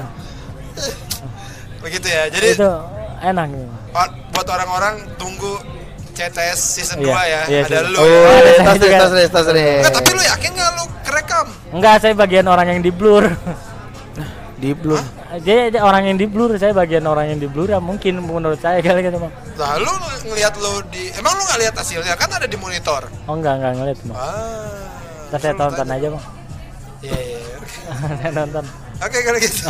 Begitu 1.81 2.07
ya. 2.07 2.23
Jadi 2.29 2.47
Itu 2.55 2.71
enak 3.21 3.47
gitu. 3.51 3.67
buat 4.31 4.49
orang-orang 4.49 4.95
tunggu 5.19 5.59
CTS 6.15 6.61
season 6.61 6.97
Iya, 7.01 7.17
2 7.17 7.25
ya. 7.25 7.41
iya 7.49 7.61
Ada 7.65 7.79
sih. 7.81 7.89
lu 7.89 7.97
Oh, 7.97 8.07
ya. 8.07 8.19
Ada 8.29 8.51
saya 8.51 8.61
tas 8.61 8.79
tas 8.79 9.11
tas 9.11 9.47
tas 9.49 9.91
tapi 9.91 10.11
lu 10.13 10.23
yakin 10.23 10.51
gak 10.53 10.71
lu 10.77 10.85
kerekam? 11.03 11.47
Enggak, 11.73 11.95
saya 11.99 12.13
bagian 12.15 12.47
orang 12.47 12.67
yang 12.69 12.81
di 12.81 12.93
blur. 12.93 13.25
Di 14.61 14.71
blur. 14.77 15.01
Jadi 15.41 15.73
dia 15.73 15.81
orang 15.81 16.13
yang 16.13 16.17
di 16.21 16.29
blur, 16.29 16.53
saya 16.61 16.77
bagian 16.77 17.09
orang 17.09 17.33
yang 17.33 17.41
di 17.41 17.49
blur 17.49 17.73
ya 17.73 17.81
mungkin 17.81 18.21
menurut 18.21 18.61
saya 18.61 18.79
kali 18.85 19.01
gitu, 19.01 19.17
Bang. 19.17 19.33
Lah 19.57 19.81
lu 19.81 19.93
ngelihat 20.29 20.55
lu 20.61 20.85
di 20.93 21.09
emang 21.17 21.33
lu 21.33 21.43
gak 21.49 21.59
lihat 21.65 21.75
hasilnya 21.81 22.15
kan 22.21 22.29
ada 22.29 22.45
di 22.45 22.61
monitor. 22.61 23.09
Oh 23.25 23.35
enggak, 23.35 23.57
enggak 23.57 23.73
ngeliat, 23.81 23.99
Bang. 24.05 24.19
Ah. 24.21 25.39
Saya 25.41 25.55
tonton 25.57 25.87
tanya. 25.89 25.97
aja, 25.97 26.09
Bang. 26.13 26.25
Iya, 27.01 27.19
iya. 27.19 27.39
iya. 27.41 27.57
saya 28.21 28.31
nonton. 28.37 28.65
Oke 29.01 29.19
kalau 29.25 29.39
gitu. 29.41 29.65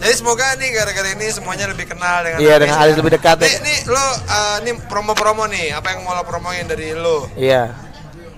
Jadi 0.00 0.14
semoga 0.16 0.56
nih 0.56 0.68
gara-gara 0.72 1.08
ini 1.12 1.26
semuanya 1.28 1.68
lebih 1.68 1.84
kenal 1.84 2.24
dengan 2.24 2.40
Iya, 2.40 2.54
dengan 2.56 2.76
ya. 2.80 2.82
Alis 2.88 2.96
lebih 2.96 3.12
dekat 3.12 3.36
ya. 3.44 3.44
Nih, 3.44 3.56
nih 3.60 3.78
lo 3.92 4.00
uh, 4.00 4.56
nih 4.64 4.74
promo-promo 4.88 5.44
nih, 5.52 5.76
apa 5.76 5.92
yang 5.92 6.00
mau 6.00 6.16
lo 6.16 6.24
promoin 6.24 6.64
dari 6.64 6.96
lo? 6.96 7.28
Iya. 7.36 7.76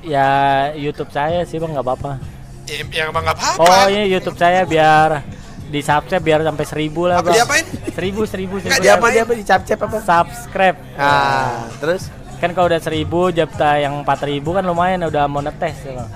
Ya 0.05 0.29
YouTube 0.75 1.15
saya 1.15 1.47
sih, 1.47 1.63
Bang, 1.63 1.73
nggak 1.73 1.87
apa-apa. 1.87 2.35
Ya, 2.65 2.81
yang 2.81 3.13
emang 3.13 3.29
gak 3.29 3.37
apa-apa. 3.37 3.61
Oh, 3.61 3.85
ini 3.93 4.09
YouTube 4.09 4.41
saya 4.41 4.65
biar 4.65 5.21
di 5.69 5.81
subscribe 5.81 6.23
biar 6.23 6.41
sampai 6.45 6.65
seribu 6.65 7.09
lah, 7.09 7.19
Apa 7.21 7.31
Bang. 7.31 7.37
diapain? 7.37 7.65
Seribu, 7.93 8.21
seribu, 8.29 8.55
Nggak, 8.59 8.69
seribu. 8.69 8.85
Dia 8.85 8.93
apa 8.93 8.99
diapain? 9.01 9.13
dia 9.13 9.23
apa 9.23 9.35
dicap-cap 9.35 9.79
apa? 9.85 9.99
Subscribe. 10.03 10.77
Ah, 10.97 11.67
terus 11.81 12.03
Kan 12.35 12.53
kalau 12.53 12.67
udah 12.69 12.83
seribu, 12.83 13.33
jabta 13.33 13.81
yang 13.81 14.05
empat 14.05 14.21
ribu 14.29 14.53
kan 14.53 14.61
lumayan 14.67 15.01
udah 15.09 15.25
monetes 15.25 15.81
ya, 15.81 15.97
Bang. 15.97 16.11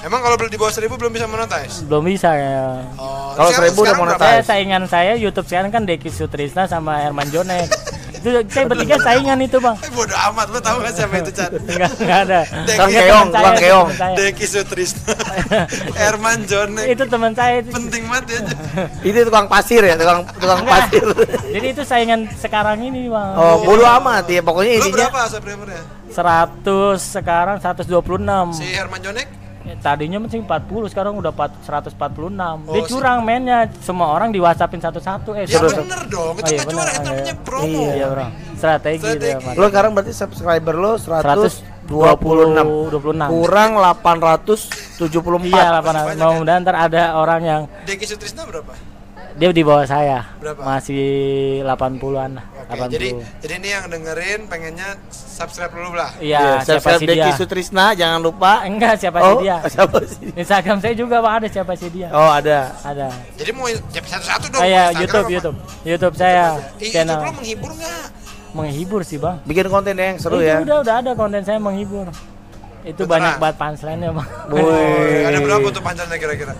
Emang 0.00 0.20
kalau 0.24 0.36
di 0.48 0.56
bawah 0.56 0.72
1000 0.72 0.96
belum 0.96 1.12
bisa 1.12 1.28
monetize? 1.28 1.84
Belum 1.84 2.04
bisa 2.08 2.32
ya. 2.32 2.84
Oh, 2.96 3.36
Kalau 3.36 3.52
1000 3.52 3.76
udah 3.76 3.96
monetize. 4.00 4.24
Saya 4.24 4.40
saingan 4.40 4.82
saya 4.88 5.12
YouTube 5.12 5.44
sekarang 5.44 5.68
kan 5.68 5.84
Deki 5.84 6.08
Sutrisna 6.08 6.64
sama 6.64 7.04
Herman 7.04 7.28
Jonek. 7.28 7.68
itu 8.20 8.28
saya 8.46 8.64
bertiga 8.68 8.96
saingan 9.00 9.40
itu, 9.40 9.56
Bang. 9.56 9.76
Eh, 9.80 9.90
bodo 9.90 10.12
amat, 10.12 10.46
lo 10.48 10.60
tau 10.60 10.76
gak 10.78 10.92
siapa 10.92 11.14
itu 11.18 11.32
Chan? 11.32 11.50
Enggak, 11.50 11.90
enggak 11.96 12.20
ada. 12.22 12.40
Deki 12.62 12.76
Bang 12.76 12.90
Keong, 12.92 13.28
Bang 13.32 13.56
Keong. 13.56 13.88
Deki 14.12 14.44
Sutrisna, 14.44 15.14
Herman 16.00 16.44
Jonek, 16.44 16.84
Itu 16.86 17.04
teman 17.08 17.32
saya 17.32 17.64
itu. 17.64 17.72
penting 17.72 18.04
banget 18.04 18.24
ya. 18.28 18.40
itu 19.00 19.18
tukang 19.24 19.48
pasir 19.48 19.80
ya, 19.80 19.96
tukang 19.96 20.20
tukang 20.36 20.60
pasir. 20.62 21.06
Jadi 21.48 21.66
itu 21.66 21.82
saingan 21.82 22.28
sekarang 22.36 22.78
ini, 22.78 23.08
Bang. 23.08 23.32
Oh, 23.34 23.64
bodo 23.64 23.88
amat 23.98 24.28
ya 24.28 24.44
pokoknya 24.44 24.72
Lo 24.76 24.78
intinya 24.84 25.08
berapa 25.08 25.20
subscribernya? 25.26 25.82
100 26.12 26.60
sekarang 27.00 27.56
126. 27.56 27.88
Si 28.52 28.66
Herman 28.68 29.00
Jonek? 29.00 29.39
Ya, 29.70 29.78
Tadinya 29.78 30.18
masih 30.18 30.42
40, 30.42 30.90
sekarang 30.90 31.14
udah 31.14 31.30
4 31.30 31.54
146. 31.62 31.94
Dia 32.66 32.74
Oh, 32.74 32.82
si- 32.82 32.90
curang 32.90 33.22
mainnya. 33.22 33.70
Semua 33.78 34.10
orang 34.10 34.28
di 34.28 34.42
WhatsAppin 34.42 34.82
satu-satu. 34.82 35.30
Eh, 35.32 35.46
Ya 35.46 35.56
suruh- 35.56 35.78
bener 35.78 36.02
dong, 36.10 36.34
itu 36.34 36.42
Oh, 36.42 36.50
iya, 36.50 36.58
nggak 36.58 36.66
curang, 36.68 36.90
itu 36.90 37.06
namanya 37.06 37.22
Iya. 37.24 37.34
promo. 37.40 37.82
Iya, 37.88 38.06
Bro. 38.08 38.26
Strategi, 38.52 38.98
Strategi. 39.00 39.22
dia, 39.22 39.38
Mas. 39.40 39.54
lo 39.54 39.64
sekarang 39.64 39.90
berarti 39.94 40.12
subscriber 40.12 40.74
lo 40.74 40.92
126 40.98 42.66
26. 42.90 43.30
kurang 43.30 43.70
874. 43.78 45.48
Iya, 45.48 45.64
800. 45.72 46.02
banyak 46.04 46.18
ya? 46.18 46.18
Mudah-mudahan 46.18 46.60
ntar 46.60 46.76
ada 46.76 47.02
orang 47.14 47.40
yang 47.40 47.60
Deki 47.84 48.04
Sutrisna 48.04 48.42
berapa? 48.44 48.74
Dia 49.40 49.56
di 49.56 49.64
bawah 49.64 49.88
saya. 49.88 50.36
Berapa? 50.36 50.60
Masih 50.60 51.04
80-an 51.64 52.30
lah. 52.36 52.44
Oke, 52.60 52.76
80. 52.76 52.92
jadi 52.92 53.08
jadi 53.40 53.54
ini 53.56 53.68
yang 53.72 53.84
dengerin 53.88 54.40
pengennya 54.52 55.00
subscribe 55.08 55.72
dulu 55.72 55.96
lah. 55.96 56.12
Iya, 56.20 56.60
siapa 56.60 56.76
subscribe 56.76 57.00
sih 57.00 57.06
Deki 57.08 57.20
dia? 57.24 57.32
Sutrisna 57.40 57.84
jangan 57.96 58.20
lupa. 58.20 58.68
Enggak, 58.68 59.00
siapa 59.00 59.16
oh, 59.24 59.24
sih 59.40 59.48
dia? 59.48 59.56
Siapa 59.64 59.98
sih? 60.04 60.28
Instagram 60.36 60.78
saya 60.84 60.92
juga 60.92 61.16
Pak 61.24 61.32
ada 61.32 61.46
siapa 61.48 61.72
sih 61.72 61.88
dia? 61.88 62.08
Oh, 62.12 62.28
ada. 62.28 62.68
Ada. 62.84 63.08
Jadi 63.40 63.50
mau 63.56 63.64
satu-satu 63.72 64.46
dong. 64.52 64.60
Oh 64.60 64.66
iya, 64.68 64.92
Instagram 64.92 65.00
YouTube, 65.00 65.24
apa? 65.24 65.32
YouTube. 65.32 65.56
YouTube 65.88 66.14
saya 66.20 66.44
Ih, 66.76 66.92
channel 66.92 67.16
YouTube 67.16 67.24
lo 67.24 67.32
menghibur 67.40 67.72
nggak? 67.80 68.04
menghibur 68.50 69.00
sih, 69.06 69.16
Bang. 69.16 69.40
Bikin 69.46 69.66
konten 69.72 69.94
yang 69.96 70.18
seru 70.20 70.42
itu 70.42 70.52
ya. 70.52 70.60
udah 70.60 70.76
udah 70.84 70.94
ada 71.00 71.10
konten 71.16 71.40
saya 71.46 71.56
menghibur. 71.56 72.12
Itu 72.84 73.08
Beneran? 73.08 73.08
banyak 73.08 73.34
banget 73.40 73.56
punchline-nya, 73.56 74.10
Bang. 74.12 74.28
Woi. 74.52 75.24
Ada 75.32 75.38
berapa 75.40 75.66
tuh 75.72 75.80
panjangnya 75.80 76.18
kira-kira? 76.20 76.52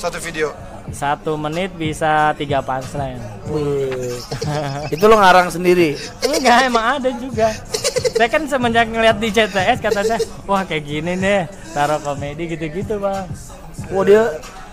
Satu 0.00 0.18
video. 0.18 0.73
Satu 0.92 1.34
menit 1.34 1.72
bisa 1.72 2.36
tiga 2.36 2.60
punchline. 2.60 3.18
Wih. 3.48 4.12
Itu 4.94 5.04
lo 5.06 5.16
ngarang 5.16 5.48
sendiri. 5.48 5.96
Enggak, 6.20 6.68
emang 6.68 6.84
ada 7.00 7.08
juga. 7.16 7.48
Saya 8.14 8.28
kan 8.28 8.44
semenjak 8.44 8.86
ngeliat 8.86 9.16
di 9.16 9.28
CTS 9.28 9.78
kata 9.80 10.00
saya, 10.04 10.20
wah 10.44 10.62
kayak 10.62 10.84
gini 10.84 11.12
nih, 11.16 11.48
taruh 11.72 11.98
komedi 11.98 12.46
gitu-gitu 12.46 13.00
bang. 13.00 13.24
Wah 13.90 14.04
dia 14.04 14.22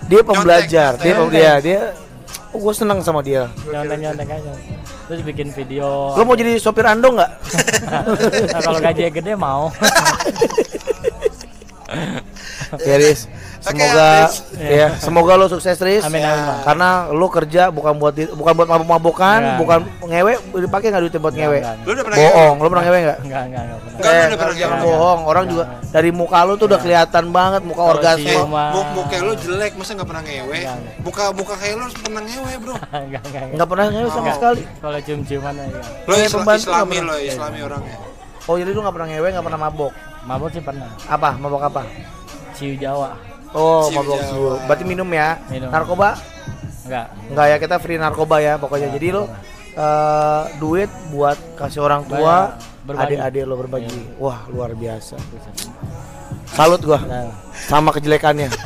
dia 0.05 0.21
pembelajar. 0.21 0.91
Nyontek, 0.99 1.01
Dia 1.01 1.13
nyontek. 1.15 1.33
dia 1.33 1.53
dia. 1.57 1.81
Oh, 2.51 2.59
gue 2.59 2.73
seneng 2.75 2.99
sama 2.99 3.23
dia. 3.23 3.47
Nyontek-nyontek 3.63 4.27
aja. 4.27 4.51
Terus 5.07 5.21
bikin 5.23 5.49
video. 5.55 6.11
Lo 6.13 6.27
mau 6.27 6.35
jadi 6.35 6.59
sopir 6.59 6.83
Ando 6.83 7.15
nggak? 7.15 7.31
Nah, 7.81 8.61
kalau 8.61 8.79
gajinya 8.79 9.11
gede 9.11 9.33
mau. 9.33 9.73
Ya 12.87 12.95
Riz, 12.95 13.27
semoga 13.65 14.07
Riz. 14.23 14.33
ya, 14.79 14.87
semoga 14.97 15.33
lo 15.35 15.45
sukses 15.47 15.75
Riz. 15.77 16.03
Amin, 16.07 16.23
amin, 16.23 16.43
Bang. 16.43 16.59
Karena 16.63 16.89
lo 17.11 17.27
kerja 17.27 17.67
bukan 17.67 17.93
buat 17.95 18.13
di- 18.15 18.31
bukan 18.31 18.53
buat 18.55 18.67
mabuk-mabukan, 18.67 19.39
Enggak. 19.39 19.57
bukan 19.59 19.79
ngewe, 20.07 20.33
dipakai 20.63 20.87
nggak 20.89 21.01
duitnya 21.03 21.21
buat 21.21 21.35
ngewe. 21.35 21.59
Lu 21.83 21.91
udah 21.91 22.03
pernah 22.07 22.17
Bohong, 22.17 22.55
lo 22.57 22.67
pernah 22.71 22.85
ngewe 22.87 22.99
nggak? 23.03 23.19
Enggak, 23.21 23.43
enggak, 23.43 23.61
enggak 23.61 23.79
pernah. 23.81 23.99
Jangan 24.01 24.77
ngewe. 24.79 24.87
bohong. 24.87 25.21
Orang 25.27 25.45
juga 25.51 25.63
dari 25.91 26.09
muka 26.09 26.39
lo 26.47 26.53
tuh 26.55 26.67
udah 26.71 26.79
kelihatan 26.79 27.25
banget 27.29 27.61
muka 27.67 27.83
orgasme. 27.83 28.35
Muka 28.71 29.15
lu 29.19 29.33
jelek, 29.35 29.71
masa 29.75 29.91
nggak 29.93 30.09
pernah 30.09 30.23
ngewe? 30.23 30.59
Muka 31.03 31.23
muka 31.35 31.53
kayak 31.59 31.73
lu 31.75 31.83
harus 31.85 31.97
pernah 31.99 32.21
ngewe, 32.23 32.51
bro. 32.59 32.73
Enggak, 32.73 33.01
enggak, 33.03 33.23
enggak. 33.27 33.55
Nggak 33.59 33.67
pernah 33.67 33.85
ngewe 33.91 34.09
sama 34.09 34.29
sekali. 34.33 34.61
Kalau 34.79 34.99
cium-ciuman 35.03 35.53
aja. 35.59 35.81
Lo 36.07 36.15
islami 36.17 36.95
nggak 36.97 37.03
lo, 37.03 37.15
islami 37.19 37.59
orangnya. 37.61 37.97
Oh 38.49 38.57
jadi 38.57 38.73
lu 38.73 38.81
nggak 38.81 38.95
pernah 38.97 39.09
ngewe, 39.11 39.27
nggak 39.37 39.45
pernah 39.45 39.61
mabok? 39.61 39.93
Mabok 40.21 40.49
sih 40.53 40.61
pernah. 40.61 40.89
Apa? 41.05 41.37
Mabok 41.37 41.61
apa? 41.61 41.81
Ciu 42.61 42.77
Jawa. 42.77 43.17
Oh, 43.57 43.89
Cium 43.89 44.05
mabok 44.05 44.21
Jawa. 44.21 44.29
ciu. 44.29 44.43
Berarti 44.69 44.83
minum 44.85 45.09
ya? 45.09 45.41
Minum. 45.49 45.73
Narkoba? 45.73 46.13
Enggak. 46.85 47.05
Enggak 47.33 47.45
ya, 47.49 47.57
kita 47.57 47.75
free 47.81 47.97
narkoba 47.97 48.37
ya 48.37 48.53
pokoknya. 48.61 48.93
Jadi 48.93 49.07
lo 49.09 49.25
eh, 49.73 50.43
duit 50.61 50.91
buat 51.09 51.37
kasih 51.57 51.81
orang 51.81 52.05
tua, 52.05 52.53
adik-adik 52.85 53.43
lo 53.49 53.57
berbagi. 53.57 53.89
Wah, 54.21 54.45
luar 54.47 54.77
biasa. 54.77 55.17
Salut 56.51 56.83
gua 56.83 56.99
Nah. 57.01 57.33
sama 57.65 57.89
kejelekannya. 57.89 58.53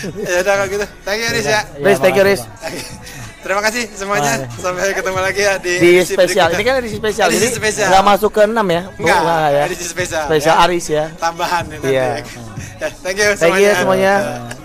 Ya 0.00 0.40
udah 0.40 0.54
kalau 0.56 0.68
gitu. 0.72 0.86
Thank 1.04 1.20
you, 1.20 1.28
Riz 1.28 1.44
ya. 1.44 1.60
Iya, 1.76 1.84
Riz, 1.84 1.98
thank 2.00 2.16
you 2.16 2.24
Riz. 2.24 2.40
Terima 3.40 3.60
kasih 3.64 3.82
semuanya. 3.96 4.44
Wah. 4.44 4.60
Sampai 4.60 4.92
ketemu 4.92 5.18
lagi 5.18 5.40
ya 5.40 5.54
di, 5.56 5.72
Di 5.80 5.90
spesial. 6.04 6.52
Ini 6.52 6.60
berikutnya. 6.60 6.64
kan 6.68 6.82
edisi 6.84 6.96
spesial. 7.00 7.26
Edisi 7.32 7.40
Jadi 7.40 7.56
spesial. 7.56 7.88
nggak 7.88 8.04
masuk 8.04 8.30
ke 8.36 8.40
6 8.44 8.52
ya? 8.52 8.82
Enggak, 9.00 9.18
nggak 9.24 9.40
ya. 9.48 9.62
edisi 9.64 9.86
spesial. 9.88 10.24
Spesial 10.28 10.56
ya. 10.56 10.62
Aris 10.64 10.86
ya. 10.92 11.04
Tambahan 11.16 11.64
ini 11.64 11.76
nanti. 11.80 11.88
Iya. 11.88 12.08
Ya, 12.80 12.88
thank 13.04 13.20
you 13.20 13.28
Thank 13.36 13.60
you 13.60 13.76
semuanya. 13.76 14.16
semuanya. 14.16 14.59